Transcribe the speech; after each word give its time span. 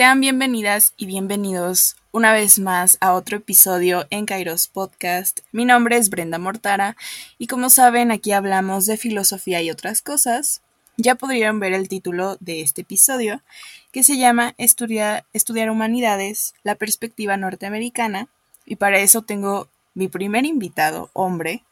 Sean 0.00 0.22
bienvenidas 0.22 0.94
y 0.96 1.04
bienvenidos 1.04 1.94
una 2.10 2.32
vez 2.32 2.58
más 2.58 2.96
a 3.02 3.12
otro 3.12 3.36
episodio 3.36 4.06
en 4.08 4.24
Kairos 4.24 4.66
Podcast. 4.66 5.40
Mi 5.52 5.66
nombre 5.66 5.98
es 5.98 6.08
Brenda 6.08 6.38
Mortara 6.38 6.96
y 7.36 7.48
como 7.48 7.68
saben 7.68 8.10
aquí 8.10 8.32
hablamos 8.32 8.86
de 8.86 8.96
filosofía 8.96 9.60
y 9.60 9.70
otras 9.70 10.00
cosas. 10.00 10.62
Ya 10.96 11.16
podrían 11.16 11.60
ver 11.60 11.74
el 11.74 11.90
título 11.90 12.38
de 12.40 12.62
este 12.62 12.80
episodio 12.80 13.42
que 13.92 14.02
se 14.02 14.16
llama 14.16 14.54
Estudiar, 14.56 15.26
Estudiar 15.34 15.68
Humanidades, 15.68 16.54
la 16.62 16.76
perspectiva 16.76 17.36
norteamericana 17.36 18.28
y 18.64 18.76
para 18.76 19.00
eso 19.00 19.20
tengo 19.20 19.68
mi 19.92 20.08
primer 20.08 20.46
invitado, 20.46 21.10
hombre, 21.12 21.62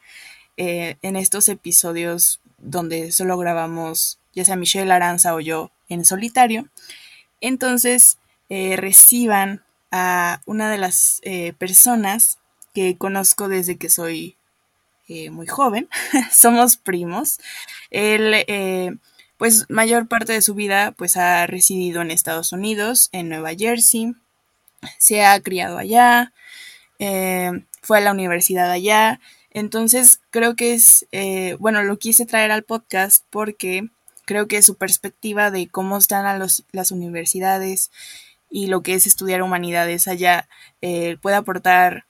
eh, 0.59 0.97
en 1.01 1.17
estos 1.17 1.49
episodios 1.49 2.41
donde 2.59 3.11
solo 3.11 3.39
grabamos 3.39 4.19
ya 4.35 4.45
sea 4.45 4.57
Michelle 4.57 4.93
Aranza 4.93 5.35
o 5.35 5.41
yo 5.41 5.71
en 5.89 6.05
solitario. 6.05 6.69
Entonces, 7.41 8.18
eh, 8.49 8.77
reciban 8.77 9.63
a 9.91 10.41
una 10.47 10.71
de 10.71 10.79
las 10.79 11.21
eh, 11.23 11.53
personas 11.55 12.39
que 12.75 12.97
conozco 12.97 13.49
desde 13.49 13.77
que 13.77 13.91
soy 13.91 14.37
eh, 15.09 15.31
muy 15.31 15.47
joven. 15.47 15.89
Somos 16.33 16.77
primos. 16.77 17.39
Él, 17.91 18.99
pues, 19.37 19.67
mayor 19.69 20.09
parte 20.09 20.33
de 20.33 20.43
su 20.43 20.55
vida, 20.55 20.93
pues, 20.93 21.17
ha 21.17 21.47
residido 21.47 22.01
en 22.03 22.11
Estados 22.11 22.53
Unidos, 22.53 23.09
en 23.13 23.29
Nueva 23.29 23.51
Jersey. 23.55 24.15
Se 24.99 25.25
ha 25.25 25.41
criado 25.41 25.79
allá. 25.79 26.33
fue 27.83 27.99
a 27.99 28.01
la 28.01 28.13
universidad 28.13 28.71
allá. 28.71 29.21
Entonces, 29.51 30.21
creo 30.31 30.57
que 30.57 30.75
es, 30.75 31.07
bueno, 31.59 31.83
lo 31.83 31.99
quise 31.99 32.27
traer 32.27 32.51
al 32.51 32.65
podcast 32.65 33.25
porque 33.31 33.89
creo 34.25 34.47
que 34.47 34.61
su 34.61 34.77
perspectiva 34.77 35.51
de 35.51 35.69
cómo 35.69 35.97
están 35.97 36.27
a 36.27 36.39
las 36.39 36.93
universidades 36.93 37.91
y 38.51 38.67
lo 38.67 38.83
que 38.83 38.95
es 38.95 39.07
estudiar 39.07 39.43
humanidades 39.43 40.09
allá 40.09 40.49
eh, 40.81 41.17
puede 41.21 41.37
aportar 41.37 42.05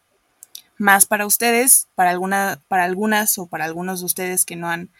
más 0.77 1.07
para 1.07 1.27
ustedes, 1.27 1.89
para, 1.95 2.11
alguna, 2.11 2.61
para 2.69 2.85
algunas 2.85 3.39
o 3.39 3.47
para 3.47 3.65
algunos 3.65 4.01
de 4.01 4.07
ustedes 4.07 4.45
que 4.45 4.57
no 4.57 4.69
han 4.69 4.91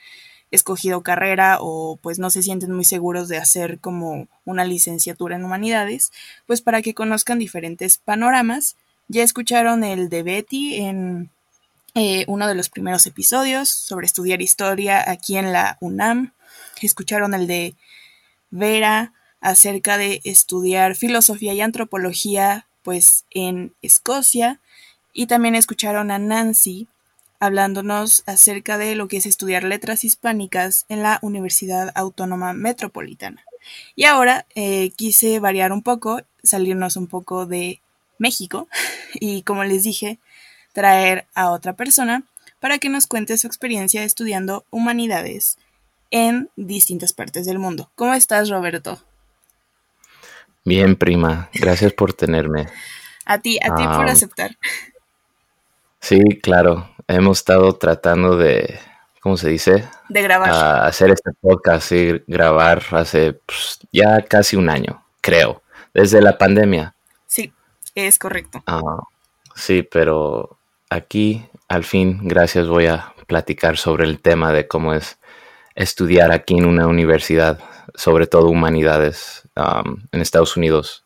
escogido 0.51 1.03
carrera 1.03 1.59
o 1.61 1.99
pues 2.03 2.19
no 2.19 2.31
se 2.31 2.43
sienten 2.43 2.73
muy 2.73 2.85
seguros 2.85 3.29
de 3.29 3.37
hacer 3.37 3.79
como 3.79 4.29
una 4.45 4.65
licenciatura 4.65 5.37
en 5.37 5.45
humanidades, 5.45 6.11
pues 6.47 6.63
para 6.63 6.83
que 6.83 6.95
conozcan 6.95 7.39
diferentes 7.39 7.99
panoramas. 7.99 8.77
Ya 9.09 9.23
escucharon 9.23 9.85
el 9.85 10.09
de 10.09 10.23
Betty 10.23 10.77
en 10.77 11.31
eh, 11.95 12.25
uno 12.29 12.47
de 12.47 12.55
los 12.55 12.71
primeros 12.71 13.07
episodios 13.07 13.69
sobre 13.69 14.07
estudiar 14.07 14.43
historia 14.43 15.09
aquí 15.09 15.37
en 15.37 15.53
la 15.53 15.79
UNAM 15.81 16.33
escucharon 16.87 17.35
el 17.35 17.47
de 17.47 17.75
Vera 18.51 19.13
acerca 19.41 19.99
de 19.99 20.21
estudiar 20.25 20.95
filosofía 20.97 21.55
y 21.55 21.61
antropología 21.61 22.67
pues 22.83 23.25
en 23.31 23.75
Escocia 23.83 24.61
y 25.13 25.27
también 25.27 25.55
escucharon 25.55 26.11
a 26.11 26.19
Nancy 26.19 26.89
hablándonos 27.41 28.25
acerca 28.27 28.79
de 28.79 28.95
lo 28.97 29.09
que 29.09 29.19
es 29.19 29.27
estudiar 29.27 29.65
letras 29.65 30.05
hispánicas 30.05 30.87
en 30.89 31.03
la 31.03 31.19
Universidad 31.23 31.93
Autónoma 31.95 32.53
Metropolitana. 32.53 33.45
Y 33.95 34.05
ahora 34.05 34.47
eh, 34.55 34.91
quise 34.97 35.39
variar 35.39 35.73
un 35.73 35.83
poco, 35.83 36.21
salirnos 36.43 36.97
un 36.97 37.07
poco 37.07 37.47
de 37.47 37.81
México 38.19 38.69
y 39.15 39.43
como 39.43 39.65
les 39.65 39.85
dije, 39.85 40.19
traer 40.73 41.27
a 41.35 41.51
otra 41.51 41.75
persona 41.75 42.25
para 42.61 42.79
que 42.79 42.89
nos 42.89 43.07
cuente 43.07 43.39
su 43.39 43.47
experiencia 43.47 44.03
estudiando 44.03 44.65
humanidades 44.71 45.59
en 46.11 46.51
distintas 46.57 47.13
partes 47.13 47.47
del 47.47 47.59
mundo. 47.59 47.91
¿Cómo 47.95 48.15
estás, 48.15 48.49
Roberto? 48.49 49.08
Bien, 50.69 50.97
prima. 50.97 51.49
Gracias 51.55 51.95
por 51.95 52.13
tenerme. 52.13 52.67
A 53.25 53.39
ti, 53.39 53.59
a 53.63 53.75
ti 53.75 53.85
por 53.85 54.07
aceptar. 54.07 54.51
Sí, 55.99 56.21
claro. 56.43 56.91
Hemos 57.07 57.39
estado 57.39 57.73
tratando 57.73 58.37
de, 58.37 58.79
¿cómo 59.23 59.39
se 59.39 59.49
dice? 59.49 59.89
De 60.11 60.21
grabar. 60.21 60.85
hacer 60.87 61.11
este 61.11 61.31
podcast 61.41 61.91
y 61.93 62.23
grabar 62.27 62.83
hace 62.91 63.33
pues, 63.33 63.79
ya 63.93 64.21
casi 64.21 64.57
un 64.57 64.69
año, 64.69 65.03
creo, 65.23 65.63
desde 65.95 66.21
la 66.21 66.37
pandemia. 66.37 66.95
Sí, 67.27 67.51
es 67.95 68.19
correcto. 68.19 68.63
Ah, 68.67 69.05
sí, 69.55 69.83
pero 69.83 70.59
aquí, 70.91 71.49
al 71.69 71.85
fin, 71.85 72.21
gracias, 72.25 72.69
voy 72.69 72.89
a 72.89 73.15
platicar 73.27 73.79
sobre 73.79 74.05
el 74.05 74.21
tema 74.21 74.53
de 74.53 74.69
cómo 74.69 74.93
es 74.93 75.19
estudiar 75.79 76.33
aquí 76.33 76.59
en 76.59 76.67
una 76.67 76.89
universidad, 76.89 77.61
sobre 77.95 78.27
todo 78.27 78.49
humanidades, 78.49 79.49
um, 79.57 80.03
en 80.11 80.21
Estados 80.21 80.57
Unidos. 80.57 81.05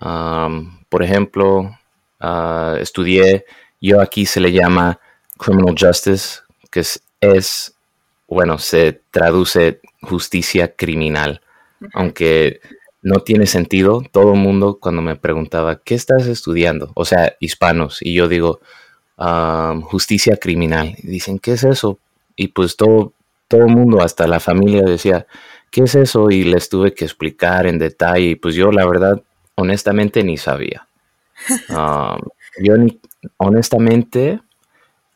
Um, 0.00 0.78
por 0.88 1.02
ejemplo, 1.02 1.76
uh, 2.20 2.76
estudié, 2.80 3.44
yo 3.78 4.00
aquí 4.00 4.24
se 4.24 4.40
le 4.40 4.52
llama 4.52 4.98
Criminal 5.36 5.76
Justice, 5.78 6.40
que 6.70 6.82
es, 7.20 7.74
bueno, 8.26 8.58
se 8.58 9.02
traduce 9.10 9.82
justicia 10.00 10.74
criminal, 10.74 11.42
aunque 11.92 12.60
no 13.02 13.20
tiene 13.20 13.44
sentido. 13.44 14.02
Todo 14.10 14.32
el 14.32 14.40
mundo 14.40 14.78
cuando 14.80 15.02
me 15.02 15.16
preguntaba, 15.16 15.82
¿qué 15.82 15.94
estás 15.94 16.26
estudiando? 16.26 16.90
O 16.94 17.04
sea, 17.04 17.36
hispanos, 17.38 17.98
y 18.00 18.14
yo 18.14 18.28
digo, 18.28 18.60
um, 19.18 19.82
justicia 19.82 20.38
criminal. 20.38 20.94
Y 20.96 21.06
dicen, 21.08 21.38
¿qué 21.38 21.52
es 21.52 21.64
eso? 21.64 21.98
Y 22.34 22.48
pues 22.48 22.76
todo 22.76 23.12
todo 23.50 23.62
el 23.62 23.74
mundo, 23.74 24.00
hasta 24.00 24.28
la 24.28 24.38
familia 24.38 24.82
decía, 24.82 25.26
¿qué 25.72 25.82
es 25.82 25.96
eso? 25.96 26.30
Y 26.30 26.44
les 26.44 26.68
tuve 26.68 26.94
que 26.94 27.04
explicar 27.04 27.66
en 27.66 27.80
detalle. 27.80 28.26
Y 28.26 28.34
pues 28.36 28.54
yo 28.54 28.70
la 28.70 28.86
verdad, 28.86 29.20
honestamente, 29.56 30.22
ni 30.22 30.38
sabía. 30.38 30.86
Um, 31.70 32.20
yo 32.62 32.74
honestamente, 33.38 34.40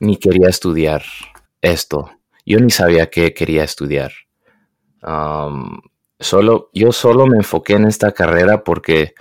ni 0.00 0.16
quería 0.16 0.48
estudiar 0.48 1.02
esto. 1.60 2.10
Yo 2.46 2.58
ni 2.60 2.70
sabía 2.70 3.10
qué 3.10 3.34
quería 3.34 3.62
estudiar. 3.62 4.12
Um, 5.02 5.80
solo, 6.18 6.70
yo 6.72 6.92
solo 6.92 7.26
me 7.26 7.36
enfoqué 7.36 7.74
en 7.74 7.84
esta 7.84 8.12
carrera 8.12 8.64
porque 8.64 9.14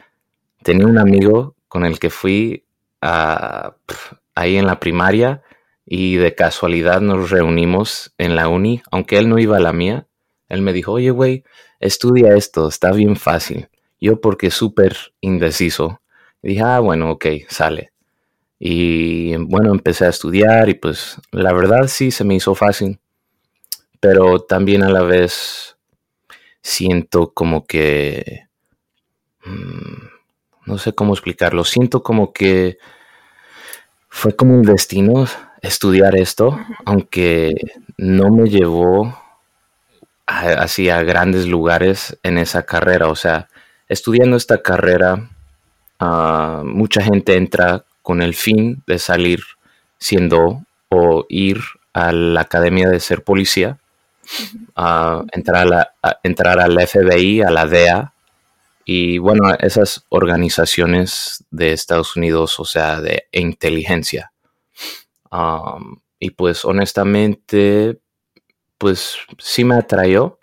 tenía 0.63 0.87
un 0.87 0.97
amigo 0.97 1.55
con 1.67 1.85
el 1.85 1.99
que 1.99 2.09
fui 2.09 2.65
ahí 3.01 4.55
en 4.57 4.65
la 4.65 4.79
primaria 4.79 5.43
y 5.85 6.15
de 6.15 6.35
casualidad 6.35 7.01
nos 7.01 7.29
reunimos 7.29 8.13
en 8.17 8.35
la 8.35 8.47
uni, 8.47 8.81
aunque 8.91 9.17
él 9.17 9.29
no 9.29 9.39
iba 9.39 9.57
a 9.57 9.61
la 9.61 9.73
mía. 9.73 10.07
Él 10.49 10.61
me 10.61 10.73
dijo, 10.73 10.93
oye, 10.93 11.11
güey, 11.11 11.43
estudia 11.79 12.35
esto, 12.35 12.67
está 12.67 12.91
bien 12.91 13.15
fácil. 13.15 13.69
Yo 13.99 14.21
porque 14.21 14.51
súper 14.51 14.95
indeciso. 15.21 16.01
dije, 16.41 16.61
ah, 16.61 16.79
bueno, 16.79 17.11
ok, 17.11 17.25
sale. 17.49 17.91
Y 18.59 19.35
bueno, 19.37 19.71
empecé 19.71 20.05
a 20.05 20.09
estudiar 20.09 20.69
y 20.69 20.75
pues 20.75 21.17
la 21.31 21.51
verdad 21.53 21.87
sí 21.87 22.11
se 22.11 22.23
me 22.23 22.35
hizo 22.35 22.55
fácil. 22.55 22.99
Pero 23.99 24.39
también 24.39 24.83
a 24.83 24.89
la 24.89 25.01
vez 25.01 25.77
siento 26.61 27.33
como 27.33 27.65
que... 27.65 28.43
Mm, 29.45 30.07
no 30.65 30.77
sé 30.77 30.93
cómo 30.93 31.13
explicarlo. 31.13 31.65
Siento 31.65 32.03
como 32.03 32.31
que 32.31 32.77
fue 34.09 34.35
como 34.35 34.55
un 34.55 34.63
destino 34.63 35.25
estudiar 35.63 36.15
esto, 36.15 36.59
aunque 36.85 37.55
no 37.97 38.29
me 38.29 38.49
llevó 38.49 39.17
hacia 40.27 41.01
grandes 41.03 41.47
lugares 41.47 42.19
en 42.21 42.37
esa 42.37 42.63
carrera. 42.63 43.07
O 43.07 43.15
sea, 43.15 43.47
estudiando 43.87 44.37
esta 44.37 44.61
carrera, 44.61 45.29
ah, 45.99 46.61
mucha 46.65 47.01
gente 47.01 47.37
entra 47.37 47.85
con 48.01 48.21
el 48.21 48.35
fin 48.35 48.83
de 48.85 48.99
salir 48.99 49.39
siendo 49.97 50.63
o 50.89 51.25
ir 51.29 51.61
a 51.93 52.11
la 52.11 52.41
academia 52.41 52.89
de 52.89 52.99
ser 52.99 53.23
policía, 53.23 53.77
entrar, 55.31 55.91
a 56.01 56.19
entrar 56.23 56.59
al 56.59 56.77
FBI, 56.87 57.41
a 57.41 57.49
la 57.49 57.65
DEA, 57.67 58.13
y 58.85 59.17
bueno, 59.17 59.53
esas 59.59 60.03
organizaciones 60.09 61.45
de 61.51 61.71
Estados 61.71 62.17
Unidos, 62.17 62.59
o 62.59 62.65
sea, 62.65 62.99
de 62.99 63.27
inteligencia 63.31 64.32
y 66.19 66.29
pues 66.31 66.65
honestamente, 66.65 67.99
pues 68.77 69.17
sí 69.39 69.63
me 69.63 69.75
atrayó 69.75 70.39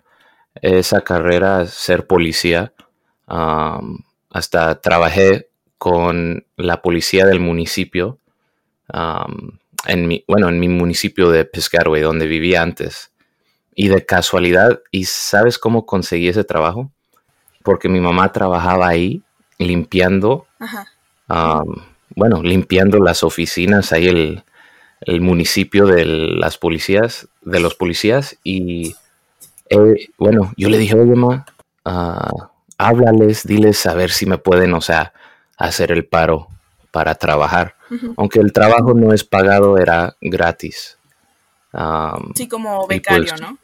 esa 0.55 1.01
carrera, 1.01 1.65
ser 1.65 2.07
policía. 2.07 2.73
hasta 4.29 4.81
trabajé 4.81 5.49
con 5.77 6.45
la 6.57 6.81
policía 6.81 7.25
del 7.25 7.39
municipio, 7.39 8.19
en 9.87 10.07
mi, 10.07 10.23
bueno, 10.27 10.49
en 10.49 10.59
mi 10.59 10.67
municipio 10.67 11.31
de 11.31 11.45
Piscataway, 11.45 12.01
donde 12.01 12.27
vivía 12.27 12.61
antes. 12.61 13.11
Y 13.73 13.87
de 13.87 14.05
casualidad, 14.05 14.81
¿y 14.91 15.05
sabes 15.05 15.57
cómo 15.57 15.85
conseguí 15.85 16.27
ese 16.27 16.43
trabajo? 16.43 16.91
Porque 17.63 17.89
mi 17.89 17.99
mamá 17.99 18.31
trabajaba 18.31 18.87
ahí 18.87 19.23
limpiando, 19.57 20.45
bueno, 22.15 22.43
limpiando 22.43 22.99
las 22.99 23.23
oficinas, 23.23 23.93
ahí 23.93 24.07
el, 24.07 24.43
el 25.01 25.21
municipio 25.21 25.85
de 25.85 26.05
las 26.05 26.57
policías, 26.57 27.27
de 27.41 27.59
los 27.59 27.75
policías, 27.75 28.37
y 28.43 28.95
eh, 29.69 30.09
bueno, 30.17 30.53
yo 30.57 30.69
le 30.69 30.77
dije, 30.77 30.95
oye, 30.95 31.15
ma, 31.15 31.45
ah, 31.85 32.49
háblales, 32.77 33.45
diles 33.45 33.85
a 33.85 33.93
ver 33.93 34.11
si 34.11 34.25
me 34.25 34.37
pueden, 34.37 34.73
o 34.73 34.81
sea, 34.81 35.13
hacer 35.57 35.91
el 35.91 36.05
paro 36.05 36.47
para 36.91 37.15
trabajar. 37.15 37.75
Aunque 38.15 38.39
el 38.39 38.53
trabajo 38.53 38.93
no 38.93 39.13
es 39.13 39.23
pagado, 39.23 39.77
era 39.77 40.15
gratis. 40.21 40.97
sí, 42.35 42.47
como 42.47 42.87
becario, 42.87 43.25
pues 43.27 43.41
¿no? 43.41 43.57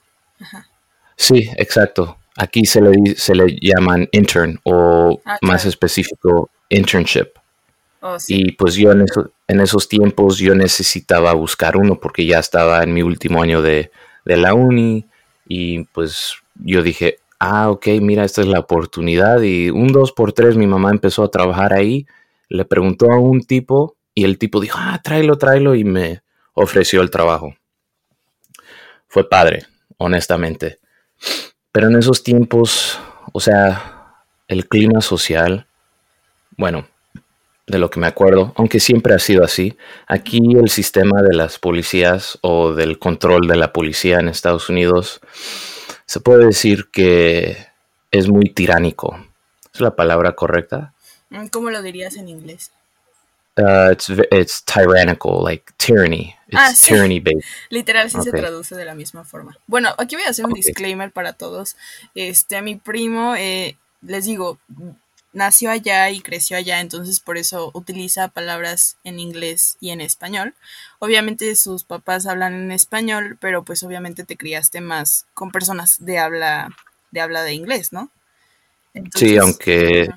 Sí, 1.16 1.50
exacto. 1.57 2.18
Aquí 2.36 2.66
se 2.66 2.81
le, 2.81 3.16
se 3.16 3.33
le 3.33 3.57
llaman 3.60 4.07
intern 4.12 4.60
o 4.63 5.19
ah, 5.25 5.38
más 5.42 5.66
específico 5.66 6.51
internship. 6.69 7.30
Oh, 8.09 8.18
y 8.30 8.54
pues 8.54 8.75
yo 8.75 8.92
en, 8.94 9.59
esos 9.59 9.89
tiempos 9.89 10.38
yo 10.38 10.56
necesitaba 10.56 11.33
buscar 11.33 11.75
uno 11.75 12.00
porque 12.00 12.25
ya 12.25 12.39
estaba 12.39 12.81
en 12.81 12.94
mi 12.94 13.01
último 13.01 13.42
año 13.42 13.62
de, 13.62 13.92
de 14.24 14.38
la 14.38 14.54
uni 14.54 15.06
y 15.45 15.83
pues 15.86 16.36
yo 16.56 16.81
dije, 16.81 17.19
ah, 17.38 17.69
ok, 17.69 17.88
mira, 18.00 18.24
esta 18.24 18.39
es 18.39 18.48
la 18.48 18.59
oportunidad. 18.59 19.42
Y 19.42 19.69
un 19.71 19.89
dos 19.89 20.13
por 20.13 20.31
tres 20.31 20.56
mi 20.56 20.68
mamá 20.68 20.92
empezó 20.92 21.21
a 21.24 21.31
trabajar 21.31 21.74
ahí, 21.74 22.07
le 22.48 22.63
preguntó 22.63 23.12
a 23.12 23.19
un 23.19 23.42
tipo 23.42 23.98
y 24.13 24.24
el 24.24 24.38
tipo 24.38 24.62
dijo, 24.62 24.77
ah, 24.81 25.01
tráelo, 25.04 25.38
tráelo 25.38 25.75
y 25.75 25.83
me 25.83 26.21
ofreció 26.54 27.01
el 27.01 27.12
trabajo. 27.12 27.56
Fue 29.09 29.27
padre, 29.27 29.65
honestamente. 29.98 30.80
Pero 31.74 31.88
en 31.88 31.98
esos 31.98 32.24
tiempos, 32.24 33.00
o 33.33 33.42
sea, 33.42 34.24
el 34.48 34.68
clima 34.68 35.01
social, 35.01 35.68
bueno, 36.56 36.88
de 37.68 37.80
lo 37.80 37.90
que 37.90 38.00
me 38.00 38.08
acuerdo, 38.08 38.54
aunque 38.56 38.80
siempre 38.80 39.14
ha 39.14 39.19
sido 39.19 39.44
así, 39.44 39.78
aquí 40.08 40.56
el 40.58 40.69
sistema 40.69 41.22
de 41.22 41.36
las 41.36 41.60
policías 41.60 42.40
o 42.42 42.74
del 42.74 42.98
control 42.98 43.48
de 43.48 43.58
la 43.58 43.74
policía 43.74 44.19
en 44.19 44.30
Estados 44.30 44.69
Unidos 44.69 45.19
se 46.06 46.22
puede 46.22 46.46
decir 46.46 46.90
que 46.90 47.68
es 48.12 48.30
muy 48.30 48.50
tiránico. 48.54 49.19
¿Es 49.74 49.81
la 49.81 49.96
palabra 49.96 50.34
correcta? 50.34 50.94
Mm, 51.30 51.48
¿Cómo 51.48 51.69
lo 51.69 51.81
dirías 51.81 52.16
en 52.16 52.30
inglés? 52.30 52.72
Uh, 53.58 53.92
it's, 54.31 54.64
tyrannical, 54.64 55.44
like 55.44 55.74
tyranny. 55.78 56.36
It's 56.48 56.58
ah, 56.58 56.74
tyranny 56.80 57.19
based. 57.19 57.44
Literal, 57.69 58.10
sí 58.10 58.22
se 58.22 58.31
traduce 58.31 58.75
de 58.75 58.86
la 58.86 58.94
misma 58.94 59.25
forma. 59.25 59.58
Bueno, 59.66 59.94
aquí 59.98 60.16
voy 60.16 60.25
a 60.25 60.30
hacer 60.30 60.46
un 60.46 60.54
disclaimer 60.54 61.12
para 61.12 61.34
todos. 61.34 61.75
Este, 62.14 62.56
a 62.56 62.62
mi 62.62 62.75
primo, 62.75 63.36
eh, 63.36 63.75
les 64.04 64.25
digo, 64.25 64.60
nació 65.38 65.69
allá 65.69 66.10
y 66.10 66.19
creció 66.19 66.57
allá, 66.57 66.81
entonces 66.81 67.19
por 67.19 67.38
eso 67.38 67.69
utiliza 67.75 68.28
palabras 68.28 68.98
en 69.04 69.19
inglés 69.19 69.78
y 69.80 69.92
en 69.92 70.01
español. 70.01 70.56
Obviamente 70.98 71.56
sus 71.56 71.84
papás 71.84 72.25
hablan 72.25 72.56
en 72.56 72.72
español, 72.72 73.38
pero 73.39 73.63
pues 73.63 73.84
obviamente 73.84 74.24
te 74.24 74.36
criaste 74.36 74.81
más 74.81 75.28
con 75.36 75.51
personas 75.51 76.04
de 76.04 76.18
habla 76.18 76.69
de 77.12 77.22
habla 77.22 77.44
de 77.44 77.54
inglés, 77.54 77.94
¿no? 77.94 78.10
sí, 79.13 79.38
aunque 79.38 80.10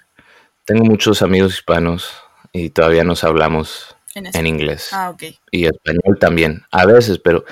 tengo 0.65 0.85
muchos 0.85 1.21
amigos 1.21 1.53
hispanos 1.53 2.15
y 2.51 2.71
todavía 2.71 3.05
nos 3.05 3.23
hablamos 3.23 3.95
en, 4.15 4.47
inglés. 4.47 4.89
Ah, 4.93 5.11
ok. 5.11 5.25
Y 5.51 5.67
español 5.67 6.19
también, 6.19 6.63
a 6.71 6.87
veces, 6.87 7.19
pero 7.19 7.45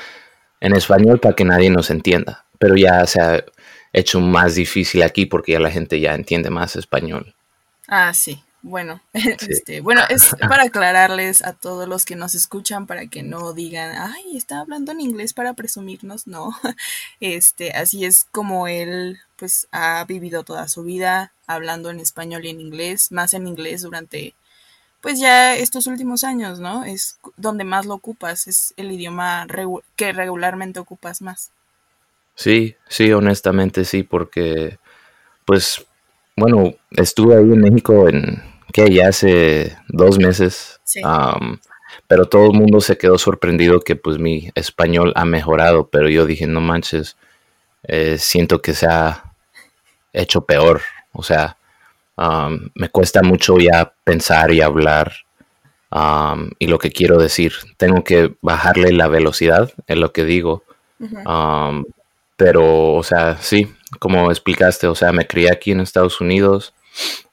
en 0.60 0.74
español 0.74 1.20
para 1.20 1.36
que 1.36 1.44
nadie 1.44 1.68
nos 1.68 1.90
entienda. 1.90 2.46
Pero 2.58 2.76
ya 2.76 3.04
se 3.04 3.20
ha 3.20 3.44
hecho 3.92 4.20
más 4.20 4.54
difícil 4.54 5.02
aquí 5.02 5.26
porque 5.26 5.52
ya 5.52 5.60
la 5.60 5.70
gente 5.70 6.00
ya 6.00 6.14
entiende 6.14 6.48
más 6.48 6.74
español. 6.76 7.34
Ah, 7.88 8.12
sí. 8.14 8.42
Bueno, 8.60 9.00
este, 9.12 9.80
bueno, 9.80 10.02
es 10.08 10.34
para 10.48 10.64
aclararles 10.64 11.42
a 11.44 11.52
todos 11.52 11.88
los 11.88 12.04
que 12.04 12.16
nos 12.16 12.34
escuchan 12.34 12.86
para 12.86 13.06
que 13.06 13.22
no 13.22 13.52
digan, 13.52 13.96
ay, 13.96 14.36
está 14.36 14.60
hablando 14.60 14.92
en 14.92 15.00
inglés 15.00 15.32
para 15.32 15.54
presumirnos, 15.54 16.26
no. 16.26 16.54
Este, 17.20 17.72
así 17.72 18.04
es 18.04 18.24
como 18.30 18.68
él, 18.68 19.18
pues, 19.36 19.68
ha 19.72 20.04
vivido 20.04 20.44
toda 20.44 20.68
su 20.68 20.82
vida 20.82 21.32
hablando 21.46 21.90
en 21.90 22.00
español 22.00 22.44
y 22.44 22.50
en 22.50 22.60
inglés, 22.60 23.10
más 23.12 23.32
en 23.32 23.46
inglés 23.46 23.82
durante, 23.82 24.34
pues, 25.00 25.20
ya 25.20 25.56
estos 25.56 25.86
últimos 25.86 26.24
años, 26.24 26.60
¿no? 26.60 26.84
Es 26.84 27.18
donde 27.36 27.64
más 27.64 27.86
lo 27.86 27.94
ocupas, 27.94 28.48
es 28.48 28.74
el 28.76 28.92
idioma 28.92 29.46
que 29.96 30.12
regularmente 30.12 30.80
ocupas 30.80 31.22
más. 31.22 31.50
Sí, 32.34 32.76
sí, 32.88 33.12
honestamente 33.12 33.84
sí, 33.84 34.02
porque, 34.02 34.78
pues, 35.44 35.86
bueno, 36.38 36.74
estuve 36.90 37.36
ahí 37.36 37.52
en 37.52 37.60
México 37.60 38.08
en 38.08 38.42
que 38.72 38.92
ya 38.92 39.08
hace 39.08 39.76
dos 39.88 40.18
meses, 40.18 40.80
pero 42.06 42.26
todo 42.26 42.46
el 42.46 42.52
mundo 42.52 42.80
se 42.80 42.98
quedó 42.98 43.18
sorprendido 43.18 43.80
que 43.80 43.96
pues 43.96 44.18
mi 44.18 44.50
español 44.54 45.12
ha 45.16 45.24
mejorado, 45.24 45.88
pero 45.88 46.08
yo 46.08 46.26
dije, 46.26 46.46
no 46.46 46.60
manches, 46.60 47.16
eh, 47.84 48.16
siento 48.18 48.60
que 48.60 48.74
se 48.74 48.86
ha 48.86 49.32
hecho 50.12 50.42
peor, 50.42 50.82
o 51.12 51.22
sea, 51.22 51.56
me 52.74 52.88
cuesta 52.88 53.22
mucho 53.22 53.58
ya 53.58 53.92
pensar 54.04 54.52
y 54.52 54.60
hablar 54.60 55.12
y 56.58 56.66
lo 56.66 56.78
que 56.78 56.90
quiero 56.90 57.18
decir, 57.18 57.52
tengo 57.76 58.04
que 58.04 58.34
bajarle 58.42 58.92
la 58.92 59.08
velocidad 59.08 59.72
en 59.86 60.00
lo 60.00 60.12
que 60.12 60.24
digo, 60.24 60.64
pero, 62.36 62.94
o 62.94 63.02
sea, 63.02 63.38
sí, 63.40 63.68
como 63.98 64.30
explicaste, 64.30 64.86
o 64.86 64.94
sea, 64.94 65.12
me 65.12 65.26
crié 65.26 65.50
aquí 65.52 65.72
en 65.72 65.80
Estados 65.80 66.20
Unidos, 66.20 66.74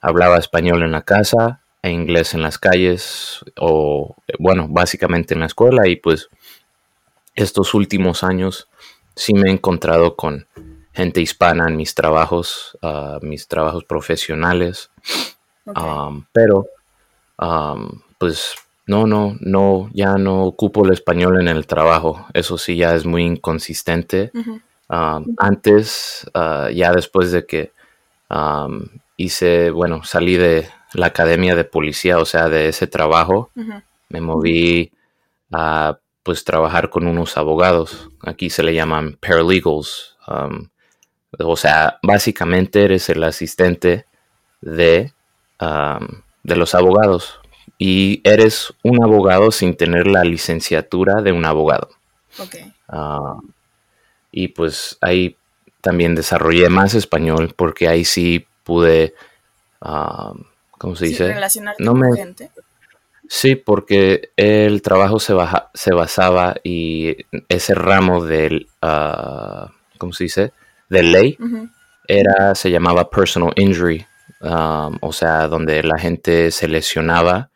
hablaba 0.01 0.37
español 0.37 0.83
en 0.83 0.91
la 0.91 1.03
casa 1.03 1.61
e 1.81 1.91
inglés 1.91 2.33
en 2.33 2.41
las 2.41 2.57
calles, 2.57 3.45
o 3.57 4.15
bueno, 4.39 4.67
básicamente 4.69 5.33
en 5.33 5.41
la 5.41 5.45
escuela, 5.45 5.87
y 5.87 5.95
pues 5.95 6.29
estos 7.35 7.73
últimos 7.73 8.23
años 8.23 8.69
sí 9.15 9.33
me 9.33 9.49
he 9.49 9.51
encontrado 9.51 10.15
con 10.15 10.47
gente 10.93 11.21
hispana 11.21 11.67
en 11.67 11.75
mis 11.75 11.93
trabajos, 11.93 12.77
uh, 12.81 13.23
mis 13.25 13.47
trabajos 13.47 13.83
profesionales, 13.83 14.89
um, 15.65 16.25
pero 16.31 16.67
um, 17.37 18.01
pues 18.17 18.55
no, 18.87 19.05
no, 19.05 19.35
no, 19.39 19.89
ya 19.93 20.17
no 20.17 20.43
ocupo 20.43 20.85
el 20.85 20.93
español 20.93 21.41
en 21.41 21.47
el 21.47 21.67
trabajo, 21.67 22.25
eso 22.33 22.57
sí 22.57 22.77
ya 22.77 22.95
es 22.95 23.05
muy 23.05 23.23
inconsistente. 23.23 24.31
Um, 24.87 25.35
antes, 25.37 26.29
uh, 26.35 26.69
ya 26.69 26.91
después 26.91 27.31
de 27.31 27.45
que 27.45 27.71
um, 28.29 28.85
hice, 29.17 29.71
bueno, 29.71 30.03
salí 30.03 30.37
de 30.37 30.69
la 30.93 31.07
academia 31.07 31.55
de 31.55 31.63
policía, 31.63 32.19
o 32.19 32.25
sea, 32.25 32.49
de 32.49 32.69
ese 32.69 32.87
trabajo, 32.87 33.49
me 34.09 34.21
moví 34.21 34.91
a 35.51 35.97
pues 36.23 36.43
trabajar 36.43 36.89
con 36.89 37.07
unos 37.07 37.37
abogados. 37.37 38.09
Aquí 38.21 38.49
se 38.49 38.63
le 38.63 38.73
llaman 38.73 39.17
paralegals. 39.19 40.17
Um, 40.27 40.69
o 41.39 41.57
sea, 41.57 41.99
básicamente 42.01 42.83
eres 42.83 43.09
el 43.09 43.23
asistente 43.23 44.05
de, 44.61 45.13
de 46.43 46.55
los 46.55 46.75
abogados. 46.75 47.39
Y 47.77 48.21
eres 48.23 48.73
un 48.83 49.03
abogado 49.03 49.51
sin 49.51 49.75
tener 49.75 50.07
la 50.07 50.23
licenciatura 50.23 51.21
de 51.21 51.33
un 51.33 51.45
abogado. 51.45 51.89
Okay. 52.39 52.71
Y 54.37 54.49
pues 54.49 54.97
ahí 54.99 55.37
también 55.79 56.13
desarrollé 56.13 56.67
más 56.67 56.93
español 56.93 57.53
porque 57.55 57.87
ahí 57.87 58.03
sí 58.03 58.45
pude, 58.65 59.15
uh, 59.79 60.37
¿cómo 60.77 60.97
se 60.97 61.05
dice? 61.05 61.27
Relacionarte 61.29 61.85
con 61.85 62.13
gente. 62.13 62.51
Sí, 63.29 63.55
porque 63.55 64.31
el 64.35 64.81
trabajo 64.81 65.21
se, 65.21 65.31
baja, 65.31 65.71
se 65.73 65.93
basaba 65.93 66.55
y 66.65 67.15
ese 67.47 67.75
ramo 67.75 68.25
del, 68.25 68.67
uh, 68.83 69.71
¿cómo 69.97 70.11
se 70.11 70.25
dice? 70.25 70.51
De 70.89 71.01
ley 71.01 71.37
era, 72.05 72.55
se 72.55 72.69
llamaba 72.69 73.09
personal 73.09 73.53
injury, 73.55 74.05
um, 74.41 74.97
o 74.99 75.13
sea, 75.13 75.47
donde 75.47 75.81
la 75.81 75.97
gente 75.97 76.51
se 76.51 76.67
lesionaba 76.67 77.51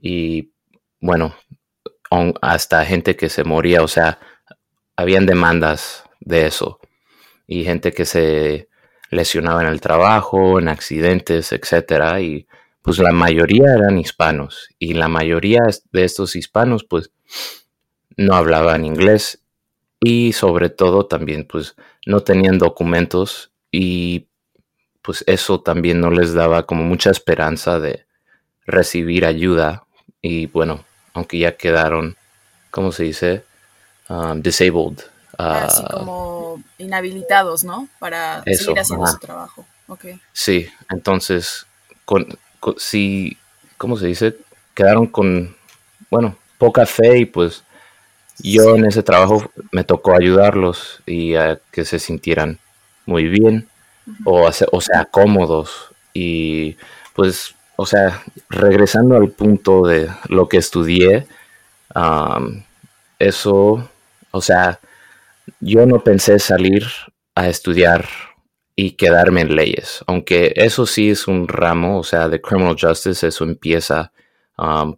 y, 0.00 0.50
bueno, 0.98 1.34
hasta 2.40 2.86
gente 2.86 3.16
que 3.16 3.28
se 3.28 3.44
moría, 3.44 3.82
o 3.82 3.88
sea, 3.88 4.18
habían 5.00 5.26
demandas 5.26 6.04
de 6.20 6.46
eso. 6.46 6.78
Y 7.46 7.64
gente 7.64 7.92
que 7.92 8.04
se 8.04 8.68
lesionaba 9.10 9.62
en 9.62 9.68
el 9.68 9.80
trabajo, 9.80 10.58
en 10.58 10.68
accidentes, 10.68 11.52
etcétera 11.52 12.20
y 12.20 12.46
pues 12.82 12.98
la 12.98 13.12
mayoría 13.12 13.74
eran 13.74 13.98
hispanos. 13.98 14.68
Y 14.78 14.94
la 14.94 15.08
mayoría 15.08 15.60
de 15.92 16.04
estos 16.04 16.36
hispanos 16.36 16.84
pues 16.84 17.10
no 18.16 18.34
hablaban 18.34 18.84
inglés 18.84 19.42
y 20.00 20.32
sobre 20.32 20.70
todo 20.70 21.06
también 21.06 21.46
pues 21.46 21.76
no 22.06 22.20
tenían 22.20 22.58
documentos 22.58 23.52
y 23.72 24.28
pues 25.02 25.24
eso 25.26 25.60
también 25.60 26.00
no 26.00 26.10
les 26.10 26.34
daba 26.34 26.66
como 26.66 26.84
mucha 26.84 27.10
esperanza 27.10 27.80
de 27.80 28.04
recibir 28.66 29.24
ayuda. 29.24 29.86
Y 30.22 30.46
bueno, 30.46 30.84
aunque 31.14 31.38
ya 31.38 31.56
quedaron, 31.56 32.16
¿cómo 32.70 32.92
se 32.92 33.04
dice? 33.04 33.49
Um, 34.10 34.42
disabled. 34.42 35.04
Así 35.38 35.82
uh, 35.84 35.98
como 35.98 36.62
inhabilitados, 36.78 37.62
¿no? 37.62 37.88
Para 38.00 38.42
seguir 38.42 38.80
haciendo 38.80 39.06
su 39.06 39.18
trabajo. 39.18 39.64
Okay. 39.86 40.20
Sí, 40.32 40.68
entonces, 40.90 41.64
con, 42.04 42.26
si, 42.76 43.38
¿cómo 43.78 43.96
se 43.96 44.08
dice? 44.08 44.36
Quedaron 44.74 45.06
con, 45.06 45.54
bueno, 46.10 46.36
poca 46.58 46.86
fe 46.86 47.18
y 47.18 47.24
pues 47.24 47.62
yo 48.38 48.74
en 48.74 48.86
ese 48.86 49.04
trabajo 49.04 49.48
me 49.70 49.84
tocó 49.84 50.16
ayudarlos 50.16 51.00
y 51.06 51.36
a 51.36 51.60
que 51.70 51.84
se 51.84 52.00
sintieran 52.00 52.58
muy 53.06 53.28
bien. 53.28 53.68
o, 54.24 54.50
o 54.72 54.80
sea, 54.80 55.04
cómodos. 55.04 55.92
Y 56.12 56.76
pues, 57.14 57.54
o 57.76 57.86
sea, 57.86 58.22
regresando 58.48 59.16
al 59.16 59.28
punto 59.30 59.86
de 59.86 60.10
lo 60.28 60.48
que 60.48 60.56
estudié, 60.56 61.28
eso, 63.18 63.88
o 64.30 64.40
sea, 64.40 64.80
yo 65.60 65.86
no 65.86 66.02
pensé 66.04 66.38
salir 66.38 66.86
a 67.34 67.48
estudiar 67.48 68.08
y 68.76 68.92
quedarme 68.92 69.42
en 69.42 69.56
leyes, 69.56 70.02
aunque 70.06 70.52
eso 70.56 70.86
sí 70.86 71.10
es 71.10 71.28
un 71.28 71.48
ramo, 71.48 71.98
o 71.98 72.04
sea, 72.04 72.28
de 72.28 72.40
criminal 72.40 72.76
justice, 72.80 73.26
eso 73.26 73.44
empieza, 73.44 74.12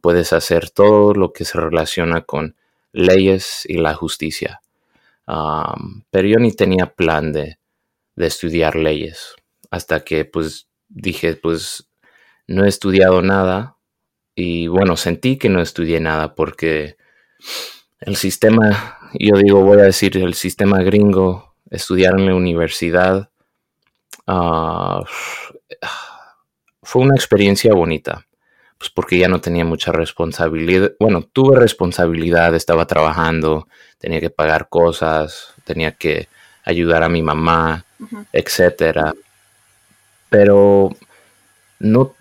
puedes 0.00 0.32
hacer 0.32 0.70
todo 0.70 1.14
lo 1.14 1.32
que 1.32 1.44
se 1.44 1.58
relaciona 1.58 2.22
con 2.22 2.56
leyes 2.92 3.64
y 3.66 3.78
la 3.78 3.94
justicia. 3.94 4.62
pero 5.26 6.28
yo 6.28 6.38
ni 6.38 6.52
tenía 6.52 6.86
plan 6.94 7.32
de, 7.32 7.58
de 8.16 8.26
estudiar 8.26 8.76
leyes 8.76 9.34
hasta 9.70 10.04
que 10.04 10.24
pues 10.24 10.68
dije 10.88 11.34
pues 11.34 11.88
no 12.46 12.64
he 12.64 12.68
estudiado 12.68 13.22
nada 13.22 13.76
y 14.34 14.66
bueno 14.66 14.96
sentí 14.96 15.38
que 15.38 15.48
no 15.48 15.60
estudié 15.60 16.00
nada 16.00 16.34
porque 16.34 16.96
el 18.06 18.16
sistema 18.16 18.98
yo 19.14 19.36
digo 19.36 19.62
voy 19.62 19.80
a 19.80 19.84
decir 19.84 20.16
el 20.16 20.34
sistema 20.34 20.82
gringo 20.82 21.54
estudiar 21.70 22.18
en 22.18 22.26
la 22.26 22.34
universidad 22.34 23.30
ah, 24.26 25.02
fue 26.82 27.02
una 27.02 27.14
experiencia 27.14 27.74
bonita 27.74 28.26
pues 28.82 28.90
porque 28.90 29.16
ya 29.16 29.28
no 29.28 29.40
tenía 29.40 29.64
mucha 29.64 29.92
responsabilidad. 29.92 30.90
Bueno, 30.98 31.22
tuve 31.22 31.56
responsabilidad, 31.56 32.52
estaba 32.56 32.84
trabajando, 32.84 33.68
tenía 33.98 34.18
que 34.18 34.28
pagar 34.28 34.68
cosas, 34.68 35.54
tenía 35.62 35.92
que 35.92 36.26
ayudar 36.64 37.04
a 37.04 37.08
mi 37.08 37.22
mamá, 37.22 37.84
etcétera. 38.32 39.14
Pero 40.28 40.90
no, 41.78 42.16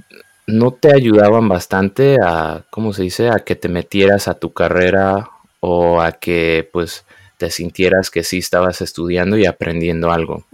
no 0.45 0.71
te 0.71 0.93
ayudaban 0.93 1.49
bastante 1.49 2.17
a, 2.23 2.61
¿cómo 2.69 2.93
se 2.93 3.01
dice? 3.01 3.29
A 3.29 3.39
que 3.39 3.55
te 3.55 3.67
metieras 3.67 4.27
a 4.27 4.35
tu 4.35 4.53
carrera 4.53 5.31
o 5.61 6.01
a 6.01 6.11
que 6.11 6.69
pues 6.73 7.05
te 7.37 7.49
sintieras 7.49 8.09
que 8.09 8.23
sí 8.23 8.39
estabas 8.39 8.81
estudiando 8.81 9.37
y 9.37 9.45
aprendiendo 9.45 10.11
algo. 10.11 10.45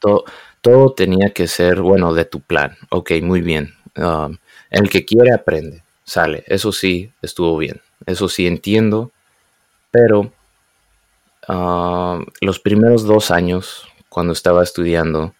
Todo, 0.00 0.24
todo 0.60 0.92
tenía 0.94 1.30
que 1.30 1.46
ser, 1.46 1.80
bueno, 1.80 2.12
de 2.12 2.24
tu 2.24 2.40
plan. 2.40 2.76
Ok, 2.90 3.12
muy 3.22 3.40
bien. 3.40 3.74
Um, 3.96 4.36
el 4.70 4.90
que 4.90 5.04
quiere 5.04 5.32
aprende, 5.32 5.82
sale. 6.04 6.44
Eso 6.46 6.72
sí, 6.72 7.12
estuvo 7.22 7.56
bien. 7.56 7.80
Eso 8.06 8.28
sí 8.28 8.46
entiendo. 8.46 9.12
Pero 9.90 10.32
ah, 11.48 12.20
los 12.40 12.60
primeros 12.60 13.04
dos 13.04 13.30
años, 13.30 13.88
cuando 14.08 14.32
estaba 14.32 14.62
estudiando, 14.62 15.34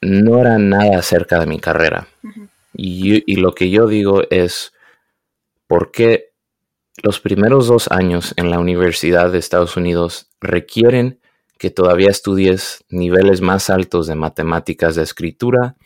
no 0.00 0.38
era 0.38 0.58
nada 0.58 0.98
acerca 0.98 1.38
de 1.40 1.46
mi 1.46 1.60
carrera. 1.60 2.08
y, 2.74 3.22
y, 3.30 3.36
lo 3.36 3.54
que 3.54 3.70
yo 3.70 3.86
digo 3.86 4.22
es, 4.30 4.72
¿por 5.66 5.90
qué 5.90 6.35
los 7.02 7.20
primeros 7.20 7.66
dos 7.66 7.90
años 7.90 8.32
en 8.36 8.50
la 8.50 8.58
Universidad 8.58 9.30
de 9.30 9.38
Estados 9.38 9.76
Unidos 9.76 10.28
requieren 10.40 11.20
que 11.58 11.70
todavía 11.70 12.10
estudies 12.10 12.84
niveles 12.88 13.40
más 13.40 13.70
altos 13.70 14.06
de 14.06 14.14
matemáticas 14.14 14.94
de 14.94 15.02
escritura, 15.02 15.76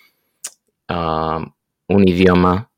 uh, 0.88 1.44
un 1.88 2.08
idioma 2.08 2.70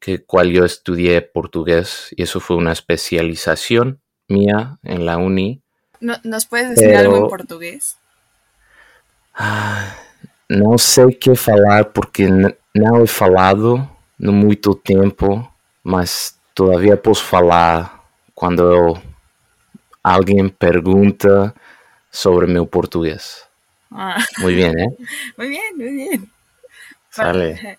que 0.00 0.24
cual 0.24 0.50
yo 0.50 0.64
estudié 0.64 1.22
portugués 1.22 2.08
y 2.16 2.22
eso 2.22 2.40
fue 2.40 2.56
una 2.56 2.72
especialización 2.72 4.00
mía 4.28 4.78
en 4.82 5.06
la 5.06 5.16
uni. 5.16 5.62
¿Nos 6.00 6.46
puedes 6.46 6.70
decir 6.70 6.94
algo 6.94 7.16
en 7.16 7.28
portugués? 7.28 7.98
Ah, 9.34 9.96
no 10.48 10.78
sé 10.78 11.18
qué 11.18 11.34
hablar 11.46 11.92
porque 11.92 12.28
no 12.28 13.02
he 13.02 13.06
falado 13.06 13.90
no 14.18 14.32
mucho 14.32 14.74
tiempo, 14.74 15.52
mas 15.82 16.37
todavía 16.58 17.00
puedo 17.00 17.20
hablar 17.30 17.92
cuando 18.34 19.00
alguien 20.02 20.50
pregunta 20.50 21.54
sobre 22.10 22.48
mi 22.48 22.66
portugués. 22.66 23.46
Ah. 23.92 24.20
Muy 24.38 24.56
bien, 24.56 24.76
¿eh? 24.76 24.88
Muy 25.36 25.50
bien, 25.50 25.76
muy 25.76 25.92
bien. 25.92 26.32
Sale. 27.10 27.78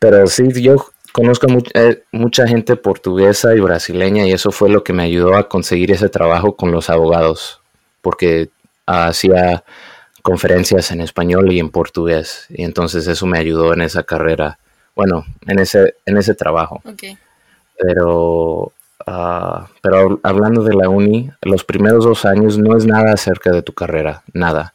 Pero 0.00 0.26
sí, 0.26 0.48
yo 0.60 0.74
conozco 1.12 1.46
eh, 1.74 2.02
mucha 2.10 2.48
gente 2.48 2.74
portuguesa 2.74 3.54
y 3.54 3.60
brasileña 3.60 4.26
y 4.26 4.32
eso 4.32 4.50
fue 4.50 4.68
lo 4.68 4.82
que 4.82 4.92
me 4.92 5.04
ayudó 5.04 5.36
a 5.36 5.48
conseguir 5.48 5.92
ese 5.92 6.08
trabajo 6.08 6.56
con 6.56 6.72
los 6.72 6.90
abogados, 6.90 7.60
porque 8.00 8.50
hacía 8.86 9.62
conferencias 10.22 10.90
en 10.90 11.00
español 11.00 11.52
y 11.52 11.60
en 11.60 11.70
portugués 11.70 12.46
y 12.48 12.64
entonces 12.64 13.06
eso 13.06 13.24
me 13.26 13.38
ayudó 13.38 13.72
en 13.72 13.82
esa 13.82 14.02
carrera, 14.02 14.58
bueno, 14.96 15.24
en 15.46 15.60
ese, 15.60 15.94
en 16.06 16.16
ese 16.16 16.34
trabajo. 16.34 16.82
Pero, 17.78 18.72
ah, 19.06 19.68
pero 19.82 20.20
hablando 20.22 20.62
de 20.62 20.74
la 20.74 20.88
uni, 20.88 21.30
los 21.42 21.64
primeros 21.64 22.04
dos 22.04 22.24
años 22.24 22.58
no 22.58 22.76
es 22.76 22.86
nada 22.86 23.12
acerca 23.12 23.50
de 23.50 23.62
tu 23.62 23.72
carrera, 23.72 24.22
nada. 24.32 24.74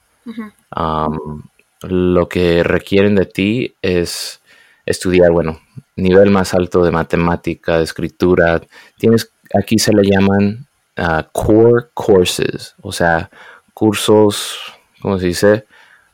lo 1.84 2.27
que 2.27 2.63
requieren 2.63 3.16
de 3.16 3.25
ti 3.25 3.75
es 3.82 4.42
estudiar, 4.86 5.32
bueno, 5.32 5.60
nivel 5.96 6.32
más 6.32 6.54
alto 6.54 6.84
de 6.84 6.92
matemática, 6.92 7.77
de 7.77 7.84
escritura. 7.84 8.62
Tienes, 8.98 9.32
aquí 9.54 9.77
se 9.77 9.94
le 9.94 10.04
llaman 10.04 10.68
ah, 10.96 11.27
core 11.32 11.88
courses, 11.94 12.75
o 12.82 12.92
sea, 12.92 13.30
cursos, 13.74 14.58
¿cómo 15.01 15.20
se 15.20 15.27
dice? 15.27 15.66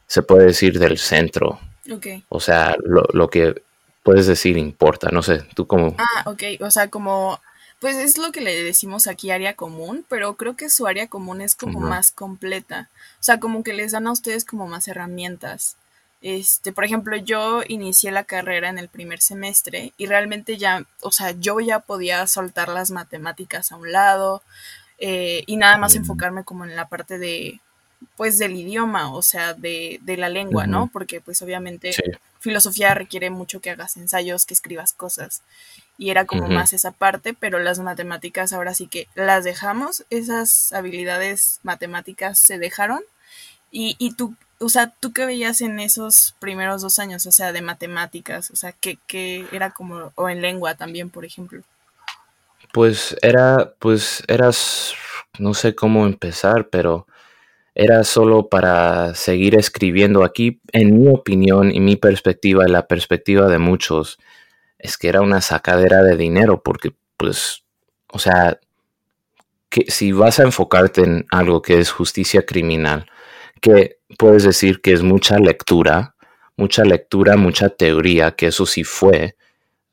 Se 0.08 0.22
puede 0.22 0.48
decir 0.48 0.80
del 0.80 0.98
centro. 0.98 1.60
Okay. 1.90 2.24
O 2.30 2.40
sea, 2.40 2.76
lo, 2.84 3.30
que 3.30 3.62
puedes 4.04 4.28
decir 4.28 4.58
importa, 4.58 5.10
no 5.12 5.24
sé, 5.24 5.44
tú 5.56 5.66
como... 5.66 5.96
Ah, 5.98 6.30
ok, 6.30 6.44
o 6.60 6.70
sea, 6.70 6.90
como... 6.90 7.40
Pues 7.80 7.98
es 7.98 8.18
lo 8.18 8.32
que 8.32 8.40
le 8.40 8.64
decimos 8.64 9.08
aquí 9.08 9.32
área 9.32 9.56
común, 9.56 10.06
pero 10.08 10.38
creo 10.38 10.56
que 10.56 10.70
su 10.70 10.88
área 10.88 11.08
común 11.08 11.42
es 11.42 11.54
como 11.56 11.82
más 11.82 12.14
completa. 12.14 12.90
O 13.20 13.24
sea, 13.24 13.42
como 13.42 13.62
que 13.62 13.74
les 13.74 13.92
dan 13.92 14.08
a 14.08 14.14
ustedes 14.14 14.46
como 14.46 14.68
más 14.68 14.88
herramientas. 14.88 15.76
Este, 16.22 16.72
por 16.72 16.86
ejemplo, 16.86 17.18
yo 17.18 17.62
inicié 17.68 18.12
la 18.12 18.24
carrera 18.24 18.70
en 18.70 18.80
el 18.80 18.88
primer 18.88 19.20
semestre 19.20 19.92
y 19.98 20.06
realmente 20.06 20.56
ya, 20.58 20.86
o 21.02 21.12
sea, 21.12 21.32
yo 21.32 21.60
ya 21.60 21.80
podía 21.80 22.26
soltar 22.28 22.70
las 22.70 22.92
matemáticas 22.92 23.74
a 23.74 23.76
un 23.76 23.92
lado 23.92 24.42
eh, 25.00 25.44
y 25.48 25.58
nada 25.58 25.78
más 25.78 25.96
enfocarme 25.96 26.46
como 26.46 26.64
en 26.64 26.78
la 26.78 26.88
parte 26.88 27.18
de, 27.18 27.60
pues, 28.16 28.38
del 28.38 28.56
idioma, 28.56 29.14
o 29.14 29.22
sea, 29.22 29.54
de, 29.54 30.00
de 30.02 30.18
la 30.18 30.30
lengua, 30.30 30.68
¿no? 30.68 30.90
Porque, 30.92 31.22
pues, 31.22 31.42
obviamente, 31.42 31.92
filosofía 32.40 32.94
requiere 32.94 33.30
mucho 33.30 33.62
que 33.62 33.70
hagas 33.70 33.98
ensayos, 33.98 34.46
que 34.46 34.54
escribas 34.54 34.94
cosas 34.94 35.42
y 35.98 36.10
era 36.10 36.26
como 36.26 36.48
más 36.48 36.74
esa 36.74 36.92
parte, 36.92 37.34
pero 37.34 37.60
las 37.60 37.80
matemáticas 37.80 38.52
ahora 38.52 38.74
sí 38.74 38.88
que 38.88 39.08
las 39.16 39.44
dejamos, 39.44 40.06
esas 40.10 40.74
habilidades 40.74 41.60
matemáticas 41.64 42.40
se 42.40 42.58
dejaron. 42.58 43.02
Y, 43.72 43.96
y 44.00 44.14
tú, 44.14 44.36
o 44.60 44.70
sea, 44.70 44.88
¿tú 45.00 45.14
qué 45.14 45.26
veías 45.26 45.62
en 45.62 45.80
esos 45.80 46.36
primeros 46.40 46.82
dos 46.82 47.00
años? 47.00 47.26
O 47.26 47.32
sea, 47.32 47.52
de 47.52 47.62
matemáticas, 47.62 48.50
o 48.52 48.56
sea, 48.56 48.72
¿qué, 48.74 49.48
era 49.52 49.72
como, 49.72 50.12
o 50.16 50.30
en 50.30 50.42
lengua 50.42 50.76
también, 50.76 51.10
por 51.10 51.26
ejemplo? 51.26 51.62
Pues 52.72 53.16
era, 53.22 53.74
pues 53.78 54.24
eras, 54.28 54.94
no 55.38 55.54
sé 55.54 55.76
cómo 55.76 56.08
empezar, 56.08 56.70
pero 56.70 57.06
era 57.76 58.04
solo 58.04 58.50
para 58.50 59.16
seguir 59.16 59.56
escribiendo 59.56 60.24
aquí, 60.24 60.62
en 60.72 60.98
mi 60.98 61.10
opinión 61.10 61.74
y 61.74 61.80
mi 61.80 61.96
perspectiva 61.96 62.66
y 62.68 62.72
la 62.72 62.88
perspectiva 62.88 63.48
de 63.48 63.58
muchos, 63.58 64.20
es 64.78 64.98
que 64.98 65.08
era 65.08 65.22
una 65.22 65.42
sacadera 65.42 66.04
de 66.04 66.18
dinero, 66.18 66.62
porque 66.62 66.94
pues, 67.18 67.64
o 68.12 68.20
sea, 68.20 68.60
que 69.70 69.86
si 69.90 70.12
vas 70.12 70.40
a 70.40 70.44
enfocarte 70.44 71.02
en 71.02 71.26
algo 71.32 71.62
que 71.62 71.80
es 71.80 71.92
justicia 71.92 72.46
criminal, 72.46 73.08
que 73.60 73.98
puedes 74.20 74.44
decir 74.44 74.82
que 74.82 74.94
es 74.94 75.02
mucha 75.02 75.40
lectura, 75.40 76.16
mucha 76.58 76.84
lectura, 76.84 77.38
mucha 77.38 77.70
teoría, 77.70 78.32
que 78.32 78.48
eso 78.48 78.66
sí 78.66 78.84
fue. 78.84 79.36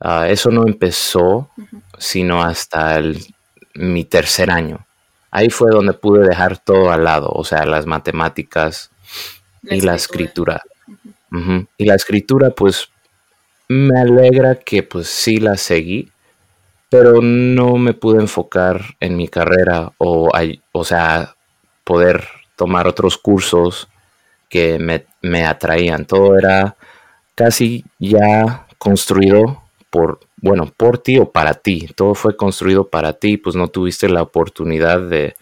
Ah, 0.01 0.29
eso 0.29 0.51
no 0.51 0.67
empezó 0.67 1.51
sino 1.99 2.43
hasta 2.43 2.97
el, 2.99 3.19
mi 3.75 4.05
tercer 4.05 4.51
año. 4.51 4.87
Ahí 5.31 5.51
fue 5.51 5.71
donde 5.71 5.93
pude 5.93 6.27
dejar 6.27 6.59
todo 6.59 6.91
al 6.91 7.05
lado, 7.05 7.31
o 7.33 7.45
sea, 7.45 7.65
las 7.65 7.87
matemáticas 7.87 8.91
y 9.63 9.81
la 9.81 9.95
escritura. 9.95 10.63
Y 11.77 11.85
la 11.85 11.95
escritura, 11.95 12.51
pues, 12.51 12.89
me 13.69 14.01
alegra 14.01 14.57
que 14.57 14.83
pues 14.83 15.07
sí 15.07 15.39
la 15.39 15.57
seguí, 15.57 16.11
pero 16.89 17.23
no 17.23 17.77
me 17.77 17.95
pude 17.95 18.21
enfocar 18.21 18.83
en 18.99 19.17
mi 19.17 19.29
carrera 19.29 19.93
o, 19.99 20.33
o 20.73 20.85
sea, 20.85 21.37
poder 21.85 22.25
tomar 22.57 22.89
otros 22.89 23.17
cursos 23.17 23.89
que 24.49 24.79
me, 25.23 25.45
atraían. 25.47 26.05
Todo 26.05 26.37
era 26.37 26.77
casi 27.37 27.85
ya 27.99 28.67
construido 28.77 29.63
por, 29.89 30.19
bueno, 30.43 30.73
por 30.77 30.99
ti 30.99 31.19
o 31.19 31.31
para 31.31 31.55
ti. 31.55 31.89
Todo 31.95 32.15
fue 32.15 32.37
construido 32.37 32.89
para 32.89 33.13
ti, 33.15 33.37
pues 33.37 33.57
no 33.57 33.69
tuviste 33.69 34.09
la 34.09 34.23
oportunidad 34.23 35.01
de, 35.01 35.37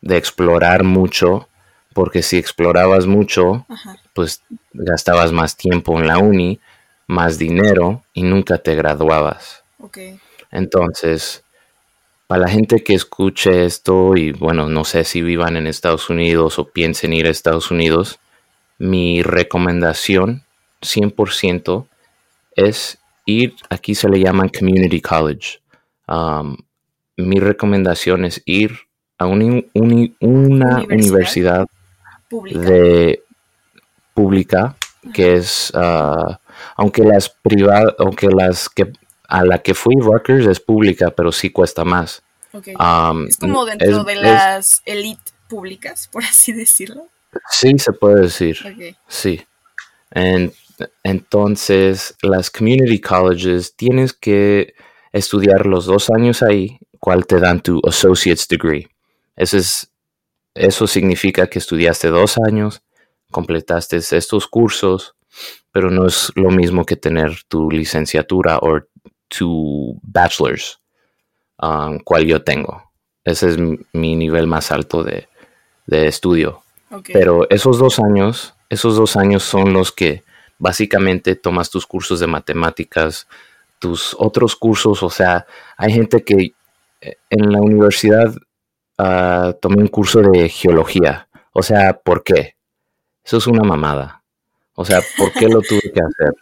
de 0.00 0.16
explorar 0.16 0.84
mucho 0.84 1.48
porque 1.92 2.22
si 2.22 2.38
explorabas 2.38 3.06
mucho, 3.06 3.66
Ajá. 3.68 3.96
pues 4.14 4.42
gastabas 4.72 5.32
más 5.32 5.56
tiempo 5.56 5.98
en 5.98 6.06
la 6.06 6.18
uni, 6.18 6.58
más 7.06 7.38
dinero 7.38 8.02
y 8.14 8.22
nunca 8.22 8.58
te 8.58 8.74
graduabas. 8.74 9.62
Ok. 9.78 9.98
Entonces, 10.50 11.44
para 12.26 12.42
la 12.42 12.48
gente 12.48 12.82
que 12.82 12.94
escuche 12.94 13.66
esto 13.66 14.16
y 14.16 14.32
bueno, 14.32 14.68
no 14.68 14.84
sé 14.84 15.04
si 15.04 15.20
vivan 15.20 15.56
en 15.56 15.66
Estados 15.66 16.08
Unidos 16.08 16.58
o 16.58 16.68
piensen 16.68 17.12
ir 17.12 17.26
a 17.26 17.30
Estados 17.30 17.70
Unidos, 17.70 18.20
mi 18.78 19.22
recomendación 19.22 20.44
100% 20.80 21.86
es 22.56 22.98
ir, 23.26 23.54
aquí 23.70 23.94
se 23.94 24.08
le 24.08 24.20
llaman 24.20 24.48
community 24.48 25.00
college. 25.00 25.60
Um, 26.08 26.56
mi 27.16 27.38
recomendación 27.40 28.24
es 28.24 28.42
ir 28.46 28.72
a 29.18 29.26
una 29.26 29.62
Universidad. 29.74 30.84
universidad 30.90 31.66
Pública. 32.28 32.60
de 32.60 33.22
pública 34.14 34.76
que 35.14 35.34
es 35.34 35.70
ah, 35.74 36.40
aunque 36.76 37.02
las 37.04 37.28
privadas 37.28 37.94
aunque 37.98 38.28
las 38.28 38.68
que 38.68 38.92
a 39.28 39.44
la 39.44 39.58
que 39.58 39.74
fui 39.74 39.94
Rutgers 40.00 40.46
es 40.46 40.60
pública 40.60 41.10
pero 41.10 41.32
sí 41.32 41.50
cuesta 41.50 41.84
más. 41.84 42.22
Am, 42.78 43.26
es 43.28 43.36
como 43.38 43.64
dentro 43.64 43.88
Um, 43.88 44.00
es- 44.00 44.06
de 44.06 44.12
es- 44.14 44.20
las 44.22 44.82
elite 44.84 45.32
públicas, 45.48 46.08
por 46.12 46.22
así 46.24 46.52
decirlo. 46.52 47.06
sí 47.50 47.78
se 47.78 47.92
puede 47.92 48.22
decir 48.22 48.58
sí 49.08 49.42
entonces 51.02 52.14
las 52.22 52.50
community 52.50 53.00
colleges 53.00 53.74
tienes 53.76 54.12
que 54.12 54.74
estudiar 55.12 55.66
los 55.66 55.86
dos 55.86 56.10
años 56.10 56.42
ahí 56.42 56.78
cual 57.00 57.26
te 57.26 57.38
dan 57.40 57.62
tu 57.62 57.80
associate's 57.86 58.46
degree 58.48 58.88
ese 59.36 59.58
es 59.58 59.90
eso 60.54 60.86
significa 60.86 61.46
que 61.46 61.58
estudiaste 61.58 62.08
dos 62.08 62.36
años 62.38 62.82
completaste 63.30 63.96
estos 63.96 64.46
cursos, 64.46 65.14
pero 65.72 65.90
no 65.90 66.06
es 66.06 66.30
lo 66.34 66.50
mismo 66.50 66.84
que 66.84 66.96
tener 66.96 67.32
tu 67.48 67.70
licenciatura 67.70 68.58
o 68.58 68.80
tu 69.28 69.98
bachelor's, 70.02 70.78
um, 71.62 71.98
cual 72.00 72.26
yo 72.26 72.42
tengo. 72.42 72.82
Ese 73.24 73.48
es 73.48 73.56
mi- 73.58 74.16
nivel 74.16 74.46
más 74.46 74.70
alto 74.70 75.02
de, 75.02 75.28
de 75.86 76.06
estudio. 76.08 76.62
Pero 77.14 77.48
esos 77.48 77.78
dos 77.78 77.98
años, 77.98 78.52
esos 78.68 78.96
dos 78.96 79.16
años 79.16 79.42
son 79.42 79.72
los 79.72 79.90
que 79.92 80.22
básicamente 80.62 81.34
tomas 81.34 81.70
tus 81.70 81.84
cursos 81.86 82.20
de 82.20 82.28
matemáticas, 82.28 83.26
tus 83.80 84.14
otros 84.16 84.54
cursos, 84.54 85.02
o 85.02 85.10
sea, 85.10 85.44
hay 85.76 85.92
gente 85.92 86.22
que 86.22 86.54
eh, 87.00 87.16
en 87.30 87.50
la 87.50 87.58
universidad 87.60 88.32
ah, 88.96 89.54
tomé 89.60 89.82
un 89.82 89.88
curso 89.88 90.20
de 90.20 90.48
geología. 90.48 91.26
O 91.52 91.64
sea, 91.64 91.94
¿por 91.94 92.22
qué? 92.22 92.54
Eso 93.24 93.38
es 93.38 93.48
una 93.48 93.64
mamada. 93.64 94.22
O 94.76 94.84
sea, 94.84 95.00
¿por 95.18 95.32
qué 95.32 95.48
lo 95.48 95.60
tuve 95.62 95.80
que 95.92 96.00
hacer? 96.00 96.32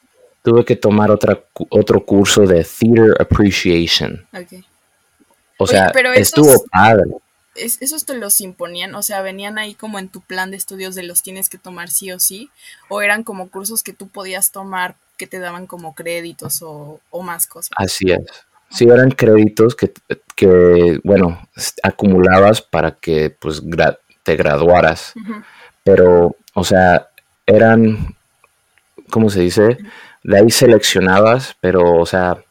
Tuve 0.43 0.67
que 0.67 0.77
tomar 0.77 1.11
otra, 1.11 1.43
otro 1.71 2.05
curso 2.05 2.43
de 2.47 2.63
Theater 2.63 3.15
Appreciation. 3.19 4.27
O 5.59 5.65
Oye, 5.65 5.73
sea, 5.73 5.87
esos- 5.89 6.17
estuvo 6.19 6.65
padre. 6.71 7.05
Es- 7.65 7.79
¿Esos 7.81 8.05
te 8.07 8.15
los 8.15 8.41
imponían? 8.41 8.95
O 8.95 9.03
sea, 9.03 9.23
¿venían 9.23 9.59
ahí 9.59 9.75
como 9.75 9.99
en 9.99 10.09
tu 10.09 10.21
plan 10.21 10.51
de 10.51 10.57
estudios 10.57 10.95
de 10.95 11.03
los 11.03 11.23
tienes 11.23 11.49
que 11.49 11.59
tomar 11.59 11.91
sí 11.91 12.11
o 12.13 12.21
sí? 12.21 12.51
¿O 12.89 13.03
eran 13.03 13.23
como 13.25 13.49
cursos 13.51 13.83
que 13.83 13.93
tú 13.93 14.09
podías 14.09 14.51
tomar 14.51 14.97
que 15.17 15.27
te 15.27 15.39
daban 15.39 15.67
como 15.67 15.95
créditos 15.95 16.63
o, 16.63 17.01
o 17.11 17.23
más 17.23 17.47
cosas? 17.47 17.71
Así 17.77 18.11
es. 18.11 18.21
Sí, 18.71 18.85
eran 18.85 19.11
créditos 19.11 19.75
que, 19.75 19.93
que 20.37 21.01
bueno, 21.03 21.41
acumulabas 21.83 22.63
para 22.63 22.93
que 22.93 23.31
pues 23.31 23.63
gra- 23.65 23.99
te 24.23 24.37
graduaras. 24.37 25.13
Pero, 25.85 26.37
o 26.55 26.65
sea, 26.65 27.09
eran, 27.47 28.17
¿cómo 29.11 29.31
se 29.31 29.41
dice? 29.41 29.79
De 30.23 30.39
ahí 30.39 30.51
seleccionabas, 30.51 31.57
pero, 31.61 31.95
o 31.95 32.07
sea, 32.07 32.43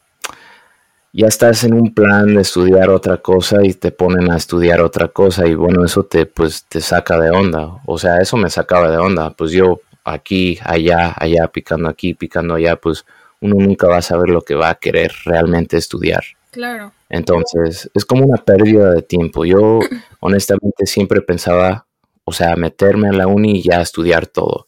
ya 1.12 1.26
estás 1.26 1.64
en 1.64 1.74
un 1.74 1.92
plan 1.94 2.34
de 2.34 2.42
estudiar 2.42 2.90
otra 2.90 3.16
cosa 3.18 3.64
y 3.64 3.74
te 3.74 3.90
ponen 3.90 4.30
a 4.30 4.36
estudiar 4.36 4.80
otra 4.80 5.08
cosa 5.08 5.46
y 5.46 5.54
bueno, 5.54 5.84
eso 5.84 6.04
te, 6.04 6.26
pues, 6.26 6.64
te 6.68 6.80
saca 6.80 7.18
de 7.18 7.30
onda. 7.30 7.80
O 7.86 7.98
sea, 7.98 8.18
eso 8.18 8.36
me 8.36 8.50
sacaba 8.50 8.90
de 8.90 8.98
onda. 8.98 9.30
Pues 9.30 9.50
yo 9.52 9.80
aquí, 10.04 10.58
allá, 10.64 11.12
allá, 11.16 11.48
picando 11.48 11.88
aquí, 11.88 12.14
picando 12.14 12.54
allá, 12.54 12.76
pues 12.76 13.04
uno 13.40 13.56
nunca 13.58 13.88
va 13.88 13.98
a 13.98 14.02
saber 14.02 14.28
lo 14.28 14.42
que 14.42 14.54
va 14.54 14.70
a 14.70 14.74
querer 14.76 15.12
realmente 15.24 15.76
estudiar. 15.76 16.22
Claro. 16.52 16.92
Entonces, 17.08 17.90
es 17.94 18.04
como 18.04 18.24
una 18.26 18.42
pérdida 18.42 18.92
de 18.92 19.02
tiempo. 19.02 19.44
Yo, 19.44 19.80
honestamente, 20.20 20.86
siempre 20.86 21.20
pensaba, 21.22 21.86
o 22.24 22.32
sea, 22.32 22.54
meterme 22.56 23.08
a 23.08 23.12
la 23.12 23.26
uni 23.26 23.58
y 23.58 23.62
ya 23.62 23.80
estudiar 23.80 24.26
todo. 24.26 24.66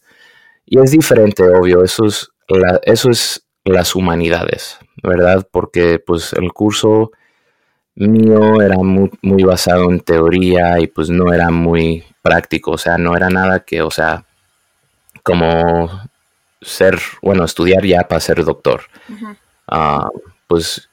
Y 0.66 0.78
es 0.80 0.90
diferente, 0.90 1.42
obvio, 1.44 1.84
eso 1.84 2.04
es, 2.06 2.30
la- 2.48 2.80
eso 2.84 3.10
es 3.10 3.44
las 3.64 3.94
humanidades, 3.94 4.78
¿verdad? 5.02 5.46
Porque, 5.50 5.98
pues, 5.98 6.32
el 6.34 6.52
curso 6.52 7.12
mío 7.94 8.60
era 8.62 8.76
muy, 8.78 9.10
muy 9.22 9.42
basado 9.42 9.90
en 9.90 10.00
teoría 10.00 10.80
y, 10.80 10.86
pues, 10.86 11.10
no 11.10 11.32
era 11.32 11.50
muy 11.50 12.04
práctico, 12.22 12.72
o 12.72 12.78
sea, 12.78 12.98
no 12.98 13.16
era 13.16 13.28
nada 13.28 13.60
que, 13.60 13.82
o 13.82 13.90
sea, 13.90 14.24
como 15.22 15.90
ser, 16.60 16.98
bueno, 17.22 17.44
estudiar 17.44 17.84
ya 17.84 18.06
para 18.08 18.20
ser 18.20 18.44
doctor. 18.44 18.82
Ah, 19.68 20.08
pues 20.46 20.88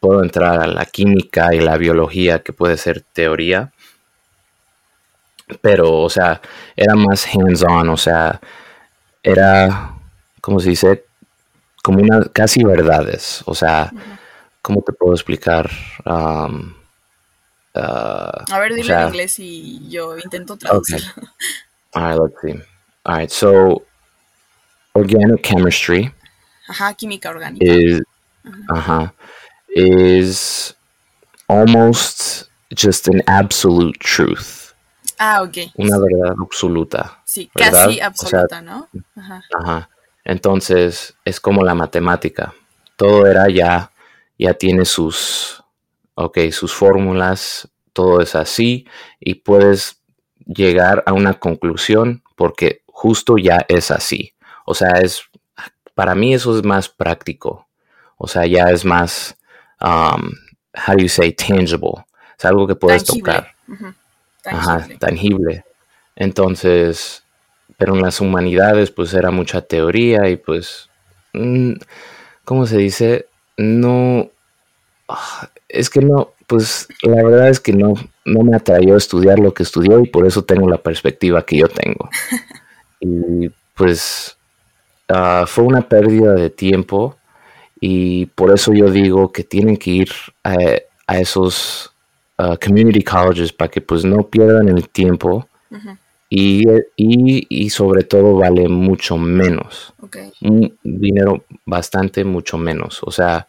puedo 0.00 0.22
entrar 0.22 0.60
a 0.62 0.66
la 0.66 0.84
química 0.86 1.54
y 1.54 1.60
la 1.60 1.76
biología, 1.76 2.42
que 2.42 2.52
puede 2.52 2.76
ser 2.76 3.02
teoría. 3.12 3.72
Pero, 5.62 6.00
o 6.00 6.10
sea, 6.10 6.40
era 6.76 6.94
más 6.94 7.26
hands-on, 7.26 7.88
o 7.88 7.96
sea, 7.96 8.40
era, 9.22 9.94
¿cómo 10.40 10.60
se 10.60 10.70
dice? 10.70 11.04
Como 11.88 12.02
una, 12.02 12.22
casi 12.34 12.62
verdades. 12.62 13.42
O 13.46 13.54
sea, 13.54 13.90
¿cómo 14.60 14.82
te 14.82 14.92
puedo 14.92 15.14
explicar? 15.14 15.70
Um, 16.04 16.74
ah, 17.74 18.44
A 18.50 18.58
ver, 18.58 18.72
o 18.72 18.84
sea, 18.84 19.04
en 19.04 19.08
inglés 19.08 19.38
y 19.38 19.88
yo 19.88 20.18
intento 20.18 20.58
traducirlo. 20.58 21.06
all 21.94 22.02
right, 22.02 22.20
let's 22.20 22.40
see. 22.42 22.62
All 23.06 23.16
right, 23.16 23.30
so 23.30 23.86
organic 24.92 25.40
chemistry 25.42 26.12
Ajá, 26.68 26.92
química 26.92 27.30
orgánica. 27.30 27.64
is 27.64 28.02
uh-huh 28.44 29.08
is 29.74 30.74
almost 31.48 32.50
just 32.76 33.08
an 33.08 33.22
absolute 33.26 33.98
truth 34.00 34.74
Ah, 35.18 35.40
ok. 35.40 35.72
una 35.78 35.96
verdad 35.98 36.34
absoluta 36.38 37.22
Sí, 37.24 37.50
¿verdad? 37.54 37.72
casi 37.86 37.92
O 37.92 37.94
sea, 37.94 38.06
absoluta, 38.06 38.60
¿no? 38.60 38.88
Ajá. 39.16 39.42
ajá 39.58 39.88
entonces 40.28 41.16
es 41.24 41.40
como 41.40 41.64
la 41.64 41.74
matemática 41.74 42.54
todo 42.96 43.26
era 43.26 43.48
ya 43.48 43.90
ya 44.38 44.54
tiene 44.54 44.84
sus 44.84 45.64
ok 46.14 46.38
sus 46.52 46.72
fórmulas 46.72 47.68
todo 47.92 48.20
es 48.20 48.36
así 48.36 48.86
y 49.18 49.34
puedes 49.34 50.00
llegar 50.46 51.02
a 51.06 51.12
una 51.12 51.34
conclusión 51.34 52.22
porque 52.36 52.82
justo 52.86 53.36
ya 53.38 53.64
es 53.68 53.90
así 53.90 54.34
o 54.64 54.74
sea 54.74 55.00
es 55.02 55.22
para 55.94 56.14
mí 56.14 56.34
eso 56.34 56.56
es 56.56 56.64
más 56.64 56.88
práctico 56.88 57.66
o 58.16 58.28
sea 58.28 58.46
ya 58.46 58.70
es 58.70 58.84
más 58.84 59.36
um, 59.80 60.30
how 60.86 60.94
do 60.94 61.02
you 61.02 61.08
say 61.08 61.32
tangible 61.32 62.04
es 62.38 62.44
algo 62.44 62.66
que 62.68 62.76
puedes 62.76 63.04
Tangible. 63.04 63.32
tocar 63.32 63.54
Ujú. 63.66 63.94
Ajá, 64.44 64.76
Tangible. 64.78 64.98
tangible. 64.98 65.64
Entonces, 66.16 67.22
pero 67.78 67.94
en 67.94 68.02
las 68.02 68.20
humanidades 68.20 68.90
pues 68.90 69.14
era 69.14 69.30
mucha 69.30 69.62
teoría 69.62 70.28
y 70.28 70.36
pues, 70.36 70.90
mm, 71.32 71.74
¿cómo 72.44 72.66
se 72.66 72.76
dice? 72.76 73.26
No, 73.56 74.30
ah, 75.08 75.48
es 75.68 75.88
que 75.88 76.00
no, 76.00 76.32
pues 76.46 76.88
la 77.02 77.22
verdad 77.22 77.48
es 77.48 77.60
que 77.60 77.72
no, 77.72 77.94
no 78.24 78.42
me 78.42 78.56
atrayó 78.56 78.96
estudiar 78.96 79.38
lo 79.38 79.54
que 79.54 79.62
estudió 79.62 80.00
y 80.00 80.08
por 80.08 80.26
eso 80.26 80.42
tengo 80.44 80.68
la 80.68 80.78
perspectiva 80.78 81.46
que 81.46 81.58
yo 81.58 81.68
tengo. 81.68 82.10
y 83.00 83.48
pues 83.74 84.36
ah, 85.08 85.44
fue 85.46 85.64
una 85.64 85.88
pérdida 85.88 86.34
de 86.34 86.50
tiempo 86.50 87.16
y 87.80 88.26
por 88.26 88.52
eso 88.52 88.72
yo 88.72 88.90
digo 88.90 89.30
que 89.30 89.44
tienen 89.44 89.76
que 89.76 89.90
ir 89.90 90.10
a, 90.42 90.56
a 91.06 91.18
esos 91.20 91.92
uh, 92.38 92.56
community 92.64 93.02
colleges 93.02 93.52
para 93.52 93.70
que 93.70 93.80
pues 93.80 94.04
no 94.04 94.24
pierdan 94.24 94.68
el 94.68 94.88
tiempo. 94.88 95.48
Y, 96.30 96.68
y, 96.96 97.46
y 97.48 97.70
sobre 97.70 98.04
todo 98.04 98.34
vale 98.36 98.68
mucho 98.68 99.16
menos, 99.16 99.94
un 100.42 100.78
dinero 100.82 101.44
bastante 101.64 102.24
mucho 102.24 102.58
menos, 102.58 103.00
o 103.02 103.10
sea, 103.10 103.46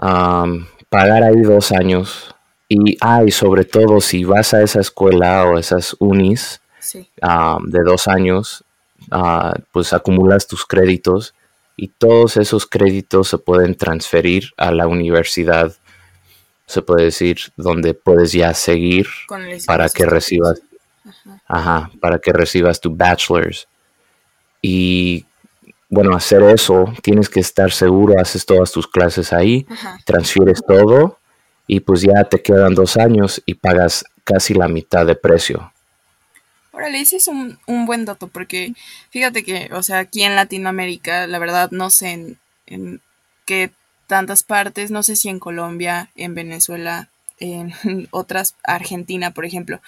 um, 0.00 0.66
pagar 0.88 1.22
ahí 1.22 1.40
dos 1.42 1.72
años 1.72 2.34
y, 2.68 2.96
ah, 3.00 3.22
y 3.26 3.30
sobre 3.30 3.64
todo 3.64 4.00
si 4.00 4.24
vas 4.24 4.54
a 4.54 4.62
esa 4.62 4.80
escuela 4.80 5.46
o 5.46 5.58
esas 5.58 5.96
unis 5.98 6.60
Sí. 6.80 7.08
um, 7.22 7.64
de 7.70 7.78
dos 7.84 8.08
años, 8.08 8.64
ah, 9.10 9.54
pues 9.72 9.92
acumulas 9.92 10.46
tus 10.48 10.66
créditos 10.66 11.32
y 11.76 11.88
todos 11.88 12.36
esos 12.36 12.66
créditos 12.66 13.28
se 13.28 13.38
pueden 13.38 13.76
transferir 13.76 14.50
a 14.56 14.72
la 14.72 14.88
universidad, 14.88 15.72
se 16.66 16.82
puede 16.82 17.04
decir, 17.04 17.38
donde 17.56 17.94
puedes 17.94 18.32
ya 18.32 18.52
seguir 18.52 19.06
para 19.66 19.88
que 19.88 20.04
recibas, 20.06 20.60
Ajá. 21.48 21.90
para 22.00 22.18
que 22.18 22.32
recibas 22.32 22.80
tu 22.80 22.94
bachelor's. 22.94 23.66
Y 24.60 25.26
bueno, 25.88 26.16
hacer 26.16 26.42
eso, 26.44 26.92
tienes 27.02 27.28
que 27.28 27.40
estar 27.40 27.70
seguro, 27.72 28.18
haces 28.20 28.46
todas 28.46 28.72
tus 28.72 28.86
clases 28.86 29.32
ahí, 29.32 29.66
transfieres 30.04 30.62
todo 30.66 31.18
y 31.66 31.80
pues 31.80 32.02
ya 32.02 32.24
te 32.24 32.40
quedan 32.40 32.74
dos 32.74 32.96
años 32.96 33.42
y 33.44 33.54
pagas 33.54 34.04
casi 34.24 34.54
la 34.54 34.68
mitad 34.68 35.04
de 35.04 35.16
precio. 35.16 35.72
Órale, 36.72 37.00
ese 37.00 37.16
es 37.16 37.28
un, 37.28 37.58
buen 37.66 38.06
dato 38.06 38.28
porque 38.28 38.72
fíjate 39.10 39.44
que, 39.44 39.68
o 39.72 39.82
sea, 39.82 39.98
aquí 39.98 40.22
en 40.22 40.34
Latinoamérica, 40.34 41.26
la 41.26 41.38
verdad 41.38 41.70
no 41.70 41.90
sé 41.90 42.12
en, 42.12 42.38
en 42.66 43.00
qué 43.44 43.70
tantas 44.06 44.42
partes, 44.42 44.90
no 44.90 45.02
sé 45.02 45.16
si 45.16 45.28
en 45.28 45.38
Colombia, 45.38 46.10
en 46.16 46.34
Venezuela, 46.34 47.10
en 47.38 47.74
otras, 48.10 48.54
Argentina, 48.64 49.32
por 49.32 49.44
ejemplo, 49.44 49.80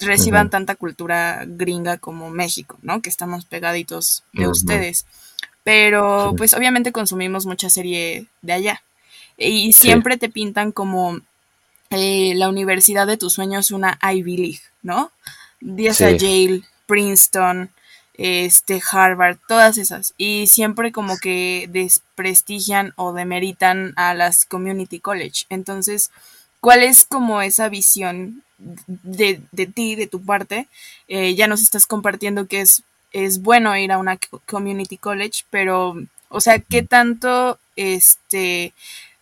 reciban 0.00 0.50
tanta 0.50 0.74
cultura 0.74 1.44
gringa 1.46 1.98
como 1.98 2.30
México, 2.30 2.78
¿no? 2.82 3.02
Que 3.02 3.10
estamos 3.10 3.44
pegaditos 3.44 4.24
de 4.32 4.48
ustedes. 4.48 5.06
Pero 5.64 6.34
pues 6.36 6.54
obviamente 6.54 6.92
consumimos 6.92 7.46
mucha 7.46 7.70
serie 7.70 8.26
de 8.42 8.52
allá. 8.52 8.82
Y 9.36 9.72
siempre 9.72 10.16
te 10.16 10.28
pintan 10.28 10.72
como 10.72 11.20
eh, 11.90 12.34
la 12.36 12.48
universidad 12.48 13.06
de 13.06 13.16
tus 13.16 13.34
sueños 13.34 13.70
una 13.70 13.98
Ivy 14.02 14.36
League, 14.36 14.60
¿no? 14.82 15.10
Días 15.60 16.00
a 16.00 16.12
Yale, 16.12 16.62
Princeton, 16.86 17.70
este, 18.14 18.80
Harvard, 18.90 19.38
todas 19.46 19.78
esas. 19.78 20.14
Y 20.16 20.46
siempre 20.46 20.92
como 20.92 21.18
que 21.18 21.68
desprestigian 21.70 22.92
o 22.96 23.12
demeritan 23.12 23.92
a 23.96 24.14
las 24.14 24.46
community 24.46 25.00
college. 25.00 25.44
Entonces, 25.48 26.10
¿cuál 26.60 26.82
es 26.82 27.04
como 27.04 27.42
esa 27.42 27.68
visión 27.68 28.42
de, 28.58 29.40
de 29.52 29.66
ti, 29.66 29.96
de 29.96 30.06
tu 30.06 30.24
parte? 30.24 30.68
Eh, 31.08 31.34
ya 31.34 31.46
nos 31.46 31.62
estás 31.62 31.86
compartiendo 31.86 32.46
que 32.46 32.60
es, 32.60 32.82
es 33.12 33.42
bueno 33.42 33.76
ir 33.76 33.92
a 33.92 33.98
una 33.98 34.18
community 34.46 34.96
college, 34.96 35.44
pero, 35.50 35.96
o 36.28 36.40
sea, 36.40 36.58
¿qué 36.58 36.82
tanto, 36.82 37.58
este, 37.76 38.72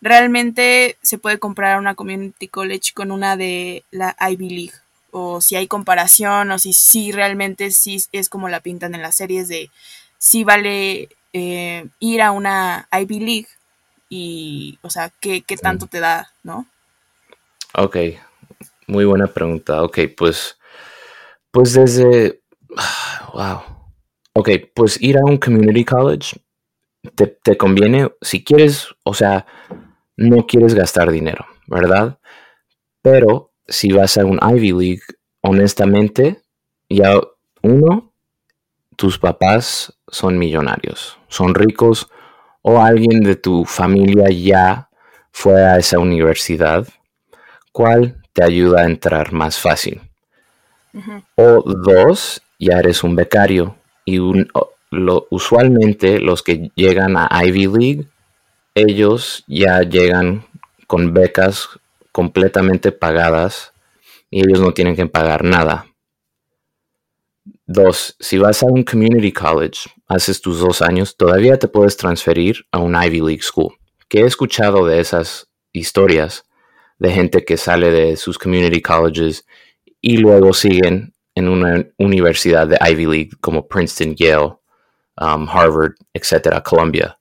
realmente 0.00 0.96
se 1.02 1.18
puede 1.18 1.38
comprar 1.38 1.78
una 1.78 1.94
community 1.94 2.48
college 2.48 2.92
con 2.94 3.10
una 3.10 3.36
de 3.36 3.84
la 3.90 4.16
Ivy 4.20 4.48
League? 4.50 4.74
O 5.16 5.40
si 5.40 5.54
hay 5.54 5.68
comparación, 5.68 6.50
o 6.50 6.58
si 6.58 6.72
sí 6.72 7.12
realmente 7.12 7.70
sí 7.70 8.02
es 8.10 8.28
como 8.28 8.48
la 8.48 8.60
pintan 8.60 8.96
en 8.96 9.02
las 9.02 9.16
series 9.16 9.46
de 9.46 9.70
si 10.18 10.42
vale 10.42 11.08
eh, 11.32 11.86
ir 12.00 12.22
a 12.22 12.32
una 12.32 12.88
Ivy 12.90 13.20
League 13.20 13.48
y, 14.08 14.78
o 14.82 14.90
sea, 14.90 15.10
¿qué, 15.20 15.42
qué 15.42 15.56
tanto 15.56 15.86
te 15.86 16.00
da, 16.00 16.32
no? 16.42 16.66
Ok, 17.74 17.96
muy 18.86 19.04
buena 19.04 19.26
pregunta. 19.26 19.82
Ok, 19.82 20.00
pues, 20.16 20.58
pues 21.50 21.74
desde, 21.74 22.42
wow. 23.34 23.60
Ok, 24.34 24.50
pues 24.74 25.00
ir 25.00 25.16
a 25.18 25.24
un 25.24 25.36
community 25.36 25.84
college 25.84 26.36
te, 27.14 27.26
te 27.26 27.56
conviene 27.56 28.10
si 28.20 28.42
quieres, 28.42 28.88
o 29.04 29.14
sea, 29.14 29.46
no 30.16 30.46
quieres 30.46 30.74
gastar 30.74 31.10
dinero, 31.10 31.46
¿verdad? 31.66 32.18
Pero 33.02 33.52
si 33.68 33.92
vas 33.92 34.16
a 34.18 34.24
un 34.24 34.40
Ivy 34.42 34.72
League, 34.72 35.02
honestamente, 35.42 36.42
ya 36.88 37.20
uno, 37.62 38.12
tus 38.96 39.18
papás 39.18 39.98
son 40.08 40.38
millonarios, 40.38 41.18
son 41.28 41.54
ricos, 41.54 42.08
o 42.62 42.80
alguien 42.80 43.20
de 43.22 43.36
tu 43.36 43.64
familia 43.64 44.28
ya 44.30 44.88
fue 45.32 45.62
a 45.62 45.76
esa 45.76 45.98
universidad, 45.98 46.88
cual 47.72 48.23
te 48.34 48.44
ayuda 48.44 48.82
a 48.82 48.84
entrar 48.86 49.32
más 49.32 49.58
fácil. 49.58 50.02
O 51.36 51.62
dos, 51.64 52.42
ya 52.58 52.78
eres 52.78 53.02
un 53.02 53.16
becario 53.16 53.76
y 54.04 54.18
lo, 54.90 55.26
usualmente 55.30 56.20
los 56.20 56.42
que 56.42 56.70
llegan 56.76 57.16
a 57.16 57.28
Ivy 57.42 57.66
League 57.66 58.08
ellos 58.74 59.44
ya 59.46 59.82
llegan 59.82 60.46
con 60.86 61.14
becas 61.14 61.68
completamente 62.10 62.90
pagadas 62.92 63.72
y 64.30 64.40
ellos 64.40 64.60
no 64.60 64.74
tienen 64.74 64.96
que 64.96 65.06
pagar 65.06 65.44
nada. 65.44 65.86
Dos, 67.66 68.16
si 68.18 68.36
vas 68.38 68.62
a 68.62 68.66
un 68.66 68.82
community 68.82 69.32
college, 69.32 69.88
haces 70.08 70.40
tus 70.40 70.58
dos 70.58 70.82
años, 70.82 71.16
todavía 71.16 71.58
te 71.58 71.68
puedes 71.68 71.96
transferir 71.96 72.66
a 72.72 72.78
un 72.78 72.94
Ivy 73.00 73.20
League 73.20 73.42
School. 73.42 73.74
Que 74.08 74.20
he 74.20 74.26
escuchado 74.26 74.86
de 74.86 75.00
esas 75.00 75.48
historias 75.72 76.44
de 77.04 77.12
gente 77.12 77.44
que 77.44 77.56
sale 77.56 77.90
de 77.90 78.16
sus 78.16 78.38
community 78.38 78.80
colleges 78.80 79.44
y 80.00 80.16
luego 80.16 80.52
siguen 80.52 81.12
en 81.34 81.48
una 81.48 81.84
universidad 81.98 82.66
de 82.66 82.78
Ivy 82.80 83.06
League 83.06 83.30
como 83.40 83.66
Princeton, 83.66 84.14
Yale, 84.14 84.56
um, 85.20 85.48
Harvard, 85.48 85.94
etcétera, 86.12 86.62
Columbia. 86.62 87.18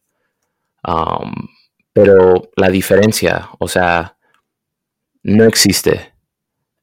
Um, 0.88 1.48
pero 1.92 2.50
la 2.56 2.70
diferencia, 2.70 3.50
o 3.60 3.68
sea, 3.68 4.16
no 5.24 5.44
existe. 5.46 6.14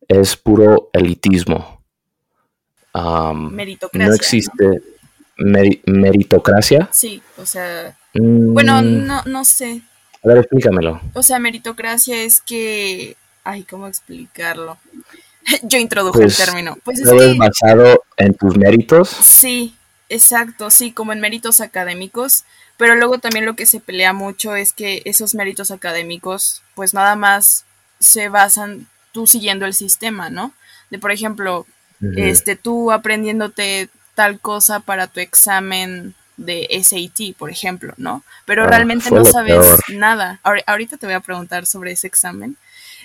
Es 0.08 0.36
puro 0.36 0.90
elitismo. 0.92 1.82
Um, 2.92 3.52
meritocracia. 3.52 4.08
No 4.08 4.14
existe 4.14 4.82
meritocracia. 5.86 6.88
Sí, 6.92 7.22
o 7.38 7.46
sea. 7.46 7.96
Bueno, 8.14 8.82
mm. 8.82 9.06
no, 9.06 9.22
no 9.24 9.44
sé. 9.44 9.82
A 10.22 10.28
ver, 10.28 10.38
explícamelo. 10.38 11.00
O 11.14 11.22
sea, 11.22 11.38
meritocracia 11.38 12.22
es 12.22 12.40
que. 12.40 13.16
Ay, 13.44 13.64
¿cómo 13.64 13.86
explicarlo? 13.86 14.78
Yo 15.62 15.78
introduje 15.78 16.18
el 16.18 16.24
pues, 16.24 16.36
término. 16.36 16.76
Pues 16.84 17.00
es 17.00 17.36
basado 17.38 18.04
en 18.16 18.34
tus 18.34 18.56
méritos? 18.56 19.08
Sí, 19.08 19.74
exacto, 20.08 20.70
sí, 20.70 20.92
como 20.92 21.12
en 21.12 21.20
méritos 21.20 21.60
académicos. 21.60 22.44
Pero 22.76 22.94
luego 22.94 23.18
también 23.18 23.44
lo 23.44 23.56
que 23.56 23.66
se 23.66 23.80
pelea 23.80 24.12
mucho 24.12 24.56
es 24.56 24.72
que 24.72 25.02
esos 25.04 25.34
méritos 25.34 25.70
académicos, 25.70 26.62
pues 26.74 26.94
nada 26.94 27.14
más 27.14 27.64
se 27.98 28.28
basan 28.30 28.86
tú 29.12 29.26
siguiendo 29.26 29.66
el 29.66 29.74
sistema, 29.74 30.30
¿no? 30.30 30.52
De 30.88 30.98
por 30.98 31.12
ejemplo, 31.12 31.66
este, 32.16 32.56
tú 32.56 32.90
aprendiéndote 32.90 33.90
tal 34.14 34.40
cosa 34.40 34.80
para 34.80 35.06
tu 35.06 35.20
examen 35.20 36.14
de 36.40 36.68
SAT, 36.82 37.36
por 37.36 37.50
ejemplo, 37.50 37.92
¿no? 37.98 38.24
Pero 38.46 38.64
ah, 38.64 38.66
realmente 38.66 39.10
no 39.10 39.24
sabes 39.24 39.64
nada. 39.88 40.40
ahorita 40.42 40.96
te 40.96 41.06
voy 41.06 41.14
a 41.14 41.20
preguntar 41.20 41.66
sobre 41.66 41.92
ese 41.92 42.06
examen. 42.06 42.56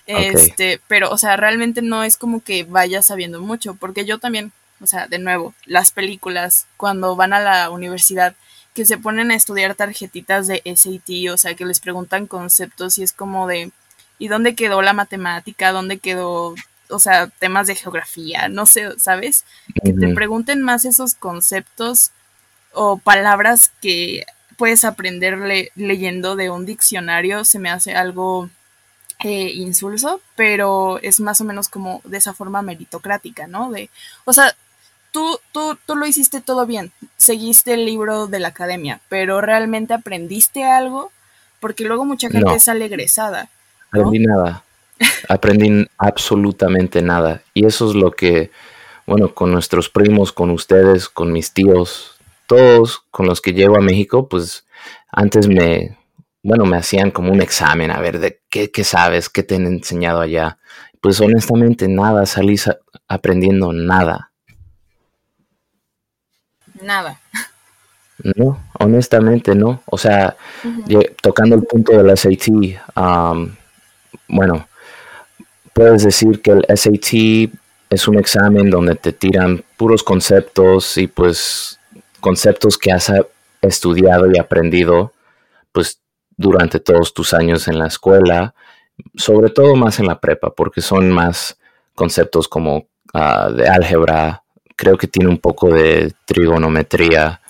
Este, 0.08 0.80
pero, 0.88 1.10
o 1.10 1.18
sea, 1.18 1.36
realmente 1.36 1.82
no 1.82 2.04
es 2.04 2.16
como 2.16 2.42
que 2.42 2.64
vayas 2.64 3.08
sabiendo 3.08 3.42
mucho, 3.42 3.76
porque 3.76 4.06
yo 4.06 4.20
también, 4.20 4.52
o 4.80 4.88
sea, 4.88 5.08
de 5.08 5.20
nuevo, 5.20 5.54
las 5.66 5.92
películas, 5.92 6.66
cuando 6.78 7.16
van 7.16 7.34
a 7.34 7.40
la 7.40 7.70
universidad, 7.70 8.36
que 8.74 8.86
se 8.86 8.98
ponen 8.98 9.32
a 9.32 9.36
estudiar 9.36 9.76
tarjetitas 9.76 10.48
de 10.48 10.62
SAT, 10.66 11.34
o 11.34 11.38
sea, 11.38 11.56
que 11.56 11.66
les 11.66 11.80
preguntan 11.80 12.28
conceptos 12.28 12.98
y 12.98 13.04
es 13.04 13.12
como 13.12 13.48
de, 13.48 13.72
¿y 14.18 14.28
dónde 14.30 14.56
quedó 14.56 14.82
la 14.82 14.94
matemática? 14.94 15.72
¿Dónde 15.72 15.98
quedó, 15.98 16.56
o 16.90 17.00
sea, 17.00 17.28
temas 17.28 17.68
de 17.68 17.76
geografía? 17.76 18.48
No 18.48 18.66
sé, 18.66 18.98
¿sabes? 18.98 19.44
Que 19.84 19.92
te 19.92 20.14
pregunten 20.14 20.62
más 20.62 20.86
esos 20.86 21.16
conceptos 21.16 22.12
o 22.76 22.98
palabras 22.98 23.72
que 23.82 24.26
puedes 24.58 24.86
aprender 24.86 25.38
leyendo 25.76 26.36
de 26.36 26.50
un 26.50 26.66
diccionario, 26.66 27.44
se 27.46 27.60
me 27.60 27.70
hace 27.70 27.94
algo 27.94 28.50
eh, 29.24 29.52
insulso, 29.54 30.22
pero 30.36 31.00
es 31.02 31.20
más 31.20 31.42
o 31.42 31.46
menos 31.46 31.70
como 31.70 32.02
de 32.04 32.18
esa 32.18 32.34
forma 32.34 32.62
meritocrática, 32.62 33.48
¿no? 33.48 33.72
De, 33.72 33.90
o 34.26 34.34
sea, 34.34 34.56
tú, 35.12 35.40
tú, 35.52 35.78
tú 35.86 35.96
lo 35.96 36.06
hiciste 36.06 36.42
todo 36.42 36.66
bien, 36.66 36.92
seguiste 37.18 37.74
el 37.74 37.86
libro 37.86 38.28
de 38.28 38.40
la 38.40 38.50
academia, 38.50 39.00
pero 39.10 39.42
realmente 39.42 39.94
aprendiste 39.94 40.64
algo, 40.64 41.12
porque 41.60 41.86
luego 41.86 42.06
mucha 42.06 42.30
gente 42.30 42.60
sale 42.60 42.86
egresada. 42.86 43.50
¿no? 43.94 44.02
Aprendí 44.02 44.26
nada, 44.26 44.64
aprendí 45.30 45.88
absolutamente 45.98 47.02
nada. 47.02 47.42
Y 47.54 47.66
eso 47.66 47.90
es 47.90 47.96
lo 47.96 48.12
que, 48.12 48.52
bueno, 49.06 49.34
con 49.34 49.52
nuestros 49.52 49.90
primos, 49.90 50.32
con 50.32 50.52
ustedes, 50.52 51.08
con 51.08 51.32
mis 51.32 51.54
tíos, 51.54 52.15
todos 52.48 53.04
con 53.12 53.26
los 53.28 53.42
que 53.42 53.54
llego 53.54 53.78
a 53.78 53.82
México, 53.82 54.28
pues 54.30 54.66
antes 55.12 55.48
me, 55.48 55.98
bueno, 56.44 56.66
me 56.66 56.78
hacían 56.78 57.12
como 57.12 57.32
un 57.32 57.42
examen, 57.42 57.92
a 57.92 58.00
ver, 58.00 58.20
de 58.20 58.42
qué, 58.50 58.72
qué 58.72 58.84
sabes, 58.84 59.30
qué 59.30 59.44
te 59.44 59.56
han 59.56 59.66
enseñado 59.66 60.22
allá. 60.22 60.60
Pues 61.02 61.20
honestamente 61.22 61.88
nada, 61.88 62.26
salí 62.26 62.56
aprendiendo 63.08 63.74
nada. 63.74 64.32
Nada. 66.82 67.20
No, 68.36 68.60
honestamente 68.80 69.56
no. 69.56 69.82
O 69.86 69.98
sea, 69.98 70.36
tocando 71.22 71.56
el 71.56 71.64
punto 71.64 71.92
del 71.92 72.18
SAT, 72.18 72.48
bueno, 74.28 74.68
puedes 75.74 76.04
decir 76.04 76.42
que 76.42 76.52
el 76.52 76.66
SAT 76.78 77.52
es 77.90 78.08
un 78.08 78.18
examen 78.18 78.70
donde 78.70 78.96
te 78.96 79.14
tiran 79.14 79.64
puros 79.78 80.04
conceptos 80.04 80.98
y 80.98 81.08
pues 81.08 81.80
conceptos 82.26 82.80
que 82.80 82.92
has 82.92 83.14
estudiado 83.62 84.26
y 84.34 84.40
aprendido 84.40 85.14
pues 85.72 86.02
durante 86.36 86.80
todos 86.80 87.14
tus 87.14 87.36
años 87.36 87.68
en 87.68 87.78
la 87.78 87.86
escuela, 87.86 88.56
sobre 89.16 89.52
todo 89.52 89.76
más 89.76 90.00
en 90.00 90.08
la 90.08 90.20
prepa, 90.20 90.50
porque 90.50 90.82
son 90.82 91.12
más 91.12 91.60
conceptos 91.94 92.48
como 92.48 92.88
ah, 93.14 93.52
de 93.56 93.68
álgebra, 93.68 94.44
creo 94.76 94.98
que 94.98 95.06
tiene 95.06 95.30
un 95.30 95.38
poco 95.38 95.70
de 95.70 96.14
trigonometría, 96.26 97.42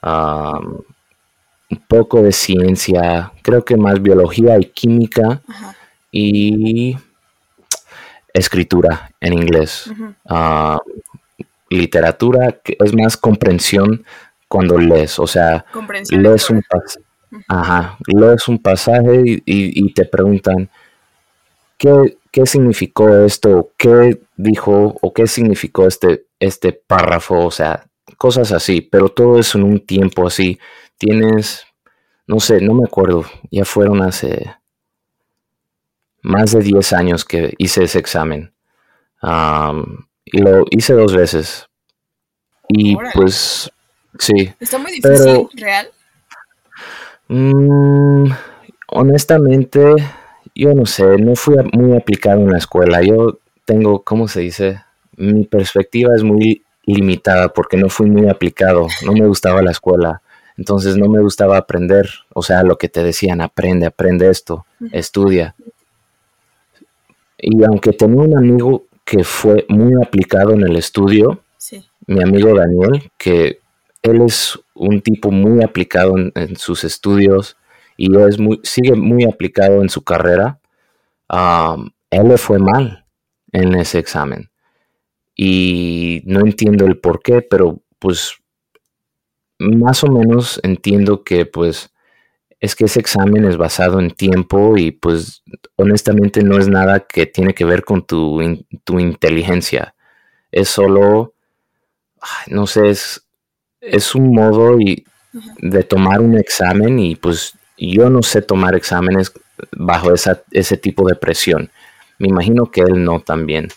um, 0.00 0.78
un 1.68 1.86
poco 1.88 2.22
de 2.22 2.30
ciencia, 2.30 3.32
creo 3.42 3.64
que 3.64 3.76
más 3.76 4.00
biología 4.00 4.56
y 4.60 4.66
química 4.66 5.42
Ajá. 5.48 5.74
y 6.12 6.96
escritura 8.32 9.10
en 9.18 9.32
inglés. 9.32 9.90
Literatura 11.70 12.60
es 12.64 12.94
más 12.94 13.16
comprensión 13.16 14.04
cuando 14.48 14.76
lees, 14.78 15.18
o 15.18 15.26
sea, 15.26 15.64
lees 16.22 16.50
un, 16.50 16.62
pas- 16.62 16.98
ajá, 17.48 17.96
lees 18.08 18.48
un 18.48 18.58
pasaje 18.58 19.22
y, 19.24 19.34
y- 19.46 19.84
y 19.86 19.94
te 19.94 20.04
preguntan 20.04 20.68
¿qué, 21.78 22.18
qué 22.32 22.46
significó 22.46 23.08
esto, 23.24 23.70
qué 23.78 24.20
dijo 24.36 24.96
o 25.00 25.12
qué 25.12 25.26
significó 25.26 25.86
este, 25.86 26.26
este 26.40 26.72
párrafo, 26.72 27.46
o 27.46 27.50
sea, 27.50 27.86
cosas 28.18 28.52
así, 28.52 28.80
pero 28.80 29.08
todo 29.08 29.38
eso 29.38 29.58
en 29.58 29.64
un 29.64 29.80
tiempo 29.80 30.26
así. 30.26 30.58
Tienes, 30.98 31.64
no 32.26 32.40
sé, 32.40 32.60
no 32.60 32.74
me 32.74 32.84
acuerdo, 32.84 33.24
ya 33.50 33.64
fueron 33.64 34.02
hace 34.02 34.54
más 36.22 36.52
de 36.52 36.60
10 36.60 36.92
años 36.92 37.24
que 37.24 37.54
hice 37.58 37.84
ese 37.84 37.98
examen. 37.98 38.52
Am, 39.22 40.06
y 40.32 40.38
lo 40.40 40.64
hice 40.70 40.94
dos 40.94 41.14
veces. 41.14 41.66
Y 42.68 42.94
Órale. 42.96 43.12
pues, 43.14 43.70
sí. 44.18 44.52
Está 44.60 44.78
muy 44.78 44.92
difícil, 44.92 45.16
Pero- 45.18 45.50
real. 45.54 45.88
Mm, 47.28 48.30
honestamente, 48.88 49.80
yo 50.54 50.74
no 50.74 50.86
sé, 50.86 51.04
no 51.18 51.34
fui 51.36 51.56
muy 51.72 51.96
aplicado 51.96 52.40
en 52.40 52.50
la 52.50 52.58
escuela. 52.58 53.02
Yo 53.02 53.38
tengo, 53.64 54.02
¿cómo 54.02 54.28
se 54.28 54.40
dice? 54.40 54.82
Mi 55.16 55.44
perspectiva 55.44 56.14
es 56.16 56.22
muy 56.22 56.62
limitada 56.84 57.48
porque 57.50 57.76
no 57.76 57.88
fui 57.88 58.06
muy 58.10 58.28
aplicado. 58.28 58.88
No 59.04 59.12
me 59.12 59.26
gustaba 59.26 59.62
la 59.62 59.70
escuela. 59.70 60.22
Entonces 60.56 60.96
no 60.96 61.08
me 61.08 61.20
gustaba 61.22 61.56
aprender. 61.56 62.08
O 62.34 62.42
sea, 62.42 62.62
lo 62.62 62.76
que 62.78 62.88
te 62.88 63.02
decían, 63.02 63.40
aprende, 63.40 63.86
aprende 63.86 64.28
esto, 64.28 64.66
estudia. 64.92 65.54
Y 67.38 67.62
aunque 67.64 67.92
tenía 67.92 68.20
un 68.22 68.36
amigo 68.36 68.84
que 69.10 69.24
fue 69.24 69.66
muy 69.68 69.92
aplicado 70.00 70.52
en 70.52 70.62
el 70.62 70.76
estudio, 70.76 71.42
Sí. 71.58 71.84
mi 72.06 72.22
amigo 72.22 72.54
Daniel, 72.54 73.10
que 73.18 73.58
él 74.02 74.22
es 74.22 74.56
un 74.72 75.00
tipo 75.00 75.32
muy 75.32 75.64
aplicado 75.64 76.16
en, 76.16 76.30
en 76.36 76.54
sus 76.56 76.84
estudios 76.84 77.56
y 77.96 78.16
es 78.16 78.38
muy, 78.38 78.60
sigue 78.62 78.94
muy 78.94 79.24
aplicado 79.24 79.82
en 79.82 79.88
su 79.88 80.02
carrera. 80.04 80.60
um, 81.28 81.90
él 82.10 82.28
le 82.28 82.38
fue 82.38 82.58
mal 82.58 83.04
en 83.52 83.74
ese 83.74 83.98
examen. 83.98 84.48
Y 85.36 86.22
no 86.24 86.40
entiendo 86.40 86.86
el 86.86 86.98
por 86.98 87.20
qué, 87.22 87.42
pero 87.42 87.80
pues 87.98 88.34
más 89.58 90.02
o 90.04 90.08
menos 90.08 90.60
entiendo 90.62 91.22
que 91.24 91.46
pues 91.46 91.90
es 92.60 92.74
que 92.76 92.84
ese 92.86 93.00
examen 93.00 93.44
es 93.44 93.56
basado 93.56 94.00
en 94.00 94.10
tiempo 94.10 94.76
y 94.76 94.90
pues 94.92 95.42
honestamente 95.76 96.42
no 96.42 96.58
es 96.58 96.68
nada 96.68 97.00
que 97.00 97.26
tiene 97.26 97.54
que 97.54 97.64
ver 97.64 97.84
con 97.84 98.06
tu, 98.06 98.42
in- 98.42 98.66
tu 98.84 99.00
inteligencia. 99.00 99.94
Es 100.52 100.68
solo 100.68 101.34
no 102.48 102.66
sé, 102.66 102.90
es, 102.90 103.22
es 103.80 104.14
un 104.14 104.34
modo 104.34 104.78
y- 104.80 105.04
de 105.58 105.84
tomar 105.84 106.20
un 106.20 106.36
examen 106.36 106.98
y 106.98 107.14
pues 107.14 107.54
yo 107.78 108.10
no 108.10 108.20
sé 108.22 108.42
tomar 108.42 108.74
exámenes 108.74 109.32
bajo 109.72 110.12
esa, 110.12 110.42
ese 110.50 110.76
tipo 110.76 111.08
de 111.08 111.14
presión. 111.14 111.70
Me 112.18 112.28
imagino 112.28 112.66
que 112.70 112.80
él 112.80 113.04
no 113.04 113.20
también. 113.20 113.68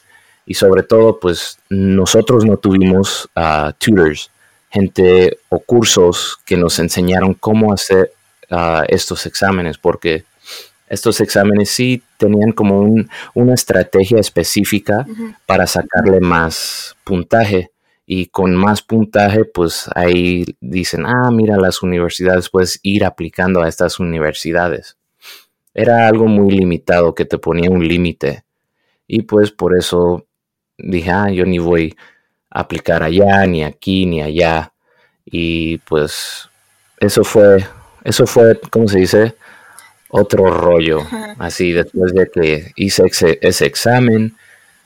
Y 0.48 0.56
sobre 0.56 0.82
todo, 0.84 1.20
pues 1.20 1.60
nosotros 1.70 2.44
no 2.44 2.58
tuvimos 2.58 3.30
ah, 3.36 3.72
tutors, 3.78 4.32
gente 4.72 5.38
o 5.50 5.60
cursos 5.60 6.40
que 6.46 6.58
nos 6.58 6.80
enseñaron 6.80 7.36
cómo 7.36 7.72
hacer 7.72 8.13
estos 8.88 9.26
exámenes, 9.26 9.78
porque 9.78 10.24
estos 10.88 11.22
exámenes 11.22 11.70
sí 11.70 12.04
tenían 12.18 12.52
como 12.52 12.80
un- 12.82 13.10
una 13.34 13.54
estrategia 13.54 14.20
específica 14.20 15.06
para 15.46 15.66
sacarle 15.68 16.20
más 16.20 16.96
puntaje. 17.04 17.72
Y 18.06 18.26
con 18.28 18.54
más 18.54 18.82
puntaje, 18.82 19.46
pues 19.46 19.90
ahí 19.96 20.46
dicen, 20.60 21.06
ah, 21.06 21.32
mira, 21.32 21.56
las 21.58 21.82
universidades 21.82 22.50
puedes 22.50 22.80
ir 22.84 23.06
aplicando 23.06 23.62
a 23.64 23.70
estas 23.70 23.98
universidades. 24.00 24.98
Era 25.74 26.08
algo 26.08 26.28
muy 26.28 26.52
limitado 26.54 27.16
que 27.16 27.26
te 27.26 27.38
ponía 27.38 27.70
un 27.72 27.88
límite. 27.88 28.44
Y 29.08 29.22
pues 29.24 29.52
por 29.52 29.76
eso 29.76 30.26
dije, 30.78 31.12
ah, 31.12 31.32
yo 31.32 31.46
ni 31.46 31.60
voy 31.60 31.96
a 32.52 32.60
aplicar 32.60 33.02
allá, 33.04 33.46
ni 33.48 33.64
aquí, 33.64 34.06
ni 34.06 34.22
allá. 34.22 34.74
Y 35.26 35.78
pues 35.80 36.50
eso 37.00 37.24
fue, 37.24 37.66
eso 38.04 38.26
fue, 38.28 38.60
¿cómo 38.70 38.88
se 38.88 39.00
dice? 39.00 39.36
Otro 40.10 40.50
rollo. 40.50 41.02
Ajá. 41.02 41.36
Así 41.40 41.72
después 41.72 42.14
de 42.14 42.30
que 42.30 42.72
hice 42.76 43.06
ese, 43.06 43.40
ese 43.42 43.66
examen, 43.66 44.36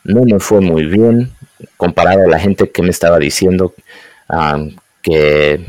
no 0.08 0.24
me 0.24 0.40
fue 0.40 0.62
muy 0.62 0.86
bien 0.86 1.32
comparado 1.76 2.24
a 2.24 2.28
la 2.28 2.40
gente 2.40 2.70
que 2.70 2.82
me 2.82 2.90
estaba 2.90 3.20
diciendo 3.20 3.74
ah, 4.30 4.58
que 5.02 5.66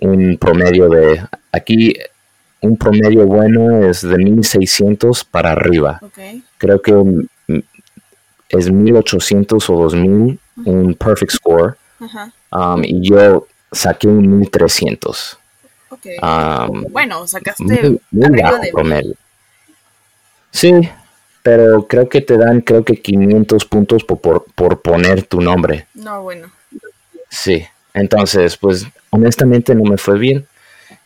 un 0.00 0.38
promedio 0.38 0.88
de 0.88 1.22
aquí 1.50 1.94
un 2.60 2.76
promedio 2.76 3.26
bueno 3.26 3.84
es 3.88 4.02
de 4.02 4.16
1600 4.16 5.24
para 5.24 5.52
arriba 5.52 6.00
creo 6.58 6.80
que 6.80 6.92
mm, 6.92 7.58
es 8.48 8.70
1800 8.70 9.70
o 9.70 9.74
2000 9.74 10.38
un 10.64 10.94
perfect 10.94 11.32
score 11.32 11.76
um, 12.52 12.84
y 12.84 13.00
yo 13.08 13.46
saqué 13.70 14.06
un 14.06 14.38
1300 14.38 15.38
Um, 16.22 16.84
bueno, 16.90 17.26
sacaste 17.26 17.64
muy, 17.64 18.00
muy 18.10 18.24
arriba 18.26 18.50
bajo 18.50 18.62
de 18.62 18.72
promedio. 18.72 19.14
Sí, 20.50 20.72
pero 21.42 21.86
creo 21.86 22.08
que 22.08 22.20
te 22.20 22.36
dan 22.36 22.60
creo 22.60 22.84
que 22.84 23.00
500 23.00 23.64
puntos 23.64 24.04
por, 24.04 24.20
por, 24.20 24.44
por 24.54 24.80
poner 24.82 25.22
tu 25.24 25.40
nombre. 25.40 25.86
No, 25.94 26.22
bueno. 26.22 26.50
Sí, 27.28 27.64
entonces 27.94 28.56
pues 28.56 28.86
honestamente 29.10 29.74
no 29.74 29.84
me 29.84 29.96
fue 29.96 30.18
bien. 30.18 30.46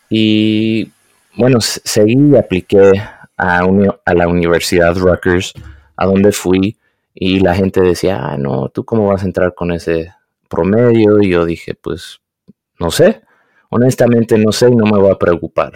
Y 0.09 0.91
bueno, 1.37 1.61
seguí 1.61 2.17
y 2.33 2.37
apliqué 2.37 2.93
a, 3.37 3.65
uni- 3.65 3.89
a 4.05 4.15
la 4.15 4.29
Universidad 4.29 4.97
Rutgers, 4.97 5.53
a 5.97 6.07
donde 6.07 6.33
fui, 6.33 6.77
y 7.15 7.41
la 7.41 7.55
gente 7.55 7.81
decía, 7.81 8.19
ah, 8.23 8.37
no, 8.37 8.69
¿tú 8.69 8.85
cómo 8.85 9.09
vas 9.09 9.23
a 9.23 9.27
entrar 9.27 9.55
con 9.55 9.73
ese 9.73 10.13
promedio? 10.49 11.21
Y 11.23 11.31
yo 11.31 11.45
dije, 11.45 11.75
pues, 11.75 12.21
no 12.79 12.91
sé, 12.91 13.21
honestamente 13.71 14.39
no 14.39 14.53
sé 14.53 14.69
y 14.71 14.77
no 14.77 14.85
me 14.87 14.99
voy 14.99 15.11
a 15.11 15.19
preocupar. 15.19 15.73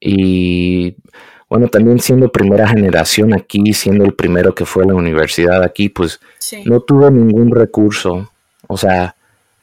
Y 0.00 0.96
bueno, 1.48 1.68
también 1.68 1.98
siendo 2.00 2.30
primera 2.32 2.66
generación 2.68 3.34
aquí, 3.34 3.72
siendo 3.74 4.04
el 4.04 4.14
primero 4.14 4.54
que 4.54 4.64
fue 4.64 4.84
a 4.84 4.88
la 4.88 4.94
universidad 4.94 5.62
aquí, 5.62 5.88
pues 5.88 6.20
Sí. 6.38 6.62
no 6.64 6.80
tuve 6.80 7.10
ningún 7.10 7.50
recurso. 7.50 8.30
O 8.68 8.76
sea, 8.76 9.14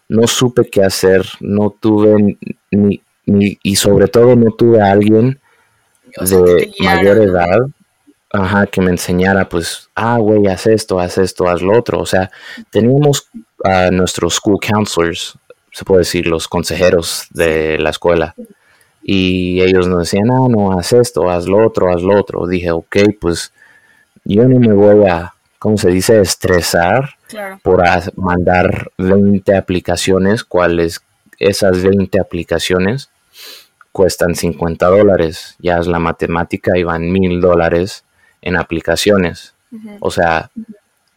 no 0.07 0.27
supe 0.27 0.69
qué 0.69 0.83
hacer, 0.83 1.25
no 1.39 1.75
tuve 1.79 2.37
ni, 2.71 3.01
ni 3.25 3.57
y 3.63 3.75
sobre 3.75 4.07
todo 4.07 4.35
no 4.35 4.51
tuve 4.51 4.81
a 4.81 4.91
alguien 4.91 5.39
O 6.19 6.25
sea, 6.25 6.39
que 6.43 6.51
de 6.51 6.71
mayor 6.79 7.17
edad, 7.19 7.59
ajá, 8.31 8.65
que 8.67 8.81
me 8.81 8.89
enseñara, 8.91 9.47
pues, 9.49 9.89
ah, 9.95 10.17
güey, 10.17 10.47
haz 10.47 10.67
esto, 10.67 10.99
haz 10.99 11.17
esto, 11.19 11.47
haz 11.47 11.61
lo 11.61 11.77
otro. 11.77 11.99
O 11.99 12.05
sea, 12.05 12.31
teníamos 12.71 13.29
a 13.63 13.91
nuestros 13.91 14.35
school 14.35 14.57
counselors, 14.59 15.37
se 15.71 15.85
puede 15.85 15.99
decir, 15.99 16.27
los 16.27 16.47
consejeros 16.47 17.27
de 17.31 17.77
la 17.79 17.89
escuela. 17.89 18.35
Y 19.01 19.61
ellos 19.61 19.87
nos 19.87 19.99
decían, 19.99 20.29
ah, 20.31 20.47
no, 20.49 20.73
haz 20.77 20.93
esto, 20.93 21.29
haz 21.29 21.45
lo 21.47 21.65
otro, 21.65 21.93
haz 21.93 22.01
lo 22.01 22.19
otro. 22.19 22.47
Dije, 22.47 22.71
ok, 22.71 22.97
pues 23.19 23.53
yo 24.25 24.47
no 24.47 24.59
me 24.59 24.73
voy 24.73 25.07
a, 25.07 25.33
¿cómo 25.57 25.77
se 25.77 25.89
dice?, 25.89 26.19
estresar 26.21 27.15
Claro. 27.27 27.59
por 27.61 27.83
mandar 28.15 28.89
20 28.97 29.55
aplicaciones, 29.55 30.43
cuales 30.43 31.01
esas 31.37 31.83
20 31.83 32.19
aplicaciones 32.19 33.09
cuestan 33.91 34.35
50 34.35 34.87
dólares. 34.87 35.55
Ya 35.59 35.77
es 35.77 35.87
la 35.87 35.99
matemática 35.99 36.77
y 36.77 36.83
van 36.83 37.11
mil 37.11 37.39
dólares 37.39 38.03
en 38.41 38.55
aplicaciones. 38.57 39.53
O 39.99 40.09
sea, 40.09 40.49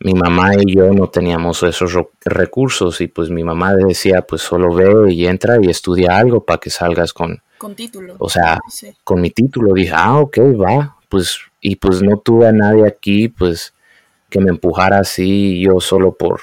mi 0.05 0.15
mamá 0.15 0.53
y 0.59 0.75
yo 0.77 0.93
no 0.93 1.09
teníamos 1.09 1.63
esos 1.63 1.97
recursos 2.25 3.01
y 3.01 3.09
pues 3.09 3.31
mi 3.31 3.45
mamá 3.45 3.75
decía, 3.75 4.23
pues 4.23 4.43
solo 4.43 4.75
ve 4.75 5.13
y 5.13 5.27
entra 5.27 5.57
y 5.63 5.71
estudia 5.71 6.17
algo 6.19 6.45
para 6.45 6.59
que 6.59 6.71
salgas 6.71 7.13
con, 7.13 7.41
Con 7.59 7.75
título. 7.75 8.17
o 8.19 8.29
sea, 8.29 8.59
Sí. 8.69 8.93
con 9.05 9.21
mi 9.21 9.31
título. 9.31 9.73
Dije, 9.75 9.93
ah, 9.95 10.19
ok, 10.19 10.39
va. 10.61 10.97
Pues, 11.09 11.39
y 11.61 11.77
pues 11.77 12.03
no 12.03 12.17
tuve 12.19 12.49
a 12.49 12.53
nadie 12.53 12.87
aquí, 12.87 13.29
pues, 13.29 13.75
que 14.31 14.41
me 14.41 14.51
empujara 14.51 14.99
así, 14.99 15.61
yo 15.63 15.79
solo 15.81 16.13
por 16.15 16.41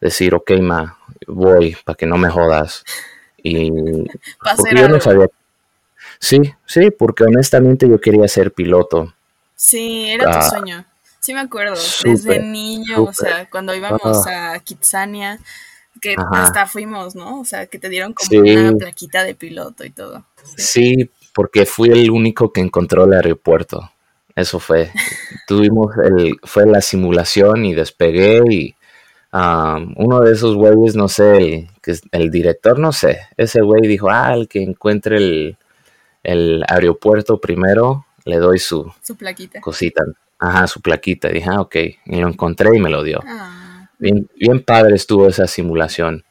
decir, 0.00 0.34
ok, 0.34 0.52
ma, 0.60 0.98
voy, 1.26 1.76
para 1.84 1.96
que 1.96 2.06
no 2.06 2.16
me 2.16 2.30
jodas. 2.30 2.84
Y 3.42 3.70
porque 4.56 4.76
yo 4.76 4.88
no 4.88 5.00
sabía. 5.00 5.26
Sí, 6.20 6.38
sí, 6.64 6.90
porque 6.90 7.24
honestamente 7.24 7.88
yo 7.88 8.00
quería 8.00 8.28
ser 8.28 8.52
piloto. 8.52 9.12
Sí, 9.56 10.06
era 10.08 10.24
tu 10.30 10.38
Ah. 10.38 10.42
sueño. 10.42 10.84
Sí 11.24 11.32
me 11.32 11.40
acuerdo, 11.40 11.74
desde 12.04 12.38
niño, 12.42 13.02
o 13.02 13.12
sea, 13.14 13.48
cuando 13.48 13.74
íbamos 13.74 14.26
ah. 14.26 14.52
a 14.52 14.58
Kitsania, 14.58 15.40
que 15.98 16.16
hasta 16.32 16.66
fuimos, 16.66 17.14
¿no? 17.14 17.40
O 17.40 17.46
sea, 17.46 17.64
que 17.64 17.78
te 17.78 17.88
dieron 17.88 18.12
como 18.12 18.42
una 18.42 18.72
plaquita 18.74 19.24
de 19.24 19.34
piloto 19.34 19.86
y 19.86 19.90
todo. 19.90 20.26
Sí. 20.58 21.10
porque 21.32 21.64
fui 21.64 21.88
el 21.88 22.10
único 22.10 22.52
que 22.52 22.60
encontró 22.60 23.04
el 23.06 23.14
aeropuerto. 23.14 23.90
Eso 24.36 24.60
fue. 24.60 24.92
Tuvimos 25.46 25.94
el, 25.96 26.36
fue 26.42 26.66
la 26.66 26.82
simulación 26.82 27.64
y 27.64 27.72
despegué 27.72 28.42
y 28.50 28.74
um, 29.32 29.94
uno 29.96 30.20
de 30.20 30.32
esos 30.32 30.54
güeyes, 30.56 30.94
no 30.94 31.08
sé, 31.08 31.38
el, 31.38 32.00
el 32.12 32.30
director, 32.30 32.78
no 32.78 32.92
sé, 32.92 33.20
ese 33.38 33.62
güey 33.62 33.88
dijo, 33.88 34.10
ah, 34.10 34.34
el 34.34 34.46
que 34.46 34.62
encuentre 34.62 35.16
el, 35.16 35.56
el 36.22 36.64
aeropuerto 36.68 37.40
primero, 37.40 38.04
le 38.26 38.36
doy 38.36 38.58
su, 38.58 38.92
su 39.02 39.16
plaquita. 39.16 39.62
cosita. 39.62 40.04
Ajá, 40.48 40.66
su 40.66 40.80
plaquita. 40.80 41.28
dije, 41.28 41.48
ah, 41.50 41.60
ok. 41.60 41.76
Y 42.06 42.16
lo 42.16 42.28
encontré 42.28 42.76
y 42.76 42.80
me 42.80 42.90
lo 42.90 43.02
dio. 43.02 43.20
Ah. 43.26 43.88
Bien, 43.98 44.28
bien 44.36 44.62
padre 44.62 44.94
estuvo 44.94 45.28
esa 45.28 45.46
simulación. 45.46 46.24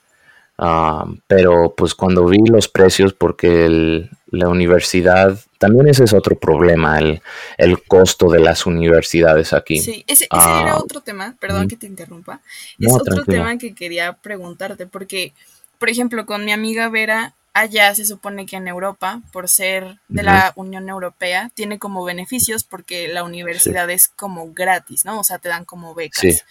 Ah, 0.57 1.05
pero 1.27 1.73
pues 1.75 1.95
cuando 1.95 2.25
vi 2.27 2.37
los 2.45 2.67
precios, 2.67 3.13
porque 3.13 4.07
la 4.27 4.49
universidad, 4.49 5.37
también 5.57 5.87
ese 5.87 6.03
es 6.03 6.13
otro 6.13 6.37
problema, 6.37 6.99
el, 6.99 7.21
el 7.57 7.83
costo 7.83 8.29
de 8.29 8.39
las 8.39 8.65
universidades 8.65 9.51
aquí. 9.53 9.79
Sí, 9.79 10.05
ese, 10.07 10.25
era 10.25 10.73
ah, 10.73 10.77
otro 10.77 11.01
tema, 11.01 11.35
perdón 11.39 11.67
que 11.67 11.75
te 11.75 11.87
interrumpa, 11.87 12.39
es 12.77 12.93
otro 12.93 13.23
tema 13.23 13.57
que 13.57 13.73
quería 13.73 14.13
preguntarte, 14.13 14.85
porque, 14.85 15.33
por 15.79 15.89
ejemplo, 15.89 16.25
con 16.27 16.45
mi 16.45 16.51
amiga 16.51 16.87
Vera, 16.89 17.33
allá 17.53 17.93
se 17.95 18.05
supone 18.05 18.45
que 18.45 18.55
en 18.55 18.67
Europa, 18.67 19.21
por 19.31 19.47
ser 19.47 19.99
de 20.07 20.23
la 20.23 20.53
Unión 20.55 20.89
Europea, 20.89 21.51
tiene 21.53 21.79
como 21.79 22.03
beneficios 22.03 22.63
porque 22.63 23.07
la 23.07 23.23
universidad 23.23 23.89
es 23.89 24.07
como 24.07 24.51
gratis, 24.53 25.05
¿no? 25.05 25.19
O 25.19 25.23
sea, 25.23 25.37
te 25.37 25.49
dan 25.49 25.65
como 25.65 25.93
becas. 25.93 26.43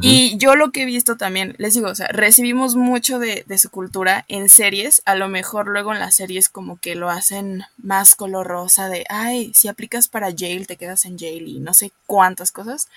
Y 0.00 0.38
yo 0.38 0.56
lo 0.56 0.72
que 0.72 0.82
he 0.82 0.86
visto 0.86 1.16
también, 1.16 1.54
les 1.58 1.74
digo, 1.74 1.88
o 1.88 1.94
sea, 1.94 2.08
recibimos 2.08 2.74
mucho 2.74 3.18
de, 3.18 3.44
su 3.58 3.68
cultura 3.68 4.24
en 4.28 4.48
series, 4.48 5.02
a 5.04 5.14
lo 5.14 5.28
mejor 5.28 5.68
luego 5.68 5.92
en 5.92 6.00
las 6.00 6.14
series 6.14 6.48
como 6.48 6.78
que 6.80 6.94
lo 6.94 7.10
hacen 7.10 7.64
más 7.76 8.14
color 8.14 8.46
rosa 8.46 8.88
de, 8.88 9.04
ay, 9.10 9.52
si 9.54 9.68
aplicas 9.68 10.08
para 10.08 10.32
jail, 10.34 10.66
te 10.66 10.76
quedas 10.76 11.04
en 11.04 11.18
jail 11.18 11.48
y 11.48 11.60
no 11.60 11.74
sé 11.74 11.92
cuántas 12.06 12.50
cosas. 12.50 12.88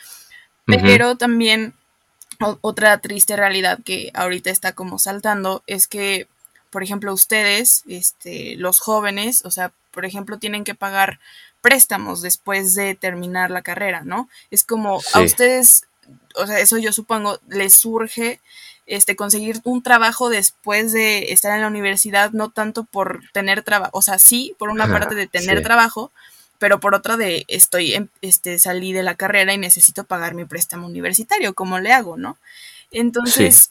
Pero 0.65 1.15
también 1.15 1.73
otra 2.39 2.97
triste 2.99 3.35
realidad 3.35 3.79
que 3.83 4.11
ahorita 4.13 4.49
está 4.49 4.73
como 4.73 4.99
saltando 4.99 5.63
es 5.65 5.87
que 5.87 6.27
por 6.77 6.83
ejemplo, 6.83 7.11
ustedes, 7.11 7.81
este, 7.87 8.55
los 8.55 8.79
jóvenes, 8.79 9.43
o 9.45 9.49
sea, 9.49 9.71
por 9.89 10.05
ejemplo, 10.05 10.37
tienen 10.37 10.63
que 10.63 10.75
pagar 10.75 11.19
préstamos 11.59 12.21
después 12.21 12.75
de 12.75 12.93
terminar 12.93 13.49
la 13.49 13.63
carrera, 13.63 14.03
¿no? 14.05 14.29
Es 14.51 14.63
como 14.63 15.01
a 15.13 15.21
ustedes, 15.21 15.87
o 16.35 16.45
sea, 16.45 16.59
eso 16.59 16.77
yo 16.77 16.93
supongo, 16.93 17.39
les 17.47 17.73
surge 17.73 18.39
este, 18.85 19.15
conseguir 19.15 19.59
un 19.63 19.81
trabajo 19.81 20.29
después 20.29 20.91
de 20.91 21.31
estar 21.31 21.55
en 21.55 21.61
la 21.61 21.67
universidad, 21.67 22.29
no 22.29 22.51
tanto 22.51 22.83
por 22.83 23.23
tener 23.33 23.63
trabajo, 23.63 23.97
o 23.97 24.03
sea, 24.03 24.19
sí, 24.19 24.55
por 24.59 24.69
una 24.69 24.85
parte 24.87 25.15
de 25.15 25.25
tener 25.25 25.63
trabajo, 25.63 26.11
pero 26.59 26.79
por 26.79 26.93
otra 26.93 27.17
de 27.17 27.43
estoy, 27.47 28.07
este, 28.21 28.59
salí 28.59 28.93
de 28.93 29.01
la 29.01 29.15
carrera 29.15 29.51
y 29.51 29.57
necesito 29.57 30.03
pagar 30.03 30.35
mi 30.35 30.45
préstamo 30.45 30.85
universitario, 30.85 31.55
¿cómo 31.55 31.79
le 31.79 31.91
hago, 31.91 32.17
no? 32.17 32.37
Entonces, 32.91 33.69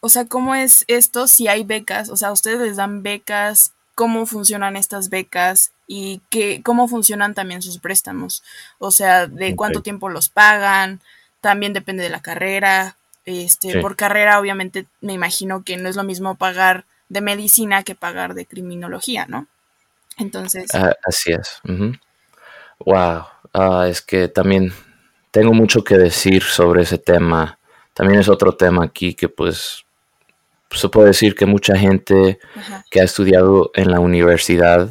o 0.00 0.08
sea, 0.08 0.26
¿cómo 0.26 0.54
es 0.54 0.84
esto 0.88 1.26
si 1.26 1.48
hay 1.48 1.64
becas? 1.64 2.10
O 2.10 2.16
sea, 2.16 2.32
¿ustedes 2.32 2.60
les 2.60 2.76
dan 2.76 3.02
becas? 3.02 3.72
¿Cómo 3.94 4.26
funcionan 4.26 4.76
estas 4.76 5.10
becas? 5.10 5.72
¿Y 5.86 6.20
qué, 6.30 6.62
cómo 6.62 6.88
funcionan 6.88 7.34
también 7.34 7.62
sus 7.62 7.78
préstamos? 7.78 8.42
O 8.78 8.90
sea, 8.90 9.26
¿de 9.26 9.54
cuánto 9.56 9.82
tiempo 9.82 10.08
los 10.08 10.28
pagan? 10.28 11.00
También 11.40 11.72
depende 11.72 12.02
de 12.02 12.10
la 12.10 12.20
carrera. 12.22 12.96
Este, 13.24 13.80
Por 13.80 13.96
carrera, 13.96 14.40
obviamente, 14.40 14.86
me 15.00 15.12
imagino 15.12 15.62
que 15.62 15.76
no 15.76 15.88
es 15.88 15.96
lo 15.96 16.04
mismo 16.04 16.34
pagar 16.34 16.84
de 17.08 17.20
medicina 17.20 17.82
que 17.82 17.94
pagar 17.94 18.34
de 18.34 18.46
criminología, 18.46 19.26
¿no? 19.28 19.46
Entonces. 20.16 20.74
Ah, 20.74 20.94
así 21.04 21.32
es. 21.32 21.60
Wow. 22.84 23.24
Ah, 23.52 23.86
es 23.88 24.00
que 24.00 24.28
también 24.28 24.72
tengo 25.30 25.52
mucho 25.52 25.84
que 25.84 25.98
decir 25.98 26.42
sobre 26.42 26.82
ese 26.82 26.98
tema 26.98 27.58
también 28.00 28.20
es 28.20 28.30
otro 28.30 28.52
tema 28.52 28.82
aquí 28.82 29.12
que 29.12 29.28
pues 29.28 29.84
se 30.70 30.88
puede 30.88 31.08
decir 31.08 31.34
que 31.34 31.44
mucha 31.44 31.76
gente 31.76 32.38
que 32.90 33.02
ha 33.02 33.04
estudiado 33.04 33.72
en 33.74 33.90
la 33.90 34.00
universidad 34.00 34.90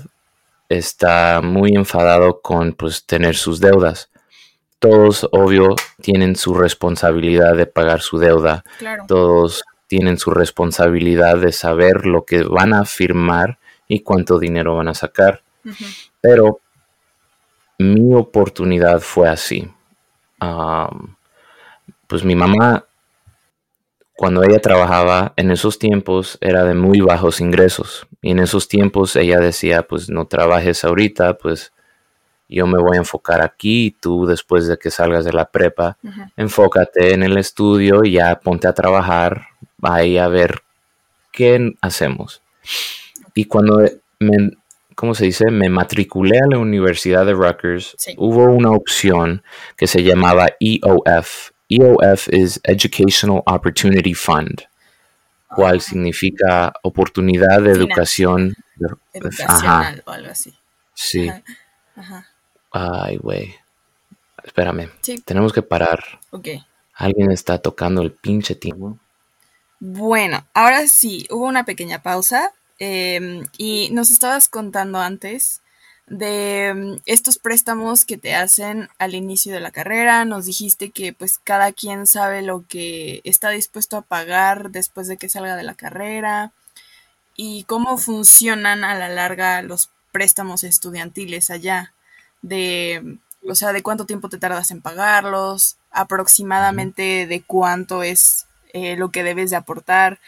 está 0.70 1.42
muy 1.42 1.72
enfadado 1.74 2.40
con 2.42 2.74
pues 2.74 3.08
tener 3.08 3.36
sus 3.36 3.60
deudas. 3.60 4.12
Todos, 4.78 5.28
obvio, 5.32 5.76
tienen 6.04 6.36
su 6.36 6.54
responsabilidad 6.54 7.56
de 7.56 7.66
pagar 7.66 8.02
su 8.02 8.20
deuda. 8.20 8.64
Todos 9.08 9.64
tienen 9.88 10.20
su 10.20 10.30
responsabilidad 10.30 11.40
de 11.40 11.52
saber 11.52 12.06
lo 12.06 12.26
que 12.26 12.44
van 12.44 12.76
a 12.76 12.86
firmar 12.86 13.58
y 13.88 14.02
cuánto 14.02 14.38
dinero 14.38 14.76
van 14.76 14.90
a 14.90 14.94
sacar. 14.94 15.42
Pero 16.22 16.60
mi 17.80 18.14
oportunidad 18.14 19.00
fue 19.00 19.28
así. 19.28 19.68
pues 22.06 22.24
mi 22.24 22.36
mamá 22.36 22.86
cuando 24.20 24.44
ella 24.44 24.60
trabajaba 24.60 25.32
en 25.38 25.50
esos 25.50 25.80
tiempos 25.80 26.38
era 26.42 26.66
de 26.66 26.74
muy 26.74 27.00
bajos 27.00 27.40
ingresos 27.40 28.06
y 28.22 28.32
en 28.32 28.40
esos 28.40 28.68
tiempos 28.68 29.16
ella 29.16 29.40
decía 29.40 29.84
pues 29.84 30.10
no 30.10 30.28
trabajes 30.28 30.84
ahorita 30.84 31.38
pues 31.38 31.72
yo 32.50 32.68
me 32.68 32.82
voy 32.82 32.98
a 32.98 33.00
enfocar 33.00 33.42
aquí 33.42 33.86
y 33.86 33.92
tú 33.92 34.26
después 34.26 34.68
de 34.68 34.78
que 34.78 34.92
salgas 34.92 35.24
de 35.24 35.32
la 35.32 35.50
prepa 35.50 35.98
enfócate 36.36 37.14
en 37.14 37.24
el 37.24 37.38
estudio 37.38 38.04
y 38.04 38.12
ya 38.12 38.38
ponte 38.42 38.68
a 38.68 38.74
trabajar 38.74 39.48
ahí 39.84 40.18
a 40.18 40.28
ver 40.28 40.64
qué 41.32 41.72
hacemos 41.80 42.42
y 43.34 43.46
cuando 43.46 43.82
me 44.20 44.52
¿cómo 44.96 45.16
se 45.16 45.24
dice? 45.24 45.50
Me 45.50 45.70
matriculé 45.70 46.40
a 46.40 46.50
la 46.50 46.58
Universidad 46.58 47.26
de 47.26 47.32
Rutgers. 47.32 47.96
Hubo 48.18 48.44
una 48.52 48.72
opción 48.72 49.44
que 49.78 49.88
se 49.88 50.04
llamaba 50.04 50.50
EOF, 50.60 51.52
EOF 51.70 52.28
es 52.30 52.60
Educational 52.64 53.44
Opportunity 53.46 54.14
Fund, 54.14 54.64
cual 55.56 55.82
significa 55.82 56.74
oportunidad 56.82 57.62
de 57.62 57.72
educación. 57.72 58.56
Educacional 59.14 60.04
o 60.06 60.12
algo 60.12 60.32
así. 60.32 60.54
Sí. 60.94 61.32
Ay, 62.72 63.18
güey. 63.18 63.56
Espérame. 64.44 64.90
Tenemos 65.26 65.54
que 65.54 65.62
parar. 65.62 66.04
Ok. 66.32 66.48
Alguien 66.96 67.32
está 67.32 67.60
tocando 67.60 68.02
el 68.02 68.12
pinche 68.12 68.56
timbre. 68.56 68.96
Bueno, 69.80 70.46
ahora 70.54 70.88
sí, 70.88 71.28
hubo 71.30 71.46
una 71.46 71.66
pequeña 71.66 72.02
pausa. 72.02 72.52
Em, 72.80 73.46
y 73.58 73.90
nos 73.92 74.10
estabas 74.10 74.48
contando 74.48 75.00
antes 75.00 75.62
de 76.10 76.74
mm, 76.76 77.02
estos 77.06 77.38
préstamos 77.38 78.06
que 78.06 78.18
te 78.18 78.36
hacen 78.36 78.90
al 78.98 79.16
inicio 79.16 79.54
de 79.54 79.60
la 79.60 79.72
carrera. 79.72 80.26
Nos 80.26 80.46
dijiste 80.46 80.92
que 80.92 81.14
pues 81.14 81.40
cada 81.44 81.72
quien 81.72 82.08
sabe 82.08 82.42
lo 82.42 82.66
que 82.68 83.22
está 83.24 83.50
dispuesto 83.50 83.98
a 83.98 84.02
pagar 84.02 84.72
después 84.72 85.08
de 85.08 85.18
que 85.18 85.30
salga 85.30 85.56
de 85.56 85.64
la 85.64 85.76
carrera 85.76 86.52
y 87.36 87.64
cómo 87.64 87.98
funcionan 87.98 88.84
a 88.84 88.96
la 88.96 89.10
larga 89.10 89.62
los 89.62 89.92
préstamos 90.12 90.64
estudiantiles 90.64 91.52
allá. 91.52 91.94
De, 92.42 93.18
o 93.48 93.56
sea, 93.56 93.74
de 93.74 93.84
cuánto 93.84 94.06
tiempo 94.06 94.30
te 94.30 94.38
tardas 94.38 94.72
en 94.72 94.82
pagarlos, 94.82 95.78
aproximadamente 95.92 97.28
de 97.28 97.42
cuánto 97.42 98.04
es 98.04 98.46
eh, 98.74 98.96
lo 98.98 99.10
que 99.10 99.24
debes 99.24 99.50
de 99.50 99.58
aportar, 99.58 100.20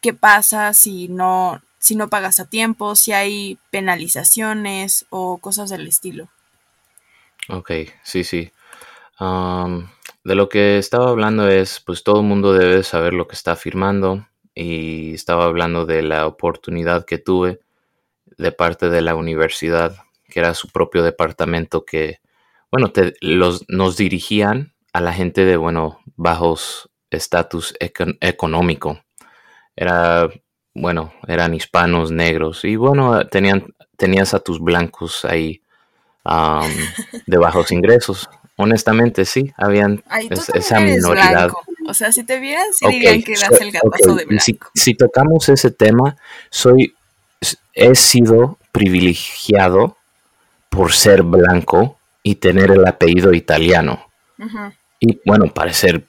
qué 0.00 0.14
pasa 0.14 0.72
si 0.74 1.08
no, 1.08 1.60
si 1.80 1.96
no 1.96 2.08
pagas 2.08 2.38
a 2.38 2.48
tiempo, 2.48 2.94
si 2.94 3.12
hay 3.12 3.58
penalizaciones 3.70 5.06
o 5.10 5.38
cosas 5.38 5.70
del 5.70 5.88
estilo. 5.88 6.28
Ok, 7.48 7.72
sí, 8.04 8.22
sí. 8.22 8.52
de 9.18 10.34
lo 10.34 10.48
que 10.48 10.78
estaba 10.78 11.08
hablando 11.08 11.48
es, 11.48 11.80
pues 11.80 12.04
todo 12.04 12.20
el 12.20 12.26
mundo 12.26 12.52
debe 12.52 12.84
saber 12.84 13.14
lo 13.14 13.26
que 13.26 13.34
está 13.34 13.56
firmando 13.56 14.28
y 14.54 15.14
estaba 15.14 15.46
hablando 15.46 15.86
de 15.86 16.02
la 16.02 16.26
oportunidad 16.26 17.06
que 17.06 17.18
tuve 17.18 17.60
de 18.36 18.52
parte 18.52 18.90
de 18.90 19.00
la 19.00 19.14
universidad, 19.14 19.96
que 20.28 20.40
era 20.40 20.54
su 20.54 20.68
propio 20.68 21.02
departamento 21.02 21.84
que, 21.84 22.20
bueno, 22.70 22.92
los, 23.20 23.64
nos 23.68 23.96
dirigían 23.96 24.74
a 24.92 25.00
la 25.00 25.14
gente 25.14 25.44
de, 25.44 25.56
bueno, 25.56 26.00
bajos 26.16 26.90
estatus 27.10 27.74
económico. 27.80 29.02
Era 29.76 30.28
bueno, 30.74 31.12
eran 31.26 31.54
hispanos, 31.54 32.10
negros, 32.10 32.64
y 32.64 32.76
bueno, 32.76 33.26
tenían, 33.26 33.74
tenías 33.96 34.34
a 34.34 34.40
tus 34.40 34.60
blancos 34.60 35.24
ahí 35.24 35.62
de 37.26 37.38
bajos 37.38 37.70
ingresos. 37.72 38.28
Honestamente, 38.56 39.24
sí, 39.24 39.52
habían 39.56 40.04
esa 40.54 40.80
minoridad. 40.80 41.50
O 41.86 41.94
sea, 41.94 42.12
si 42.12 42.24
te 42.24 42.38
vieran, 42.38 42.66
sí 42.72 42.86
dirían 42.88 43.22
que 43.22 43.32
eras 43.32 43.58
el 43.60 43.72
gatazo 43.72 44.14
de 44.14 44.26
blanco. 44.26 44.70
Si, 44.74 44.94
tocamos 44.94 45.48
ese 45.48 45.70
tema, 45.70 46.16
soy, 46.50 46.94
he 47.72 47.94
sido 47.94 48.58
privilegiado 48.70 49.96
por 50.68 50.92
ser 50.92 51.22
blanco 51.22 51.98
y 52.22 52.36
tener 52.36 52.70
el 52.70 52.86
apellido 52.86 53.32
italiano. 53.32 54.06
Y 55.00 55.18
bueno, 55.24 55.46
parecer 55.46 56.04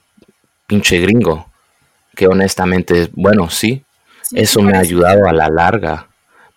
pinche 0.66 0.98
gringo, 1.00 1.46
que 2.14 2.26
honestamente, 2.26 3.08
bueno, 3.12 3.48
sí, 3.50 3.82
eso 4.32 4.62
me 4.62 4.76
ha 4.76 4.80
ayudado 4.80 5.26
a 5.26 5.32
la 5.32 5.48
larga, 5.48 6.08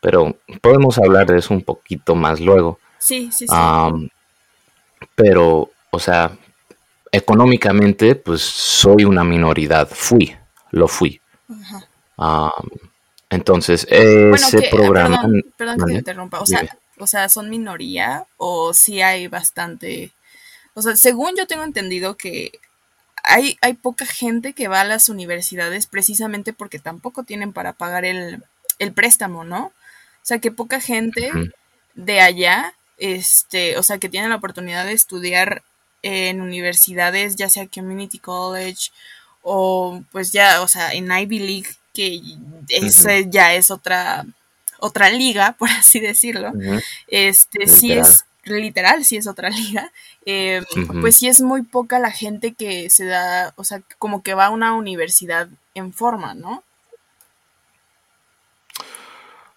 pero 0.01 0.38
podemos 0.61 0.97
hablar 0.97 1.28
de 1.28 1.39
eso 1.39 1.53
un 1.53 1.61
poquito 1.61 2.16
más 2.16 2.39
luego. 2.39 2.80
Sí, 2.97 3.30
sí, 3.32 3.47
sí. 3.47 4.11
pero, 5.16 5.70
o 5.91 5.99
sea, 5.99 6.32
económicamente, 7.11 8.16
pues 8.16 8.41
soy 8.41 9.05
una 9.05 9.24
minoridad, 9.24 9.88
fui, 9.89 10.36
lo 10.72 10.88
fui. 10.88 11.22
entonces, 13.30 13.88
ese 13.89 14.70
programa... 14.72 15.28
Perdón, 15.57 15.78
que 15.78 15.86
te 15.86 15.97
interrumpa, 15.99 16.39
o 16.39 16.45
sea, 16.45 16.78
o 16.97 17.07
sea, 17.07 17.30
¿son 17.30 17.49
minoría 17.49 18.26
o 18.38 18.74
sí 18.74 19.01
hay 19.01 19.28
bastante... 19.28 20.11
O 20.74 20.82
sea, 20.82 20.95
según 20.95 21.32
yo 21.38 21.47
tengo 21.47 21.63
entendido 21.63 22.16
que 22.16 22.59
hay, 23.26 23.57
hay 23.61 23.73
poca 23.73 24.05
gente 24.05 24.53
que 24.53 24.67
va 24.67 24.82
a 24.82 24.86
las 24.86 25.09
universidades 25.09 25.88
precisamente 25.88 26.53
porque 26.53 26.80
tampoco 26.80 27.23
tienen 27.23 27.53
para 27.53 27.73
pagar 27.73 28.05
el, 28.05 28.43
préstamo, 28.93 29.43
¿no? 29.43 29.65
O 29.67 29.71
sea, 30.23 30.39
que 30.39 30.51
poca 30.51 30.80
gente 30.80 31.32
de 31.93 32.19
allá, 32.19 32.73
este, 32.97 33.78
o 33.78 33.84
sea, 33.84 33.97
que 33.97 34.09
tiene 34.09 34.30
la 34.30 34.36
oportunidad 34.36 34.86
de 34.86 34.93
estudiar 34.93 35.63
en 36.01 36.41
universidades, 36.41 37.36
ya 37.36 37.49
sea 37.49 37.67
Community 37.67 38.19
College 38.19 38.91
o 39.41 40.01
pues 40.11 40.32
ya, 40.32 40.61
o 40.61 40.67
sea, 40.67 40.91
en 40.93 41.11
Ivy 41.11 41.39
League, 41.39 41.69
que 41.93 42.21
ese 42.69 43.28
ya 43.30 43.53
es 43.53 43.71
otra 43.71 44.26
otra 44.80 45.09
liga, 45.09 45.53
por 45.59 45.69
así 45.69 45.99
decirlo. 45.99 46.51
Este 47.07 47.67
sí 47.67 47.93
es 47.93 48.26
literal, 48.45 49.03
sí 49.03 49.17
es 49.17 49.27
otra 49.27 49.49
liga. 49.51 49.91
Eh, 50.25 50.61
pues 51.01 51.17
sí 51.17 51.27
es 51.27 51.41
muy 51.41 51.63
poca 51.63 51.99
la 51.99 52.11
gente 52.11 52.53
que 52.53 52.89
se 52.89 53.05
da, 53.05 53.53
o 53.55 53.63
sea, 53.63 53.81
como 53.97 54.23
que 54.23 54.33
va 54.33 54.47
a 54.47 54.51
una 54.51 54.73
universidad 54.73 55.49
en 55.73 55.93
forma, 55.93 56.33
¿no? 56.33 56.63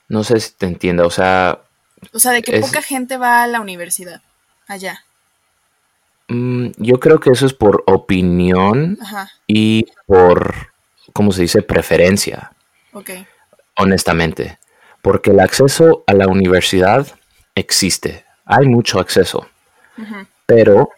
No 0.08 0.24
sé 0.24 0.40
si 0.40 0.52
te 0.52 0.66
entiendo, 0.66 1.06
o 1.06 1.10
sea... 1.10 1.60
O 2.12 2.18
sea, 2.18 2.32
de 2.32 2.42
que 2.42 2.60
poca 2.60 2.80
gente 2.80 3.16
va 3.16 3.42
a 3.42 3.46
la 3.46 3.60
universidad 3.60 4.22
allá. 4.66 5.04
Mm, 6.28 6.68
yo 6.76 7.00
creo 7.00 7.18
que 7.20 7.30
eso 7.30 7.46
es 7.46 7.54
por 7.54 7.82
opinión 7.86 8.98
y 9.46 9.86
por, 10.06 10.72
¿cómo 11.12 11.32
se 11.32 11.42
dice? 11.42 11.62
Preferencia. 11.62 12.52
Ok. 12.92 13.10
Honestamente. 13.76 14.58
Porque 15.02 15.30
el 15.30 15.40
acceso 15.40 16.04
a 16.06 16.14
la 16.14 16.28
universidad 16.28 17.06
existe. 17.54 18.24
Hay 18.48 18.66
mucho 18.66 18.98
acceso. 18.98 19.46
Pero, 20.46 20.88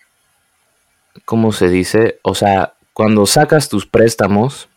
¿cómo 1.25 1.51
se 1.51 1.69
dice? 1.69 2.21
O 2.23 2.35
sea, 2.35 2.75
cuando 2.93 3.27
sacas 3.27 3.69
tus 3.69 3.87
préstamos 3.87 4.69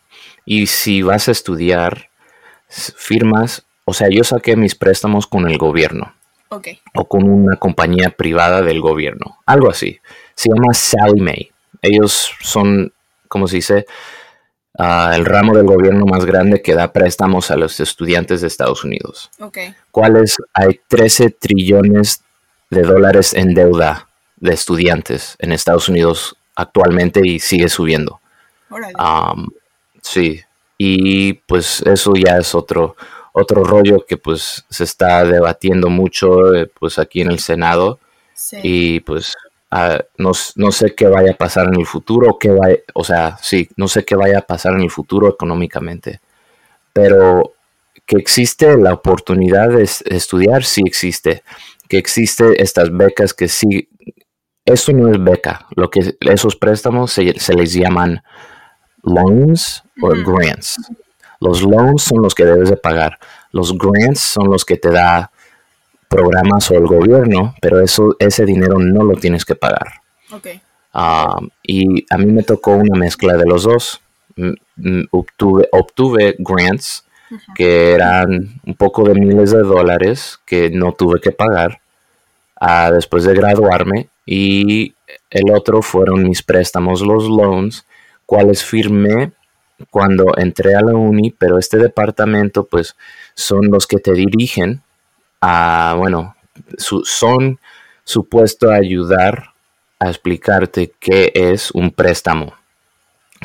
y 0.44 0.66
si 0.66 1.02
vas 1.02 1.28
a 1.28 1.32
estudiar, 1.32 2.10
firmas, 2.68 3.64
o 3.84 3.94
sea, 3.94 4.08
yo 4.10 4.24
saqué 4.24 4.56
mis 4.56 4.74
préstamos 4.74 5.28
con 5.28 5.48
el 5.48 5.56
gobierno. 5.56 6.14
O 6.94 7.04
con 7.06 7.28
una 7.28 7.56
compañía 7.56 8.10
privada 8.10 8.62
del 8.62 8.80
gobierno. 8.80 9.38
Algo 9.46 9.70
así. 9.70 10.00
Se 10.34 10.48
llama 10.48 10.72
Sally 10.72 11.20
May. 11.20 11.52
Ellos 11.82 12.30
son, 12.40 12.92
¿cómo 13.28 13.46
se 13.48 13.56
dice? 13.56 13.86
el 14.76 15.24
ramo 15.24 15.54
del 15.54 15.66
gobierno 15.66 16.04
más 16.04 16.24
grande 16.24 16.60
que 16.60 16.74
da 16.74 16.92
préstamos 16.92 17.52
a 17.52 17.56
los 17.56 17.78
estudiantes 17.78 18.40
de 18.40 18.48
Estados 18.48 18.82
Unidos. 18.82 19.30
Okay. 19.38 19.72
¿Cuáles? 19.92 20.36
Hay 20.52 20.80
13 20.88 21.30
trillones 21.30 22.23
de 22.74 22.82
dólares 22.82 23.34
en 23.34 23.54
deuda 23.54 24.08
de 24.36 24.52
estudiantes 24.52 25.36
en 25.38 25.52
Estados 25.52 25.88
Unidos 25.88 26.36
actualmente 26.54 27.20
y 27.24 27.38
sigue 27.38 27.68
subiendo. 27.68 28.20
sí, 30.02 30.42
y 30.76 31.34
pues 31.34 31.80
eso 31.82 32.14
ya 32.14 32.38
es 32.38 32.54
otro, 32.54 32.96
otro 33.32 33.64
rollo 33.64 34.04
que 34.06 34.16
pues 34.16 34.64
se 34.68 34.84
está 34.84 35.24
debatiendo 35.24 35.88
mucho 35.88 36.54
eh, 36.54 36.66
pues 36.66 36.98
aquí 36.98 37.20
en 37.20 37.30
el 37.30 37.38
Senado. 37.38 37.98
Y 38.62 39.00
pues 39.00 39.34
no, 40.18 40.72
sé 40.72 40.94
qué 40.94 41.06
vaya 41.06 41.32
a 41.32 41.36
pasar 41.36 41.68
en 41.68 41.80
el 41.80 41.86
futuro, 41.86 42.38
qué 42.38 42.50
va, 42.50 42.68
o 42.94 43.04
sea, 43.04 43.36
sí, 43.40 43.68
no 43.76 43.88
sé 43.88 44.04
qué 44.04 44.14
vaya 44.14 44.38
a 44.38 44.46
pasar 44.46 44.74
en 44.74 44.82
el 44.82 44.90
futuro 44.90 45.28
económicamente, 45.28 46.20
pero 46.92 47.54
que 48.06 48.16
existe 48.16 48.76
la 48.76 48.92
oportunidad 48.92 49.70
de 49.70 49.82
estudiar, 49.82 50.64
sí 50.64 50.82
existe, 50.84 51.42
que 51.88 51.98
existe 51.98 52.62
estas 52.62 52.90
becas 52.90 53.34
que 53.34 53.48
sí, 53.48 53.88
esto 54.64 54.92
no 54.92 55.10
es 55.10 55.22
beca, 55.22 55.66
lo 55.76 55.90
que 55.90 56.16
esos 56.20 56.56
préstamos 56.56 57.12
se, 57.12 57.22
les 57.24 57.72
llaman 57.72 58.22
loans 59.02 59.82
o 60.00 60.08
grants. 60.08 60.76
Los 61.40 61.62
loans 61.62 62.02
son 62.02 62.22
los 62.22 62.34
que 62.34 62.44
debes 62.44 62.70
de 62.70 62.76
pagar, 62.76 63.18
los 63.52 63.76
grants 63.76 64.20
son 64.20 64.50
los 64.50 64.64
que 64.64 64.76
te 64.76 64.90
da 64.90 65.30
programas 66.08 66.70
o 66.70 66.74
el 66.74 66.86
gobierno, 66.86 67.54
pero 67.60 67.80
eso, 67.80 68.16
ese 68.18 68.44
dinero 68.44 68.78
no 68.78 69.04
lo 69.04 69.16
tienes 69.16 69.44
que 69.44 69.54
pagar. 69.54 70.00
Ah, 70.92 71.38
y 71.62 72.06
a 72.08 72.18
mí 72.18 72.26
me 72.26 72.44
tocó 72.44 72.72
una 72.72 72.98
mezcla 72.98 73.36
de 73.36 73.46
los 73.46 73.64
dos. 73.64 74.00
Obtuve, 75.10 75.68
obtuve 75.72 76.36
grants 76.38 77.04
que 77.54 77.92
eran 77.92 78.60
un 78.64 78.74
poco 78.74 79.04
de 79.04 79.14
miles 79.14 79.52
de 79.52 79.62
dólares 79.62 80.38
que 80.44 80.70
no 80.70 80.92
tuve 80.92 81.20
que 81.20 81.32
pagar 81.32 81.80
ah, 82.60 82.90
después 82.92 83.24
de 83.24 83.34
graduarme 83.34 84.08
y 84.26 84.94
el 85.30 85.50
otro 85.52 85.82
fueron 85.82 86.22
mis 86.22 86.42
préstamos, 86.42 87.02
los 87.02 87.28
loans, 87.28 87.86
cuales 88.26 88.64
firmé 88.64 89.32
cuando 89.90 90.36
entré 90.36 90.74
a 90.74 90.80
la 90.80 90.94
uni, 90.94 91.30
pero 91.30 91.58
este 91.58 91.78
departamento 91.78 92.64
pues 92.64 92.96
son 93.34 93.70
los 93.70 93.86
que 93.86 93.98
te 93.98 94.12
dirigen 94.12 94.82
bueno, 95.96 96.36
son 96.76 97.58
supuestos 98.04 98.70
a 98.70 98.76
ayudar 98.76 99.52
a 99.98 100.08
explicarte 100.08 100.92
qué 100.98 101.32
es 101.34 101.70
un 101.70 101.90
préstamo. 101.90 102.54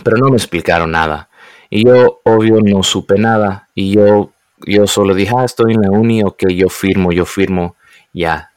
Pero 0.04 0.18
no 0.18 0.30
me 0.30 0.38
explicaron 0.38 0.92
nada. 0.92 1.29
Y 1.70 1.86
yo, 1.86 2.22
obvio, 2.24 2.60
no 2.62 2.84
supe 2.84 3.18
nada. 3.18 3.68
Y 3.76 3.92
yo, 3.92 4.32
yo 4.66 4.88
solo 4.88 5.14
dije, 5.14 5.34
ah, 5.38 5.46
estoy 5.46 5.74
en 5.74 5.82
la 5.82 5.92
uni, 5.92 6.24
ok, 6.24 6.48
yo 6.50 6.70
firmo, 6.70 7.12
yo 7.12 7.26
firmo, 7.26 7.76
ya. 8.14 8.52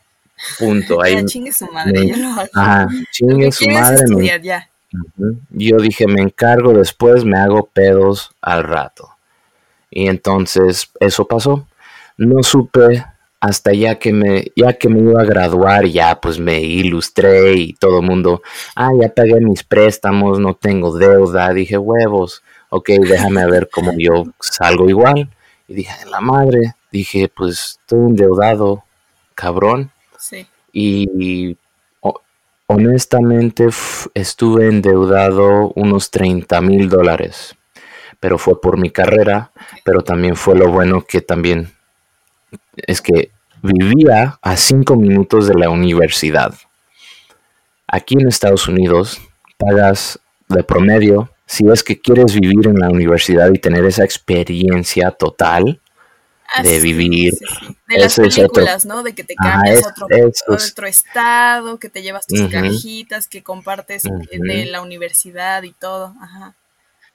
Punto. 0.59 1.01
Ahí, 1.03 1.25
chingue 1.27 1.53
su 1.53 1.67
madre, 1.67 2.09
yo 2.09 2.17
lo 2.17 2.29
Ajá, 2.55 2.89
chingue 3.11 3.53
su 3.53 3.69
madre. 3.69 4.41
ya. 4.43 4.69
Yo 5.51 5.79
dije, 5.79 6.07
me 6.07 6.21
encargo 6.21 6.73
después, 6.75 7.25
me 7.25 7.39
hago 7.39 7.67
pedos 7.67 8.33
al 8.43 8.65
rato. 8.65 9.09
Y 9.91 10.09
entonces 10.09 10.91
eso 11.01 11.27
pasó. 11.27 11.67
No 12.17 12.43
supe 12.43 13.05
hasta 13.41 13.73
ya 13.73 13.99
que 13.99 14.13
me, 14.13 14.53
ya 14.55 14.75
que 14.75 14.89
me 14.89 15.01
iba 15.01 15.21
a 15.21 15.25
graduar, 15.25 15.87
ya 15.87 16.21
pues 16.21 16.39
me 16.39 16.61
ilustré 16.61 17.55
y 17.55 17.73
todo 17.73 17.99
el 17.99 18.07
mundo, 18.07 18.41
ah, 18.77 18.91
ya 19.01 19.13
pagué 19.13 19.41
mis 19.41 19.65
préstamos, 19.65 20.39
no 20.39 20.55
tengo 20.55 20.97
deuda, 20.97 21.53
dije 21.53 21.77
huevos, 21.77 22.43
ok, 22.73 22.89
déjame 23.03 23.47
ver 23.47 23.69
cómo 23.71 23.93
yo 23.99 24.25
salgo 24.41 24.89
igual. 24.89 25.29
Y 25.69 25.75
dije, 25.75 26.07
la 26.07 26.21
madre, 26.21 26.75
dije, 26.91 27.29
pues 27.29 27.79
estoy 27.81 27.99
endeudado, 28.01 28.85
cabrón. 29.35 29.91
Sí. 30.19 30.47
Y, 30.73 31.57
honestamente 32.67 33.69
estuve 34.15 34.69
endeudado 34.69 35.73
unos 35.75 36.11
30 36.11 36.59
mil 36.63 36.89
dólares, 36.89 37.55
pero 38.19 38.39
fue 38.39 38.59
por 38.63 38.79
mi 38.79 38.89
carrera, 38.89 39.53
pero 39.85 40.01
también 40.01 40.37
fue 40.37 40.57
lo 40.57 40.71
bueno 40.71 41.05
que 41.05 41.21
también 41.21 41.71
es 42.77 43.03
que 43.03 43.31
vivía 43.61 44.39
a 44.41 44.57
cinco 44.57 44.97
minutos 44.97 45.47
de 45.49 45.55
la 45.55 45.69
universidad. 45.69 46.55
Aquí 47.87 48.15
en 48.15 48.29
Estados 48.29 48.67
Unidos 48.69 49.21
pagas 49.59 50.19
de 50.49 50.65
promedio, 50.65 51.29
si 51.53 51.69
es 51.69 51.83
que 51.83 52.01
quieres 52.01 52.33
vivir 52.33 52.67
en 52.67 52.79
la 52.79 52.89
universidad 52.89 53.53
y 53.53 53.59
tener 53.59 53.85
esa 53.85 54.05
experiencia 54.05 55.11
total 55.11 55.83
ah, 56.55 56.63
de 56.63 56.81
vivir. 56.81 57.35
De 57.87 57.99
las 57.99 58.17
películas, 58.17 58.87
¿no? 58.87 59.03
De 59.03 59.15
que 59.15 59.23
te 59.23 59.35
cambias 59.35 59.85
a 59.85 59.91
otro, 59.91 60.07
otro, 60.49 60.87
estado, 60.87 61.79
que 61.79 61.91
te 61.91 62.01
llevas 62.01 62.27
tus 62.27 62.51
cajitas, 62.51 63.29
que 63.29 63.43
compartes 63.43 64.05
de 64.31 64.65
la 64.65 64.81
universidad 64.81 65.63
y 65.65 65.73
todo. 65.73 66.15
Ajá. 66.23 66.55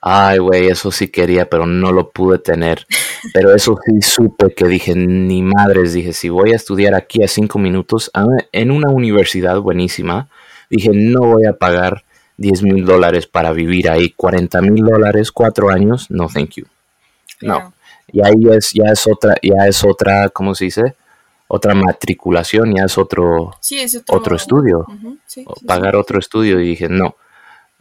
Ay, 0.02 0.38
güey, 0.38 0.68
eso 0.68 0.92
sí 0.92 1.08
quería, 1.08 1.50
pero 1.50 1.66
no 1.66 1.92
lo 1.92 2.12
pude 2.12 2.38
tener. 2.38 2.86
Pero 3.34 3.56
eso 3.56 3.76
sí 3.84 4.04
supe 4.04 4.54
que 4.54 4.68
dije, 4.68 4.94
ni 4.96 5.42
madres, 5.42 5.94
dije, 5.94 6.14
si 6.14 6.30
voy 6.30 6.52
a 6.52 6.58
estudiar 6.58 6.94
aquí 6.94 7.24
a 7.24 7.28
cinco 7.28 7.58
minutos 7.58 8.12
ah, 8.14 8.28
en 8.52 8.70
una 8.70 8.92
universidad 8.92 9.60
buenísima, 9.62 10.30
dije, 10.70 10.92
no 10.94 11.22
voy 11.22 11.48
a 11.48 11.54
pagar 11.54 12.04
10 12.38 12.64
mil 12.64 12.86
dólares 12.86 13.28
para 13.28 13.52
vivir 13.52 13.90
ahí, 13.90 14.12
40 14.12 14.62
mil 14.62 14.86
dólares, 14.86 15.32
cuatro 15.32 15.70
años, 15.70 16.10
no, 16.10 16.28
thank 16.28 16.52
you. 16.56 16.66
No. 17.42 17.74
Y 18.12 18.26
ahí 18.26 18.56
es, 18.56 18.72
ya 18.74 18.92
es 18.92 19.06
otra, 19.08 19.36
ya 19.42 19.68
es 19.68 19.84
otra, 19.84 20.30
¿cómo 20.30 20.56
se 20.56 20.66
dice? 20.66 20.96
otra 21.48 21.74
matriculación, 21.74 22.76
ya 22.76 22.86
es 22.86 22.98
otro, 22.98 23.54
otro, 24.10 24.36
estudio, 24.36 24.86
pagar 25.66 25.96
otro 25.96 26.20
estudio 26.20 26.60
y 26.60 26.70
dije, 26.70 26.90
no, 26.90 27.16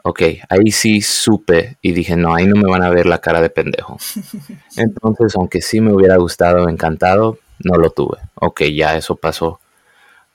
ok, 0.02 0.22
ahí 0.48 0.70
sí 0.70 1.00
supe 1.00 1.76
y 1.82 1.92
dije, 1.92 2.16
no, 2.16 2.34
ahí 2.34 2.46
no 2.46 2.54
me 2.54 2.70
van 2.70 2.82
a 2.82 2.90
ver 2.90 3.06
la 3.06 3.18
cara 3.18 3.40
de 3.40 3.50
pendejo. 3.50 3.98
Entonces, 4.76 5.34
aunque 5.34 5.60
sí 5.60 5.80
me 5.80 5.92
hubiera 5.92 6.16
gustado, 6.16 6.68
encantado, 6.68 7.38
no 7.58 7.76
lo 7.76 7.90
tuve. 7.90 8.18
Ok, 8.36 8.62
ya 8.72 8.96
eso 8.96 9.16
pasó. 9.16 9.58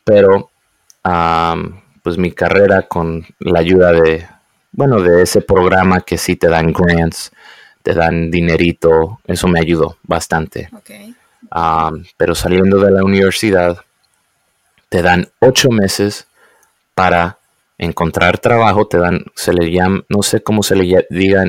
Pero, 0.03 0.49
pues 2.03 2.17
mi 2.17 2.31
carrera 2.31 2.83
con 2.83 3.25
la 3.39 3.59
ayuda 3.59 3.91
de, 3.91 4.27
bueno, 4.71 5.01
de 5.01 5.23
ese 5.23 5.41
programa 5.41 6.01
que 6.01 6.17
sí 6.17 6.35
te 6.35 6.47
dan 6.47 6.71
grants, 6.73 7.31
te 7.83 7.93
dan 7.93 8.31
dinerito, 8.31 9.19
eso 9.25 9.47
me 9.47 9.59
ayudó 9.59 9.97
bastante. 10.03 10.69
pero 12.17 12.35
saliendo 12.35 12.79
de 12.79 12.91
la 12.91 13.03
universidad, 13.03 13.77
te 14.89 15.01
dan 15.01 15.27
ocho 15.39 15.69
meses 15.69 16.27
para 16.93 17.37
encontrar 17.77 18.37
trabajo, 18.37 18.87
te 18.87 18.97
dan, 18.97 19.25
se 19.35 19.53
le 19.53 19.71
llama, 19.71 20.03
no 20.09 20.21
sé 20.21 20.43
cómo 20.43 20.63
se 20.63 20.75
le 20.75 21.05
diga 21.09 21.45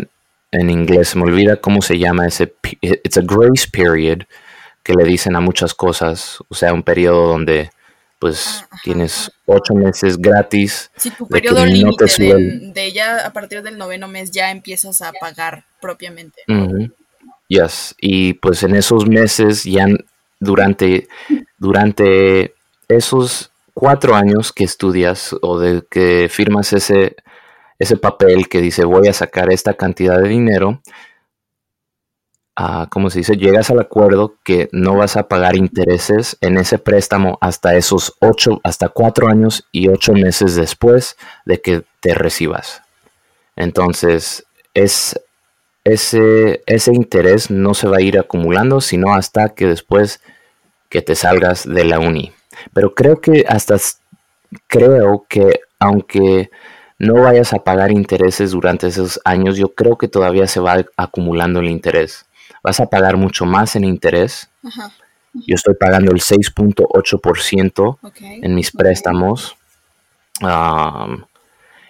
en 0.51 0.71
inglés, 0.71 1.09
se 1.09 1.19
me 1.19 1.25
olvida 1.25 1.57
cómo 1.57 1.83
se 1.83 1.99
llama 1.99 2.27
ese, 2.27 2.55
it's 2.81 3.17
a 3.17 3.23
grace 3.23 3.69
period, 3.71 4.25
que 4.83 4.95
le 4.95 5.05
dicen 5.05 5.37
a 5.37 5.41
muchas 5.41 5.75
cosas, 5.75 6.39
o 6.49 6.55
sea, 6.55 6.73
un 6.73 6.83
periodo 6.83 7.29
donde 7.29 7.71
pues 8.23 8.65
tienes 8.85 9.33
ocho 9.47 9.75
meses 9.75 10.17
gratis. 10.17 10.93
Sí, 10.97 11.11
tu 11.11 11.27
periodo 11.27 11.67
límite 11.67 12.05
de, 12.07 12.93
ya 12.93 13.27
a 13.27 13.33
partir 13.33 13.65
del 13.65 13.77
noveno 13.77 14.07
mes 14.07 14.31
ya 14.31 14.53
empiezas 14.53 15.03
a 15.03 15.13
pagar 15.13 15.65
propiamente. 15.81 16.43
Yes, 17.49 17.97
y 18.01 18.35
pues 18.35 18.63
en 18.63 18.77
esos 18.77 19.09
meses 19.09 19.65
ya 19.65 19.89
durante, 20.39 21.09
durante 21.59 22.55
esos 22.87 23.51
cuatro 23.75 24.15
años 24.15 24.53
que 24.53 24.63
estudias 24.63 25.35
o 25.43 25.59
de 25.59 25.83
que 25.91 26.29
firmas 26.31 26.73
ese, 26.75 27.17
ese 27.81 27.97
papel 27.97 28.49
que 28.49 28.61
dice 28.61 28.85
voy 28.85 29.09
a 29.09 29.13
sacar 29.13 29.53
esta 29.53 29.75
cantidad 29.75 30.23
de 30.23 30.29
dinero, 30.29 30.81
como 32.91 33.11
se 33.11 33.21
dice, 33.21 33.37
llegas 33.37 33.71
al 33.71 33.81
acuerdo 33.81 34.37
que 34.45 34.69
no 34.73 34.97
vas 34.97 35.17
a 35.17 35.29
pagar 35.29 35.57
intereses 35.57 36.37
en 36.41 36.59
ese 36.59 36.79
préstamo 36.79 37.39
hasta 37.41 37.75
esos 37.77 38.15
ocho, 38.21 38.61
hasta 38.63 38.89
cuatro 38.89 39.29
años 39.29 39.67
y 39.73 39.89
ocho 39.89 40.13
meses 40.13 40.55
después 40.55 41.17
de 41.47 41.61
que 41.61 41.85
te 42.01 42.15
recibas. 42.15 42.83
Entonces, 43.57 44.45
es, 44.75 45.19
ese, 45.85 46.63
ese 46.67 46.93
interés 46.93 47.51
no 47.51 47.75
se 47.75 47.89
va 47.89 47.99
a 47.99 48.03
ir 48.03 48.19
acumulando, 48.19 48.81
sino 48.81 49.15
hasta 49.15 49.51
que 49.51 49.67
después 49.67 50.21
que 50.91 51.01
te 51.01 51.15
salgas 51.15 51.67
de 51.67 51.85
la 51.85 51.99
uni. 51.99 52.33
Pero 52.75 52.95
creo 52.95 53.21
que 53.21 53.47
hasta, 53.49 53.77
creo 54.67 55.25
que 55.29 55.61
aunque 55.79 56.51
no 56.99 57.15
vayas 57.15 57.55
a 57.55 57.65
pagar 57.65 57.91
intereses 57.91 58.51
durante 58.53 58.89
esos 58.89 59.21
años, 59.25 59.57
yo 59.57 59.75
creo 59.75 59.97
que 59.97 60.07
todavía 60.07 60.47
se 60.47 60.61
va 60.61 60.85
acumulando 60.97 61.61
el 61.61 61.69
interés 61.71 62.27
vas 62.63 62.81
a 62.81 62.87
pagar 62.87 63.17
mucho 63.17 63.45
más 63.45 63.77
en 63.77 63.85
interés. 63.85 64.49
Yo 65.35 65.55
estoy 65.55 65.75
pagando 65.75 66.13
el 66.13 66.21
6.8% 66.21 67.99
en 68.43 68.55
mis 68.55 68.71
préstamos. 68.71 69.57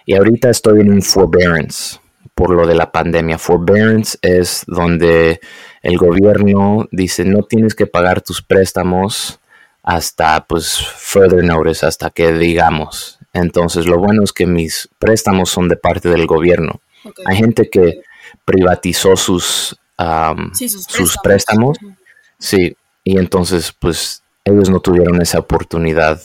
y 0.05 0.15
ahorita 0.15 0.49
estoy 0.49 0.81
en 0.81 0.91
un 0.91 1.01
forbearance 1.01 1.99
por 2.35 2.49
lo 2.51 2.65
de 2.65 2.75
la 2.75 2.91
pandemia. 2.91 3.37
Forbearance 3.37 4.17
es 4.21 4.63
donde 4.67 5.39
el 5.81 5.97
gobierno 5.97 6.87
dice 6.91 7.25
no 7.25 7.43
tienes 7.43 7.75
que 7.75 7.87
pagar 7.87 8.21
tus 8.21 8.41
préstamos 8.41 9.39
hasta 9.83 10.45
pues 10.45 10.77
further 10.77 11.43
notice, 11.43 11.85
hasta 11.85 12.09
que 12.09 12.33
digamos. 12.33 13.19
Entonces 13.33 13.85
lo 13.85 13.97
bueno 13.97 14.23
es 14.23 14.31
que 14.31 14.45
mis 14.45 14.89
préstamos 14.99 15.49
son 15.49 15.67
de 15.67 15.75
parte 15.75 16.09
del 16.09 16.25
gobierno. 16.25 16.79
Hay 17.25 17.35
gente 17.37 17.69
que 17.69 18.01
privatizó 18.45 19.15
sus 19.17 19.77
sus, 20.53 21.17
préstamos. 21.21 21.77
Sí, 22.39 22.75
y 23.03 23.17
entonces 23.17 23.73
pues 23.77 24.23
ellos 24.45 24.69
no 24.69 24.79
tuvieron 24.79 25.21
esa 25.21 25.39
oportunidad 25.39 26.21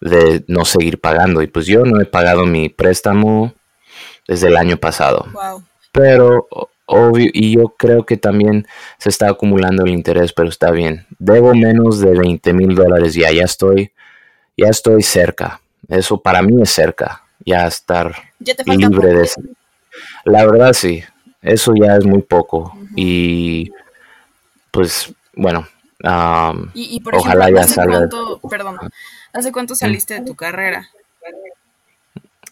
de 0.00 0.44
no 0.48 0.64
seguir 0.64 1.00
pagando. 1.00 1.42
Y 1.42 1.46
pues 1.46 1.66
yo 1.66 1.84
no 1.84 2.00
he 2.00 2.04
pagado 2.04 2.46
mi 2.46 2.68
préstamo 2.68 3.54
desde 4.26 4.48
el 4.48 4.56
año 4.56 4.76
pasado. 4.76 5.26
Pero 5.92 6.48
obvio, 6.86 7.28
y 7.32 7.56
yo 7.56 7.74
creo 7.76 8.04
que 8.06 8.16
también 8.16 8.66
se 8.98 9.08
está 9.08 9.28
acumulando 9.28 9.84
el 9.84 9.90
interés, 9.90 10.32
pero 10.32 10.48
está 10.48 10.70
bien. 10.70 11.06
Debo 11.18 11.54
menos 11.54 12.00
de 12.00 12.10
20 12.10 12.52
mil 12.52 12.74
dólares 12.74 13.14
ya, 13.14 13.30
ya 13.32 13.44
estoy, 13.44 13.92
ya 14.56 14.68
estoy 14.68 15.02
cerca. 15.02 15.60
Eso 15.88 16.20
para 16.20 16.42
mí 16.42 16.60
es 16.62 16.70
cerca, 16.70 17.22
ya 17.44 17.66
estar 17.66 18.14
libre 18.66 19.14
de 19.14 19.24
eso. 19.24 19.40
La 20.24 20.44
verdad 20.44 20.72
sí, 20.72 21.02
eso 21.46 21.72
ya 21.74 21.96
es 21.96 22.04
muy 22.04 22.22
poco. 22.22 22.76
Y 22.94 23.70
pues 24.70 25.14
bueno, 25.34 25.66
ojalá 27.12 27.50
ya 27.50 27.62
salga. 27.64 28.08
perdón, 28.50 28.78
¿hace 29.32 29.52
cuánto 29.52 29.74
mm. 29.74 29.76
saliste 29.76 30.14
de 30.14 30.26
tu 30.26 30.34
carrera? 30.34 30.90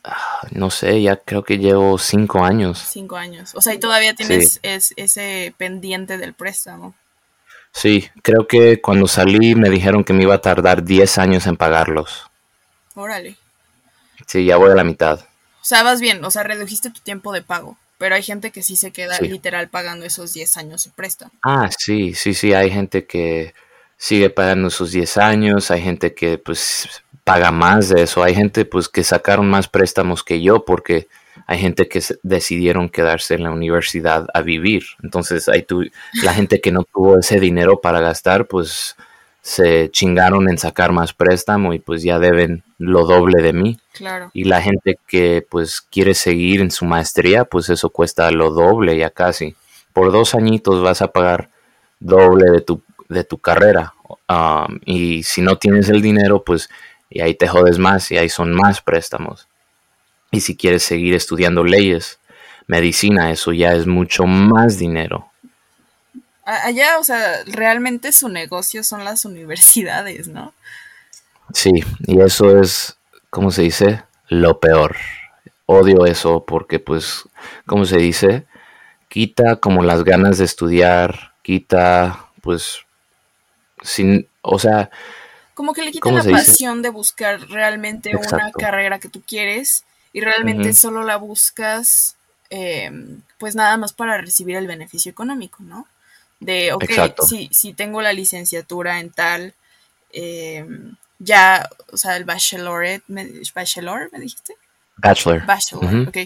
Ah, 0.05 0.47
no 0.51 0.71
sé, 0.71 1.01
ya 1.01 1.17
creo 1.17 1.45
que 1.45 1.59
llevo 1.59 1.99
cinco 1.99 2.45
años. 2.45 2.79
Cinco 2.79 3.17
años. 3.17 3.55
O 3.55 3.61
sea, 3.61 3.75
y 3.75 3.79
todavía 3.79 4.15
tienes 4.15 4.61
ese 4.63 5.55
pendiente 5.57 6.19
del 6.19 6.35
préstamo. 6.35 6.95
Sí, 7.73 8.09
creo 8.23 8.47
que 8.47 8.81
cuando 8.81 9.09
salí 9.09 9.55
me 9.57 9.69
dijeron 9.69 10.05
que 10.05 10.13
me 10.13 10.23
iba 10.23 10.35
a 10.35 10.41
tardar 10.41 10.85
diez 10.85 11.19
años 11.19 11.47
en 11.47 11.57
pagarlos. 11.57 12.31
Órale. 12.95 13.37
Sí, 14.27 14.45
ya 14.45 14.57
voy 14.57 14.71
a 14.71 14.77
la 14.77 14.85
mitad. 14.85 15.21
O 15.21 15.67
sea, 15.67 15.83
vas 15.83 16.01
bien, 16.01 16.25
o 16.25 16.31
sea, 16.31 16.45
redujiste 16.45 16.91
tu 16.91 17.01
tiempo 17.01 17.33
de 17.33 17.43
pago. 17.43 17.77
Pero 18.05 18.17
hay 18.17 18.23
gente 18.23 18.51
que 18.51 18.63
sí 18.63 18.77
se 18.77 18.93
queda 18.93 19.19
literal 19.19 19.71
pagando 19.71 20.05
esos 20.05 20.35
10 20.35 20.59
años 20.59 20.85
de 20.85 20.91
préstamo. 20.91 21.33
Ah, 21.43 21.71
sí, 21.75 22.13
sí, 22.13 22.35
sí, 22.35 22.53
hay 22.53 22.71
gente 22.71 23.07
que 23.07 23.55
sigue 23.97 24.29
pagando 24.29 24.69
esos 24.69 24.93
10 24.93 25.17
años, 25.17 25.71
hay 25.71 25.81
gente 25.81 26.13
que 26.13 26.37
pues 26.37 27.03
paga 27.25 27.51
más 27.51 27.89
de 27.89 28.03
eso, 28.03 28.23
hay 28.23 28.35
gente 28.35 28.67
pues 28.67 28.91
que 28.91 29.03
sacaron 29.05 29.49
más 29.49 29.69
préstamos 29.69 30.23
que 30.23 30.43
yo 30.43 30.67
porque 30.67 31.09
hay 31.47 31.59
gente 31.59 31.89
que 31.89 32.03
decidieron 32.23 32.91
quedarse 32.91 33.37
en 33.37 33.45
la 33.45 33.53
universidad 33.53 34.27
a 34.35 34.43
vivir. 34.43 34.85
Entonces, 35.03 35.49
hay 35.49 35.63
tu, 35.63 35.85
la 36.23 36.35
gente 36.35 36.61
que 36.61 36.73
no 36.73 36.83
tuvo 36.83 37.19
ese 37.21 37.41
dinero 37.41 37.81
para 37.81 38.01
gastar, 38.01 38.49
pues 38.49 38.97
se 39.45 39.91
chingaron 39.91 40.49
en 40.49 40.57
sacar 40.57 40.93
más 40.93 41.13
préstamo 41.13 41.75
y 41.75 41.79
pues 41.79 42.03
ya 42.03 42.19
deben 42.19 42.65
lo 42.79 43.05
doble 43.05 43.43
de 43.43 43.53
mí. 43.53 43.79
Claro. 43.93 44.31
Y 44.33 44.45
la 44.45 44.63
gente 44.63 44.99
que 45.07 45.47
pues 45.47 45.83
quiere 45.83 46.15
seguir 46.15 46.63
en 46.63 46.71
su 46.71 46.87
maestría, 46.87 47.45
pues 47.45 47.69
eso 47.69 47.91
cuesta 47.91 48.31
lo 48.31 48.53
doble 48.53 48.97
ya 48.97 49.11
casi. 49.11 49.55
Por 49.93 50.13
dos 50.13 50.35
añitos 50.35 50.83
vas 50.83 51.03
a 51.03 51.09
pagar 51.09 51.51
doble 52.01 52.51
de 52.51 52.63
tu, 52.63 52.81
de 53.11 53.23
tu 53.23 53.37
carrera. 53.37 53.93
Um, 54.31 54.81
y 54.87 55.23
si 55.25 55.43
no 55.43 55.59
tienes 55.59 55.91
el 55.91 56.01
dinero, 56.01 56.43
pues 56.43 56.71
y 57.11 57.21
ahí 57.21 57.35
te 57.35 57.47
jodes 57.47 57.79
más 57.79 58.11
y 58.13 58.17
ahí 58.17 58.31
son 58.31 58.55
más 58.55 58.81
préstamos. 58.81 59.47
Y 60.31 60.41
si 60.41 60.57
quieres 60.57 60.85
seguir 60.85 61.15
estudiando 61.15 61.65
leyes, 61.65 62.19
medicina, 62.67 63.31
eso 63.31 63.53
ya 63.53 63.75
es 63.75 63.87
mucho 63.87 64.25
más 64.25 64.79
dinero. 64.79 65.29
Allá, 66.45 66.99
o 66.99 67.05
sea, 67.05 67.43
realmente 67.47 68.13
su 68.13 68.29
negocio 68.29 68.85
son 68.85 69.05
las 69.05 69.25
universidades, 69.25 70.29
¿no? 70.29 70.53
Sí, 71.53 71.71
y 72.07 72.21
eso 72.21 72.61
es, 72.61 72.97
¿cómo 73.31 73.51
se 73.51 73.63
dice? 73.63 74.03
Lo 74.29 74.61
peor. 74.61 74.97
Odio 75.67 76.05
eso 76.05 76.45
porque, 76.45 76.79
pues, 76.79 77.25
¿cómo 77.67 77.87
se 77.87 77.97
dice? 77.97 78.47
Quita 79.09 79.57
como 79.57 79.83
las 79.83 80.05
ganas 80.05 80.37
de 80.37 80.45
estudiar, 80.45 81.33
quita, 81.43 82.27
pues, 82.43 82.81
sin, 83.83 84.29
o 84.43 84.59
sea... 84.59 84.91
Como 85.55 85.73
que 85.73 85.83
le 85.83 85.93
quita 85.93 86.11
la 86.11 86.25
pasión 86.25 86.83
de 86.83 86.91
buscar 86.91 87.41
realmente 87.49 88.15
una 88.17 88.51
carrera 88.53 88.99
que 88.99 89.09
tú 89.09 89.23
quieres 89.27 89.85
y 90.13 90.21
realmente 90.21 90.75
solo 90.75 91.05
la 91.05 91.17
buscas, 91.17 92.17
eh, 92.51 92.91
pues, 93.39 93.55
nada 93.55 93.77
más 93.79 93.93
para 93.95 94.19
recibir 94.19 94.57
el 94.57 94.67
beneficio 94.67 95.11
económico, 95.11 95.63
¿no? 95.63 95.87
De, 96.45 96.73
ok, 96.73 96.85
si, 97.27 97.49
si, 97.53 97.73
tengo 97.73 98.03
la 98.03 98.13
licenciatura 98.13 99.01
en 99.01 99.11
tal, 99.11 99.55
em, 100.13 100.97
ya, 101.19 101.69
o 101.93 101.97
sea, 101.97 102.17
el 102.17 102.25
bachelorette, 102.25 103.05
bachelor, 103.55 104.11
¿me 104.13 104.21
dijiste? 104.21 104.55
Bachelor. 104.97 105.45
Bachelor, 105.45 106.09
ok. 106.09 106.17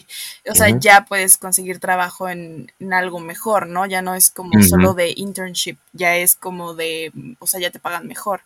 O 0.50 0.54
sea, 0.54 0.68
ya 0.78 1.06
puedes 1.06 1.38
conseguir 1.38 1.78
trabajo 1.78 2.28
en, 2.28 2.70
algo 2.92 3.18
mejor, 3.18 3.66
¿no? 3.66 3.86
Ya 3.86 4.02
no 4.02 4.14
es 4.14 4.30
como 4.30 4.62
solo 4.62 4.92
de 4.92 5.14
internship, 5.16 5.78
ya 5.94 6.16
es 6.16 6.36
como 6.36 6.74
de, 6.74 7.10
o 7.38 7.46
sea, 7.46 7.60
ya 7.60 7.70
te 7.70 7.78
pagan 7.78 8.06
mejor. 8.06 8.42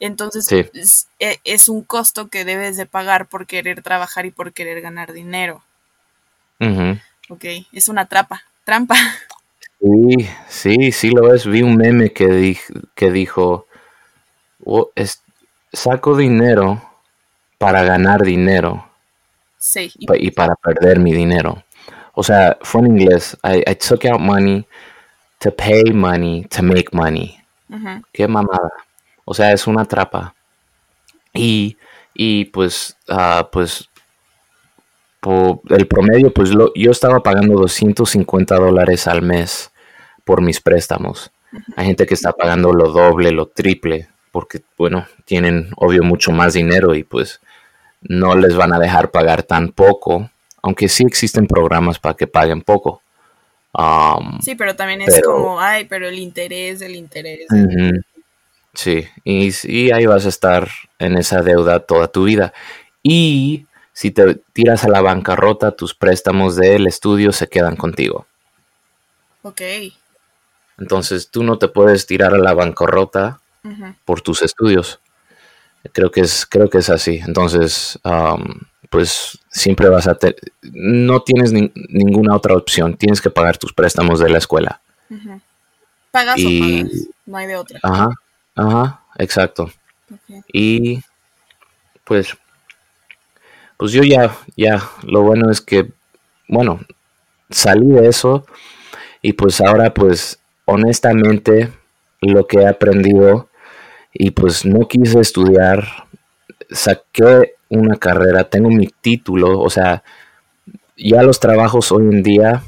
Entonces, 0.00 0.50
e, 1.18 1.40
es, 1.44 1.68
un 1.68 1.82
costo 1.82 2.28
que 2.28 2.44
debes 2.44 2.78
de 2.78 2.86
pagar 2.86 3.26
por 3.26 3.46
querer 3.46 3.82
trabajar 3.82 4.24
y 4.24 4.30
por 4.30 4.54
querer 4.54 4.80
ganar 4.80 5.12
dinero. 5.12 5.62
Ok, 7.28 7.44
es 7.72 7.88
una 7.88 8.06
trapa, 8.06 8.44
trampa. 8.64 8.96
Sí, 9.80 10.28
sí, 10.48 10.92
sí 10.92 11.10
lo 11.10 11.34
es. 11.34 11.46
Vi 11.46 11.62
un 11.62 11.76
meme 11.76 12.12
que, 12.12 12.58
que 12.94 13.10
dijo, 13.10 13.66
saco 15.72 16.16
dinero 16.16 16.82
para 17.58 17.82
ganar 17.82 18.22
dinero 18.22 18.88
sí. 19.58 19.92
y 19.96 20.30
para 20.30 20.54
perder 20.56 20.98
mi 20.98 21.12
dinero. 21.12 21.62
O 22.14 22.22
sea, 22.22 22.56
fue 22.62 22.80
en 22.80 22.98
inglés. 22.98 23.36
I, 23.44 23.74
took 23.74 24.04
out 24.06 24.20
money 24.20 24.66
to 25.38 25.50
pay 25.50 25.92
money 25.92 26.44
to 26.44 26.62
make 26.62 26.88
money. 26.92 27.38
Qué 28.12 28.26
mamada. 28.26 28.70
O 29.24 29.34
sea, 29.34 29.52
es 29.52 29.66
una 29.66 29.84
trapa. 29.84 30.34
Y, 31.34 31.76
y 32.14 32.46
pues, 32.46 32.96
uh, 33.08 33.44
pues, 33.52 33.90
el 35.70 35.86
promedio, 35.86 36.32
pues 36.32 36.50
lo, 36.50 36.72
yo 36.74 36.90
estaba 36.90 37.22
pagando 37.22 37.54
250 37.54 38.56
dólares 38.56 39.06
al 39.06 39.22
mes 39.22 39.70
por 40.24 40.42
mis 40.42 40.60
préstamos. 40.60 41.30
Hay 41.76 41.86
gente 41.86 42.06
que 42.06 42.14
está 42.14 42.32
pagando 42.32 42.72
lo 42.72 42.90
doble, 42.92 43.30
lo 43.30 43.46
triple, 43.46 44.08
porque, 44.30 44.60
bueno, 44.76 45.06
tienen 45.24 45.68
obvio 45.76 46.02
mucho 46.02 46.32
más 46.32 46.54
dinero 46.54 46.94
y 46.94 47.04
pues 47.04 47.40
no 48.02 48.36
les 48.36 48.56
van 48.56 48.72
a 48.72 48.78
dejar 48.78 49.10
pagar 49.10 49.42
tan 49.42 49.70
poco, 49.70 50.30
aunque 50.62 50.88
sí 50.88 51.04
existen 51.06 51.46
programas 51.46 51.98
para 51.98 52.14
que 52.14 52.26
paguen 52.26 52.62
poco. 52.62 53.02
Um, 53.72 54.40
sí, 54.40 54.54
pero 54.54 54.74
también 54.74 55.02
es 55.02 55.20
como, 55.22 55.60
ay, 55.60 55.84
pero 55.84 56.08
el 56.08 56.18
interés, 56.18 56.80
el 56.80 56.96
interés. 56.96 57.46
Sí, 58.74 59.06
y, 59.24 59.50
y, 59.64 59.90
ahí 59.90 60.06
vas 60.06 60.26
a 60.26 60.28
estar 60.28 60.68
en 60.98 61.16
esa 61.16 61.42
deuda 61.42 61.80
toda 61.80 62.08
tu 62.08 62.24
vida. 62.24 62.52
Y 63.02 63.65
si 63.96 64.10
te 64.10 64.34
tiras 64.52 64.84
a 64.84 64.90
la 64.90 65.00
bancarrota, 65.00 65.70
tus 65.70 65.94
préstamos 65.94 66.54
del 66.54 66.86
estudio 66.86 67.32
se 67.32 67.48
quedan 67.48 67.76
contigo. 67.76 68.26
Ok. 69.40 69.62
Entonces 70.76 71.30
tú 71.30 71.42
no 71.42 71.56
te 71.56 71.68
puedes 71.68 72.04
tirar 72.04 72.34
a 72.34 72.38
la 72.38 72.52
bancarrota 72.52 73.40
por 74.04 74.20
tus 74.20 74.42
estudios. 74.42 75.00
Creo 75.94 76.10
que 76.10 76.20
es, 76.20 76.44
creo 76.44 76.68
que 76.68 76.76
es 76.76 76.90
así. 76.90 77.22
Entonces, 77.26 77.98
pues 78.90 79.38
siempre 79.48 79.88
vas 79.88 80.06
a 80.08 80.14
tener, 80.14 80.36
no 80.60 81.22
tienes 81.22 81.54
ninguna 81.54 82.36
otra 82.36 82.54
opción. 82.54 82.98
Tienes 82.98 83.22
que 83.22 83.30
pagar 83.30 83.56
tus 83.56 83.72
préstamos 83.72 84.20
de 84.20 84.28
la 84.28 84.36
escuela. 84.36 84.82
Pagas 86.10 86.38
o 86.38 86.60
pagas, 86.60 87.08
no 87.24 87.36
hay 87.38 87.46
de 87.46 87.56
otra. 87.56 87.80
Ajá, 87.82 88.10
ajá, 88.56 89.04
exacto. 89.16 89.70
Y 90.52 91.00
pues, 92.04 92.36
pues 93.76 93.92
yo 93.92 94.02
ya, 94.02 94.36
ya, 94.56 94.82
lo 95.02 95.22
bueno 95.22 95.50
es 95.50 95.60
que, 95.60 95.92
bueno, 96.48 96.80
salí 97.50 97.92
de 97.92 98.08
eso 98.08 98.46
y 99.22 99.32
pues 99.32 99.60
ahora 99.60 99.92
pues 99.92 100.40
honestamente 100.64 101.72
lo 102.20 102.46
que 102.46 102.60
he 102.60 102.66
aprendido 102.66 103.48
y 104.12 104.30
pues 104.30 104.64
no 104.64 104.88
quise 104.88 105.20
estudiar, 105.20 105.86
saqué 106.70 107.54
una 107.68 107.96
carrera, 107.96 108.48
tengo 108.48 108.70
mi 108.70 108.86
título, 108.86 109.60
o 109.60 109.68
sea, 109.68 110.02
ya 110.96 111.22
los 111.22 111.40
trabajos 111.40 111.92
hoy 111.92 112.04
en 112.04 112.22
día, 112.22 112.62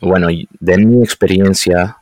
bueno, 0.00 0.28
de 0.28 0.78
mi 0.78 1.02
experiencia, 1.02 1.98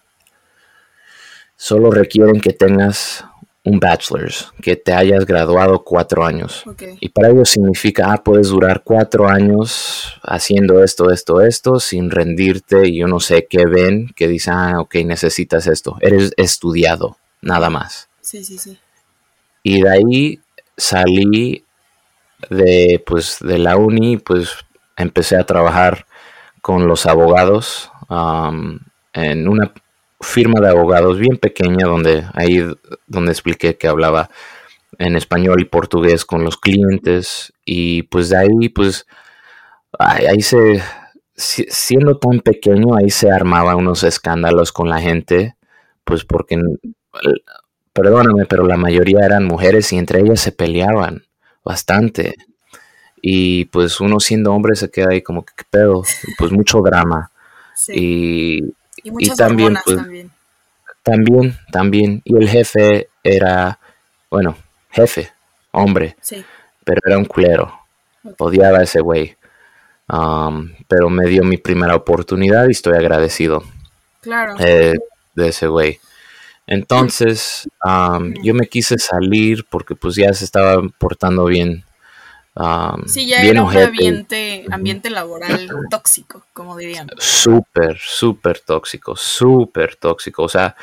solo 1.56 1.90
requieren 1.90 2.40
que 2.40 2.52
tengas 2.52 3.24
un 3.68 3.78
bachelor's, 3.78 4.52
que 4.62 4.76
te 4.76 4.92
hayas 4.92 5.26
graduado 5.26 5.84
cuatro 5.84 6.24
años. 6.24 6.64
Y 7.00 7.10
para 7.10 7.28
ello 7.28 7.44
significa, 7.44 8.12
ah, 8.12 8.22
puedes 8.22 8.48
durar 8.48 8.82
cuatro 8.82 9.28
años 9.28 10.18
haciendo 10.22 10.82
esto, 10.82 11.10
esto, 11.10 11.40
esto, 11.42 11.78
sin 11.78 12.10
rendirte 12.10 12.88
y 12.88 12.98
yo 12.98 13.06
no 13.06 13.20
sé 13.20 13.46
qué 13.48 13.66
ven, 13.66 14.08
que 14.16 14.26
dicen, 14.28 14.54
ah, 14.54 14.80
ok, 14.80 14.96
necesitas 15.04 15.66
esto. 15.66 15.96
Eres 16.00 16.32
estudiado, 16.36 17.18
nada 17.42 17.68
más. 17.70 18.08
Sí, 18.20 18.42
sí, 18.44 18.58
sí. 18.58 18.78
Y 19.62 19.82
de 19.82 19.90
ahí 19.90 20.40
salí 20.76 21.64
de, 22.48 23.02
pues, 23.06 23.38
de 23.40 23.58
la 23.58 23.76
uni, 23.76 24.16
pues 24.16 24.50
empecé 24.96 25.36
a 25.36 25.44
trabajar 25.44 26.06
con 26.62 26.86
los 26.86 27.06
abogados 27.06 27.90
en 29.12 29.48
una 29.48 29.72
firma 30.20 30.60
de 30.60 30.68
abogados 30.68 31.18
bien 31.18 31.36
pequeña 31.36 31.86
donde 31.86 32.24
ahí 32.34 32.64
donde 33.06 33.32
expliqué 33.32 33.76
que 33.76 33.88
hablaba 33.88 34.30
en 34.98 35.16
español 35.16 35.60
y 35.60 35.64
portugués 35.64 36.24
con 36.24 36.44
los 36.44 36.56
clientes 36.56 37.52
y 37.64 38.02
pues 38.02 38.30
de 38.30 38.38
ahí 38.38 38.68
pues 38.68 39.06
ahí, 39.98 40.40
se 40.42 40.82
siendo 41.34 42.18
tan 42.18 42.40
pequeño 42.40 42.96
ahí 42.96 43.10
se 43.10 43.30
armaba 43.30 43.76
unos 43.76 44.02
escándalos 44.02 44.72
con 44.72 44.88
la 44.88 45.00
gente 45.00 45.54
pues 46.04 46.24
porque 46.24 46.58
perdóname 47.92 48.46
pero 48.46 48.66
la 48.66 48.76
mayoría 48.76 49.24
eran 49.24 49.44
mujeres 49.44 49.92
y 49.92 49.98
entre 49.98 50.20
ellas 50.20 50.40
se 50.40 50.52
peleaban 50.52 51.22
bastante. 51.68 52.34
Y 53.20 53.66
pues 53.66 54.00
uno 54.00 54.20
siendo 54.20 54.54
hombre 54.54 54.74
se 54.74 54.90
queda 54.90 55.08
ahí 55.10 55.22
como 55.22 55.44
que 55.44 55.52
qué 55.56 55.64
pedo 55.68 56.02
pues 56.38 56.50
mucho 56.50 56.80
drama. 56.80 57.30
Y 57.88 58.62
y 59.18 59.30
también, 59.30 59.76
pues, 59.84 59.96
también. 59.96 60.30
También, 61.02 61.58
también. 61.72 62.22
Y 62.24 62.36
el 62.36 62.48
jefe 62.48 63.08
era, 63.22 63.78
bueno, 64.30 64.56
jefe, 64.90 65.32
hombre. 65.70 66.16
Sí. 66.20 66.44
Pero 66.84 67.00
era 67.06 67.18
un 67.18 67.24
culero. 67.24 67.80
Odiaba 68.38 68.78
a 68.78 68.82
ese 68.82 69.00
güey. 69.00 69.36
Um, 70.08 70.72
pero 70.86 71.10
me 71.10 71.26
dio 71.26 71.44
mi 71.44 71.58
primera 71.58 71.94
oportunidad 71.94 72.68
y 72.68 72.72
estoy 72.72 72.94
agradecido. 72.94 73.62
Claro. 74.20 74.56
Eh, 74.58 74.94
de 75.34 75.48
ese 75.48 75.66
güey. 75.66 76.00
Entonces, 76.66 77.68
um, 77.84 78.34
yo 78.42 78.54
me 78.54 78.66
quise 78.66 78.98
salir 78.98 79.64
porque 79.70 79.94
pues 79.94 80.16
ya 80.16 80.32
se 80.34 80.44
estaba 80.44 80.82
portando 80.98 81.46
bien 81.46 81.84
sí, 83.06 83.26
ya 83.26 83.42
era 83.42 83.62
un 83.62 83.76
ambiente, 83.76 84.64
ambiente 84.70 85.10
laboral 85.10 85.68
tóxico, 85.90 86.44
como 86.52 86.76
dirían. 86.76 87.08
Súper, 87.18 87.96
súper 87.98 88.60
tóxico, 88.60 89.16
súper 89.16 89.96
tóxico. 89.96 90.42
O 90.42 90.48
sea, 90.48 90.74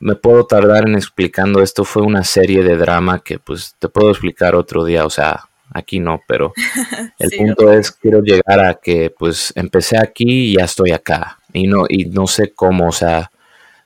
me 0.00 0.16
puedo 0.16 0.46
tardar 0.46 0.88
en 0.88 0.94
explicando 0.96 1.62
esto. 1.62 1.84
Fue 1.84 2.02
una 2.02 2.24
serie 2.24 2.62
de 2.62 2.76
drama 2.76 3.20
que 3.20 3.38
pues 3.38 3.76
te 3.78 3.88
puedo 3.88 4.10
explicar 4.10 4.54
otro 4.54 4.84
día. 4.84 5.04
O 5.04 5.10
sea, 5.10 5.48
aquí 5.72 6.00
no, 6.00 6.20
pero 6.26 6.52
el 7.18 7.30
punto 7.36 7.72
es, 7.72 7.92
quiero 7.92 8.22
llegar 8.22 8.64
a 8.64 8.74
que 8.74 9.14
pues 9.16 9.52
empecé 9.54 9.98
aquí 9.98 10.50
y 10.50 10.56
ya 10.56 10.64
estoy 10.64 10.90
acá. 10.90 11.38
Y 11.52 11.66
no, 11.66 11.84
y 11.88 12.06
no 12.06 12.26
sé 12.26 12.52
cómo, 12.52 12.88
o 12.88 12.92
sea, 12.92 13.30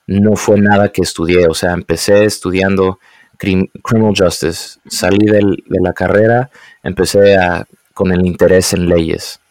no 0.07 0.35
fue 0.35 0.59
nada 0.59 0.89
que 0.89 1.01
estudié. 1.01 1.47
O 1.47 1.53
sea, 1.53 1.73
empecé 1.73 2.25
estudiando 2.25 2.99
criminal 3.37 4.13
justice. 4.17 4.79
Salí 4.87 5.25
de 5.25 5.41
la 5.81 5.93
carrera, 5.93 6.49
empecé 6.85 7.35
a, 7.35 7.67
con 7.93 8.13
el 8.13 8.25
interés 8.25 8.71
en 8.73 8.87
leyes. 8.87 9.41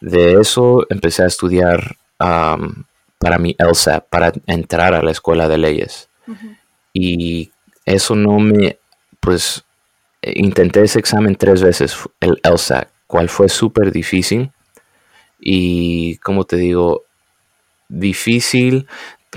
De 0.00 0.40
eso 0.40 0.86
empecé 0.88 1.24
a 1.24 1.26
estudiar 1.26 1.96
para 2.16 3.38
mi 3.38 3.54
ELSA, 3.58 4.00
para 4.00 4.32
entrar 4.46 4.94
a 4.94 5.02
la 5.02 5.10
escuela 5.10 5.48
de 5.48 5.58
leyes. 5.58 6.08
Y 6.94 7.50
eso 7.84 8.14
no 8.14 8.38
me, 8.38 8.78
pues, 9.20 9.64
intenté 10.22 10.82
ese 10.82 10.98
examen 10.98 11.36
tres 11.36 11.62
veces, 11.62 11.94
el 12.20 12.40
ELSA, 12.42 12.88
cual 13.06 13.28
fue 13.28 13.50
súper 13.50 13.92
difícil. 13.92 14.52
Y, 15.38 16.16
como 16.18 16.44
te 16.44 16.56
digo, 16.56 17.02
difícil, 17.88 18.86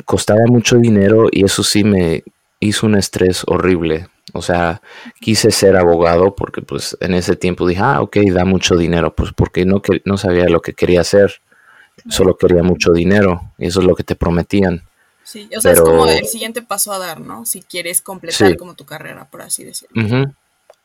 costaba 0.06 0.46
mucho 0.48 0.78
dinero 0.78 1.28
y 1.30 1.44
eso 1.44 1.64
sí 1.64 1.84
me, 1.84 2.24
hizo 2.60 2.86
un 2.86 2.96
estrés 2.96 3.44
horrible. 3.48 4.08
O 4.34 4.42
sea, 4.42 4.82
quise 5.20 5.52
ser 5.52 5.76
abogado 5.76 6.36
porque 6.36 6.62
pues 6.62 6.98
en 7.00 7.14
ese 7.14 7.36
tiempo 7.36 7.68
dije, 7.68 7.82
ah, 7.84 8.02
ok, 8.02 8.18
da 8.32 8.46
mucho 8.46 8.76
dinero, 8.76 9.14
pues 9.16 9.32
porque 9.34 9.66
no, 9.66 9.82
que, 9.82 10.02
no 10.06 10.18
sabía 10.18 10.46
lo 10.50 10.62
que 10.62 10.74
quería 10.74 11.02
hacer, 11.02 11.42
solo 12.10 12.38
quería 12.38 12.64
mucho 12.64 12.92
dinero 12.92 13.52
y 13.58 13.68
eso 13.68 13.80
es 13.82 13.86
lo 13.86 13.96
que 13.96 14.04
te 14.04 14.16
prometían. 14.16 14.84
Sí, 15.24 15.50
o 15.56 15.62
sea, 15.62 15.74
es 15.74 15.82
como 15.82 16.08
el 16.08 16.26
siguiente 16.26 16.62
paso 16.62 16.92
a 16.92 16.98
dar, 16.98 17.20
¿no? 17.20 17.46
Si 17.46 17.62
quieres 17.62 18.02
completar 18.02 18.58
como 18.58 18.74
tu 18.74 18.86
carrera, 18.86 19.28
por 19.30 19.42
así 19.44 19.64
decirlo. 19.64 20.34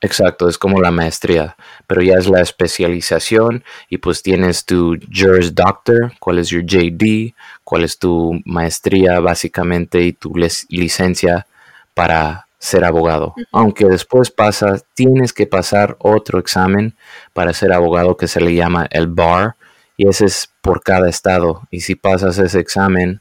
Exacto, 0.04 0.50
es 0.50 0.58
como 0.58 0.82
la 0.82 0.90
maestría, 0.90 1.56
pero 1.86 2.02
ya 2.02 2.16
es 2.18 2.28
la 2.28 2.42
especialización 2.42 3.64
y 3.88 3.96
pues 3.96 4.22
tienes 4.22 4.66
tu 4.66 4.98
Juris 5.10 5.54
Doctor, 5.54 6.12
cuál 6.18 6.38
es 6.40 6.50
your 6.50 6.62
JD, 6.62 7.32
cuál 7.64 7.84
es 7.84 7.98
tu 7.98 8.38
maestría 8.44 9.18
básicamente 9.20 10.02
y 10.02 10.12
tu 10.12 10.34
licencia 10.68 11.46
para 11.94 12.48
ser 12.58 12.84
abogado. 12.84 13.34
Aunque 13.52 13.84
después 13.86 14.30
pasa, 14.30 14.80
tienes 14.94 15.32
que 15.32 15.46
pasar 15.46 15.96
otro 16.00 16.38
examen 16.38 16.94
para 17.32 17.52
ser 17.52 17.72
abogado 17.72 18.16
que 18.16 18.28
se 18.28 18.40
le 18.40 18.54
llama 18.54 18.86
el 18.90 19.06
bar 19.06 19.56
y 19.96 20.08
ese 20.08 20.26
es 20.26 20.50
por 20.60 20.82
cada 20.82 21.08
estado. 21.08 21.62
Y 21.70 21.80
si 21.80 21.94
pasas 21.94 22.38
ese 22.38 22.58
examen, 22.58 23.20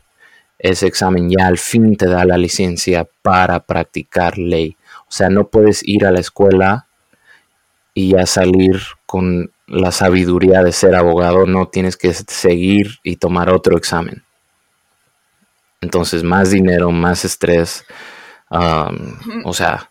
ese 0.59 0.87
examen 0.87 1.29
ya 1.29 1.47
al 1.47 1.57
fin 1.57 1.95
te 1.97 2.07
da 2.07 2.25
la 2.25 2.37
licencia 2.37 3.07
para 3.21 3.59
practicar 3.61 4.37
ley. 4.37 4.77
O 5.07 5.11
sea, 5.11 5.29
no 5.29 5.47
puedes 5.47 5.85
ir 5.85 6.05
a 6.05 6.11
la 6.11 6.19
escuela 6.19 6.87
y 7.93 8.11
ya 8.13 8.25
salir 8.25 8.81
con 9.05 9.51
la 9.67 9.91
sabiduría 9.91 10.63
de 10.63 10.71
ser 10.71 10.95
abogado, 10.95 11.45
no 11.45 11.67
tienes 11.67 11.97
que 11.97 12.13
seguir 12.13 12.99
y 13.03 13.17
tomar 13.17 13.49
otro 13.49 13.77
examen. 13.77 14.23
Entonces, 15.81 16.23
más 16.23 16.51
dinero, 16.51 16.91
más 16.91 17.25
estrés, 17.25 17.85
o 19.45 19.53
sea, 19.53 19.89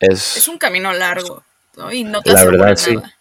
es... 0.00 0.36
Es 0.36 0.48
un 0.48 0.58
camino 0.58 0.92
largo, 0.92 1.42
¿no? 1.76 1.92
Y 1.92 2.04
no 2.04 2.22
te 2.22 2.32
La 2.32 2.44
verdad, 2.44 2.72
asegura 2.72 2.76
sí. 2.76 3.08
nada. 3.08 3.14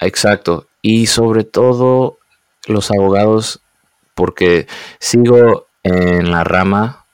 Exacto. 0.00 0.66
Y 0.82 1.06
sobre 1.06 1.44
todo 1.44 2.18
los 2.66 2.90
abogados, 2.90 3.60
porque 4.14 4.66
sigo 4.98 5.66
en 5.82 6.30
la 6.30 6.44
rama 6.44 7.04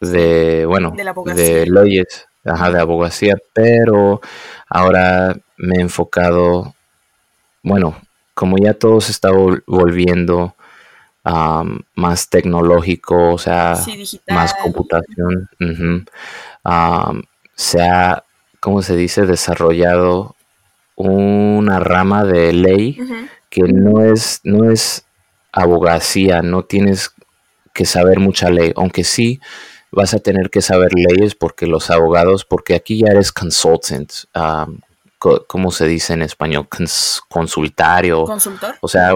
de, 0.00 0.66
bueno, 0.66 0.92
De 0.96 1.04
la 1.04 1.12
de 1.12 1.66
leyes, 1.66 2.26
ajá, 2.44 2.70
de 2.70 2.80
abogacía, 2.80 3.36
pero 3.52 4.20
ahora 4.68 5.36
me 5.56 5.76
he 5.76 5.80
enfocado, 5.80 6.74
bueno, 7.62 7.96
como 8.34 8.56
ya 8.58 8.74
todo 8.74 9.00
se 9.00 9.12
está 9.12 9.30
vol- 9.30 9.62
volviendo 9.66 10.55
am, 11.28 11.80
más 11.96 12.30
tecnológico, 12.30 13.34
o 13.34 13.38
sea, 13.38 13.74
Sí, 13.74 14.20
más 14.28 14.54
computación, 14.54 15.50
am, 16.62 17.24
se 17.56 17.82
ha, 17.82 18.24
¿cómo 18.60 18.80
se 18.80 18.94
dice?, 18.96 19.26
desarrollado 19.26 20.36
una 20.94 21.80
rama 21.80 22.24
de 22.24 22.52
ley 22.52 22.96
que 23.50 23.62
no 23.62 24.02
es, 24.02 24.40
no 24.44 24.70
es 24.70 25.04
abogacía, 25.50 26.42
no 26.42 26.62
tienes 26.64 27.12
que 27.74 27.86
saber 27.86 28.20
mucha 28.20 28.48
ley, 28.48 28.72
aunque 28.76 29.02
sí 29.02 29.40
vas 29.90 30.14
a 30.14 30.20
tener 30.20 30.48
que 30.48 30.62
saber 30.62 30.92
leyes 30.94 31.34
porque 31.34 31.66
los 31.66 31.90
abogados, 31.90 32.44
porque 32.44 32.74
aquí 32.76 33.00
ya 33.00 33.10
eres 33.10 33.32
consultant, 33.32 34.12
um, 34.34 34.78
¿cómo 35.18 35.70
se 35.70 35.86
dice 35.86 36.12
en 36.14 36.22
español? 36.22 36.68
Cons- 36.68 37.20
consultario, 37.28 38.24
¿Consultor? 38.24 38.76
o 38.80 38.88
sea, 38.88 39.14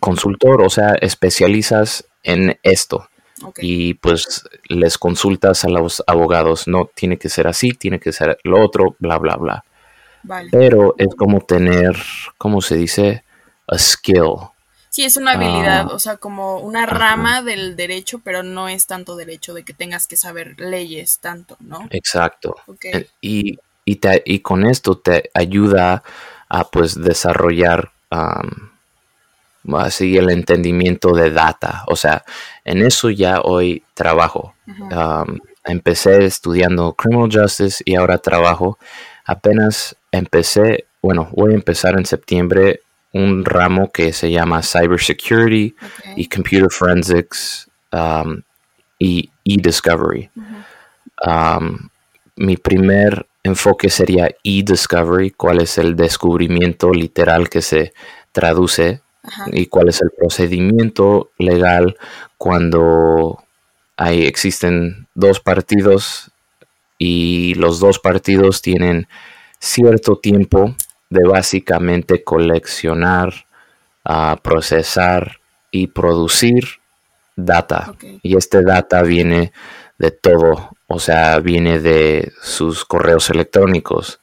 consultor, 0.00 0.62
o 0.62 0.70
sea, 0.70 0.94
especializas 1.00 2.04
en 2.22 2.58
esto 2.62 3.08
y 3.58 3.94
pues 3.94 4.42
les 4.68 4.98
consultas 4.98 5.64
a 5.64 5.68
los 5.68 6.02
abogados, 6.08 6.66
no 6.66 6.90
tiene 6.92 7.18
que 7.18 7.28
ser 7.28 7.46
así, 7.46 7.70
tiene 7.72 8.00
que 8.00 8.12
ser 8.12 8.38
lo 8.42 8.60
otro, 8.64 8.96
bla, 8.98 9.16
bla, 9.18 9.36
bla 9.36 9.64
Vale. 10.24 10.48
pero 10.50 10.94
es 10.98 11.14
como 11.16 11.40
tener, 11.40 11.96
¿cómo 12.36 12.60
se 12.60 12.76
dice? 12.76 13.22
A 13.68 13.78
skill. 13.78 14.34
Sí, 14.90 15.04
es 15.04 15.16
una 15.16 15.32
habilidad, 15.32 15.86
Ah. 15.90 15.94
o 15.94 15.98
sea, 16.00 16.16
como 16.16 16.58
una 16.58 16.84
rama 16.86 17.42
del 17.42 17.76
derecho, 17.76 18.20
pero 18.24 18.42
no 18.42 18.68
es 18.68 18.86
tanto 18.88 19.14
derecho 19.14 19.54
de 19.54 19.62
que 19.62 19.72
tengas 19.74 20.08
que 20.08 20.16
saber 20.16 20.58
leyes 20.58 21.20
tanto, 21.20 21.56
¿no? 21.60 21.86
Exacto. 21.90 22.56
Ok. 22.66 22.84
Eh, 22.86 23.06
Y, 23.20 23.58
y, 23.88 23.96
te- 23.96 24.22
y 24.26 24.40
con 24.40 24.66
esto 24.66 24.98
te 24.98 25.30
ayuda 25.32 26.02
a 26.48 26.64
pues 26.64 26.94
desarrollar 27.00 27.90
así 29.78 30.16
el 30.16 30.30
entendimiento 30.30 31.12
de 31.14 31.30
data. 31.30 31.84
O 31.86 31.96
sea, 31.96 32.24
en 32.64 32.82
eso 32.82 33.10
ya 33.10 33.40
hoy 33.40 33.82
trabajo. 33.94 34.54
Um, 34.66 35.38
empecé 35.64 36.24
estudiando 36.24 36.92
criminal 36.94 37.30
justice 37.32 37.82
y 37.84 37.94
ahora 37.96 38.18
trabajo. 38.18 38.78
Apenas 39.24 39.96
empecé, 40.12 40.84
bueno, 41.02 41.28
voy 41.32 41.52
a 41.52 41.56
empezar 41.56 41.98
en 41.98 42.06
septiembre 42.06 42.80
un 43.12 43.44
ramo 43.44 43.90
que 43.90 44.12
se 44.12 44.30
llama 44.30 44.62
cybersecurity 44.62 45.74
y 46.16 46.28
computer 46.28 46.68
forensics 46.70 47.68
um, 47.92 48.42
y 48.98 49.30
e-discovery. 49.44 50.30
Um, 51.26 51.88
mi 52.36 52.56
primer 52.56 53.26
enfoque 53.48 53.90
sería 53.90 54.28
e-discovery, 54.44 55.30
cuál 55.32 55.60
es 55.60 55.78
el 55.78 55.96
descubrimiento 55.96 56.92
literal 56.92 57.48
que 57.48 57.62
se 57.62 57.92
traduce 58.32 59.02
Ajá. 59.22 59.46
y 59.52 59.66
cuál 59.66 59.88
es 59.88 60.00
el 60.00 60.10
procedimiento 60.10 61.30
legal 61.38 61.96
cuando 62.36 63.42
hay, 63.96 64.24
existen 64.24 65.08
dos 65.14 65.40
partidos 65.40 66.30
y 66.98 67.54
los 67.54 67.80
dos 67.80 67.98
partidos 67.98 68.62
tienen 68.62 69.08
cierto 69.58 70.18
tiempo 70.18 70.74
de 71.10 71.24
básicamente 71.24 72.22
coleccionar, 72.22 73.46
ah, 74.04 74.38
procesar 74.42 75.40
y 75.70 75.88
producir 75.88 76.64
data. 77.36 77.94
Y 78.22 78.36
este 78.36 78.62
data 78.62 79.02
viene 79.02 79.52
de 79.98 80.10
todo, 80.10 80.70
o 80.88 80.98
sea, 80.98 81.38
viene 81.38 81.78
de 81.78 82.32
sus 82.42 82.84
correos 82.84 83.30
electrónicos, 83.30 84.20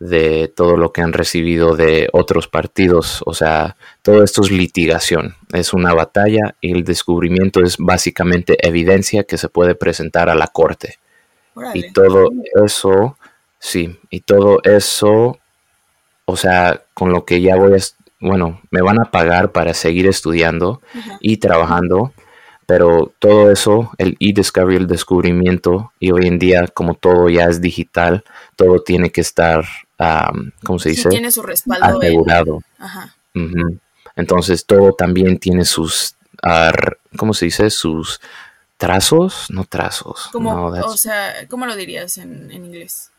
de 0.00 0.52
todo 0.54 0.76
lo 0.76 0.92
que 0.92 1.00
han 1.00 1.12
recibido 1.12 1.74
de 1.74 2.08
otros 2.12 2.46
partidos, 2.46 3.22
o 3.24 3.34
sea, 3.34 3.76
todo 4.02 4.22
esto 4.22 4.42
es 4.42 4.50
litigación, 4.50 5.34
es 5.52 5.72
una 5.72 5.94
batalla 5.94 6.54
y 6.60 6.72
el 6.72 6.84
descubrimiento 6.84 7.62
es 7.62 7.76
básicamente 7.78 8.56
evidencia 8.66 9.24
que 9.24 9.38
se 9.38 9.48
puede 9.48 9.74
presentar 9.74 10.28
a 10.28 10.34
la 10.34 10.48
corte. 10.48 10.98
Y 11.74 11.92
todo 11.92 12.28
eso, 12.64 13.16
sí, 13.58 13.98
y 14.10 14.20
todo 14.20 14.60
eso, 14.62 15.38
o 16.24 16.36
sea, 16.36 16.82
con 16.94 17.10
lo 17.10 17.24
que 17.24 17.40
ya 17.40 17.56
voy 17.56 17.72
a, 17.72 17.78
bueno, 18.20 18.60
me 18.70 18.80
van 18.80 19.00
a 19.00 19.10
pagar 19.10 19.50
para 19.50 19.74
seguir 19.74 20.06
estudiando 20.06 20.80
y 21.20 21.38
trabajando, 21.38 22.12
pero 22.68 23.14
todo 23.18 23.50
eso, 23.50 23.92
el 23.96 24.18
e-discovery, 24.20 24.76
el 24.76 24.86
descubrimiento, 24.86 25.90
y 25.98 26.10
hoy 26.10 26.26
en 26.26 26.38
día 26.38 26.66
como 26.68 26.94
todo 26.94 27.30
ya 27.30 27.46
es 27.46 27.62
digital, 27.62 28.24
todo 28.56 28.82
tiene 28.82 29.10
que 29.10 29.22
estar, 29.22 29.64
am, 29.96 30.52
¿cómo 30.64 30.78
se 30.78 30.90
Sí, 30.90 30.96
dice? 30.96 31.08
tiene 31.08 31.30
su 31.32 31.40
respaldo 31.42 32.02
en... 32.02 32.08
Asegurado. 32.08 32.60
Ajá. 32.78 33.14
Entonces 34.16 34.66
todo 34.66 34.92
también 34.92 35.38
tiene 35.38 35.64
sus, 35.64 36.14
¿cómo 37.16 37.32
se 37.32 37.46
dice? 37.46 37.70
Sus 37.70 38.20
trazos, 38.76 39.46
no 39.48 39.64
trazos. 39.64 40.28
Como, 40.30 40.70
no, 40.70 40.86
o 40.86 40.96
sea, 40.98 41.46
¿cómo 41.48 41.64
lo 41.64 41.74
dirías 41.74 42.18
en, 42.18 42.50
en 42.50 42.66
inglés? 42.66 43.10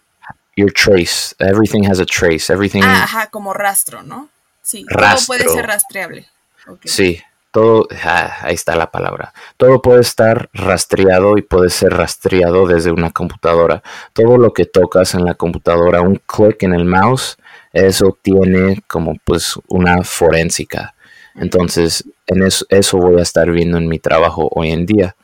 your 0.56 0.72
trace. 0.74 1.34
Everything 1.40 1.86
has 1.90 2.00
a 2.00 2.06
trace. 2.06 2.52
Everything. 2.52 2.82
Ah, 2.84 3.04
ajá, 3.04 3.28
como 3.28 3.54
rastro, 3.54 4.04
¿no? 4.04 4.30
Sí, 4.62 4.86
todo 4.90 5.00
puede 5.26 5.44
Rastro. 5.44 5.54
ser 5.54 5.66
rastreable. 5.68 6.28
Sí, 6.84 7.22
todo, 7.52 7.88
ah, 8.04 8.38
ahí 8.42 8.56
está 8.56 8.76
la 8.76 8.92
palabra. 8.92 9.34
Todo 9.58 9.82
puede 9.82 10.02
estar 10.02 10.50
rastreado 10.54 11.38
y 11.38 11.42
puede 11.42 11.70
ser 11.70 11.94
rastreado 11.94 12.68
desde 12.68 12.92
una 12.92 13.12
computadora. 13.12 13.82
Todo 14.14 14.38
lo 14.38 14.54
que 14.54 14.66
tocas 14.66 15.14
en 15.16 15.26
la 15.26 15.34
computadora, 15.36 16.02
un 16.02 16.22
clic 16.26 16.64
en 16.64 16.74
el 16.74 16.86
mouse, 16.86 17.38
eso 17.74 18.18
tiene 18.22 18.82
como 18.88 19.16
pues 19.24 19.56
una 19.68 20.04
forénsica. 20.04 20.94
Entonces, 21.36 22.04
en 22.28 22.44
eso, 22.44 22.66
eso 22.70 22.98
voy 22.98 23.20
a 23.20 23.24
estar 23.24 23.50
viendo 23.52 23.78
en 23.78 23.88
mi 23.88 24.00
trabajo 24.00 24.50
hoy 24.54 24.72
en 24.72 24.86
día. 24.86 25.16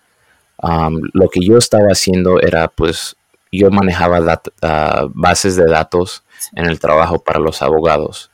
Um, 0.61 1.01
lo 1.13 1.27
que 1.29 1.41
yo 1.45 1.57
estaba 1.57 1.87
haciendo 1.91 2.39
era 2.41 2.67
pues 2.69 3.15
yo 3.51 3.69
manejaba 3.71 4.19
dat- 4.21 4.51
ah, 4.61 5.07
bases 5.13 5.55
de 5.55 5.65
datos 5.65 6.23
en 6.55 6.65
el 6.65 6.79
trabajo 6.79 7.19
para 7.19 7.39
los 7.39 7.61
abogados. 7.61 8.31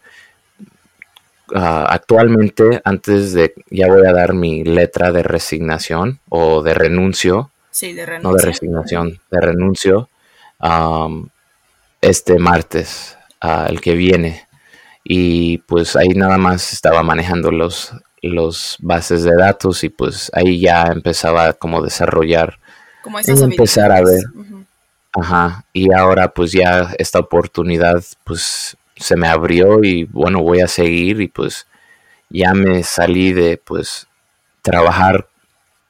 Ah, 1.53 1.85
actualmente, 1.89 2.81
antes 2.83 3.33
de, 3.33 3.53
ya 3.69 3.87
voy 3.87 4.05
a 4.05 4.13
dar 4.13 4.33
mi 4.33 4.63
letra 4.63 5.11
de 5.11 5.23
resignación 5.23 6.19
o 6.29 6.61
de 6.61 6.73
renuncio, 6.73 7.51
Sí, 7.71 7.93
de 7.93 8.19
no 8.19 8.33
de 8.33 8.43
resignación, 8.43 9.19
de 9.31 9.41
renuncio, 9.41 10.09
este 12.01 12.37
martes, 12.37 13.17
ah, 13.39 13.67
el 13.69 13.79
que 13.79 13.95
viene. 13.95 14.47
Y 15.03 15.59
pues 15.59 15.95
ahí 15.95 16.09
nada 16.09 16.37
más 16.37 16.73
estaba 16.73 17.01
manejando 17.01 17.49
los, 17.49 17.93
los 18.21 18.77
bases 18.81 19.23
de 19.23 19.35
datos 19.35 19.83
y 19.83 19.89
pues 19.89 20.29
ahí 20.33 20.59
ya 20.59 20.83
empezaba 20.83 21.53
como 21.53 21.79
a 21.79 21.81
desarrollar 21.81 22.59
Como 23.01 23.19
esas 23.19 23.41
empezar 23.41 23.91
a 23.91 24.01
ver. 24.03 24.21
Ajá, 25.13 25.65
y 25.73 25.91
ahora 25.93 26.33
pues 26.33 26.51
ya 26.51 26.93
esta 26.97 27.19
oportunidad 27.19 28.03
pues 28.23 28.77
se 29.01 29.15
me 29.17 29.27
abrió 29.27 29.83
y 29.83 30.05
bueno, 30.05 30.41
voy 30.41 30.61
a 30.61 30.67
seguir 30.67 31.21
y 31.21 31.27
pues 31.27 31.67
ya 32.29 32.53
me 32.53 32.83
salí 32.83 33.33
de 33.33 33.57
pues 33.57 34.07
trabajar 34.61 35.27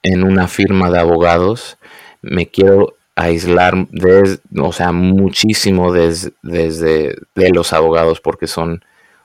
en 0.03 0.23
una 0.23 0.47
firma 0.47 0.89
de 0.89 0.99
abogados, 0.99 1.77
me 2.21 2.47
quiero 2.47 2.95
aislar 3.15 3.87
de, 3.89 4.39
o 4.59 4.71
sea, 4.71 4.91
muchísimo 4.91 5.91
des- 5.93 6.31
desde 6.41 7.15
de 7.35 7.49
los 7.51 7.73
abogados 7.73 8.19
porque 8.21 8.47
son 8.47 8.83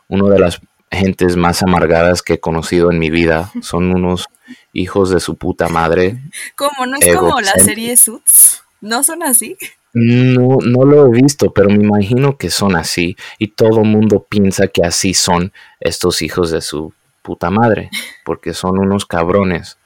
una 0.09 0.29
de 0.29 0.39
las 0.39 0.61
gentes 0.91 1.37
más 1.37 1.63
amargadas 1.63 2.23
que 2.23 2.35
he 2.35 2.41
conocido 2.41 2.91
en 2.91 2.99
mi 2.99 3.11
vida, 3.11 3.51
son 3.63 3.91
unos 3.95 4.27
hijos 4.73 5.11
de 5.11 5.21
su 5.21 5.37
puta 5.37 5.69
madre, 5.69 6.19
¿Cómo? 6.57 6.87
¿No 6.87 6.97
es 7.01 7.17
como 7.17 7.41
la 7.41 7.53
serie 7.65 7.97
Suits? 7.97 8.63
¿No 8.81 9.03
son 9.03 9.23
así? 9.23 9.57
No, 9.99 10.59
no 10.63 10.85
lo 10.85 11.07
he 11.07 11.11
visto, 11.23 11.53
pero 11.55 11.71
me 11.71 11.83
imagino 11.83 12.37
que 12.37 12.51
son 12.51 12.77
así 12.77 13.17
y 13.39 13.49
todo 13.49 13.83
mundo 13.83 14.27
piensa 14.29 14.67
que 14.69 14.83
así 14.85 15.15
son 15.15 15.53
estos 15.81 16.21
hijos 16.21 16.51
de 16.51 16.61
su 16.61 16.93
puta 17.23 17.49
madre, 17.49 17.89
porque 18.25 18.53
son 18.53 18.79
unos 18.79 19.07
cabrones, 19.07 19.79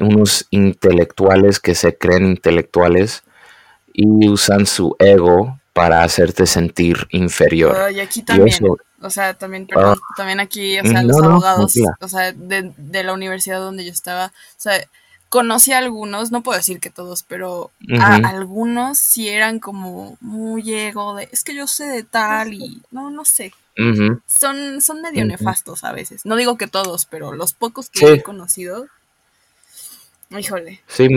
unos 0.00 0.48
intelectuales 0.50 1.60
que 1.60 1.76
se 1.76 1.96
creen 1.96 2.26
intelectuales 2.26 3.22
y 3.92 4.28
usan 4.28 4.66
su 4.66 4.96
ego 4.98 5.60
para 5.72 6.02
hacerte 6.02 6.46
sentir 6.46 7.06
inferior. 7.10 7.76
Ay, 7.76 8.00
aquí 8.00 8.22
también. 8.22 8.48
eso- 8.48 8.76
O 9.00 9.10
sea, 9.10 9.34
también, 9.34 9.66
perdón, 9.66 9.98
también 10.16 10.38
aquí, 10.40 10.78
o 10.80 10.82
sea, 10.84 11.02
no, 11.02 11.08
los 11.08 11.16
no, 11.18 11.24
abogados, 11.30 11.74
o 12.00 12.08
sea, 12.08 12.32
de, 12.32 12.72
de 12.76 13.02
la 13.04 13.12
universidad 13.12 13.58
donde 13.60 13.84
yo 13.84 13.90
estaba, 13.92 14.26
o 14.26 14.30
sea, 14.60 14.74
conocí 15.32 15.72
a 15.72 15.78
algunos, 15.78 16.30
no 16.30 16.42
puedo 16.42 16.58
decir 16.58 16.78
que 16.78 16.90
todos, 16.90 17.22
pero 17.22 17.70
a 17.98 18.16
algunos 18.16 18.98
sí 18.98 19.30
eran 19.30 19.60
como 19.60 20.18
muy 20.20 20.74
ego 20.74 21.14
de, 21.14 21.26
es 21.32 21.42
que 21.42 21.54
yo 21.54 21.66
sé 21.66 21.86
de 21.86 22.02
tal 22.02 22.52
y 22.52 22.82
no, 22.90 23.10
no 23.10 23.24
sé. 23.24 23.54
Son, 24.26 24.82
son 24.82 25.00
medio 25.00 25.24
nefastos 25.24 25.84
a 25.84 25.92
veces. 25.92 26.26
No 26.26 26.36
digo 26.36 26.58
que 26.58 26.66
todos, 26.66 27.06
pero 27.06 27.32
los 27.32 27.54
pocos 27.54 27.88
que 27.88 28.12
he 28.12 28.22
conocido, 28.22 28.88
híjole. 30.28 30.82
Sí, 30.86 31.08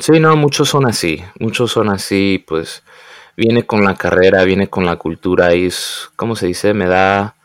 sí, 0.00 0.18
no, 0.18 0.34
muchos 0.34 0.68
son 0.68 0.88
así, 0.88 1.22
muchos 1.38 1.70
son 1.70 1.90
así, 1.90 2.44
pues 2.44 2.82
viene 3.36 3.66
con 3.66 3.84
la 3.84 3.94
carrera, 3.94 4.42
viene 4.42 4.66
con 4.66 4.84
la 4.84 4.96
cultura 4.96 5.54
y 5.54 5.66
es, 5.66 6.10
¿cómo 6.16 6.34
se 6.34 6.48
dice? 6.48 6.74
Me 6.74 6.86
da 6.86 7.36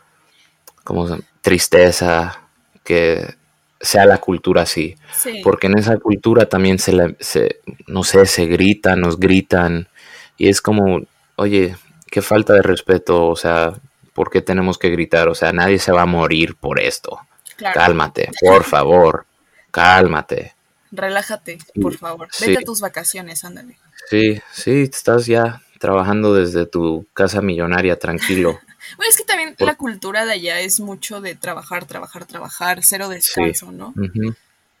como 0.82 1.06
tristeza 1.40 2.40
que 2.82 3.36
sea 3.80 4.06
la 4.06 4.18
cultura 4.18 4.62
así. 4.62 4.96
Porque 5.42 5.66
en 5.66 5.78
esa 5.78 5.98
cultura 5.98 6.48
también 6.48 6.78
se, 6.78 7.16
se, 7.20 7.60
no 7.86 8.02
sé, 8.04 8.26
se 8.26 8.46
gritan, 8.46 9.00
nos 9.00 9.18
gritan. 9.18 9.88
Y 10.36 10.48
es 10.48 10.60
como, 10.60 11.02
oye, 11.36 11.76
qué 12.10 12.22
falta 12.22 12.54
de 12.54 12.62
respeto, 12.62 13.26
o 13.26 13.36
sea, 13.36 13.72
¿por 14.12 14.30
qué 14.30 14.42
tenemos 14.42 14.78
que 14.78 14.90
gritar? 14.90 15.28
O 15.28 15.34
sea, 15.34 15.52
nadie 15.52 15.78
se 15.78 15.92
va 15.92 16.02
a 16.02 16.06
morir 16.06 16.56
por 16.56 16.80
esto. 16.80 17.20
Cálmate, 17.56 18.30
por 18.40 18.64
favor, 18.64 19.26
cálmate. 19.70 20.54
Relájate, 20.92 21.58
por 21.80 21.96
favor. 21.96 22.28
Vete 22.40 22.58
a 22.58 22.62
tus 22.62 22.80
vacaciones, 22.80 23.44
ándale. 23.44 23.78
Sí, 24.08 24.40
sí, 24.52 24.82
estás 24.82 25.26
ya 25.26 25.62
trabajando 25.78 26.34
desde 26.34 26.66
tu 26.66 27.06
casa 27.12 27.42
millonaria, 27.42 27.98
tranquilo. 27.98 28.58
Bueno, 28.96 29.10
es 29.10 29.16
que 29.16 29.24
también 29.24 29.54
la 29.58 29.74
cultura 29.74 30.24
de 30.24 30.32
allá 30.32 30.60
es 30.60 30.80
mucho 30.80 31.20
de 31.20 31.34
trabajar, 31.34 31.86
trabajar, 31.86 32.24
trabajar, 32.26 32.80
cero 32.82 33.08
descanso, 33.08 33.72
¿no? 33.72 33.94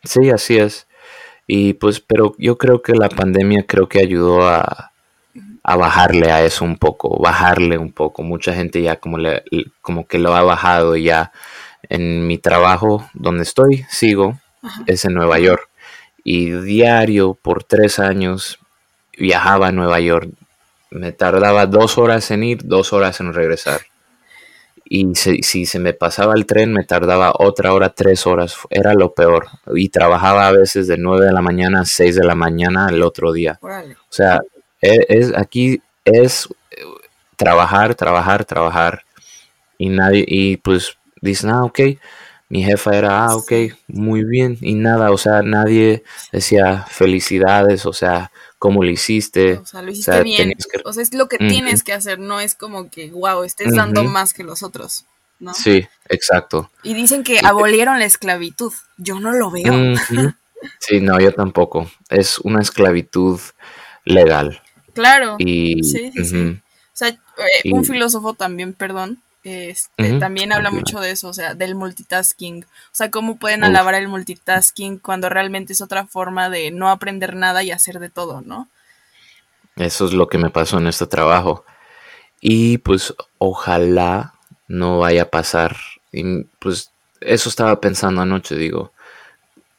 Sí, 0.04 0.30
así 0.30 0.58
es. 0.58 0.86
Y 1.46 1.74
pues, 1.74 2.00
pero 2.00 2.34
yo 2.38 2.58
creo 2.58 2.82
que 2.82 2.94
la 2.94 3.08
pandemia 3.08 3.64
creo 3.66 3.88
que 3.88 4.00
ayudó 4.00 4.48
a, 4.48 4.92
bajarle 5.64 6.30
a 6.30 6.44
eso 6.44 6.64
un 6.64 6.76
poco, 6.76 7.20
bajarle 7.20 7.78
un 7.78 7.92
poco. 7.92 8.22
Mucha 8.22 8.54
gente 8.54 8.82
ya 8.82 8.96
como, 8.96 9.18
le, 9.18 9.44
como 9.80 10.06
que 10.06 10.18
lo 10.18 10.34
ha 10.34 10.42
bajado 10.42 10.96
ya. 10.96 11.32
En 11.88 12.26
mi 12.26 12.36
trabajo, 12.36 13.08
donde 13.14 13.44
estoy, 13.44 13.84
sigo, 13.88 14.40
es 14.86 15.04
en 15.04 15.14
Nueva 15.14 15.38
York. 15.38 15.68
Y 16.24 16.50
diario, 16.50 17.34
por 17.34 17.62
tres 17.62 18.00
años, 18.00 18.58
viajaba 19.16 19.68
a 19.68 19.72
Nueva 19.72 20.00
York. 20.00 20.30
Me 20.90 21.12
tardaba 21.12 21.66
dos 21.66 21.96
horas 21.98 22.30
en 22.32 22.42
ir, 22.42 22.64
dos 22.64 22.92
horas 22.92 23.20
en 23.20 23.32
regresar 23.32 23.82
y 24.88 25.14
si 25.14 25.66
se 25.66 25.78
me 25.78 25.94
pasaba 25.94 26.34
el 26.34 26.46
tren 26.46 26.72
me 26.72 26.84
tardaba 26.84 27.32
otra 27.38 27.72
hora, 27.72 27.90
tres 27.90 28.26
horas, 28.26 28.56
era 28.70 28.94
lo 28.94 29.14
peor. 29.14 29.48
Y 29.74 29.88
trabajaba 29.88 30.46
a 30.46 30.52
veces 30.52 30.86
de 30.86 30.96
nueve 30.96 31.26
de 31.26 31.32
la 31.32 31.42
mañana 31.42 31.80
a 31.80 31.84
seis 31.84 32.14
de 32.14 32.24
la 32.24 32.36
mañana 32.36 32.88
el 32.88 33.02
otro 33.02 33.32
día. 33.32 33.58
O 33.62 34.12
sea, 34.12 34.40
e, 34.80 35.04
es, 35.08 35.36
aquí 35.36 35.82
es 36.04 36.48
trabajar, 37.36 37.94
trabajar, 37.94 38.44
trabajar. 38.44 39.02
Y 39.78 39.88
nadie, 39.88 40.24
y 40.26 40.56
pues 40.58 40.96
dicen, 41.20 41.50
ah, 41.50 41.64
ok, 41.64 41.80
mi 42.48 42.62
jefa 42.62 42.96
era, 42.96 43.26
ah, 43.26 43.36
ok, 43.36 43.52
muy 43.88 44.24
bien. 44.24 44.56
Y 44.60 44.74
nada, 44.74 45.10
o 45.10 45.18
sea, 45.18 45.42
nadie 45.42 46.04
decía 46.32 46.84
felicidades, 46.88 47.86
o 47.86 47.92
sea, 47.92 48.30
cómo 48.58 48.82
lo 48.82 48.90
hiciste. 48.90 49.54
O 49.54 49.66
sea, 49.66 49.82
lo 49.82 49.90
hiciste 49.90 50.22
bien. 50.22 50.54
O 50.84 50.92
sea, 50.92 51.02
es 51.02 51.14
lo 51.14 51.28
que 51.28 51.38
tienes 51.38 51.82
que 51.82 51.92
hacer, 51.92 52.18
no 52.18 52.40
es 52.40 52.54
como 52.54 52.90
que, 52.90 53.10
wow, 53.10 53.42
estés 53.42 53.74
dando 53.74 54.04
más 54.04 54.32
que 54.32 54.44
los 54.44 54.62
otros. 54.62 55.04
¿no? 55.38 55.52
Sí, 55.54 55.86
exacto. 56.08 56.70
Y 56.82 56.94
dicen 56.94 57.22
que 57.22 57.40
abolieron 57.42 57.98
la 57.98 58.06
esclavitud. 58.06 58.72
Yo 58.96 59.20
no 59.20 59.32
lo 59.32 59.50
veo. 59.50 59.96
Sí, 60.80 61.00
no, 61.00 61.20
yo 61.20 61.32
tampoco. 61.32 61.90
Es 62.08 62.38
una 62.38 62.60
esclavitud 62.60 63.38
legal. 64.04 64.62
Claro. 64.94 65.36
Y, 65.38 65.82
sí, 65.84 66.10
sí, 66.14 66.24
sí. 66.24 66.48
O 66.48 66.98
sea, 66.98 67.08
eh, 67.08 67.72
un 67.72 67.84
filósofo 67.84 68.32
también, 68.32 68.72
perdón, 68.72 69.20
este, 69.46 70.18
también 70.18 70.52
habla 70.52 70.72
mucho 70.72 70.98
de 70.98 71.12
eso, 71.12 71.28
o 71.28 71.32
sea, 71.32 71.54
del 71.54 71.76
multitasking. 71.76 72.64
O 72.64 72.94
sea, 72.94 73.12
cómo 73.12 73.36
pueden 73.36 73.62
alabar 73.62 73.94
el 73.94 74.08
multitasking 74.08 74.98
cuando 74.98 75.28
realmente 75.28 75.72
es 75.72 75.80
otra 75.80 76.04
forma 76.04 76.50
de 76.50 76.72
no 76.72 76.90
aprender 76.90 77.36
nada 77.36 77.62
y 77.62 77.70
hacer 77.70 78.00
de 78.00 78.10
todo, 78.10 78.40
¿no? 78.40 78.68
Eso 79.76 80.06
es 80.06 80.12
lo 80.12 80.26
que 80.28 80.38
me 80.38 80.50
pasó 80.50 80.78
en 80.78 80.88
este 80.88 81.06
trabajo. 81.06 81.64
Y 82.40 82.78
pues 82.78 83.14
ojalá 83.38 84.34
no 84.66 84.98
vaya 84.98 85.22
a 85.22 85.30
pasar. 85.30 85.76
Y 86.10 86.42
pues 86.58 86.90
eso 87.20 87.48
estaba 87.48 87.80
pensando 87.80 88.22
anoche, 88.22 88.56
digo, 88.56 88.92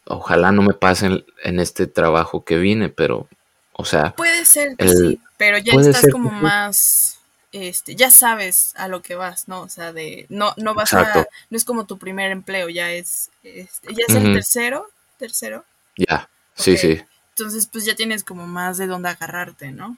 ojalá 0.05 0.53
no 0.53 0.61
me 0.61 0.75
pase 0.75 1.25
en, 1.43 1.59
este 1.59 1.87
trabajo 1.87 2.45
que 2.45 2.57
vine, 2.57 2.87
pero, 2.87 3.27
o 3.73 3.83
sea... 3.83 4.13
Puede 4.15 4.45
ser 4.45 4.77
que 4.77 4.87
sí, 4.87 5.19
pero 5.35 5.57
ya 5.57 5.73
estás 5.73 6.09
como 6.09 6.31
más 6.31 7.16
este, 7.51 7.95
ya 7.95 8.11
sabes 8.11 8.73
a 8.75 8.87
lo 8.87 9.01
que 9.01 9.15
vas, 9.15 9.47
¿no? 9.47 9.61
O 9.61 9.69
sea, 9.69 9.93
de, 9.93 10.25
no, 10.29 10.53
no 10.57 10.73
vas 10.73 10.93
a, 10.93 11.27
no 11.49 11.57
es 11.57 11.65
como 11.65 11.85
tu 11.85 11.97
primer 11.97 12.31
empleo, 12.31 12.69
ya 12.69 12.91
es, 12.91 13.29
este, 13.43 13.93
ya 13.93 14.03
es 14.07 14.15
el 14.15 14.33
tercero, 14.33 14.87
tercero. 15.17 15.65
Ya, 15.95 16.29
sí, 16.55 16.77
sí. 16.77 17.01
Entonces, 17.29 17.67
pues 17.67 17.85
ya 17.85 17.95
tienes 17.95 18.23
como 18.23 18.47
más 18.47 18.77
de 18.77 18.87
dónde 18.87 19.09
agarrarte, 19.09 19.71
¿no? 19.71 19.97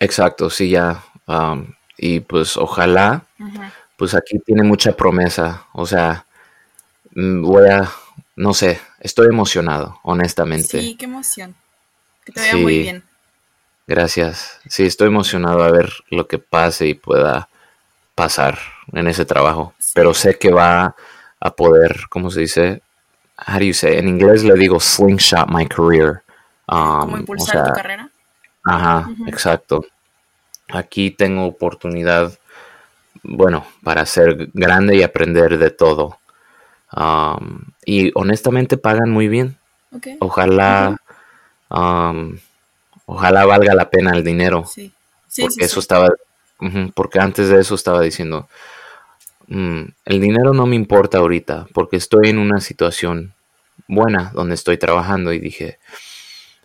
Exacto, 0.00 0.50
sí, 0.50 0.70
ya. 0.70 1.02
y 1.96 2.20
pues 2.20 2.56
ojalá, 2.56 3.24
pues 3.96 4.14
aquí 4.14 4.38
tiene 4.40 4.62
mucha 4.62 4.96
promesa, 4.96 5.66
o 5.72 5.86
sea, 5.86 6.26
mm, 7.14 7.42
voy 7.42 7.68
a, 7.68 7.90
no 8.36 8.52
sé, 8.52 8.80
estoy 9.00 9.28
emocionado, 9.28 10.00
honestamente. 10.02 10.80
Sí, 10.80 10.96
qué 10.96 11.06
emoción. 11.06 11.54
Que 12.24 12.32
te 12.32 12.40
vaya 12.40 12.56
muy 12.56 12.78
bien. 12.78 13.04
Gracias. 13.86 14.60
Sí, 14.68 14.86
estoy 14.86 15.08
emocionado 15.08 15.62
a 15.62 15.70
ver 15.70 15.92
lo 16.10 16.26
que 16.26 16.38
pase 16.38 16.86
y 16.86 16.94
pueda 16.94 17.48
pasar 18.14 18.58
en 18.92 19.08
ese 19.08 19.24
trabajo. 19.24 19.74
Pero 19.94 20.14
sé 20.14 20.38
que 20.38 20.50
va 20.50 20.96
a 21.40 21.50
poder, 21.54 22.08
¿cómo 22.08 22.30
se 22.30 22.40
dice? 22.40 22.82
How 23.46 23.58
do 23.58 23.64
you 23.64 23.74
say? 23.74 23.98
En 23.98 24.08
inglés 24.08 24.42
le 24.44 24.54
digo 24.54 24.80
slingshot 24.80 25.48
my 25.48 25.66
career. 25.66 26.22
Um, 26.66 27.18
impulsar 27.18 27.66
tu 27.66 27.72
carrera? 27.74 28.10
Ajá, 28.64 29.10
exacto. 29.26 29.84
Aquí 30.70 31.10
tengo 31.10 31.44
oportunidad, 31.44 32.32
bueno, 33.22 33.66
para 33.82 34.06
ser 34.06 34.48
grande 34.54 34.96
y 34.96 35.02
aprender 35.02 35.58
de 35.58 35.70
todo. 35.70 36.18
Um, 36.96 37.64
y 37.84 38.12
honestamente 38.14 38.78
pagan 38.78 39.10
muy 39.10 39.28
bien. 39.28 39.58
Ojalá 40.20 40.96
um, 41.68 42.38
ojalá 43.06 43.44
valga 43.44 43.74
la 43.74 43.90
pena 43.90 44.12
el 44.12 44.24
dinero. 44.24 44.64
Sí. 44.66 44.92
Sí, 45.34 45.42
porque 45.42 45.64
eso 45.64 45.80
estaba, 45.80 46.10
porque 46.94 47.18
antes 47.18 47.48
de 47.48 47.58
eso 47.58 47.74
estaba 47.74 48.00
diciendo, 48.00 48.48
mm, 49.48 49.82
el 50.04 50.20
dinero 50.20 50.52
no 50.52 50.64
me 50.64 50.76
importa 50.76 51.18
ahorita, 51.18 51.66
porque 51.74 51.96
estoy 51.96 52.28
en 52.28 52.38
una 52.38 52.60
situación 52.60 53.34
buena 53.88 54.30
donde 54.32 54.54
estoy 54.54 54.78
trabajando 54.78 55.32
y 55.32 55.40
dije, 55.40 55.80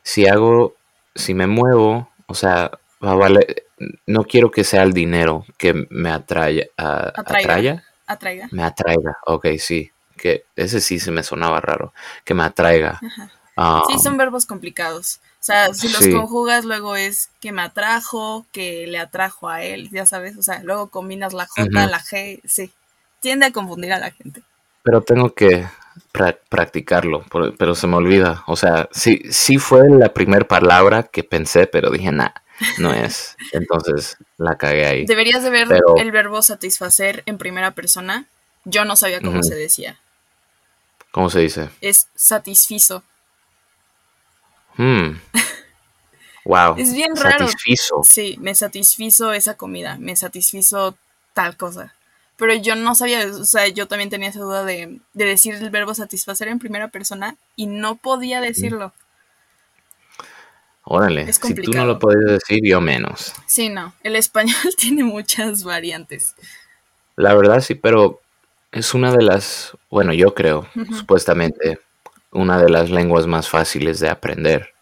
si 0.04 0.28
hago, 0.28 0.76
si 1.16 1.34
me 1.34 1.48
muevo, 1.48 2.12
o 2.28 2.36
sea, 2.36 2.70
vale, 3.00 3.66
no 4.06 4.24
quiero 4.24 4.52
que 4.52 4.64
sea 4.64 4.84
el 4.84 4.94
dinero 4.94 5.46
que 5.58 5.88
me 5.90 6.12
atraiga, 6.12 6.68
atraiga. 6.78 7.84
atraiga. 8.06 8.50
Me 8.52 8.64
atraiga, 8.64 9.18
ok, 9.26 9.48
sí, 9.58 9.92
que 10.16 10.46
ese 10.56 10.80
sí 10.80 11.00
se 11.00 11.10
me 11.10 11.24
sonaba 11.24 11.60
raro, 11.60 11.92
que 12.24 12.36
me 12.36 12.44
atraiga. 12.44 13.00
sí, 13.88 13.98
son 13.98 14.16
verbos 14.18 14.46
complicados. 14.46 15.22
O 15.40 15.44
sea, 15.44 15.74
si 15.74 15.88
los 15.88 16.06
conjugas, 16.10 16.66
luego 16.66 16.98
es 16.98 17.30
que 17.40 17.54
me 17.54 17.62
atrajo, 17.62 18.46
que 18.52 18.86
le 18.88 19.00
atrajo 19.00 19.48
a 19.48 19.64
él, 19.64 19.90
ya 19.90 20.06
sabes. 20.06 20.38
O 20.38 20.42
sea, 20.42 20.62
luego 20.64 20.90
combinas 20.90 21.34
la 21.34 21.48
J, 21.48 21.70
la 21.88 22.02
G, 22.02 22.42
sí. 22.44 22.72
Tiende 23.22 23.46
a 23.46 23.52
confundir 23.52 23.94
a 23.94 24.00
la 24.00 24.12
gente. 24.12 24.42
Pero 24.84 25.02
tengo 25.02 25.34
que 25.34 25.66
practicarlo, 26.50 27.24
pero 27.58 27.76
se 27.76 27.88
me 27.88 27.96
olvida. 27.96 28.44
O 28.48 28.56
sea, 28.56 28.90
sí, 28.92 29.22
sí 29.30 29.58
fue 29.58 29.90
la 29.90 30.14
primera 30.14 30.46
palabra 30.46 31.04
que 31.04 31.24
pensé, 31.24 31.68
pero 31.68 31.90
dije, 31.90 32.12
nah, 32.12 32.32
no 32.78 32.94
es. 32.94 33.38
Entonces 33.54 34.18
la 34.38 34.58
cagué 34.58 34.86
ahí. 34.86 35.06
Deberías 35.06 35.44
de 35.44 35.50
ver 35.50 35.68
el 35.98 36.12
verbo 36.12 36.42
satisfacer 36.42 37.24
en 37.26 37.38
primera 37.38 37.72
persona. 37.72 38.28
Yo 38.66 38.84
no 38.84 38.96
sabía 38.96 39.22
cómo 39.22 39.42
se 39.42 39.56
decía. 39.56 39.98
¿Cómo 41.12 41.30
se 41.30 41.40
dice? 41.40 41.70
Es 41.82 42.08
satisfizo. 42.14 43.04
Hmm. 44.80 45.20
Wow. 46.46 46.76
Es 46.78 46.94
bien 46.94 47.14
raro. 47.18 47.48
Sí, 48.04 48.38
me 48.40 48.56
satisfizo 48.56 49.34
esa 49.34 49.58
comida, 49.58 49.98
me 50.00 50.16
satisfizo 50.16 50.98
tal 51.34 51.58
cosa. 51.58 51.94
Pero 52.38 52.54
yo 52.56 52.78
no 52.78 52.96
sabía, 52.96 53.28
o 53.28 53.44
sea, 53.44 53.68
yo 53.68 53.90
también 53.90 54.10
tenía 54.10 54.30
esa 54.30 54.40
duda 54.40 54.64
de, 54.64 55.02
decir 55.14 55.56
el 55.56 55.70
verbo 55.70 55.94
satisfacer 55.94 56.48
en 56.48 56.60
primera 56.60 56.88
persona 56.88 57.36
y 57.58 57.68
no 57.68 57.98
podía 57.98 58.40
decirlo. 58.40 58.94
Órale, 60.86 61.32
si 61.34 61.54
tú 61.56 61.72
no 61.72 61.86
lo 61.86 62.00
puedes 62.00 62.26
decir, 62.26 62.62
yo 62.64 62.80
menos. 62.80 63.34
Sí, 63.46 63.68
no, 63.68 63.94
el 64.02 64.16
español 64.16 64.56
tiene 64.78 65.04
muchas 65.04 65.66
variantes. 65.66 66.36
La 67.18 67.36
verdad 67.36 67.60
sí, 67.60 67.76
pero 67.76 68.22
es 68.72 68.94
una 68.94 69.12
de 69.12 69.24
las, 69.24 69.78
bueno, 69.90 70.14
yo 70.14 70.34
creo, 70.34 70.70
supuestamente, 70.98 71.82
una 72.32 72.62
de 72.62 72.70
las 72.70 72.90
lenguas 72.90 73.28
más 73.28 73.50
fáciles 73.50 74.00
de 74.00 74.10
aprender. 74.10 74.74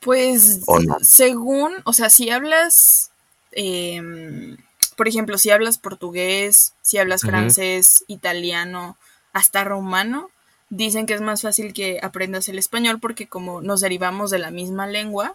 Pues 0.00 0.60
según, 1.02 1.74
o 1.84 1.92
sea, 1.92 2.08
si 2.08 2.30
hablas, 2.30 3.10
em, 3.52 4.56
por 4.96 5.08
ejemplo, 5.08 5.36
si 5.36 5.50
hablas 5.50 5.78
portugués, 5.78 6.74
si 6.80 6.98
hablas 6.98 7.22
francés, 7.22 8.04
italiano, 8.06 8.96
hasta 9.32 9.62
rumano, 9.64 10.30
dicen 10.70 11.06
que 11.06 11.14
es 11.14 11.20
más 11.20 11.42
fácil 11.42 11.74
que 11.74 12.00
aprendas 12.02 12.48
el 12.48 12.58
español 12.58 12.98
porque 13.00 13.26
como 13.26 13.60
nos 13.60 13.80
derivamos 13.80 14.30
de 14.30 14.38
la 14.38 14.50
misma 14.50 14.86
lengua, 14.86 15.34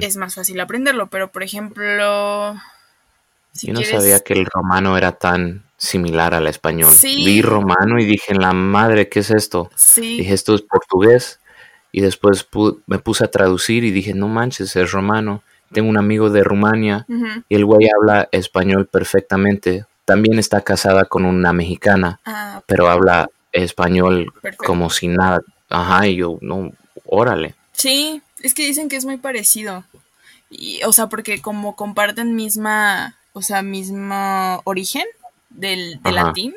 es 0.00 0.16
más 0.16 0.34
fácil 0.34 0.60
aprenderlo. 0.60 1.08
Pero, 1.08 1.32
por 1.32 1.42
ejemplo... 1.42 2.54
Yo 3.54 3.72
no 3.72 3.82
sabía 3.82 4.20
que 4.20 4.34
el 4.34 4.46
romano 4.46 4.96
era 4.96 5.12
tan 5.12 5.64
similar 5.82 6.32
al 6.32 6.46
español. 6.46 6.94
Vi 7.02 7.42
romano 7.42 7.98
y 7.98 8.04
dije, 8.04 8.34
la 8.34 8.52
madre, 8.52 9.08
¿qué 9.08 9.18
es 9.18 9.30
esto? 9.30 9.68
Dije, 9.96 10.32
esto 10.32 10.54
es 10.54 10.62
portugués. 10.62 11.40
Y 11.90 12.00
después 12.00 12.46
me 12.86 13.00
puse 13.00 13.24
a 13.24 13.30
traducir 13.30 13.82
y 13.82 13.90
dije, 13.90 14.14
no 14.14 14.28
manches, 14.28 14.76
es 14.76 14.92
romano. 14.92 15.42
Tengo 15.72 15.90
un 15.90 15.98
amigo 15.98 16.30
de 16.30 16.44
Rumania 16.44 17.04
y 17.48 17.54
el 17.56 17.64
güey 17.64 17.88
habla 17.90 18.28
español 18.30 18.86
perfectamente. 18.86 19.84
También 20.04 20.38
está 20.38 20.60
casada 20.60 21.06
con 21.06 21.24
una 21.24 21.52
mexicana, 21.52 22.20
ah, 22.24 22.62
pero 22.66 22.88
habla 22.88 23.28
español 23.50 24.32
como 24.58 24.88
si 24.88 25.08
nada. 25.08 25.40
Ajá, 25.68 26.06
y 26.06 26.16
yo, 26.16 26.38
no, 26.42 26.70
órale. 27.06 27.56
Sí, 27.72 28.22
es 28.40 28.54
que 28.54 28.66
dicen 28.66 28.88
que 28.88 28.96
es 28.96 29.04
muy 29.04 29.16
parecido. 29.16 29.84
Y, 30.48 30.82
o 30.84 30.92
sea, 30.92 31.08
porque 31.08 31.40
como 31.40 31.74
comparten 31.74 32.34
misma, 32.34 33.16
o 33.32 33.42
sea, 33.42 33.62
mismo 33.62 34.60
origen 34.64 35.06
del, 35.54 36.00
latín, 36.04 36.54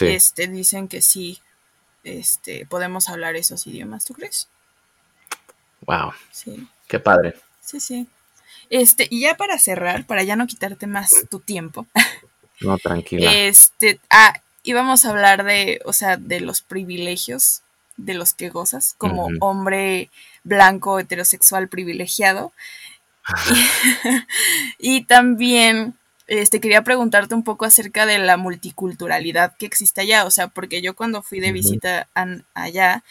este, 0.00 0.46
dicen 0.48 0.88
que 0.88 1.02
sí, 1.02 1.40
este, 2.04 2.66
podemos 2.66 3.08
hablar 3.08 3.36
esos 3.36 3.66
idiomas, 3.66 4.04
¿tú 4.04 4.14
crees? 4.14 4.48
Wow. 5.82 6.12
Sí. 6.30 6.68
Qué 6.88 6.98
padre. 6.98 7.34
Sí, 7.60 7.80
sí. 7.80 8.06
Este, 8.70 9.06
y 9.10 9.20
ya 9.20 9.36
para 9.36 9.58
cerrar, 9.58 10.06
para 10.06 10.22
ya 10.22 10.36
no 10.36 10.46
quitarte 10.46 10.86
más 10.86 11.12
tu 11.30 11.40
tiempo. 11.40 11.86
No, 12.58 12.78
tranquila. 12.78 13.30
Este, 13.34 14.00
ah, 14.08 14.32
íbamos 14.62 15.04
a 15.04 15.10
hablar 15.10 15.44
de, 15.44 15.82
o 15.84 15.92
sea, 15.92 16.16
de 16.16 16.40
los 16.40 16.62
privilegios 16.62 17.60
de 17.96 18.14
los 18.14 18.34
que 18.34 18.50
gozas 18.50 18.94
como 18.98 19.28
hombre 19.40 20.10
blanco 20.44 20.98
heterosexual 20.98 21.68
privilegiado. 21.68 22.52
y, 24.78 25.04
también 25.04 25.98
este, 26.26 26.60
quería 26.60 26.82
preguntarte 26.82 27.34
un 27.34 27.44
poco 27.44 27.64
acerca 27.64 28.04
de 28.04 28.18
la 28.18 28.36
multiculturalidad 28.36 29.56
que 29.56 29.66
existe 29.66 30.00
allá, 30.00 30.24
o 30.24 30.30
sea, 30.30 30.48
porque 30.48 30.82
yo 30.82 30.96
cuando 30.96 31.22
fui 31.22 31.40
de 31.40 31.52
visita 31.52 32.08
allá, 32.54 33.04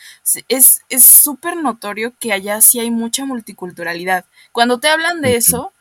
es 0.49 0.81
súper 0.99 1.55
notorio 1.55 2.13
que 2.19 2.33
allá 2.33 2.59
sí 2.61 2.79
hay 2.79 2.91
mucha 2.91 3.25
multiculturalidad. 3.25 4.25
Cuando 4.51 4.79
te 4.79 4.89
hablan 4.89 5.21
de 5.21 5.37
eso, 5.37 5.71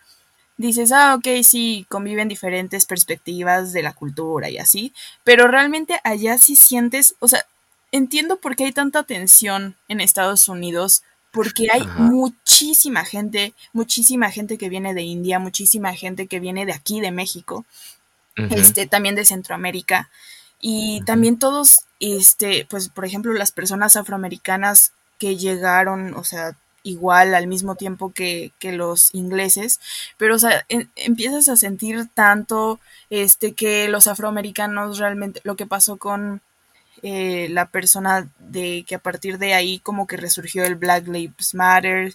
dices, 0.57 0.93
ah, 0.93 1.17
ok, 1.17 1.27
sí, 1.43 1.87
conviven 1.89 2.29
diferentes 2.29 2.87
perspectivas 2.87 3.73
de 3.73 3.83
la 3.83 3.93
cultura 3.93 4.49
y 4.51 4.59
así, 4.59 4.93
pero 5.25 5.49
realmente 5.49 6.01
allá 6.05 6.39
sí 6.39 6.55
sientes, 6.55 7.17
o 7.19 7.27
sea, 7.27 7.45
entiendo 7.91 8.39
por 8.39 8.57
qué 8.57 8.65
hay 8.65 8.73
tanta 8.73 9.03
tensión 9.03 9.77
en 9.89 10.01
Estados 10.01 10.49
Unidos, 10.49 11.03
porque 11.35 11.67
hay 11.73 11.83
muchísima 11.99 13.05
gente, 13.05 13.55
muchísima 13.73 14.31
gente 14.31 14.57
que 14.57 14.69
viene 14.69 14.95
de 14.95 15.03
India, 15.03 15.41
muchísima 15.41 15.93
gente 15.93 16.29
que 16.29 16.39
viene 16.39 16.65
de 16.65 16.73
aquí, 16.73 17.01
de 17.01 17.11
México, 17.11 17.67
este, 18.37 18.87
también 18.87 19.17
de 19.17 19.25
Centroamérica, 19.25 20.11
y 20.61 21.03
también 21.05 21.39
todos, 21.39 21.81
este, 21.99 22.67
pues, 22.71 22.89
por 22.89 23.05
ejemplo, 23.05 23.33
las 23.33 23.51
personas 23.51 23.97
afroamericanas 23.97 24.93
que 25.19 25.37
llegaron, 25.37 26.15
o 26.15 26.23
sea, 26.23 26.57
igual 26.85 27.35
al 27.35 27.49
mismo 27.49 27.75
tiempo 27.75 28.13
que, 28.13 28.53
los 28.63 29.13
ingleses, 29.13 29.81
pero 30.17 30.37
o 30.37 30.39
sea, 30.39 30.65
empiezas 30.69 31.49
a 31.49 31.57
sentir 31.57 32.09
tanto 32.15 32.79
este 33.11 33.55
que 33.55 33.89
los 33.89 34.07
afroamericanos 34.07 34.99
realmente 34.99 35.41
lo 35.45 35.57
que 35.57 35.67
pasó 35.67 35.97
con 35.97 36.43
eh, 37.07 37.49
la 37.51 37.67
persona 37.67 38.31
de 38.39 38.83
que 38.89 38.95
a 38.95 38.99
partir 38.99 39.37
de 39.37 39.53
ahí 39.53 39.79
como 39.79 40.07
que 40.07 40.17
resurgió 40.17 40.65
el 40.65 40.75
Black 40.75 41.07
Lives 41.07 41.53
Matter, 41.53 42.15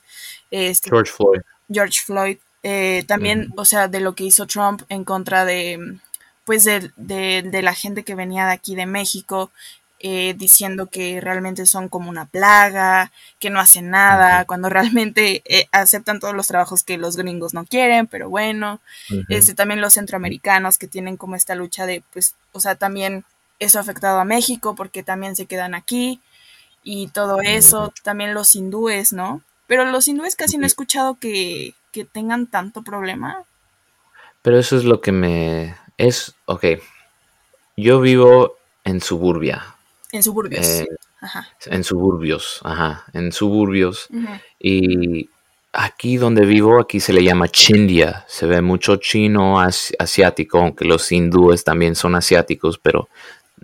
este, 0.49 0.89
George 0.89 1.11
Floyd. 1.11 1.41
George 1.71 2.01
Floyd, 2.03 2.37
eh, 2.63 3.03
también, 3.07 3.53
o 3.55 3.65
sea, 3.65 3.87
de 3.87 3.99
lo 3.99 4.15
que 4.15 4.23
hizo 4.23 4.47
Trump 4.47 4.81
en 4.89 5.03
contra 5.03 5.45
de 5.45 5.99
pues 6.43 6.63
de, 6.63 6.89
de, 6.95 7.61
la 7.61 7.75
gente 7.75 8.03
que 8.03 8.15
venía 8.15 8.47
de 8.47 8.53
aquí 8.53 8.73
de 8.73 8.87
México, 8.87 9.51
eh, 9.99 10.33
diciendo 10.35 10.87
que 10.87 11.21
realmente 11.21 11.67
son 11.67 11.89
como 11.89 12.09
una 12.09 12.25
plaga, 12.25 13.11
que 13.37 13.51
no 13.51 13.59
hacen 13.59 13.91
nada, 13.91 14.45
cuando 14.45 14.67
realmente 14.69 15.43
eh, 15.45 15.67
aceptan 15.71 16.19
todos 16.19 16.33
los 16.33 16.47
trabajos 16.47 16.81
que 16.81 16.97
los 16.97 17.17
gringos 17.17 17.53
no 17.53 17.65
quieren, 17.65 18.07
pero 18.07 18.29
bueno, 18.29 18.81
este, 19.27 19.53
también 19.53 19.81
los 19.81 19.93
centroamericanos 19.93 20.79
que 20.79 20.87
tienen 20.87 21.17
como 21.17 21.35
esta 21.35 21.53
lucha 21.53 21.85
de, 21.85 22.01
pues, 22.11 22.33
o 22.51 22.59
sea, 22.59 22.73
también 22.73 23.25
eso 23.59 23.77
ha 23.77 23.81
afectado 23.81 24.19
a 24.19 24.25
México 24.25 24.75
porque 24.75 25.03
también 25.03 25.35
se 25.35 25.45
quedan 25.45 25.75
aquí 25.75 26.21
y 26.83 27.07
todo 27.07 27.39
eso, 27.41 27.93
también 28.03 28.33
los 28.33 28.55
hindúes, 28.55 29.13
¿no? 29.13 29.41
Pero 29.67 29.85
los 29.85 30.07
hindúes 30.07 30.35
casi 30.35 30.57
no 30.57 30.63
he 30.63 30.67
escuchado 30.67 31.17
que, 31.19 31.75
que 31.91 32.05
tengan 32.05 32.47
tanto 32.47 32.81
problema. 32.81 33.43
Pero 34.41 34.57
eso 34.57 34.77
es 34.77 34.85
lo 34.85 35.01
que 35.01 35.11
me... 35.11 35.75
es, 35.97 36.33
ok, 36.45 36.65
yo 37.75 37.99
vivo 38.01 38.55
en 38.85 39.01
suburbia, 39.01 39.75
en 40.11 40.23
suburbios. 40.23 40.65
Eh, 40.65 40.87
ajá. 41.21 41.47
En 41.67 41.83
suburbios, 41.83 42.61
ajá. 42.63 43.05
En 43.13 43.31
suburbios. 43.31 44.07
Y 44.59 45.29
aquí 45.71 46.17
donde 46.17 46.45
vivo, 46.45 46.79
aquí 46.79 46.99
se 46.99 47.13
le 47.13 47.23
llama 47.23 47.47
Chindia. 47.47 48.25
Se 48.27 48.47
ve 48.47 48.61
mucho 48.61 48.95
chino 48.95 49.59
asiático, 49.59 50.59
aunque 50.59 50.85
los 50.85 51.11
hindúes 51.11 51.63
también 51.63 51.95
son 51.95 52.15
asiáticos, 52.15 52.79
pero 52.79 53.09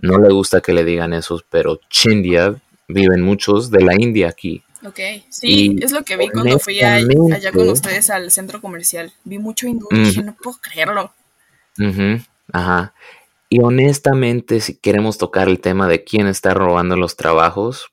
no 0.02 0.18
le 0.18 0.32
gusta 0.32 0.60
que 0.60 0.72
le 0.72 0.84
digan 0.84 1.12
esos. 1.12 1.44
Pero 1.48 1.80
Chindia 1.90 2.60
viven 2.88 3.22
muchos 3.22 3.70
de 3.70 3.82
la 3.82 3.94
India 3.94 4.28
aquí. 4.28 4.62
Ok, 4.84 5.00
sí, 5.30 5.76
es 5.80 5.90
lo 5.92 6.04
que 6.04 6.16
vi 6.16 6.28
cuando 6.28 6.58
fui 6.58 6.80
allá 6.80 7.50
con 7.52 7.68
ustedes 7.68 8.10
al 8.10 8.30
centro 8.30 8.60
comercial. 8.60 9.12
Vi 9.24 9.38
mucho 9.38 9.66
hindú 9.66 9.88
y 9.90 10.04
dije, 10.04 10.22
no 10.22 10.36
puedo 10.40 10.58
creerlo. 10.60 11.12
ajá. 12.52 12.94
Y 13.48 13.60
honestamente, 13.60 14.60
si 14.60 14.76
queremos 14.76 15.18
tocar 15.18 15.48
el 15.48 15.60
tema 15.60 15.88
de 15.88 16.04
quién 16.04 16.26
está 16.26 16.52
robando 16.52 16.96
los 16.96 17.16
trabajos, 17.16 17.90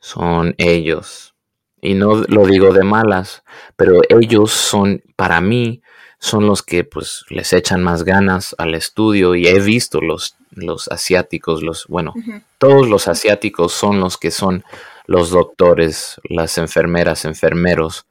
son 0.00 0.54
ellos. 0.58 1.34
Y 1.80 1.94
no 1.94 2.16
lo 2.28 2.46
digo 2.46 2.72
de 2.72 2.82
malas, 2.82 3.44
pero 3.76 4.00
ellos 4.08 4.50
son, 4.50 5.02
para 5.14 5.40
mí, 5.40 5.82
son 6.26 6.46
los 6.46 6.62
que 6.62 6.82
pues 6.82 7.24
les 7.28 7.52
echan 7.52 7.82
más 7.82 8.02
ganas 8.02 8.54
al 8.58 8.74
estudio 8.74 9.36
y 9.36 9.46
he 9.46 9.60
visto 9.60 10.00
los, 10.00 10.36
los 10.50 10.88
asiáticos, 10.88 11.62
los, 11.62 11.86
bueno, 11.86 12.14
todos 12.58 12.88
los 12.88 13.06
asiáticos 13.06 13.72
son 13.72 14.00
los 14.00 14.18
que 14.18 14.32
son 14.32 14.64
los 15.06 15.30
doctores, 15.30 16.20
las 16.28 16.58
enfermeras, 16.58 17.24
enfermeros, 17.24 18.06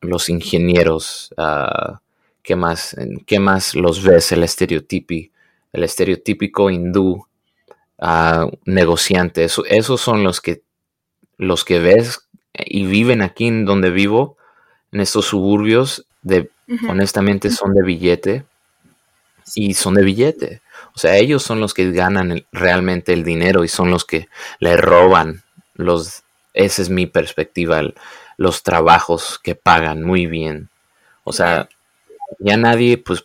los 0.00 0.28
ingenieros, 0.30 1.34
uh, 1.36 1.96
¿qué 2.42 2.56
más? 2.56 2.96
¿Qué 3.26 3.38
más 3.38 3.74
los 3.74 4.02
ves? 4.02 4.32
El 4.32 4.42
estereotipo 4.42 5.14
el 5.74 5.84
estereotípico 5.84 6.70
hindú 6.70 7.26
uh, 7.98 8.50
negociante. 8.64 9.44
esos 9.44 10.00
son 10.00 10.22
los 10.22 10.40
que, 10.40 10.62
los 11.36 11.64
que 11.64 11.80
ves 11.80 12.28
y 12.54 12.86
viven 12.86 13.20
aquí 13.20 13.48
en 13.48 13.66
donde 13.66 13.90
vivo, 13.90 14.38
en 14.92 15.00
estos 15.00 15.26
suburbios, 15.26 16.06
de, 16.22 16.48
honestamente 16.88 17.50
son 17.50 17.74
de 17.74 17.82
billete 17.82 18.44
y 19.54 19.74
son 19.74 19.94
de 19.94 20.02
billete. 20.02 20.62
O 20.94 20.98
sea, 20.98 21.16
ellos 21.16 21.42
son 21.42 21.60
los 21.60 21.74
que 21.74 21.90
ganan 21.92 22.44
realmente 22.52 23.12
el 23.12 23.24
dinero 23.24 23.64
y 23.64 23.68
son 23.68 23.90
los 23.90 24.04
que 24.04 24.28
le 24.60 24.76
roban 24.76 25.42
los, 25.74 26.22
esa 26.52 26.82
es 26.82 26.88
mi 26.88 27.06
perspectiva, 27.06 27.82
los 28.36 28.62
trabajos 28.62 29.38
que 29.42 29.54
pagan 29.54 30.02
muy 30.02 30.26
bien. 30.26 30.70
O 31.24 31.32
sea, 31.32 31.68
ya 32.38 32.56
nadie 32.56 32.98
pues 32.98 33.24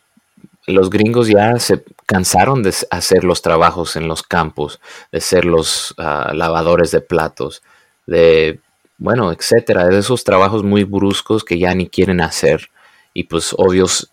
los 0.68 0.90
gringos 0.90 1.28
ya 1.28 1.58
se 1.60 1.84
cansaron 2.06 2.64
de 2.64 2.74
hacer 2.92 3.24
los 3.24 3.42
trabajos 3.42 3.96
en 3.96 4.08
los 4.08 4.24
campos, 4.24 4.80
de 5.12 5.22
ser 5.22 5.46
los 5.46 5.94
ah, 5.98 6.32
lavadores 6.34 6.92
de 6.92 7.02
platos, 7.02 7.62
de, 8.06 8.60
bueno, 8.98 9.32
etcétera, 9.32 9.88
de 9.88 10.00
esos 10.00 10.24
trabajos 10.24 10.64
muy 10.64 10.84
bruscos 10.84 11.44
que 11.44 11.58
ya 11.58 11.74
ni 11.74 11.88
quieren 11.88 12.22
hacer. 12.22 12.70
Y 13.14 13.24
pues 13.26 13.54
obvios 13.58 14.12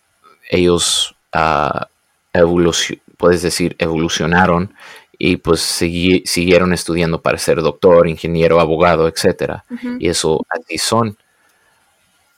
ellos, 0.51 1.15
uh, 1.35 1.85
puedes 3.17 3.43
decir, 3.43 3.77
evolucionaron 3.79 4.75
y 5.19 5.37
pues 5.39 5.61
siguieron 5.61 6.73
estudiando 6.73 7.23
para 7.23 7.39
ser 7.39 7.63
doctor, 7.63 8.09
ingeniero, 8.09 8.61
abogado, 8.61 9.09
etcétera. 9.09 9.65
Y 9.99 10.09
eso 10.09 10.45
así 10.49 10.79
son. 10.79 11.17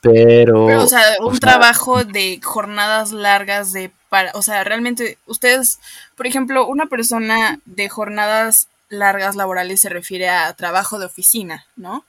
Pero, 0.01 0.65
o 0.65 0.87
sea, 0.87 1.01
un 1.19 1.37
trabajo 1.39 2.05
de 2.05 2.39
jornadas 2.41 3.11
largas 3.11 3.73
de 3.73 3.91
para, 4.07 4.31
o 4.33 4.41
sea, 4.41 4.63
realmente 4.63 5.17
ustedes, 5.25 5.79
por 6.15 6.25
ejemplo, 6.25 6.65
una 6.67 6.85
persona 6.85 7.59
de 7.65 7.89
jornadas 7.89 8.69
largas 8.87 9.35
laborales 9.35 9.81
se 9.81 9.89
refiere 9.89 10.29
a 10.29 10.53
trabajo 10.53 10.99
de 10.99 11.05
oficina, 11.05 11.65
¿no? 11.75 12.05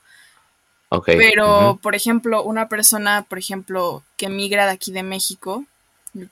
Pero, 1.05 1.79
por 1.81 1.95
ejemplo, 1.95 2.43
una 2.43 2.67
persona, 2.67 3.25
por 3.27 3.37
ejemplo, 3.37 4.03
que 4.17 4.27
migra 4.27 4.65
de 4.65 4.73
aquí 4.73 4.91
de 4.91 5.03
México, 5.03 5.65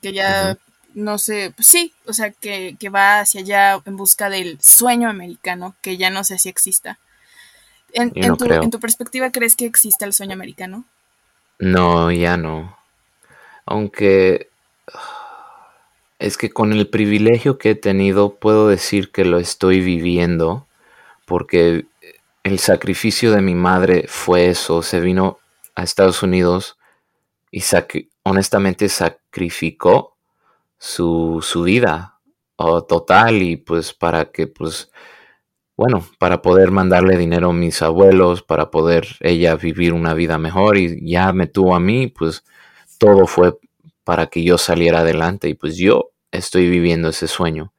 que 0.02 0.12
ya 0.12 0.58
no 0.94 1.18
sé, 1.18 1.52
pues 1.56 1.66
sí, 1.66 1.94
o 2.06 2.12
sea, 2.12 2.30
que, 2.30 2.76
que 2.78 2.90
va 2.90 3.20
hacia 3.20 3.40
allá 3.40 3.80
en 3.86 3.96
busca 3.96 4.28
del 4.28 4.60
sueño 4.60 5.08
americano, 5.08 5.74
que 5.80 5.96
ya 5.96 6.10
no 6.10 6.24
sé 6.24 6.38
si 6.38 6.48
exista. 6.50 6.98
En, 7.92 8.12
Yo 8.12 8.22
en 8.22 8.28
no 8.28 8.36
tu, 8.36 8.44
en 8.52 8.70
tu 8.70 8.80
perspectiva, 8.80 9.30
¿crees 9.30 9.56
que 9.56 9.64
existe 9.64 10.04
el 10.04 10.12
sueño 10.12 10.34
americano? 10.34 10.84
No, 11.58 12.10
ya 12.10 12.36
no. 12.36 12.76
Aunque 13.64 14.50
es 16.18 16.36
que 16.36 16.50
con 16.50 16.72
el 16.72 16.88
privilegio 16.88 17.56
que 17.56 17.70
he 17.70 17.74
tenido 17.74 18.34
puedo 18.34 18.68
decir 18.68 19.10
que 19.10 19.24
lo 19.24 19.38
estoy 19.38 19.80
viviendo 19.80 20.66
porque 21.24 21.86
el 22.42 22.58
sacrificio 22.58 23.32
de 23.32 23.40
mi 23.40 23.54
madre 23.54 24.06
fue 24.08 24.48
eso. 24.48 24.82
Se 24.82 25.00
vino 25.00 25.38
a 25.74 25.82
Estados 25.82 26.22
Unidos 26.22 26.78
y 27.50 27.62
honestamente 28.22 28.88
sacrificó 28.88 30.16
su, 30.78 31.40
su 31.42 31.62
vida 31.62 32.20
total 32.88 33.42
y 33.42 33.56
pues 33.56 33.92
para 33.94 34.30
que 34.30 34.46
pues 34.46 34.90
bueno, 35.76 36.06
para 36.18 36.42
poder 36.42 36.70
mandarle 36.70 37.16
dinero 37.16 37.50
a 37.50 37.54
mis 37.54 37.80
abuelos, 37.80 38.42
para 38.42 38.70
poder 38.70 39.06
ella 39.20 39.54
vivir 39.56 39.94
una 39.94 40.12
vida 40.12 40.36
mejor 40.36 40.76
y 40.76 41.10
ya 41.10 41.32
me 41.32 41.46
tuvo 41.46 41.74
a 41.74 41.80
mí, 41.80 42.06
pues 42.06 42.44
todo 42.98 43.26
fue 43.26 43.56
para 44.04 44.26
que 44.26 44.44
yo 44.44 44.58
saliera 44.58 45.00
adelante 45.00 45.48
y 45.48 45.54
pues 45.54 45.78
yo 45.78 46.10
estoy 46.32 46.68
viviendo 46.68 47.08
ese 47.08 47.28
sueño. 47.28 47.72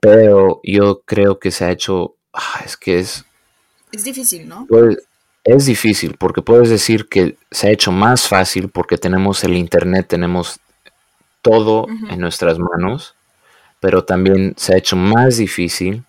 Pero 0.00 0.60
yo 0.64 1.02
creo 1.02 1.38
que 1.38 1.52
se 1.52 1.64
ha 1.64 1.70
hecho, 1.70 2.16
ah, 2.32 2.62
es 2.64 2.76
que 2.76 2.98
es, 2.98 3.24
Es 3.92 4.04
difícil, 4.04 4.48
¿no? 4.48 4.66
pues, 4.68 4.98
es 5.44 5.66
difícil 5.66 6.16
porque 6.18 6.42
puedes 6.42 6.70
decir 6.70 7.08
que 7.08 7.36
se 7.50 7.68
ha 7.68 7.70
hecho 7.70 7.92
más 7.92 8.28
fácil 8.28 8.68
porque 8.68 8.96
tenemos 8.96 9.42
el 9.44 9.56
internet, 9.56 10.06
tenemos 10.08 10.60
todo 11.42 11.86
en 12.08 12.20
nuestras 12.20 12.58
manos, 12.58 13.14
pero 13.80 14.04
también 14.04 14.54
se 14.56 14.74
ha 14.74 14.78
hecho 14.78 14.96
más 14.96 15.36
difícil 15.38 16.04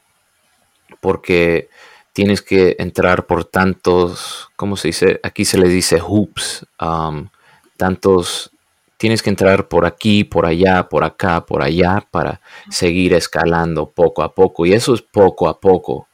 porque 1.02 1.70
tienes 2.14 2.44
que 2.44 2.76
entrar 2.78 3.26
por 3.26 3.44
tantos, 3.44 4.50
¿cómo 4.56 4.78
se 4.78 4.90
dice? 4.90 5.20
Aquí 5.24 5.44
se 5.44 5.58
le 5.58 5.68
dice 5.68 6.00
hoops, 6.00 6.68
um, 6.80 7.28
tantos, 7.76 8.52
tienes 8.98 9.24
que 9.24 9.32
entrar 9.32 9.68
por 9.68 9.86
aquí, 9.88 10.24
por 10.24 10.46
allá, 10.46 10.88
por 10.88 11.04
acá, 11.04 11.44
por 11.44 11.64
allá 11.64 12.06
para 12.12 12.40
seguir 12.70 13.14
escalando 13.14 13.90
poco 13.90 14.22
a 14.22 14.34
poco. 14.34 14.68
Y 14.68 14.74
eso 14.74 14.94
es 14.94 15.02
poco 15.02 15.50
a 15.50 15.60
poco. 15.60 16.08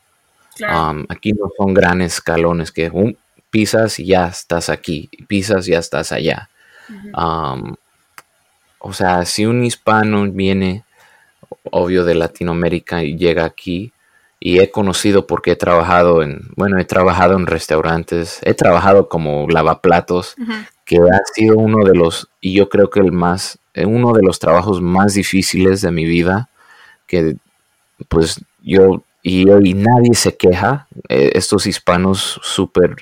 Claro. 0.60 0.92
Um, 0.92 1.06
aquí 1.10 1.34
no 1.34 1.50
son 1.58 1.74
grandes 1.74 2.16
escalones 2.16 2.72
que 2.72 2.90
um, 2.92 3.14
pisas 3.50 4.00
y 4.00 4.06
ya 4.06 4.28
estás 4.28 4.70
aquí, 4.70 5.10
pisas 5.28 5.68
y 5.68 5.72
ya 5.72 5.80
estás 5.80 6.12
allá. 6.12 6.50
Um, 7.16 7.76
o 8.80 8.94
sea, 8.94 9.26
si 9.26 9.46
un 9.46 9.64
hispano 9.64 10.30
viene, 10.32 10.84
obvio, 11.72 12.04
de 12.06 12.16
Latinoamérica 12.16 13.04
y 13.04 13.18
llega 13.18 13.46
aquí, 13.46 13.92
y 14.40 14.60
he 14.60 14.72
conocido 14.72 15.28
porque 15.28 15.52
he 15.52 15.56
trabajado 15.56 16.24
en, 16.24 16.42
bueno, 16.56 16.80
he 16.80 16.86
trabajado 16.86 17.36
en 17.36 17.46
restaurantes, 17.46 18.40
he 18.44 18.54
trabajado 18.54 19.10
como 19.10 19.48
lavaplatos, 19.50 20.36
Ujú. 20.42 20.54
que 20.86 20.98
ha 20.98 21.22
sido 21.34 21.58
uno 21.58 21.86
de 21.86 21.94
los, 21.94 22.30
y 22.40 22.54
yo 22.54 22.70
creo 22.70 22.90
que 22.90 23.02
el 23.02 23.12
más, 23.12 23.60
eh, 23.74 23.86
uno 23.86 24.14
de 24.14 24.24
los 24.24 24.40
trabajos 24.40 24.82
más 24.82 25.14
difíciles 25.14 25.82
de 25.82 25.92
mi 25.92 26.06
vida, 26.06 26.50
que 27.06 27.36
pues 28.08 28.40
yo, 28.62 29.04
y, 29.22 29.50
y 29.50 29.74
nadie 29.74 30.14
se 30.14 30.36
queja, 30.38 30.88
eh, 31.10 31.32
estos 31.34 31.66
hispanos 31.68 32.40
súper 32.44 32.96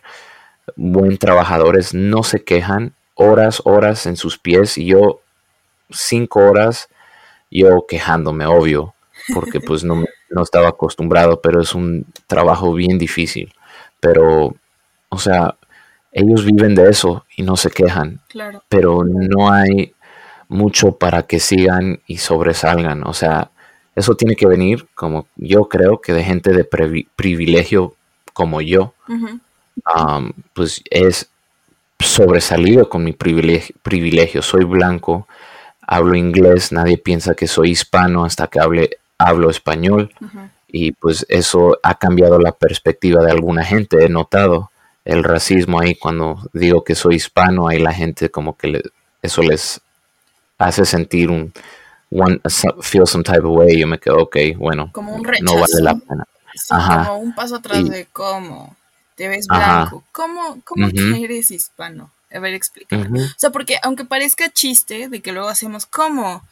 buen 0.75 1.17
trabajadores 1.17 1.93
no 1.93 2.23
se 2.23 2.43
quejan, 2.43 2.93
horas, 3.15 3.61
horas 3.65 4.05
en 4.05 4.15
sus 4.17 4.37
pies, 4.37 4.77
y 4.77 4.85
yo 4.85 5.21
cinco 5.89 6.39
horas, 6.41 6.89
yo 7.49 7.85
quejándome, 7.87 8.45
obvio, 8.45 8.93
porque 9.33 9.59
pues 9.59 9.83
no, 9.83 10.03
no 10.29 10.43
estaba 10.43 10.69
acostumbrado, 10.69 11.41
pero 11.41 11.61
es 11.61 11.73
un 11.73 12.05
trabajo 12.27 12.73
bien 12.73 12.97
difícil. 12.97 13.53
Pero, 13.99 14.55
o 15.09 15.17
sea, 15.17 15.55
ellos 16.11 16.45
viven 16.45 16.75
de 16.75 16.89
eso 16.89 17.25
y 17.35 17.43
no 17.43 17.55
se 17.57 17.69
quejan, 17.71 18.21
Claro. 18.27 18.63
pero 18.69 19.03
no 19.05 19.51
hay 19.51 19.93
mucho 20.49 20.97
para 20.97 21.23
que 21.23 21.39
sigan 21.39 22.01
y 22.07 22.17
sobresalgan. 22.17 23.05
O 23.07 23.13
sea, 23.13 23.51
eso 23.97 24.15
tiene 24.15 24.35
que 24.35 24.45
venir, 24.47 24.87
como 24.95 25.27
yo 25.35 25.67
creo, 25.67 25.99
que 25.99 26.13
de 26.13 26.23
gente 26.23 26.51
de 26.53 26.63
privilegio 27.15 27.95
como 28.33 28.61
yo, 28.61 28.93
um, 29.09 30.31
pues 30.53 30.81
es 30.89 31.29
sobresalido 31.99 32.89
con 32.89 33.03
mi 33.03 33.11
privilegio, 33.13 33.75
privilegio. 33.81 34.41
Soy 34.41 34.63
blanco, 34.65 35.27
hablo 35.81 36.15
inglés, 36.15 36.71
nadie 36.71 36.97
piensa 36.97 37.33
que 37.33 37.47
soy 37.47 37.71
hispano 37.71 38.23
hasta 38.25 38.47
que 38.47 38.59
hable, 38.59 38.89
hablo 39.17 39.49
español 39.49 40.11
y 40.69 40.91
pues 40.91 41.25
eso 41.29 41.79
ha 41.81 41.95
cambiado 41.95 42.39
la 42.39 42.51
perspectiva 42.51 43.23
de 43.23 43.31
alguna 43.31 43.63
gente. 43.63 44.03
He 44.05 44.09
notado 44.09 44.69
el 45.05 45.23
racismo 45.23 45.79
ahí 45.79 45.95
cuando 45.95 46.37
digo 46.53 46.83
que 46.83 46.93
soy 46.93 47.15
hispano, 47.15 47.67
ahí 47.67 47.79
la 47.79 47.93
gente 47.93 48.29
como 48.29 48.55
que 48.57 48.67
le- 48.67 48.83
eso 49.21 49.41
les 49.41 49.81
hace 50.59 50.85
sentir 50.85 51.29
un 51.31 51.51
one, 52.11 52.39
feel 52.81 53.05
some 53.05 53.23
type 53.23 53.39
of 53.43 53.57
way. 53.57 53.79
Yo 53.79 53.87
me 53.87 53.99
quedo, 53.99 54.17
ok, 54.23 54.37
bueno, 54.57 54.89
Como 54.93 55.13
un 55.15 55.23
no 55.23 55.29
rechazo. 55.29 55.59
vale 55.59 55.81
la 55.83 55.95
pena. 55.95 56.25
Sí, 56.53 56.65
Ajá. 56.71 57.05
como 57.07 57.19
un 57.19 57.35
paso 57.35 57.55
atrás 57.57 57.79
Y- 57.79 57.89
de 57.89 58.05
cómo 58.07 58.75
te 59.15 59.27
ves 59.27 59.45
Ajá. 59.49 59.81
blanco. 59.81 60.03
¿Cómo, 60.11 60.59
cómo 60.63 60.87
eres 60.87 61.51
hispano? 61.51 62.11
A 62.33 62.39
ver, 62.39 62.53
explícame. 62.53 63.23
O 63.23 63.27
sea, 63.37 63.51
porque 63.51 63.77
aunque 63.83 64.05
parezca 64.05 64.49
chiste 64.51 65.07
de 65.09 65.21
que 65.21 65.31
luego 65.31 65.49
hacemos, 65.49 65.85
¿cómo? 65.85 66.43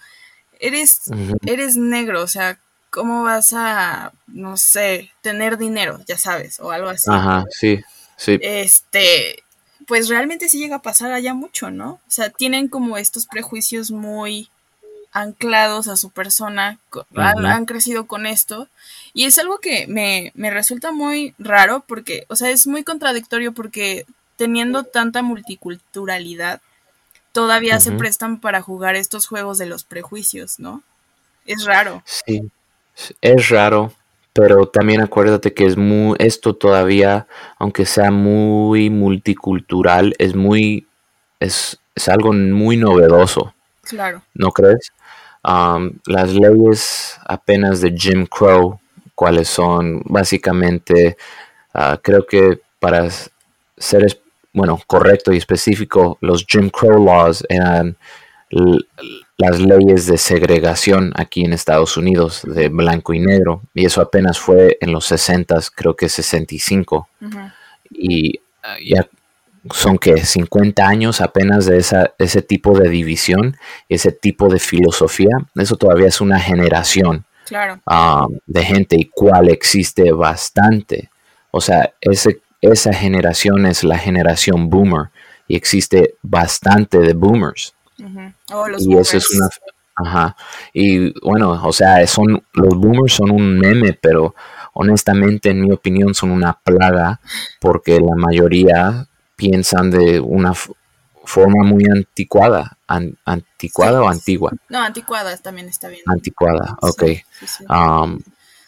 Eres, 0.59 1.01
eres 1.45 1.75
negro, 1.75 2.21
o 2.23 2.27
sea, 2.27 2.59
¿cómo 2.89 3.23
vas 3.23 3.51
a, 3.53 4.13
no 4.27 4.55
sé, 4.57 5.11
tener 5.21 5.57
dinero, 5.57 5.99
ya 6.07 6.17
sabes, 6.17 6.59
o 6.61 6.71
algo 6.71 6.87
así? 6.89 7.09
Ajá, 7.11 7.45
sí, 7.49 7.81
sí. 8.15 8.39
Este, 8.41 9.43
pues 9.85 10.07
realmente 10.07 10.47
sí 10.47 10.57
llega 10.59 10.77
a 10.77 10.81
pasar 10.81 11.11
allá 11.11 11.33
mucho, 11.33 11.71
¿no? 11.71 11.93
O 11.93 11.99
sea, 12.11 12.29
tienen 12.29 12.67
como 12.69 12.97
estos 12.97 13.25
prejuicios 13.27 13.91
muy 13.91 14.49
anclados 15.15 15.87
a 15.87 15.95
su 15.95 16.09
persona, 16.09 16.77
han, 17.15 17.65
crecido 17.65 18.05
con 18.05 18.25
esto, 18.25 18.67
y 19.13 19.23
es 19.23 19.39
algo 19.39 19.59
que 19.59 19.87
me, 19.87 20.33
me 20.35 20.51
resulta 20.51 20.91
muy 20.91 21.33
raro 21.39 21.85
porque, 21.87 22.25
o 22.27 22.35
sea, 22.35 22.49
es 22.49 22.67
muy 22.67 22.83
contradictorio 22.83 23.53
porque 23.53 24.05
teniendo 24.35 24.83
tanta 24.83 25.21
multiculturalidad, 25.21 26.59
todavía 27.31 27.79
se 27.79 27.93
prestan 27.93 28.41
para 28.41 28.61
jugar 28.61 28.97
estos 28.97 29.25
juegos 29.25 29.57
de 29.57 29.67
los 29.67 29.85
prejuicios, 29.85 30.59
¿no? 30.59 30.83
Es 31.45 31.63
raro. 31.63 32.03
Sí, 32.03 32.51
es 33.21 33.47
raro, 33.47 33.93
pero 34.33 34.67
también 34.67 34.99
acuérdate 34.99 35.53
que 35.53 35.65
es 35.65 35.77
muy, 35.77 36.17
esto 36.19 36.55
todavía, 36.55 37.25
aunque 37.57 37.85
sea 37.85 38.11
muy 38.11 38.89
multicultural, 38.89 40.13
es 40.17 40.35
muy, 40.35 40.87
es, 41.39 41.79
es 41.95 42.09
algo 42.09 42.33
muy 42.33 42.75
novedoso, 42.75 43.53
Claro. 43.83 44.23
¿no 44.33 44.51
crees? 44.51 44.91
Um, 45.47 45.99
las 46.07 46.33
leyes 46.33 47.19
apenas 47.25 47.79
de 47.79 47.93
Jim 47.95 48.25
Crow, 48.25 48.79
cuáles 49.13 49.47
son 49.47 50.01
básicamente, 50.05 51.17
ah, 51.73 51.99
creo 52.01 52.25
que 52.25 52.61
para 52.79 53.07
ser, 53.77 54.19
bueno, 54.53 54.79
correcto 54.87 55.31
y 55.31 55.37
específico, 55.37 56.17
los 56.21 56.45
Jim 56.47 56.69
Crow 56.71 57.03
laws 57.03 57.45
eran 57.47 57.95
las 59.37 59.59
leyes 59.59 60.07
de 60.07 60.17
segregación 60.17 61.11
aquí 61.15 61.43
en 61.43 61.53
Estados 61.53 61.97
Unidos, 61.97 62.41
de 62.43 62.69
blanco 62.69 63.13
y 63.13 63.19
negro, 63.19 63.61
y 63.73 63.85
eso 63.85 64.01
apenas 64.01 64.39
fue 64.39 64.77
en 64.81 64.91
los 64.91 65.05
60, 65.05 65.59
creo 65.75 65.95
que 65.95 66.09
65, 66.09 67.07
Ujú. 67.21 67.39
y 67.91 68.39
ah, 68.63 68.77
ya 68.83 69.07
son 69.71 69.97
que 69.97 70.17
50 70.17 70.87
años 70.87 71.21
apenas 71.21 71.65
de 71.65 71.77
esa, 71.77 72.13
ese 72.17 72.41
tipo 72.41 72.77
de 72.77 72.89
división, 72.89 73.57
ese 73.89 74.11
tipo 74.11 74.49
de 74.49 74.59
filosofía, 74.59 75.37
eso 75.55 75.75
todavía 75.75 76.07
es 76.07 76.21
una 76.21 76.39
generación 76.39 77.25
Claro. 77.45 77.79
ah, 77.85 78.27
de 78.45 78.63
gente 78.63 78.95
y 78.99 79.05
cuál 79.05 79.49
existe 79.49 80.11
bastante. 80.11 81.09
O 81.51 81.61
sea, 81.61 81.93
ese, 82.01 82.41
esa 82.61 82.93
generación 82.93 83.65
es 83.65 83.83
la 83.83 83.97
generación 83.97 84.69
boomer 84.69 85.09
y 85.47 85.55
existe 85.55 86.15
bastante 86.21 86.99
de 86.99 87.13
boomers. 87.13 87.73
Oh, 88.51 88.67
los 88.67 88.85
y 88.85 88.97
eso 88.97 89.17
es 89.17 89.29
una... 89.31 89.49
Ajá. 89.97 90.35
Y 90.73 91.17
bueno, 91.21 91.51
o 91.63 91.71
sea, 91.71 92.05
son, 92.05 92.43
los 92.53 92.75
boomers 92.75 93.13
son 93.13 93.31
un 93.31 93.57
meme, 93.57 93.93
pero 93.93 94.35
honestamente, 94.73 95.51
en 95.51 95.61
mi 95.61 95.71
opinión, 95.71 96.13
son 96.13 96.31
una 96.31 96.51
plaga 96.51 97.21
porque 97.61 97.99
la 97.99 98.15
mayoría 98.15 99.07
piensan 99.35 99.91
de 99.91 100.19
una 100.19 100.53
forma 101.23 101.63
muy 101.63 101.83
anticuada. 101.91 102.77
An- 102.87 103.17
¿Anticuada 103.25 104.01
o 104.01 104.07
antigua? 104.07 104.51
No, 104.69 104.79
anticuadas 104.83 105.41
también 105.41 105.67
está 105.67 105.89
bien. 105.89 106.01
Anticuada, 106.05 106.77
ok. 106.81 107.03
Sí, 107.03 107.23
sí, 107.39 107.47
sí. 107.47 107.65
Um, 107.69 108.19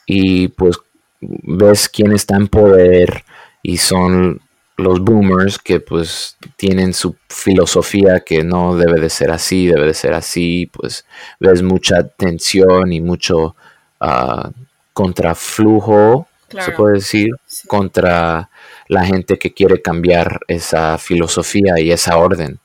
y 0.06 0.48
pues 0.50 0.78
ves 1.20 1.90
quién 1.90 2.12
está 2.14 2.36
en 2.36 2.48
poder 2.48 3.24
y 3.62 3.78
son 3.78 4.42
los 4.78 5.00
boomers 5.02 5.58
que 5.58 5.80
pues 5.80 6.38
tienen 6.56 6.94
su 6.94 7.16
filosofía 7.30 8.20
que 8.20 8.44
no 8.44 8.76
debe 8.76 9.00
de 9.02 9.10
ser 9.10 9.32
así, 9.32 9.66
debe 9.68 9.88
de 9.88 9.94
ser 9.96 10.14
así, 10.14 10.70
pues 10.72 11.06
ves 11.40 11.64
mucha 11.64 12.08
tensión 12.08 12.94
y 12.94 13.02
mucho 13.02 13.56
uh, 14.02 14.50
contraflujo, 14.94 16.28
se 16.50 16.72
puede 16.72 16.96
decir, 16.96 17.30
contra 17.68 18.50
la 18.88 19.06
gente 19.06 19.38
que 19.38 19.54
quiere 19.54 19.82
cambiar 19.82 20.42
esa 20.48 20.98
filosofía 20.98 21.80
y 21.80 21.92
esa 21.92 22.18
orden. 22.18 22.60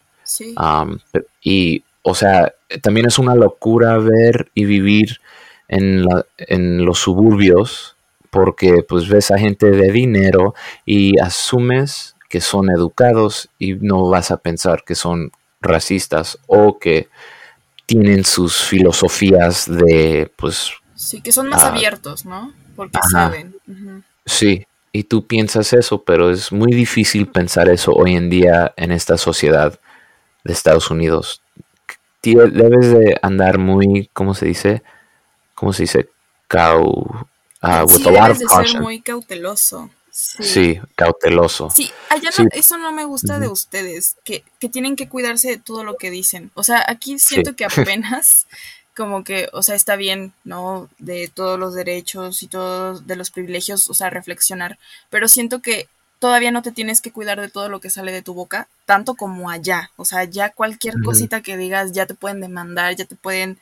y, 1.43 1.85
o 2.03 2.15
sea, 2.15 2.55
también 2.81 3.07
es 3.07 3.19
una 3.19 3.35
locura 3.35 3.99
ver 3.99 4.51
y 4.55 4.65
vivir 4.65 5.21
en, 5.69 6.05
la, 6.05 6.27
en 6.39 6.85
los 6.85 6.99
suburbios 6.99 7.97
porque 8.31 8.83
pues 8.89 9.09
ves 9.09 9.31
a 9.31 9.39
gente 9.39 9.71
de 9.71 9.93
dinero 9.93 10.55
y 10.87 11.19
asumes 11.19 12.17
que 12.31 12.41
son 12.41 12.71
educados 12.71 13.51
y 13.59 13.75
no 13.75 14.09
vas 14.09 14.31
a 14.31 14.39
pensar 14.39 14.85
que 14.85 14.95
son 14.95 15.33
racistas 15.61 16.39
o 16.47 16.79
que 16.79 17.09
tienen 17.85 18.25
sus 18.25 18.57
filosofías 18.57 19.71
de 19.71 20.33
pues 20.37 20.73
sí 20.95 21.21
que 21.21 21.31
son 21.31 21.51
más 21.51 21.63
ah, 21.63 21.69
abiertos 21.69 22.25
no 22.25 22.55
porque 22.75 22.99
saben. 23.11 23.55
Sí 24.25 24.65
y 24.93 25.05
tú 25.05 25.27
piensas 25.27 25.73
eso 25.73 26.03
pero 26.03 26.31
es 26.31 26.53
muy 26.53 26.73
difícil 26.73 27.27
pensar 27.27 27.69
eso 27.69 27.93
hoy 27.93 28.15
en 28.15 28.31
día 28.31 28.73
en 28.77 28.93
esta 28.93 29.17
sociedad 29.17 29.79
de 30.45 30.53
Estados 30.53 30.91
Unidos 30.91 31.43
debes 32.23 32.93
de 32.93 33.19
andar 33.23 33.59
muy 33.59 34.11
cómo 34.13 34.35
se 34.35 34.47
dice 34.47 34.83
cómo 35.55 35.73
se 35.73 35.85
dice 35.85 36.09
cau 36.49 37.27
Uh, 37.63 37.89
sí, 37.89 38.03
debes 38.03 38.41
de 38.41 38.47
ser 38.49 38.81
muy 38.81 39.01
cauteloso. 39.01 39.89
Sí. 40.11 40.81
cauteloso. 40.95 41.71
Sí, 41.71 41.91
allá 42.11 42.31
eso 42.53 42.77
no 42.77 42.93
me 42.93 43.05
gusta 43.05 43.39
de 43.39 43.49
ustedes, 43.49 44.17
que, 44.25 44.45
que, 44.59 44.69
tienen 44.69 44.95
que 44.97 45.09
cuidarse 45.09 45.49
de 45.49 45.57
todo 45.57 45.85
lo 45.85 45.97
que 45.97 46.11
dicen. 46.11 46.51
O 46.55 46.65
sea, 46.65 46.85
aquí 46.87 47.19
siento 47.19 47.55
que 47.57 47.65
apenas 47.97 48.47
como 48.97 49.25
que, 49.25 49.49
o 49.53 49.63
sea, 49.63 49.75
está 49.75 49.97
bien, 49.97 50.33
¿no? 50.45 50.89
De 50.99 51.31
todos 51.33 51.59
los 51.59 51.75
derechos 51.75 52.43
y 52.43 52.49
todos 52.49 53.07
de 53.07 53.17
los 53.17 53.31
privilegios, 53.31 53.89
o 53.89 53.95
sea, 53.95 54.11
reflexionar, 54.11 54.79
pero 55.11 55.29
siento 55.29 55.61
que 55.61 55.89
todavía 56.19 56.53
no 56.53 56.63
te 56.63 56.71
tienes 56.71 57.01
que 57.01 57.11
cuidar 57.11 57.41
de 57.41 57.49
todo 57.49 57.69
lo 57.69 57.81
que 57.81 57.91
sale 57.91 58.13
de 58.13 58.23
tu 58.23 58.33
boca, 58.33 58.69
tanto 58.87 59.17
como 59.17 59.51
allá. 59.51 59.91
O 59.97 60.05
sea, 60.05 60.23
ya 60.23 60.51
cualquier 60.51 60.95
cosita 61.05 61.41
que 61.41 61.57
digas 61.57 61.91
ya 61.91 62.07
te 62.07 62.15
pueden 62.15 62.41
demandar, 62.41 62.95
ya 62.95 63.07
te 63.07 63.17
pueden 63.17 63.59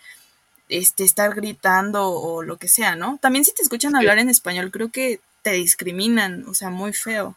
este, 0.69 1.05
estar 1.05 1.35
gritando 1.35 2.11
o 2.11 2.43
lo 2.43 2.59
que 2.59 2.69
sea, 2.69 2.97
¿no? 2.97 3.19
También 3.23 3.47
si 3.47 3.55
te 3.55 3.63
escuchan 3.63 3.97
hablar 3.97 4.19
en 4.19 4.29
español, 4.29 4.71
creo 4.71 4.91
que 4.91 5.21
te 5.41 5.53
discriminan, 5.53 6.45
o 6.49 6.55
sea, 6.55 6.69
muy 6.69 6.93
feo. 6.93 7.35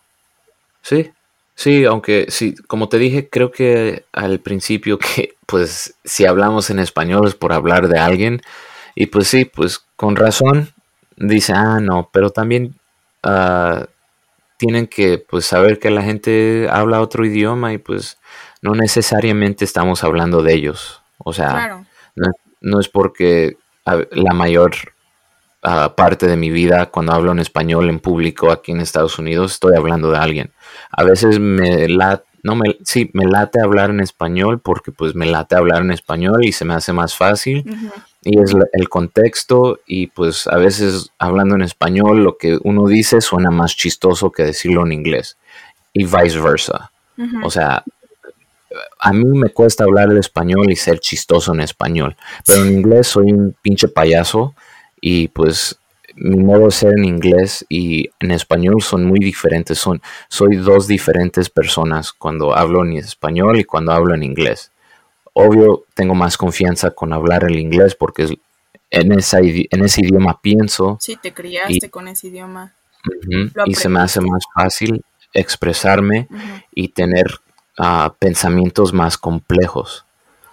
Sí, 0.82 1.10
sí, 1.56 1.86
aunque 1.86 2.28
sí, 2.30 2.56
como 2.68 2.90
te 2.90 2.98
dije, 2.98 3.30
creo 3.30 3.52
que 3.52 4.06
al 4.14 4.40
principio 4.40 4.98
que, 5.00 5.36
pues, 5.46 5.96
si 6.04 6.26
hablamos 6.26 6.70
en 6.70 6.80
español 6.80 7.28
es 7.28 7.36
por 7.36 7.54
hablar 7.54 7.88
de 7.88 8.00
alguien, 8.00 8.42
y 8.96 9.08
pues 9.08 9.28
sí, 9.28 9.46
pues 9.46 9.86
con 9.96 10.16
razón, 10.16 10.70
dice, 11.18 11.54
ah, 11.56 11.80
no, 11.82 12.10
pero 12.14 12.30
también 12.30 12.76
uh, 13.24 13.86
tienen 14.58 14.88
que, 14.88 15.18
pues, 15.18 15.46
saber 15.46 15.80
que 15.80 15.90
la 15.92 16.04
gente 16.04 16.68
habla 16.72 17.02
otro 17.02 17.26
idioma 17.26 17.74
y 17.74 17.78
pues 17.78 18.18
no 18.62 18.76
necesariamente 18.76 19.66
estamos 19.66 20.04
hablando 20.04 20.44
de 20.44 20.54
ellos, 20.54 21.02
o 21.18 21.34
sea, 21.34 21.50
claro 21.50 21.86
no 22.64 22.80
es 22.80 22.90
porque 22.90 23.58
la 23.84 24.34
mayor 24.34 24.74
ah, 25.62 25.94
parte 25.96 26.26
de 26.26 26.38
mi 26.38 26.50
vida 26.50 26.88
cuando 26.88 27.12
hablo 27.12 27.32
en 27.32 27.40
español 27.40 27.90
en 27.90 28.00
público 28.00 28.52
aquí 28.52 28.72
en 28.72 28.80
Estados 28.80 29.20
Unidos 29.20 29.54
estoy 29.54 29.76
hablando 29.76 30.10
de 30.10 30.18
alguien. 30.18 30.54
A 30.92 31.04
veces 31.04 31.40
me 31.40 31.88
late, 31.88 32.24
no 32.44 32.56
me, 32.56 32.78
sí, 32.84 33.10
me 33.14 33.26
late 33.26 33.62
hablar 33.62 33.90
en 33.90 34.02
español 34.02 34.60
porque 34.60 34.92
pues 34.92 35.16
me 35.16 35.26
late 35.26 35.56
hablar 35.56 35.82
en 35.82 35.92
español 35.92 36.44
y 36.44 36.52
se 36.52 36.66
me 36.66 36.74
hace 36.74 36.92
más 36.92 37.16
fácil. 37.16 37.64
Y 38.22 38.40
es 38.40 38.54
el 38.74 38.90
contexto 38.90 39.80
y 39.86 40.08
pues 40.08 40.48
a 40.48 40.58
veces 40.58 41.12
hablando 41.20 41.56
en 41.56 41.62
español 41.62 42.24
lo 42.24 42.38
que 42.38 42.58
uno 42.64 42.88
dice 42.88 43.22
suena 43.22 43.50
más 43.50 43.76
chistoso 43.76 44.32
que 44.32 44.44
decirlo 44.44 44.86
en 44.86 44.92
inglés 44.92 45.38
y 45.94 46.06
viceversa. 46.06 46.92
O 47.44 47.50
sea, 47.50 47.84
a 49.00 49.14
mí 49.14 49.26
me 49.26 49.50
cuesta 49.50 49.84
hablar 49.84 50.12
el 50.12 50.18
español 50.18 50.72
y 50.72 50.76
ser 50.76 51.00
chistoso 51.00 51.54
en 51.54 51.62
español, 51.62 52.16
pero 52.46 52.64
en 52.64 52.74
inglés 52.74 53.08
soy 53.08 53.32
un 53.32 53.56
pinche 53.62 53.88
payaso 53.88 54.56
y 55.00 55.28
pues 55.30 55.78
mi 56.16 56.38
modo 56.38 56.66
de 56.66 56.72
ser 56.72 56.94
en 56.98 57.06
inglés 57.06 57.66
y 57.70 58.10
en 58.20 58.32
español 58.32 58.82
son 58.82 59.06
muy 59.06 59.20
diferentes, 59.20 59.78
son 59.80 60.02
soy 60.30 60.58
dos 60.58 60.88
diferentes 60.88 61.50
personas 61.50 62.14
cuando 62.14 62.56
hablo 62.56 62.84
en 62.86 62.94
español 62.94 63.60
y 63.60 63.64
cuando 63.64 63.92
hablo 63.92 64.14
en 64.14 64.24
inglés. 64.24 64.72
Obvio 65.34 65.86
tengo 65.96 66.14
más 66.14 66.38
confianza 66.38 66.92
con 66.92 67.12
hablar 67.12 67.44
el 67.44 67.58
inglés 67.58 67.96
porque 67.96 68.38
en, 68.92 69.12
esa, 69.14 69.40
en 69.40 69.84
ese 69.84 70.02
idioma 70.02 70.40
pienso. 70.40 70.98
Sí, 71.00 71.18
te 71.20 71.34
criaste 71.34 71.90
con 71.90 72.08
ese 72.08 72.28
idioma. 72.28 72.74
y 73.66 73.74
se 73.74 73.90
me 73.90 74.00
hace 74.00 74.22
más 74.22 74.44
fácil 74.54 75.04
expresarme 75.34 76.28
y 76.74 76.90
tener 76.90 77.26
pensamientos 78.20 78.94
más 78.94 79.18
complejos. 79.18 80.06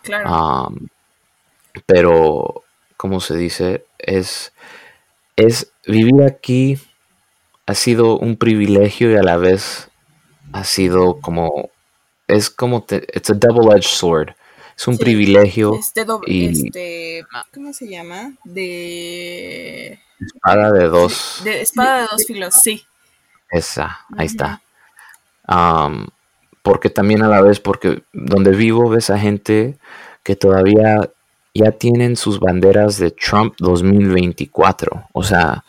Claro. 0.03 0.73
pero, 1.85 2.65
como 2.97 3.21
se 3.21 3.37
dice? 3.37 3.85
Es, 3.99 4.53
es 5.47 5.73
vivir 5.87 6.23
aquí 6.23 6.79
ha 7.67 7.75
sido 7.75 8.19
un 8.19 8.37
privilegio 8.37 9.11
y 9.11 9.17
a 9.17 9.23
la 9.23 9.37
vez 9.37 9.91
ha 10.53 10.65
sido 10.65 11.21
como 11.21 11.71
es 12.27 12.51
como 12.51 12.83
te, 12.83 13.07
it's 13.15 13.31
a 13.31 13.35
double 13.35 13.73
edged 13.73 13.89
sword. 13.89 14.31
Es 14.77 14.89
un 14.89 14.97
privilegio 14.97 15.75
este 15.75 16.07
y 16.27 16.67
este, 16.67 17.27
¿cómo 17.53 17.73
se 17.73 17.89
llama? 17.89 18.33
De 18.45 20.01
espada 20.19 20.73
de 20.73 20.89
dos 20.89 21.43
de 21.45 21.61
espada 21.61 22.03
de 22.03 22.09
dos 22.11 22.25
filos, 22.27 22.55
sí. 22.55 22.85
Esa, 23.51 24.01
ahí 24.17 24.27
está 24.27 24.63
porque 26.63 26.91
también 26.91 27.23
a 27.23 27.29
la 27.29 27.41
vez, 27.41 27.61
porque 27.61 28.03
donde 28.13 28.53
vivo 28.53 28.89
ves 28.89 29.11
a 29.11 29.19
gente 29.19 29.79
que 30.23 30.37
todavía 30.37 31.11
ya 31.55 31.73
tienen 31.73 32.17
sus 32.17 32.39
banderas 32.39 32.99
de 32.99 33.11
Trump 33.11 33.55
2024. 33.59 35.09
O 35.13 35.23
sea, 35.23 35.65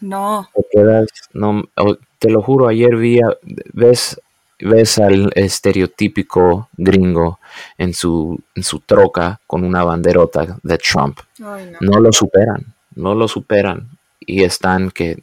no. 0.00 0.48
Te 0.54 0.62
quedas, 0.70 1.08
no, 1.32 1.64
te 2.18 2.30
lo 2.30 2.42
juro, 2.42 2.68
ayer 2.68 2.96
vi, 2.96 3.20
ves, 3.72 4.20
ves 4.58 4.98
al 4.98 5.32
estereotípico 5.34 6.68
gringo 6.76 7.38
en 7.78 7.94
su, 7.94 8.40
en 8.54 8.62
su 8.62 8.80
troca 8.80 9.40
con 9.46 9.64
una 9.64 9.84
banderota 9.84 10.58
de 10.62 10.78
Trump. 10.78 11.20
no. 11.38 11.56
no 11.80 12.00
lo 12.00 12.12
superan, 12.12 12.74
no 12.94 13.14
lo 13.14 13.28
superan. 13.28 13.88
Y 14.20 14.44
están 14.44 14.90
que 14.90 15.22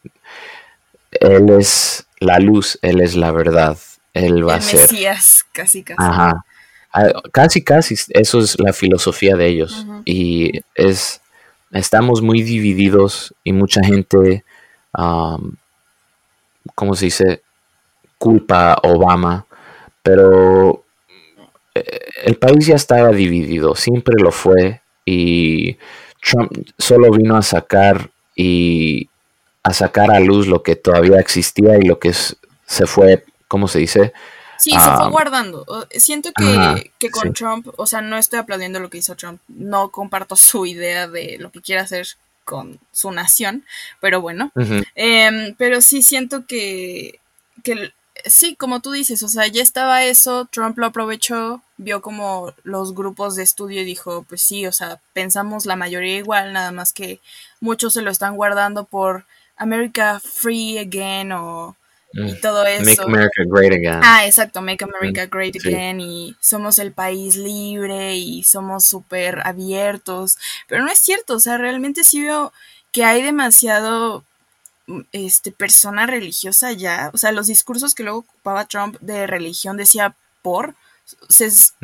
él 1.11 1.49
es 1.49 2.07
la 2.19 2.39
luz, 2.39 2.79
él 2.81 2.99
es 2.99 3.15
la 3.15 3.31
verdad 3.31 3.77
él 4.25 4.47
va 4.47 4.55
a 4.55 4.61
ser. 4.61 4.81
Mesías, 4.81 5.45
casi, 5.51 5.83
casi. 5.83 5.97
Ajá. 6.01 6.45
Casi, 7.31 7.63
casi. 7.63 7.95
Eso 8.09 8.39
es 8.39 8.59
la 8.59 8.73
filosofía 8.73 9.35
de 9.35 9.47
ellos. 9.47 9.85
Y 10.05 10.61
es. 10.75 11.21
Estamos 11.71 12.21
muy 12.21 12.41
divididos 12.41 13.33
y 13.43 13.53
mucha 13.53 13.81
gente. 13.83 14.43
¿Cómo 16.75 16.95
se 16.95 17.05
dice? 17.05 17.41
Culpa 18.17 18.73
a 18.73 18.79
Obama. 18.83 19.45
Pero. 20.03 20.83
Eh, 21.75 21.99
el 22.25 22.35
país 22.37 22.65
ya 22.65 22.75
estaba 22.75 23.09
dividido. 23.09 23.75
Siempre 23.75 24.15
lo 24.21 24.31
fue. 24.31 24.81
Y 25.05 25.77
Trump 26.21 26.51
solo 26.77 27.11
vino 27.11 27.37
a 27.37 27.41
sacar 27.41 28.09
y 28.35 29.09
a 29.63 29.73
sacar 29.73 30.11
a 30.11 30.19
luz 30.19 30.47
lo 30.47 30.63
que 30.63 30.75
todavía 30.75 31.19
existía 31.19 31.77
y 31.77 31.81
lo 31.85 31.99
que 31.99 32.11
se 32.13 32.85
fue 32.85 33.23
¿cómo 33.47 33.67
se 33.67 33.79
dice? 33.79 34.13
Sí, 34.57 34.71
se 34.71 34.79
fue 34.79 35.05
ah, 35.05 35.09
guardando. 35.09 35.65
Siento 35.91 36.31
que, 36.33 37.09
con 37.11 37.33
Trump, 37.33 37.67
o 37.77 37.85
sea, 37.85 38.01
no 38.01 38.17
estoy 38.17 38.39
aplaudiendo 38.39 38.79
lo 38.79 38.89
que 38.89 38.97
hizo 38.97 39.15
Trump, 39.15 39.41
no 39.47 39.89
comparto 39.89 40.35
su 40.35 40.65
idea 40.65 41.07
de 41.07 41.37
lo 41.39 41.51
que 41.51 41.61
quiere 41.61 41.81
hacer 41.81 42.07
con 42.43 42.79
su 42.93 43.11
nación, 43.11 43.65
pero 43.99 44.21
bueno, 44.21 44.53
em, 44.95 45.53
pero 45.57 45.81
sí 45.81 46.01
siento 46.01 46.45
que, 46.45 47.19
que, 47.61 47.91
sí, 48.25 48.55
como 48.55 48.79
tú 48.79 48.93
dices, 48.93 49.21
o 49.21 49.27
sea, 49.27 49.47
ya 49.47 49.61
estaba 49.61 50.05
eso, 50.05 50.45
Trump 50.45 50.77
lo 50.77 50.85
aprovechó, 50.85 51.61
vio 51.75 52.01
como 52.01 52.53
los 52.63 52.95
grupos 52.95 53.35
de 53.35 53.43
estudio 53.43 53.81
y 53.81 53.85
dijo, 53.85 54.23
pues 54.29 54.41
sí, 54.41 54.65
o 54.65 54.71
sea, 54.71 55.01
pensamos 55.11 55.65
la 55.65 55.75
mayoría 55.75 56.17
igual, 56.17 56.53
nada 56.53 56.71
más 56.71 56.93
que 56.93 57.19
muchos 57.59 57.93
se 57.93 58.01
lo 58.01 58.11
están 58.11 58.37
guardando 58.37 58.85
por 58.85 59.25
America 59.57 60.21
Free 60.23 60.77
Again 60.77 61.33
o 61.33 61.75
y 62.17 62.33
mm. 62.33 62.41
todo 62.41 62.65
eso. 62.65 62.83
Make 62.83 63.01
America 63.03 63.43
Great 63.45 63.73
Again. 63.73 64.01
Ah, 64.03 64.25
exacto, 64.25 64.61
Make 64.61 64.83
America 64.83 65.25
mm, 65.25 65.29
Great 65.29 65.55
Again 65.55 66.01
y 66.01 66.35
somos 66.39 66.79
el 66.79 66.91
país 66.91 67.35
libre 67.35 68.15
y 68.15 68.43
somos 68.43 68.85
súper 68.85 69.45
abiertos, 69.45 70.37
pero 70.67 70.83
no 70.83 70.91
es 70.91 70.99
cierto, 70.99 71.35
o 71.35 71.39
sea, 71.39 71.57
realmente 71.57 72.03
sí 72.03 72.21
veo 72.21 72.51
que 72.91 73.03
hay 73.03 73.21
demasiado 73.21 74.23
este, 75.11 75.51
persona 75.51 76.07
religiosa 76.07 76.71
ya. 76.71 77.11
O 77.13 77.17
sea, 77.17 77.31
los 77.31 77.47
discursos 77.47 77.93
que 77.93 78.03
luego 78.03 78.19
ocupaba 78.19 78.65
Trump 78.65 78.97
de 79.01 79.27
religión 79.27 79.77
decía 79.77 80.15
por. 80.41 80.75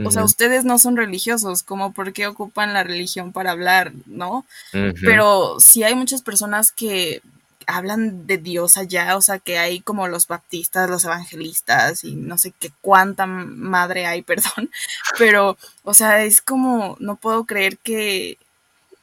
O 0.04 0.12
sea, 0.12 0.26
ustedes 0.26 0.66
no 0.66 0.78
son 0.80 0.98
religiosos, 0.98 1.64
como 1.64 1.94
por 1.94 2.12
qué 2.12 2.28
ocupan 2.28 2.74
la 2.74 2.84
religión 2.84 3.32
para 3.32 3.52
hablar, 3.52 3.94
¿no? 4.06 4.46
Pero 4.72 5.62
sí 5.62 5.84
hay 5.84 5.96
muchas 5.96 6.22
personas 6.22 6.74
que 6.74 7.22
hablan 7.68 8.28
de 8.28 8.38
Dios 8.38 8.78
allá, 8.78 9.16
o 9.18 9.22
sea, 9.22 9.40
que 9.40 9.58
hay 9.58 9.82
como 9.82 10.08
los 10.08 10.28
baptistas, 10.28 10.90
los 10.90 11.04
evangelistas 11.06 12.04
y 12.04 12.16
no 12.16 12.38
sé 12.38 12.54
qué 12.60 12.72
cuánta 12.82 13.26
madre 13.26 14.06
hay, 14.06 14.22
perdón, 14.24 14.70
pero, 15.18 15.58
o 15.84 15.94
sea, 15.94 16.24
es 16.24 16.42
como, 16.42 16.98
no 17.00 17.16
puedo 17.16 17.46
creer 17.46 17.78
que, 17.78 18.38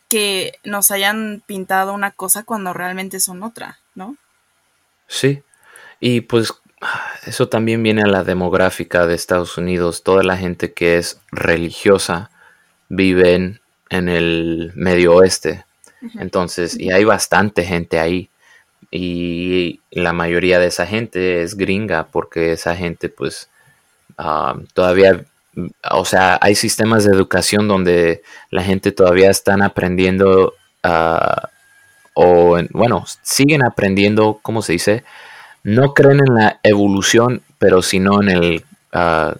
que 0.08 0.58
nos 0.64 0.90
hayan 0.90 1.42
pintado 1.46 1.92
una 1.92 2.10
cosa 2.10 2.42
cuando 2.42 2.72
realmente 2.72 3.20
son 3.20 3.42
otra, 3.42 3.78
¿no? 3.94 4.16
Sí, 5.06 5.42
y 6.00 6.22
pues 6.22 6.54
eso 7.26 7.48
también 7.48 7.82
viene 7.82 8.02
a 8.02 8.06
la 8.06 8.24
demográfica 8.24 9.06
de 9.06 9.14
Estados 9.14 9.58
Unidos, 9.58 10.02
toda 10.02 10.22
la 10.22 10.36
gente 10.36 10.72
que 10.72 10.96
es 10.96 11.20
religiosa 11.30 12.30
vive 12.88 13.34
en, 13.90 14.08
el 14.08 14.72
medio 14.74 15.14
oeste. 15.16 15.64
Entonces, 16.18 16.78
y 16.78 16.90
hay 16.90 17.04
bastante 17.04 17.64
gente 17.64 17.98
ahí 17.98 18.29
y 18.90 19.80
la 19.90 20.12
mayoría 20.12 20.58
de 20.58 20.66
esa 20.66 20.86
gente 20.86 21.42
es 21.42 21.56
gringa 21.56 22.08
porque 22.10 22.52
esa 22.52 22.74
gente 22.74 23.08
pues 23.08 23.48
ah, 24.18 24.56
todavía, 24.74 25.24
o 25.90 26.04
sea, 26.04 26.38
hay 26.40 26.54
sistemas 26.56 27.04
de 27.04 27.12
educación 27.12 27.68
donde 27.68 28.22
la 28.50 28.62
gente 28.62 28.90
todavía 28.90 29.30
están 29.30 29.62
aprendiendo 29.62 30.54
uh, 30.84 31.46
o 32.14 32.58
bueno, 32.70 33.04
siguen 33.22 33.64
aprendiendo, 33.64 34.40
¿cómo 34.42 34.62
se 34.62 34.72
dice? 34.72 35.04
No 35.62 35.94
creen 35.94 36.20
en 36.20 36.34
la 36.34 36.58
evolución, 36.62 37.42
pero 37.58 37.82
sino 37.82 38.20
en 38.22 38.28
el 38.28 38.64
uh, 38.92 39.36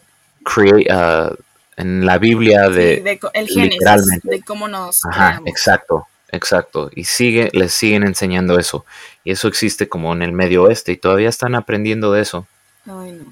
en 1.76 2.06
la 2.06 2.18
Biblia 2.18 2.68
de, 2.68 3.18
el 3.32 3.46
literalmente. 3.46 4.28
de 4.28 4.42
cómo 4.42 4.68
nos 4.68 5.04
Ajá, 5.06 5.40
exacto 5.46 6.06
exacto. 6.32 6.90
Y 6.94 7.04
sigue, 7.04 7.50
les 7.52 7.72
siguen 7.72 8.04
enseñando 8.04 8.58
eso. 8.58 8.84
Y 9.24 9.32
eso 9.32 9.48
existe 9.48 9.88
como 9.88 10.12
en 10.12 10.22
el 10.22 10.32
medio 10.32 10.64
oeste 10.64 10.92
y 10.92 10.96
todavía 10.96 11.28
están 11.28 11.54
aprendiendo 11.54 12.12
de 12.12 12.22
eso. 12.22 12.46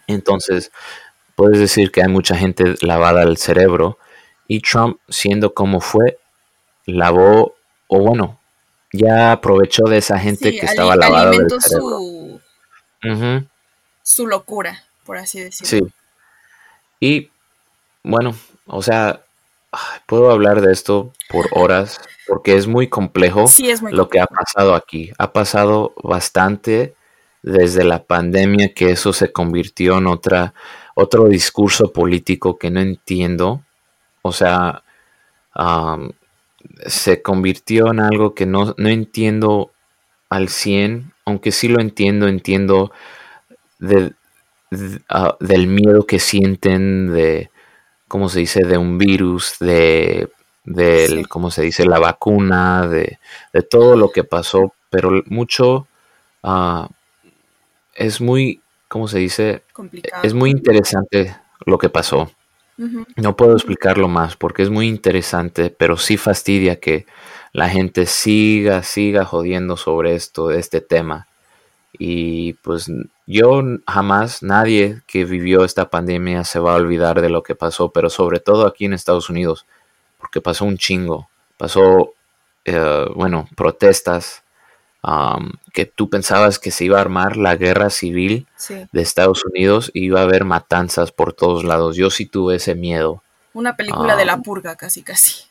Entonces, 0.07 0.71
puedes 1.35 1.59
decir 1.59 1.91
que 1.91 2.03
hay 2.03 2.09
mucha 2.09 2.37
gente 2.37 2.75
lavada 2.83 3.23
al 3.23 3.37
cerebro 3.37 3.99
y 4.47 4.61
Trump, 4.61 4.99
siendo 5.09 5.55
como 5.55 5.81
fue, 5.81 6.19
lavó, 6.87 7.55
o 7.87 8.01
bueno, 8.01 8.41
ya 8.93 9.33
aprovechó 9.33 9.85
de 9.85 9.99
esa 9.99 10.19
gente 10.19 10.53
que 10.59 10.67
estaba 10.67 10.97
lavada 10.97 11.31
del 11.31 11.49
cerebro. 11.61 11.99
Su, 11.99 12.41
su 14.03 14.27
locura, 14.27 14.85
por 15.05 15.19
así 15.19 15.41
decirlo. 15.41 15.89
Sí. 15.89 15.95
Y 17.01 17.31
bueno, 18.03 18.35
o 18.67 18.83
sea, 18.83 19.23
puedo 20.07 20.31
hablar 20.31 20.61
de 20.61 20.73
esto 20.73 21.13
por 21.29 21.49
horas 21.53 22.01
porque 22.27 22.57
es 22.57 22.67
muy 22.67 22.89
complejo 22.89 23.47
lo 23.91 24.09
que 24.09 24.21
ha 24.21 24.27
pasado 24.27 24.75
aquí. 24.75 25.13
Ha 25.19 25.33
pasado 25.33 25.95
bastante 26.03 26.95
desde 27.43 27.85
la 27.85 28.05
pandemia 28.05 28.75
que 28.75 28.91
eso 28.91 29.13
se 29.13 29.33
convirtió 29.33 29.99
en 29.99 30.07
otra, 30.07 30.55
otro 30.95 31.29
discurso 31.29 31.93
político 31.93 32.59
que 32.59 32.71
no 32.71 32.81
entiendo. 32.81 33.63
O 34.23 34.33
sea, 34.33 34.83
se 36.87 37.23
convirtió 37.23 37.91
en 37.91 38.01
algo 38.01 38.35
que 38.35 38.47
no, 38.47 38.75
no, 38.77 38.89
entiendo 38.89 39.73
al 40.29 40.49
100, 40.49 41.13
aunque 41.25 41.53
sí 41.53 41.69
lo 41.69 41.81
entiendo, 41.81 42.29
entiendo 42.29 42.93
ah, 45.09 45.37
del 45.41 45.67
miedo 45.67 46.07
que 46.07 46.19
sienten 46.19 47.11
de, 47.13 47.51
¿cómo 48.09 48.29
se 48.29 48.41
dice?, 48.41 48.65
de 48.65 48.79
un 48.79 48.99
virus, 48.99 49.57
de 49.61 50.29
del, 50.65 51.29
¿cómo 51.29 51.51
se 51.51 51.63
dice?, 51.63 51.87
la 51.87 51.99
vacuna, 51.99 52.87
de, 52.89 53.19
todo 53.71 53.97
lo 53.97 54.11
que 54.11 54.25
pasó, 54.25 54.73
pero 54.91 55.23
mucho 55.27 55.87
ah, 56.43 56.89
es 57.95 58.21
muy, 58.21 58.61
¿cómo 58.89 59.09
se 59.09 59.19
dice? 59.19 59.63
Es 60.23 60.35
muy 60.35 60.51
interesante 60.51 61.37
lo 61.67 61.79
que 61.79 61.89
pasó. 61.89 62.31
No 63.17 63.35
puedo 63.35 63.55
explicarlo 63.55 64.07
más 64.07 64.37
porque 64.37 64.63
es 64.63 64.71
muy 64.71 64.87
interesante, 64.87 65.69
pero 65.69 65.97
sí 65.97 66.17
fastidia 66.17 66.79
que 66.79 67.07
la 67.53 67.69
gente 67.69 68.07
siga, 68.07 68.85
siga 68.85 69.25
jodiendo 69.25 69.77
sobre 69.77 70.15
esto, 70.15 70.53
este 70.53 70.81
tema. 70.81 71.27
Y 71.99 72.53
pues 72.53 72.89
yo 73.31 73.63
jamás, 73.87 74.43
nadie 74.43 75.03
que 75.07 75.25
vivió 75.25 75.65
esta 75.65 75.91
pandemia 75.91 76.45
se 76.45 76.59
va 76.59 76.73
a 76.73 76.77
olvidar 76.77 77.21
de 77.21 77.29
lo 77.29 77.43
que 77.43 77.55
pasó, 77.55 77.91
pero 77.91 78.09
sobre 78.09 78.41
todo 78.41 78.67
aquí 78.67 78.87
en 78.87 78.95
Estados 78.95 79.29
Unidos 79.29 79.67
porque 80.19 80.41
pasó 80.41 80.65
un 80.65 80.77
chingo. 80.77 81.29
Pasó, 81.57 82.15
eh, 82.65 83.07
bueno, 83.15 83.49
protestas 83.57 84.43
que 85.73 85.87
tú 85.87 86.11
pensabas 86.11 86.59
que 86.59 86.71
se 86.71 86.85
iba 86.85 86.99
a 86.99 87.01
armar 87.01 87.37
la 87.37 87.57
guerra 87.57 87.89
civil 87.89 88.47
de 88.93 89.01
Estados 89.01 89.45
Unidos 89.45 89.91
y 89.95 90.05
iba 90.07 90.21
a 90.21 90.25
haber 90.25 90.45
matanzas 90.45 91.13
por 91.13 91.33
todos 91.33 91.65
lados. 91.65 91.97
Yo 91.97 92.11
sí 92.11 92.27
tuve 92.27 92.57
ese 92.57 92.75
miedo. 92.75 93.23
Una 93.55 93.77
película 93.77 94.17
de 94.17 94.25
la 94.25 94.39
purga, 94.39 94.77
casi, 94.77 95.03
casi. 95.03 95.45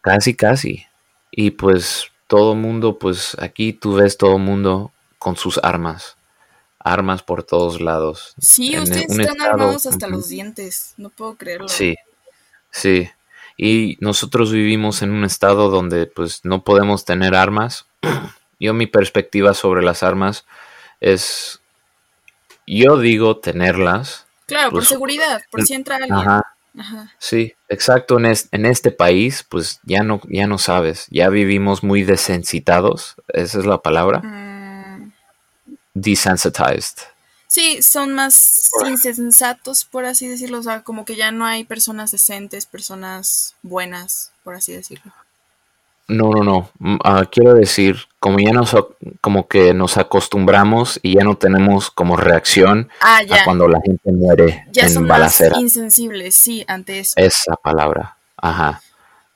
Casi, 0.00 0.34
casi. 0.34 0.86
Y 1.30 1.50
pues 1.50 2.12
todo 2.28 2.54
mundo, 2.54 2.98
pues 2.98 3.36
aquí 3.40 3.72
tú 3.72 3.94
ves 3.94 4.16
todo 4.16 4.38
mundo 4.38 4.92
con 5.18 5.36
sus 5.36 5.58
armas. 5.62 6.16
Armas 6.84 7.22
por 7.22 7.42
todos 7.42 7.80
lados. 7.80 8.34
Sí, 8.38 8.78
ustedes 8.78 9.10
están 9.10 9.40
armados 9.40 9.86
hasta 9.86 10.06
los 10.06 10.28
dientes. 10.28 10.94
No 10.96 11.10
puedo 11.10 11.34
creerlo. 11.34 11.68
Sí, 11.68 11.96
sí 12.70 13.08
y 13.56 13.96
nosotros 14.00 14.52
vivimos 14.52 15.02
en 15.02 15.10
un 15.12 15.24
estado 15.24 15.68
donde 15.68 16.06
pues 16.06 16.44
no 16.44 16.64
podemos 16.64 17.04
tener 17.04 17.34
armas. 17.34 17.86
Yo 18.60 18.74
mi 18.74 18.86
perspectiva 18.86 19.54
sobre 19.54 19.82
las 19.82 20.02
armas 20.02 20.46
es, 21.00 21.60
yo 22.66 22.98
digo 22.98 23.36
tenerlas. 23.38 24.26
Claro, 24.46 24.70
por 24.70 24.78
pues, 24.78 24.88
seguridad, 24.88 25.42
por 25.50 25.62
si 25.64 25.74
entra 25.74 25.96
alguien. 25.96 26.14
Ajá, 26.14 26.42
Sí, 27.18 27.54
exacto. 27.68 28.18
En, 28.18 28.32
en, 28.52 28.66
este 28.66 28.90
país, 28.90 29.44
pues 29.46 29.80
ya 29.82 30.02
no, 30.02 30.20
ya 30.28 30.46
no 30.46 30.56
sabes. 30.58 31.08
Ya 31.10 31.28
vivimos 31.28 31.82
muy 31.82 32.04
desensitados. 32.04 33.16
Esa 33.28 33.58
es 33.58 33.66
la 33.66 33.82
palabra. 33.82 34.20
Mm. 34.20 34.53
Desensitized. 35.94 36.98
Sí, 37.46 37.82
son 37.82 38.14
más 38.14 38.70
insensatos, 38.86 39.84
por 39.84 40.04
así 40.04 40.26
decirlo. 40.26 40.58
O 40.58 40.62
sea, 40.62 40.82
como 40.82 41.04
que 41.04 41.14
ya 41.14 41.30
no 41.30 41.46
hay 41.46 41.64
personas 41.64 42.10
decentes, 42.10 42.66
personas 42.66 43.54
buenas, 43.62 44.32
por 44.42 44.54
así 44.54 44.72
decirlo. 44.72 45.12
No, 46.08 46.30
no, 46.30 46.42
no. 46.42 46.70
Mm, 46.78 46.96
ah, 47.04 47.24
quiero 47.30 47.54
decir, 47.54 47.96
como 48.20 48.38
ya 48.38 48.52
nos, 48.52 48.76
como 49.20 49.48
que 49.48 49.72
nos 49.72 49.96
acostumbramos 49.96 50.98
y 51.02 51.14
ya 51.14 51.24
no 51.24 51.36
tenemos 51.36 51.90
como 51.90 52.16
reacción 52.16 52.90
ah, 53.00 53.20
a 53.30 53.44
cuando 53.44 53.68
la 53.68 53.80
gente 53.80 54.12
muere 54.12 54.66
ya 54.70 54.88
son 54.88 55.06
Más 55.06 55.40
insensibles, 55.58 56.34
sí, 56.34 56.64
ante 56.68 56.98
eso. 56.98 57.14
Esa 57.16 57.54
palabra. 57.56 58.16
Ajá. 58.36 58.82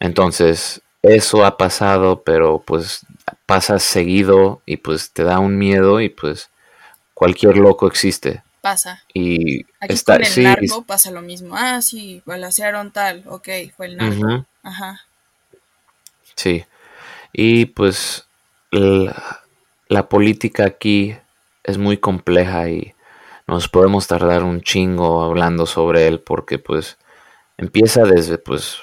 Entonces, 0.01 0.82
eso 1.02 1.44
ha 1.44 1.56
pasado, 1.56 2.22
pero 2.22 2.62
pues 2.66 3.01
pasa 3.48 3.78
seguido 3.78 4.60
y 4.66 4.76
pues 4.76 5.10
te 5.10 5.24
da 5.24 5.38
un 5.38 5.56
miedo 5.56 6.02
y 6.02 6.10
pues 6.10 6.50
cualquier 7.14 7.56
loco 7.56 7.86
existe. 7.86 8.42
Pasa. 8.60 9.02
Y 9.14 9.64
Aquí 9.80 9.94
está, 9.94 10.18
con 10.18 10.26
el 10.26 10.42
narco 10.42 10.82
pasa 10.82 11.10
lo 11.10 11.22
mismo. 11.22 11.54
Ah, 11.56 11.80
sí, 11.80 12.20
balasearon 12.26 12.92
tal, 12.92 13.24
ok, 13.26 13.48
fue 13.74 13.86
el 13.86 13.96
narco. 13.96 14.44
Ajá. 14.62 15.00
Sí. 16.34 16.66
Y 17.32 17.64
pues 17.64 18.26
la, 18.70 20.08
política 20.10 20.66
aquí 20.66 21.16
es 21.64 21.78
muy 21.78 21.96
compleja 21.96 22.68
y 22.68 22.94
nos 23.46 23.66
podemos 23.70 24.06
tardar 24.08 24.44
un 24.44 24.60
chingo 24.60 25.22
hablando 25.24 25.64
sobre 25.64 26.06
él 26.06 26.20
porque 26.20 26.58
pues 26.58 26.98
empieza 27.56 28.02
desde 28.02 28.36
pues 28.36 28.76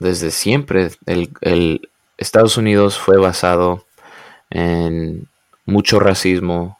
desde 0.00 0.32
siempre. 0.32 0.90
El, 1.06 1.30
el 1.42 1.90
Estados 2.16 2.56
Unidos 2.56 2.98
fue 2.98 3.18
basado 3.18 3.86
en 4.50 5.28
mucho 5.66 5.98
racismo, 5.98 6.78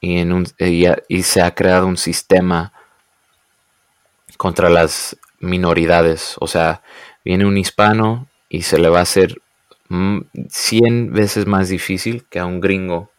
y, 0.00 0.18
en 0.18 0.32
un, 0.32 0.46
y, 0.58 1.22
se 1.22 1.42
ha 1.42 1.54
creado 1.54 1.86
un 1.86 1.96
sistema 1.96 2.72
contra 4.36 4.70
las 4.70 5.16
minoridades. 5.40 6.36
O 6.40 6.46
sea, 6.46 6.82
viene 7.24 7.46
un 7.46 7.58
hispano 7.58 8.26
y 8.48 8.62
se 8.62 8.78
le 8.78 8.88
va 8.88 9.00
a 9.00 9.02
hacer 9.02 9.40
100 10.48 11.12
veces 11.12 11.46
más 11.46 11.68
difícil 11.68 12.24
que 12.30 12.38
a 12.38 12.46
un 12.46 12.60
gringo 12.60 13.10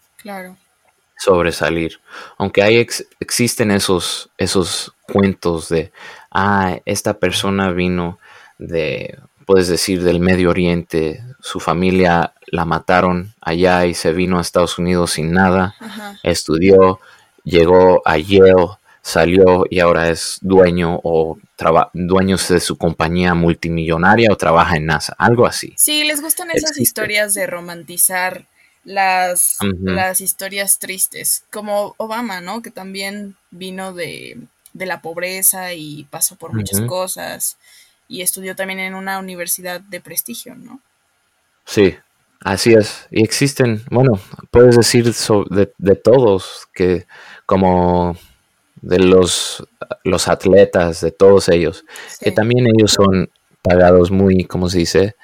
sobresalir. 1.18 2.00
Aunque 2.38 2.64
hay 2.64 2.78
existen 3.20 3.70
esos, 3.70 4.32
esos 4.38 4.94
cuentos 5.04 5.70
de, 5.70 5.92
ah, 6.32 6.80
esta 6.86 7.20
persona 7.20 7.72
vino 7.72 8.18
de, 8.58 9.20
puedes 9.46 9.68
decir, 9.68 10.04
del 10.04 10.20
Medio 10.20 10.50
Oriente, 10.50 11.24
su 11.40 11.60
familia 11.60 12.34
la 12.48 12.66
mataron 12.66 13.34
allá 13.42 13.86
y 13.86 13.94
se 13.94 14.12
vino 14.12 14.38
a 14.38 14.42
Estados 14.42 14.78
Unidos 14.78 15.12
sin 15.12 15.32
nada, 15.32 15.76
estudió, 16.24 17.00
llegó 17.44 18.02
a 18.06 18.18
Yale, 18.18 18.78
salió 19.02 19.66
y 19.70 19.80
ahora 19.80 20.10
es 20.10 20.38
dueño 20.42 21.00
o 21.04 21.38
dueño 21.94 22.38
de 22.38 22.60
su 22.60 22.78
compañía 22.78 23.34
multimillonaria 23.34 24.30
o 24.32 24.38
trabaja 24.38 24.76
en 24.76 24.86
NASA, 24.86 25.16
algo 25.18 25.46
así. 25.46 25.74
Sí, 25.78 26.04
les 26.04 26.22
gustan 26.22 26.50
esas 26.52 26.78
historias 26.80 27.34
de 27.34 27.48
romantizar 27.48 28.46
las, 28.84 29.58
las 29.82 30.22
historias 30.22 30.80
tristes, 30.80 31.44
como 31.52 31.94
Obama, 31.98 32.42
¿no? 32.42 32.62
Que 32.62 32.72
también 32.72 33.36
vino 33.52 33.94
de, 33.94 34.38
la 34.74 35.02
pobreza 35.02 35.74
y 35.74 36.06
pasó 36.06 36.36
por 36.36 36.54
muchas 36.54 36.82
cosas 36.82 37.58
y 38.12 38.22
estudió 38.22 38.58
también 38.58 38.80
en 38.80 38.94
una 38.94 39.20
universidad 39.20 39.80
de 39.80 40.02
prestigio, 40.02 40.54
¿no? 40.54 40.82
Sí, 41.64 41.96
así 42.42 42.74
es. 42.74 43.08
Y 43.10 43.24
existen, 43.24 43.82
bueno, 43.90 44.20
puedes 44.52 44.76
decir 44.76 45.06
de, 45.50 45.96
todos, 45.96 46.68
que 46.74 47.08
como 47.46 48.18
de 48.82 49.00
los, 49.00 49.66
los 50.04 50.28
atletas, 50.28 51.00
de 51.00 51.12
todos 51.12 51.48
ellos, 51.48 51.86
que 52.20 52.32
también 52.32 52.68
ellos 52.68 52.92
son 52.92 53.32
pagados 53.62 54.12
muy, 54.12 54.44
¿cómo 54.44 54.68
se 54.68 54.80
dice? 54.80 55.16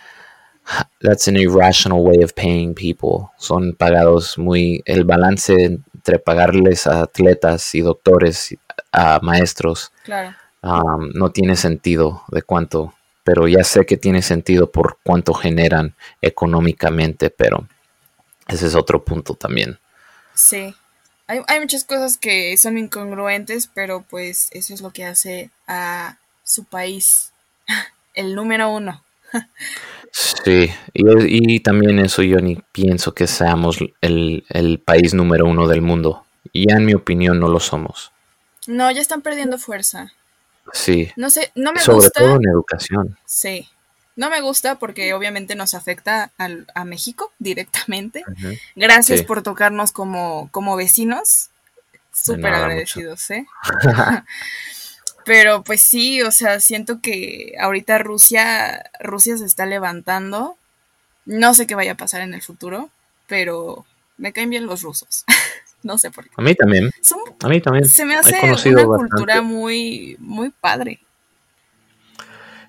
That's 1.01 1.27
an 1.27 1.35
irrational 1.35 1.99
way 1.99 2.23
of 2.23 2.33
paying 2.33 2.73
people. 2.73 3.31
Son 3.37 3.73
pagados 3.73 4.37
muy, 4.37 4.81
el 4.85 5.03
balance 5.03 5.53
entre 5.53 6.19
pagarles 6.19 6.87
a 6.87 7.01
atletas 7.01 7.75
y 7.75 7.81
doctores, 7.81 8.55
a 8.93 9.19
maestros, 9.21 9.91
um, 10.63 11.09
no 11.13 11.31
tiene 11.31 11.55
sentido 11.55 12.23
de 12.29 12.41
cuánto 12.41 12.93
pero 13.27 13.45
ya 13.45 13.61
sé 13.65 13.85
que 13.85 13.97
tiene 13.97 14.21
sentido 14.21 14.71
por 14.71 14.99
cuánto 15.03 15.33
generan 15.33 15.97
económicamente, 16.21 17.29
pero 17.29 17.67
ese 18.47 18.67
es 18.67 18.73
otro 18.73 19.03
punto 19.03 19.33
también. 19.33 19.79
Sí, 20.33 20.73
hay, 21.27 21.41
hay, 21.47 21.59
muchas 21.59 21.83
cosas 21.83 22.17
que 22.17 22.55
son 22.55 22.77
incongruentes, 22.77 23.67
pero 23.67 24.05
pues 24.09 24.47
eso 24.51 24.73
es 24.73 24.79
lo 24.79 24.91
que 24.91 25.03
hace 25.03 25.49
a 25.67 26.19
su 26.45 26.63
país 26.63 27.33
el 28.13 28.33
número 28.33 28.69
uno. 28.69 29.03
Sí, 30.13 30.71
y, 30.93 31.59
también 31.59 31.99
eso 31.99 32.23
yo 32.23 32.37
ni 32.37 32.55
pienso 32.71 33.13
que 33.13 33.27
seamos 33.27 33.79
el, 33.99 34.45
el 34.47 34.79
país 34.79 35.13
número 35.13 35.45
uno 35.45 35.67
del 35.67 35.81
mundo. 35.81 36.25
Ya 36.53 36.77
en 36.77 36.85
mi 36.85 36.93
opinión 36.93 37.41
no 37.41 37.49
lo 37.49 37.59
somos. 37.59 38.13
No, 38.67 38.89
ya 38.89 39.01
están 39.01 39.21
perdiendo 39.21 39.57
fuerza. 39.57 40.13
Sí. 40.73 41.11
No 41.15 41.29
sé, 41.29 41.51
no 41.55 41.73
me 41.73 41.79
Sobre 41.79 42.09
todo 42.09 42.35
en 42.35 42.47
educación. 42.49 43.17
Sí. 43.25 43.67
No 44.15 44.31
me 44.31 44.41
gusta 44.41 44.79
porque 44.79 45.13
obviamente 45.13 45.55
nos 45.55 45.75
afecta 45.75 46.31
a 46.37 46.85
México 46.85 47.31
directamente. 47.39 48.23
Gracias 48.75 49.21
por 49.23 49.43
tocarnos 49.43 49.91
como, 49.91 50.49
como 50.51 50.75
vecinos. 50.75 51.49
Súper 52.11 52.53
agradecidos, 52.53 53.29
¿eh? 53.29 53.45
Pero 55.27 55.61
pues 55.61 55.81
sí, 55.83 56.21
o 56.21 56.31
sea, 56.31 56.61
siento 56.61 57.01
que 57.01 57.53
ahorita 57.59 57.97
Rusia, 57.97 58.89
Rusia 59.01 59.37
se 59.37 59.45
está 59.45 59.65
levantando. 59.65 60.57
No 61.25 61.53
sé 61.53 61.67
qué 61.67 61.75
vaya 61.75 61.91
a 61.91 61.97
pasar 61.97 62.21
en 62.21 62.33
el 62.33 62.41
futuro, 62.41 62.89
pero 63.27 63.85
me 64.15 64.31
caen 64.31 64.49
bien 64.49 64.65
los 64.65 64.83
rusos. 64.83 65.25
No 65.83 65.97
sé 65.97 66.11
por 66.11 66.25
qué. 66.25 66.31
A 66.35 66.41
mí 66.41 66.55
también. 66.55 66.91
a 67.39 67.47
mí 67.47 67.61
también. 67.61 67.85
Se 67.85 68.05
me 68.05 68.15
hace 68.15 68.71
una 68.71 68.85
cultura 68.85 69.41
muy, 69.41 70.17
muy 70.19 70.49
padre. 70.49 70.99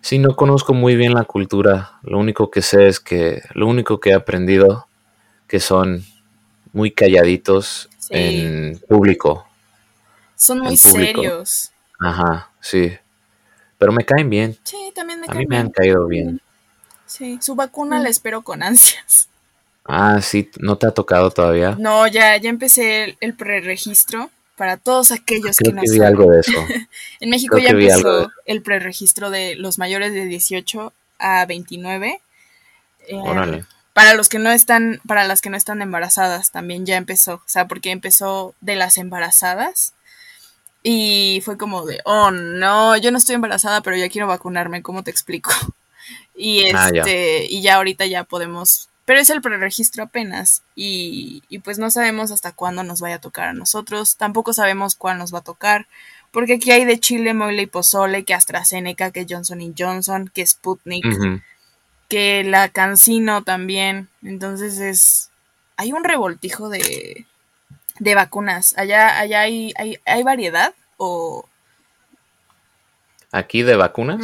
Sí, 0.00 0.18
no 0.18 0.36
conozco 0.36 0.74
muy 0.74 0.94
bien 0.96 1.14
la 1.14 1.24
cultura. 1.24 1.98
Lo 2.02 2.18
único 2.18 2.50
que 2.50 2.62
sé 2.62 2.86
es 2.86 3.00
que, 3.00 3.42
lo 3.54 3.66
único 3.66 3.98
que 3.98 4.10
he 4.10 4.14
aprendido, 4.14 4.86
que 5.46 5.60
son 5.60 6.04
muy 6.72 6.92
calladitos 6.92 7.88
en 8.10 8.78
público. 8.88 9.46
Son 10.36 10.60
muy 10.60 10.76
serios. 10.76 11.72
Ajá, 11.98 12.50
sí. 12.60 12.92
Pero 13.76 13.92
me 13.92 14.04
caen 14.04 14.30
bien. 14.30 14.56
Sí, 14.62 14.92
también 14.94 15.20
me 15.20 15.26
caen 15.26 15.38
bien. 15.38 15.46
A 15.46 15.48
mí 15.48 15.56
me 15.56 15.58
han 15.58 15.70
caído 15.70 16.06
bien. 16.06 16.40
Sí, 17.06 17.38
su 17.40 17.54
vacuna 17.54 17.98
la 18.00 18.08
espero 18.08 18.42
con 18.42 18.62
ansias. 18.62 19.28
Ah, 19.90 20.20
sí, 20.20 20.50
¿no 20.58 20.76
te 20.76 20.86
ha 20.86 20.90
tocado 20.90 21.30
todavía? 21.30 21.74
No, 21.78 22.06
ya, 22.06 22.36
ya 22.36 22.50
empecé 22.50 23.16
el, 23.20 23.34
preregistro 23.34 24.30
para 24.54 24.76
todos 24.76 25.12
aquellos 25.12 25.56
que 25.56 25.72
no 25.72 25.80
que 25.80 25.90
vi 25.90 26.00
algo 26.02 26.30
de 26.30 26.40
eso. 26.40 26.52
en 27.20 27.30
México 27.30 27.56
ya 27.56 27.70
empezó 27.70 28.30
el 28.44 28.60
preregistro 28.60 29.30
de 29.30 29.56
los 29.56 29.78
mayores 29.78 30.12
de 30.12 30.26
18 30.26 30.92
a 31.18 31.46
29. 31.46 32.20
Eh, 33.08 33.64
para 33.94 34.12
los 34.12 34.28
que 34.28 34.38
no 34.38 34.50
están, 34.50 35.00
para 35.06 35.24
las 35.24 35.40
que 35.40 35.48
no 35.48 35.56
están 35.56 35.80
embarazadas 35.80 36.50
también 36.50 36.84
ya 36.84 36.98
empezó, 36.98 37.36
o 37.36 37.42
sea, 37.46 37.66
porque 37.66 37.90
empezó 37.90 38.54
de 38.60 38.76
las 38.76 38.98
embarazadas 38.98 39.94
y 40.82 41.40
fue 41.46 41.56
como 41.56 41.86
de, 41.86 42.02
oh 42.04 42.30
no, 42.30 42.94
yo 42.98 43.10
no 43.10 43.16
estoy 43.16 43.36
embarazada, 43.36 43.80
pero 43.80 43.96
ya 43.96 44.10
quiero 44.10 44.26
vacunarme, 44.26 44.82
¿cómo 44.82 45.02
te 45.02 45.10
explico? 45.10 45.50
Y 46.40 46.70
ah, 46.72 46.90
este, 46.94 47.46
y 47.46 47.62
ya 47.62 47.74
ahorita 47.74 48.06
ya 48.06 48.22
podemos 48.22 48.88
pero 49.08 49.20
es 49.20 49.30
el 49.30 49.40
preregistro 49.40 50.04
apenas 50.04 50.62
y, 50.74 51.42
pues 51.64 51.78
no 51.78 51.90
sabemos 51.90 52.30
hasta 52.30 52.52
cuándo 52.52 52.84
nos 52.84 53.00
vaya 53.00 53.14
a 53.14 53.20
tocar 53.20 53.48
a 53.48 53.52
nosotros, 53.54 54.18
tampoco 54.18 54.52
sabemos 54.52 54.96
cuál 54.96 55.16
nos 55.16 55.32
va 55.32 55.38
a 55.38 55.44
tocar, 55.44 55.86
porque 56.30 56.56
aquí 56.56 56.72
hay 56.72 56.84
de 56.84 57.00
Chile, 57.00 57.32
Mole 57.32 57.62
y 57.62 57.66
Pozole, 57.66 58.24
que 58.24 58.34
AstraZeneca, 58.34 59.10
que 59.10 59.24
Johnson 59.26 59.74
Johnson, 59.76 60.30
que 60.34 60.46
Sputnik, 60.46 61.06
que 62.08 62.44
la 62.44 62.68
Cancino 62.68 63.44
también, 63.44 64.10
entonces 64.22 64.78
es, 64.78 65.30
hay 65.78 65.94
un 65.94 66.04
revoltijo 66.04 66.68
de, 66.68 67.24
de 68.00 68.14
vacunas, 68.14 68.76
allá, 68.76 69.18
allá 69.18 69.40
hay, 69.40 69.72
hay, 70.04 70.22
variedad 70.22 70.74
o... 70.98 71.48
Aquí 73.32 73.62
de 73.62 73.74
vacunas. 73.74 74.20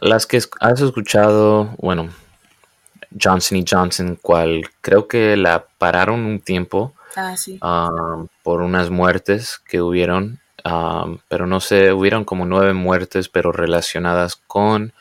las 0.00 0.26
que 0.26 0.40
has 0.60 0.80
escuchado, 0.80 1.74
bueno, 1.76 2.08
Johnson 3.20 3.58
y 3.58 3.64
Johnson, 3.68 4.18
cual 4.20 4.68
creo 4.80 5.08
que 5.08 5.36
la 5.36 5.66
pararon 5.78 6.20
un 6.20 6.40
tiempo 6.40 6.94
ah, 7.16 7.36
sí. 7.36 7.58
Um, 7.62 8.28
por 8.42 8.62
unas 8.62 8.90
muertes 8.90 9.58
que 9.58 9.80
hubieron, 9.80 10.40
um, 10.64 11.18
pero 11.28 11.46
no 11.46 11.60
sé, 11.60 11.92
hubieron 11.92 12.24
como 12.24 12.44
nueve 12.44 12.74
muertes, 12.74 13.28
pero 13.28 13.52
relacionadas 13.52 14.36
con 14.36 14.92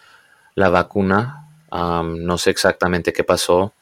la 0.56 0.70
vacuna. 0.70 1.48
Um, 1.72 2.24
no 2.24 2.38
sé 2.38 2.52
exactamente 2.52 3.14
qué 3.14 3.24
pasó. 3.24 3.74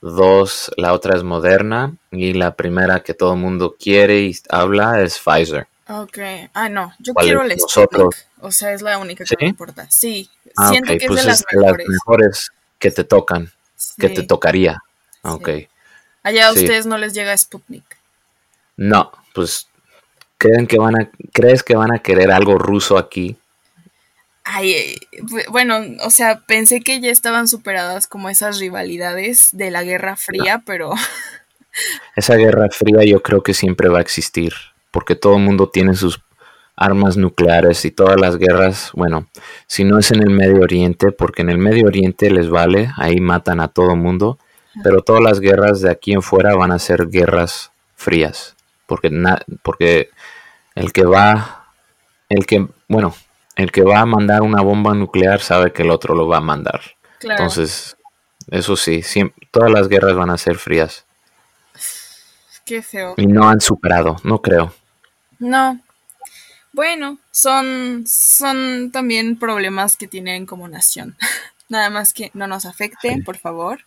Dos, 0.00 0.70
la 0.76 0.94
otra 0.94 1.16
es 1.16 1.24
Moderna 1.24 1.94
y 2.10 2.32
la 2.32 2.54
primera 2.54 3.00
que 3.00 3.12
todo 3.12 3.34
el 3.34 3.40
mundo 3.40 3.76
quiere 3.78 4.20
y 4.20 4.36
habla 4.48 5.02
es 5.02 5.18
Pfizer. 5.18 5.66
Ok, 5.88 6.18
ah, 6.54 6.68
no, 6.68 6.94
yo 7.00 7.12
quiero 7.14 7.42
el 7.42 7.58
Sputnik, 7.58 8.16
o 8.40 8.52
sea, 8.52 8.72
es 8.72 8.80
la 8.80 8.96
única 8.98 9.24
que 9.24 9.36
me 9.40 9.48
importa. 9.48 9.86
Sí, 9.90 10.30
ah, 10.56 10.68
siento 10.70 10.86
que 10.86 10.94
es 10.94 11.00
de 11.02 11.08
pues 11.08 11.24
las 11.26 11.44
mejores. 11.52 11.86
las 11.86 11.88
mejores 11.88 12.50
que 12.78 12.90
te 12.92 13.02
tocan 13.02 13.50
que 13.98 14.08
te 14.08 14.22
tocaría. 14.22 14.82
Ok. 15.22 15.48
Allá 16.22 16.48
a 16.48 16.52
ustedes 16.52 16.86
no 16.86 16.98
les 16.98 17.14
llega 17.14 17.36
Sputnik. 17.36 17.84
No, 18.76 19.12
pues 19.34 19.68
creen 20.38 20.66
que 20.66 20.78
van 20.78 21.00
a, 21.00 21.10
¿crees 21.32 21.62
que 21.62 21.76
van 21.76 21.92
a 21.92 21.98
querer 21.98 22.30
algo 22.30 22.58
ruso 22.58 22.96
aquí? 22.96 23.36
Ay, 24.44 24.72
eh, 24.72 24.98
bueno, 25.50 25.80
o 26.02 26.10
sea, 26.10 26.40
pensé 26.40 26.80
que 26.80 27.00
ya 27.00 27.10
estaban 27.10 27.46
superadas 27.46 28.06
como 28.06 28.30
esas 28.30 28.58
rivalidades 28.58 29.50
de 29.52 29.70
la 29.70 29.82
Guerra 29.82 30.16
Fría, 30.16 30.62
pero... 30.64 30.92
Esa 32.16 32.34
Guerra 32.36 32.68
Fría 32.70 33.04
yo 33.04 33.22
creo 33.22 33.42
que 33.42 33.54
siempre 33.54 33.88
va 33.88 33.98
a 33.98 34.02
existir, 34.02 34.54
porque 34.90 35.14
todo 35.14 35.36
el 35.36 35.42
mundo 35.42 35.68
tiene 35.68 35.94
sus 35.94 36.20
armas 36.76 37.16
nucleares 37.16 37.84
y 37.84 37.90
todas 37.90 38.18
las 38.18 38.36
guerras, 38.38 38.90
bueno, 38.94 39.26
si 39.66 39.84
no 39.84 39.98
es 39.98 40.10
en 40.12 40.22
el 40.22 40.30
Medio 40.30 40.62
Oriente, 40.62 41.12
porque 41.12 41.42
en 41.42 41.50
el 41.50 41.58
Medio 41.58 41.86
Oriente 41.86 42.30
les 42.30 42.48
vale, 42.48 42.90
ahí 42.96 43.20
matan 43.20 43.60
a 43.60 43.68
todo 43.68 43.96
mundo, 43.96 44.38
pero 44.82 45.02
todas 45.02 45.22
las 45.22 45.40
guerras 45.40 45.80
de 45.80 45.90
aquí 45.90 46.12
en 46.12 46.22
fuera 46.22 46.54
van 46.54 46.72
a 46.72 46.78
ser 46.78 47.08
guerras 47.08 47.70
frías, 47.96 48.56
porque, 48.86 49.10
porque 49.62 50.10
el 50.74 50.92
que 50.92 51.04
va, 51.04 51.66
el 52.28 52.46
que, 52.46 52.66
bueno, 52.88 53.14
el 53.56 53.72
que 53.72 53.82
va 53.82 54.00
a 54.00 54.06
mandar 54.06 54.42
una 54.42 54.62
bomba 54.62 54.94
nuclear 54.94 55.40
sabe 55.40 55.72
que 55.72 55.82
el 55.82 55.90
otro 55.90 56.14
lo 56.14 56.26
va 56.26 56.38
a 56.38 56.42
mandar. 56.42 56.80
Entonces, 57.22 57.96
eso 58.50 58.76
sí, 58.76 59.02
todas 59.50 59.70
las 59.70 59.88
guerras 59.88 60.14
van 60.14 60.30
a 60.30 60.38
ser 60.38 60.56
frías. 60.56 61.04
Qué 62.64 62.82
feo. 62.82 63.14
Y 63.16 63.26
no 63.26 63.48
han 63.48 63.60
superado, 63.60 64.16
no 64.24 64.40
creo. 64.40 64.72
No, 65.38 65.80
bueno, 66.72 67.18
son, 67.30 68.04
son 68.06 68.90
también 68.92 69.38
problemas 69.38 69.96
que 69.96 70.08
tienen 70.08 70.46
como 70.46 70.68
nación. 70.68 71.16
Nada 71.68 71.90
más 71.90 72.12
que 72.12 72.30
no 72.34 72.46
nos 72.46 72.64
afecten, 72.64 73.22
por 73.24 73.38
favor. 73.38 73.80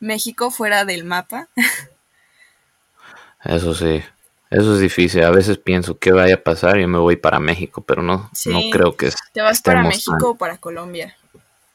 México 0.00 0.50
fuera 0.50 0.84
del 0.84 1.04
mapa. 1.04 1.48
Eso 3.44 3.74
sí, 3.74 4.00
eso 4.50 4.74
es 4.74 4.80
difícil. 4.80 5.24
A 5.24 5.30
veces 5.30 5.58
pienso 5.58 5.98
que 5.98 6.12
vaya 6.12 6.36
a 6.36 6.42
pasar 6.44 6.78
y 6.78 6.86
me 6.86 6.98
voy 6.98 7.16
para 7.16 7.40
México, 7.40 7.82
pero 7.82 8.00
no, 8.00 8.30
no 8.46 8.60
creo 8.70 8.96
que 8.96 9.10
¿Te 9.32 9.42
vas 9.42 9.60
para 9.62 9.82
México 9.82 10.30
o 10.30 10.34
para 10.36 10.58
Colombia? 10.58 11.16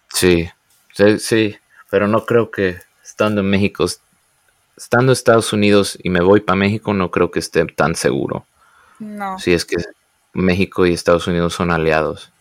Sí, 0.07 0.49
sí, 0.93 1.19
sí. 1.19 1.57
pero 1.89 2.07
no 2.07 2.25
creo 2.25 2.51
que 2.51 2.77
estando 3.03 3.41
en 3.41 3.49
México, 3.49 3.85
estando 4.77 5.11
en 5.11 5.13
Estados 5.13 5.51
Unidos 5.51 5.97
y 6.01 6.09
me 6.09 6.21
voy 6.21 6.39
para 6.39 6.55
México, 6.55 6.93
no 6.93 7.11
creo 7.11 7.31
que 7.31 7.39
esté 7.39 7.65
tan 7.65 7.95
seguro. 7.95 8.45
No. 8.99 9.37
Si 9.39 9.53
es 9.53 9.65
que 9.65 9.75
México 10.37 10.85
y 10.85 10.93
Estados 10.93 11.27
Unidos 11.27 11.53
son 11.53 11.71
aliados. 11.71 12.31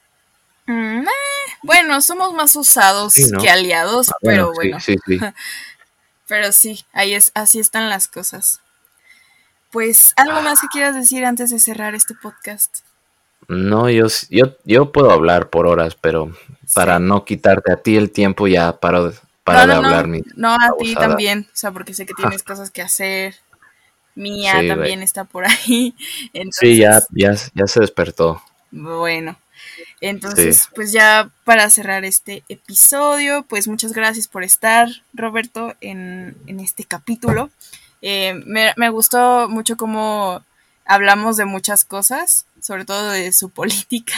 Mm, 0.66 1.00
eh, 1.00 1.52
bueno, 1.62 2.00
somos 2.02 2.34
más 2.34 2.54
usados 2.56 3.14
que 3.40 3.48
aliados, 3.48 4.10
ah, 4.10 4.16
pero 4.20 4.52
bueno. 4.52 4.78
Sí, 4.80 4.96
sí, 5.06 5.18
pero 6.28 6.52
sí, 6.52 6.84
ahí 6.92 7.14
es, 7.14 7.32
así 7.34 7.58
están 7.58 7.88
las 7.88 8.06
cosas. 8.06 8.60
Pues, 9.70 10.12
¿algo 10.16 10.42
más 10.42 10.60
que 10.60 10.68
quieras 10.68 10.94
decir 10.94 11.24
antes 11.24 11.50
de 11.50 11.58
cerrar 11.58 11.94
este 11.94 12.14
podcast? 12.14 12.80
No, 13.48 13.88
yo, 13.90 14.06
yo, 14.30 14.56
yo 14.64 14.92
puedo 14.92 15.10
hablar 15.10 15.50
por 15.50 15.66
horas, 15.66 15.96
pero 16.00 16.32
para 16.74 16.98
no 16.98 17.24
quitarte 17.24 17.72
a 17.72 17.76
ti 17.76 17.96
el 17.96 18.10
tiempo 18.10 18.46
ya 18.46 18.78
para, 18.78 19.12
para 19.44 19.66
de 19.66 19.74
hablar. 19.74 20.08
No, 20.08 20.20
no 20.36 20.52
a 20.54 20.76
ti 20.78 20.94
también, 20.94 21.46
o 21.52 21.56
sea, 21.56 21.72
porque 21.72 21.94
sé 21.94 22.06
que 22.06 22.14
tienes 22.16 22.42
cosas 22.42 22.70
que 22.70 22.82
hacer. 22.82 23.36
Mía 24.16 24.54
también 24.66 25.02
está 25.02 25.24
por 25.24 25.46
ahí. 25.46 25.94
Sí, 26.50 26.78
ya, 26.78 27.00
ya, 27.10 27.34
ya 27.54 27.66
se 27.66 27.80
despertó. 27.80 28.42
Bueno, 28.72 29.38
entonces, 30.00 30.68
pues 30.74 30.92
ya 30.92 31.30
para 31.44 31.70
cerrar 31.70 32.04
este 32.04 32.42
episodio, 32.48 33.44
pues 33.48 33.68
muchas 33.68 33.92
gracias 33.92 34.26
por 34.28 34.42
estar, 34.42 34.88
Roberto, 35.14 35.74
en, 35.80 36.36
en 36.46 36.60
este 36.60 36.84
capítulo. 36.84 37.50
Eh, 38.02 38.34
me, 38.44 38.72
me, 38.76 38.90
gustó 38.90 39.48
mucho 39.48 39.76
cómo 39.76 40.44
hablamos 40.84 41.36
de 41.36 41.44
muchas 41.44 41.84
cosas, 41.84 42.46
sobre 42.60 42.84
todo 42.84 43.10
de 43.10 43.32
su 43.32 43.48
política 43.50 44.16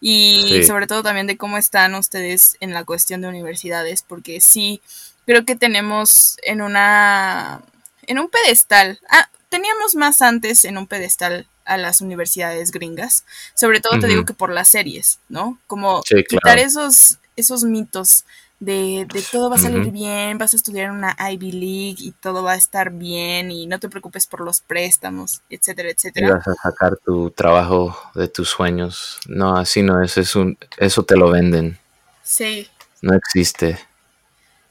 y 0.00 0.62
sobre 0.64 0.86
todo 0.86 1.02
también 1.02 1.26
de 1.26 1.36
cómo 1.36 1.58
están 1.58 1.94
ustedes 1.94 2.56
en 2.60 2.72
la 2.72 2.84
cuestión 2.84 3.20
de 3.20 3.28
universidades, 3.28 4.02
porque 4.02 4.40
sí, 4.40 4.80
creo 5.26 5.44
que 5.44 5.56
tenemos 5.56 6.38
en 6.42 6.62
una, 6.62 7.62
en 8.08 8.18
un 8.18 8.28
pedestal, 8.28 9.00
ah, 9.08 9.28
teníamos 9.48 9.94
más 9.94 10.22
antes 10.22 10.64
en 10.64 10.78
un 10.78 10.86
pedestal 10.86 11.46
a 11.64 11.76
las 11.76 12.00
universidades 12.00 12.70
gringas, 12.70 13.24
sobre 13.54 13.80
todo 13.80 14.00
te 14.00 14.06
digo 14.06 14.24
que 14.24 14.32
por 14.32 14.50
las 14.50 14.68
series, 14.68 15.20
¿no? 15.28 15.58
Como 15.66 16.02
quitar 16.02 16.58
esos, 16.58 17.18
esos 17.36 17.62
mitos 17.64 18.24
de, 18.58 19.06
de 19.12 19.22
todo 19.30 19.50
va 19.50 19.56
a 19.56 19.60
salir 19.60 19.90
bien, 19.92 20.38
vas 20.38 20.52
a 20.52 20.56
estudiar 20.56 20.86
en 20.86 20.92
una 20.92 21.16
Ivy 21.30 21.52
League 21.52 21.96
y 21.98 22.12
todo 22.12 22.42
va 22.42 22.52
a 22.52 22.56
estar 22.56 22.90
bien 22.90 23.50
y 23.50 23.66
no 23.66 23.78
te 23.78 23.88
preocupes 23.88 24.26
por 24.26 24.40
los 24.40 24.60
préstamos, 24.60 25.42
etcétera, 25.48 25.90
etcétera. 25.90 26.26
Y 26.26 26.30
vas 26.30 26.48
a 26.48 26.54
sacar 26.54 26.96
tu 27.04 27.30
trabajo 27.30 27.96
de 28.14 28.28
tus 28.28 28.48
sueños. 28.48 29.20
No, 29.28 29.56
así 29.56 29.82
no 29.82 30.02
es, 30.02 30.16
es 30.16 30.34
un, 30.34 30.58
eso 30.78 31.04
te 31.04 31.16
lo 31.16 31.30
venden. 31.30 31.78
Sí. 32.22 32.66
No 33.02 33.14
existe. 33.14 33.78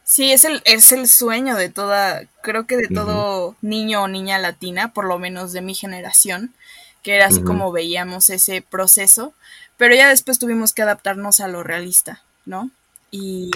Sí, 0.08 0.32
es 0.32 0.46
el, 0.46 0.62
es 0.64 0.94
el 0.94 1.10
sueño 1.10 1.58
de 1.58 1.68
toda, 1.68 2.24
creo 2.42 2.66
que 2.66 2.78
de 2.78 2.88
todo 2.88 3.58
niño 3.62 4.04
o 4.04 4.08
niña 4.08 4.38
latina, 4.40 4.94
por 4.94 5.04
lo 5.04 5.20
menos 5.20 5.52
de 5.52 5.62
mi 5.62 5.76
generación, 5.76 6.54
que 7.04 7.16
era 7.16 7.28
así 7.28 7.44
como 7.44 7.74
veíamos 7.74 8.30
ese 8.30 8.62
proceso, 8.62 9.34
pero 9.76 9.94
ya 9.96 10.08
después 10.08 10.40
tuvimos 10.40 10.72
que 10.72 10.82
adaptarnos 10.82 11.42
a 11.42 11.50
lo 11.50 11.62
realista, 11.62 12.24
¿no? 12.46 12.72
Y, 13.12 13.52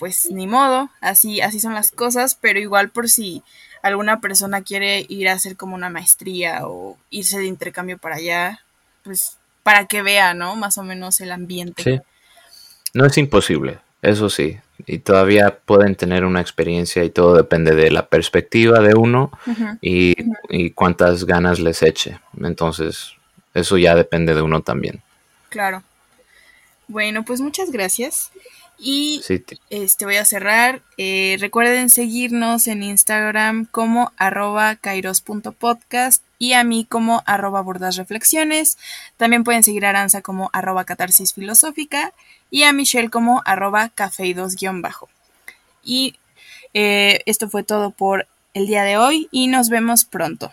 pues 0.00 0.28
ni 0.32 0.48
modo, 0.48 0.90
así, 1.00 1.40
así 1.40 1.60
son 1.60 1.74
las 1.74 1.92
cosas, 1.92 2.36
pero 2.40 2.58
igual 2.58 2.90
por 2.90 3.08
si 3.08 3.44
alguna 3.80 4.20
persona 4.20 4.62
quiere 4.62 5.06
ir 5.08 5.28
a 5.28 5.34
hacer 5.34 5.56
como 5.56 5.76
una 5.76 5.90
maestría 5.90 6.66
o 6.66 6.98
irse 7.10 7.38
de 7.38 7.46
intercambio 7.46 7.98
para 7.98 8.16
allá, 8.16 8.64
pues 9.04 9.36
para 9.62 9.86
que 9.86 10.02
vea, 10.02 10.34
¿no? 10.34 10.56
Más 10.56 10.76
o 10.76 10.82
menos 10.82 11.20
el 11.20 11.30
ambiente. 11.30 11.84
Sí. 11.84 12.00
No 12.94 13.06
es 13.06 13.16
imposible, 13.16 13.78
eso 14.04 14.28
sí. 14.30 14.58
Y 14.86 14.98
todavía 14.98 15.58
pueden 15.64 15.94
tener 15.94 16.24
una 16.24 16.40
experiencia 16.40 17.04
y 17.04 17.10
todo 17.10 17.36
depende 17.36 17.74
de 17.74 17.90
la 17.90 18.06
perspectiva 18.06 18.80
de 18.80 18.94
uno 18.94 19.30
y, 19.80 20.14
y 20.48 20.70
cuántas 20.70 21.24
ganas 21.24 21.60
les 21.60 21.82
eche. 21.82 22.18
Entonces, 22.40 23.14
eso 23.54 23.78
ya 23.78 23.94
depende 23.94 24.34
de 24.34 24.42
uno 24.42 24.62
también. 24.62 25.02
Claro. 25.48 25.82
Bueno, 26.88 27.24
pues 27.24 27.40
muchas 27.40 27.70
gracias. 27.70 28.30
Y 28.76 29.22
este 29.70 30.04
voy 30.04 30.16
a 30.16 30.24
cerrar. 30.24 30.82
Eh, 30.96 31.36
recuerden 31.40 31.88
seguirnos 31.90 32.66
en 32.66 32.82
Instagram 32.82 33.66
como 33.66 34.12
arroba 34.16 34.74
kairos.podcast 34.76 36.22
y 36.38 36.54
a 36.54 36.64
mí 36.64 36.84
como 36.84 37.22
arroba 37.26 37.62
bordasreflexiones. 37.62 38.76
También 39.16 39.44
pueden 39.44 39.62
seguir 39.62 39.86
a 39.86 39.90
Aranza 39.90 40.22
como 40.22 40.50
arroba 40.52 40.84
catarsis 40.84 41.32
filosófica 41.34 42.12
y 42.54 42.62
a 42.62 42.72
Michelle 42.72 43.10
como 43.10 43.42
arroba 43.46 43.88
cafeidos-bajo. 43.88 45.08
Y 45.82 46.14
eh, 46.72 47.20
esto 47.26 47.50
fue 47.50 47.64
todo 47.64 47.90
por 47.90 48.28
el 48.52 48.68
día 48.68 48.84
de 48.84 48.96
hoy 48.96 49.26
y 49.32 49.48
nos 49.48 49.70
vemos 49.70 50.04
pronto. 50.04 50.52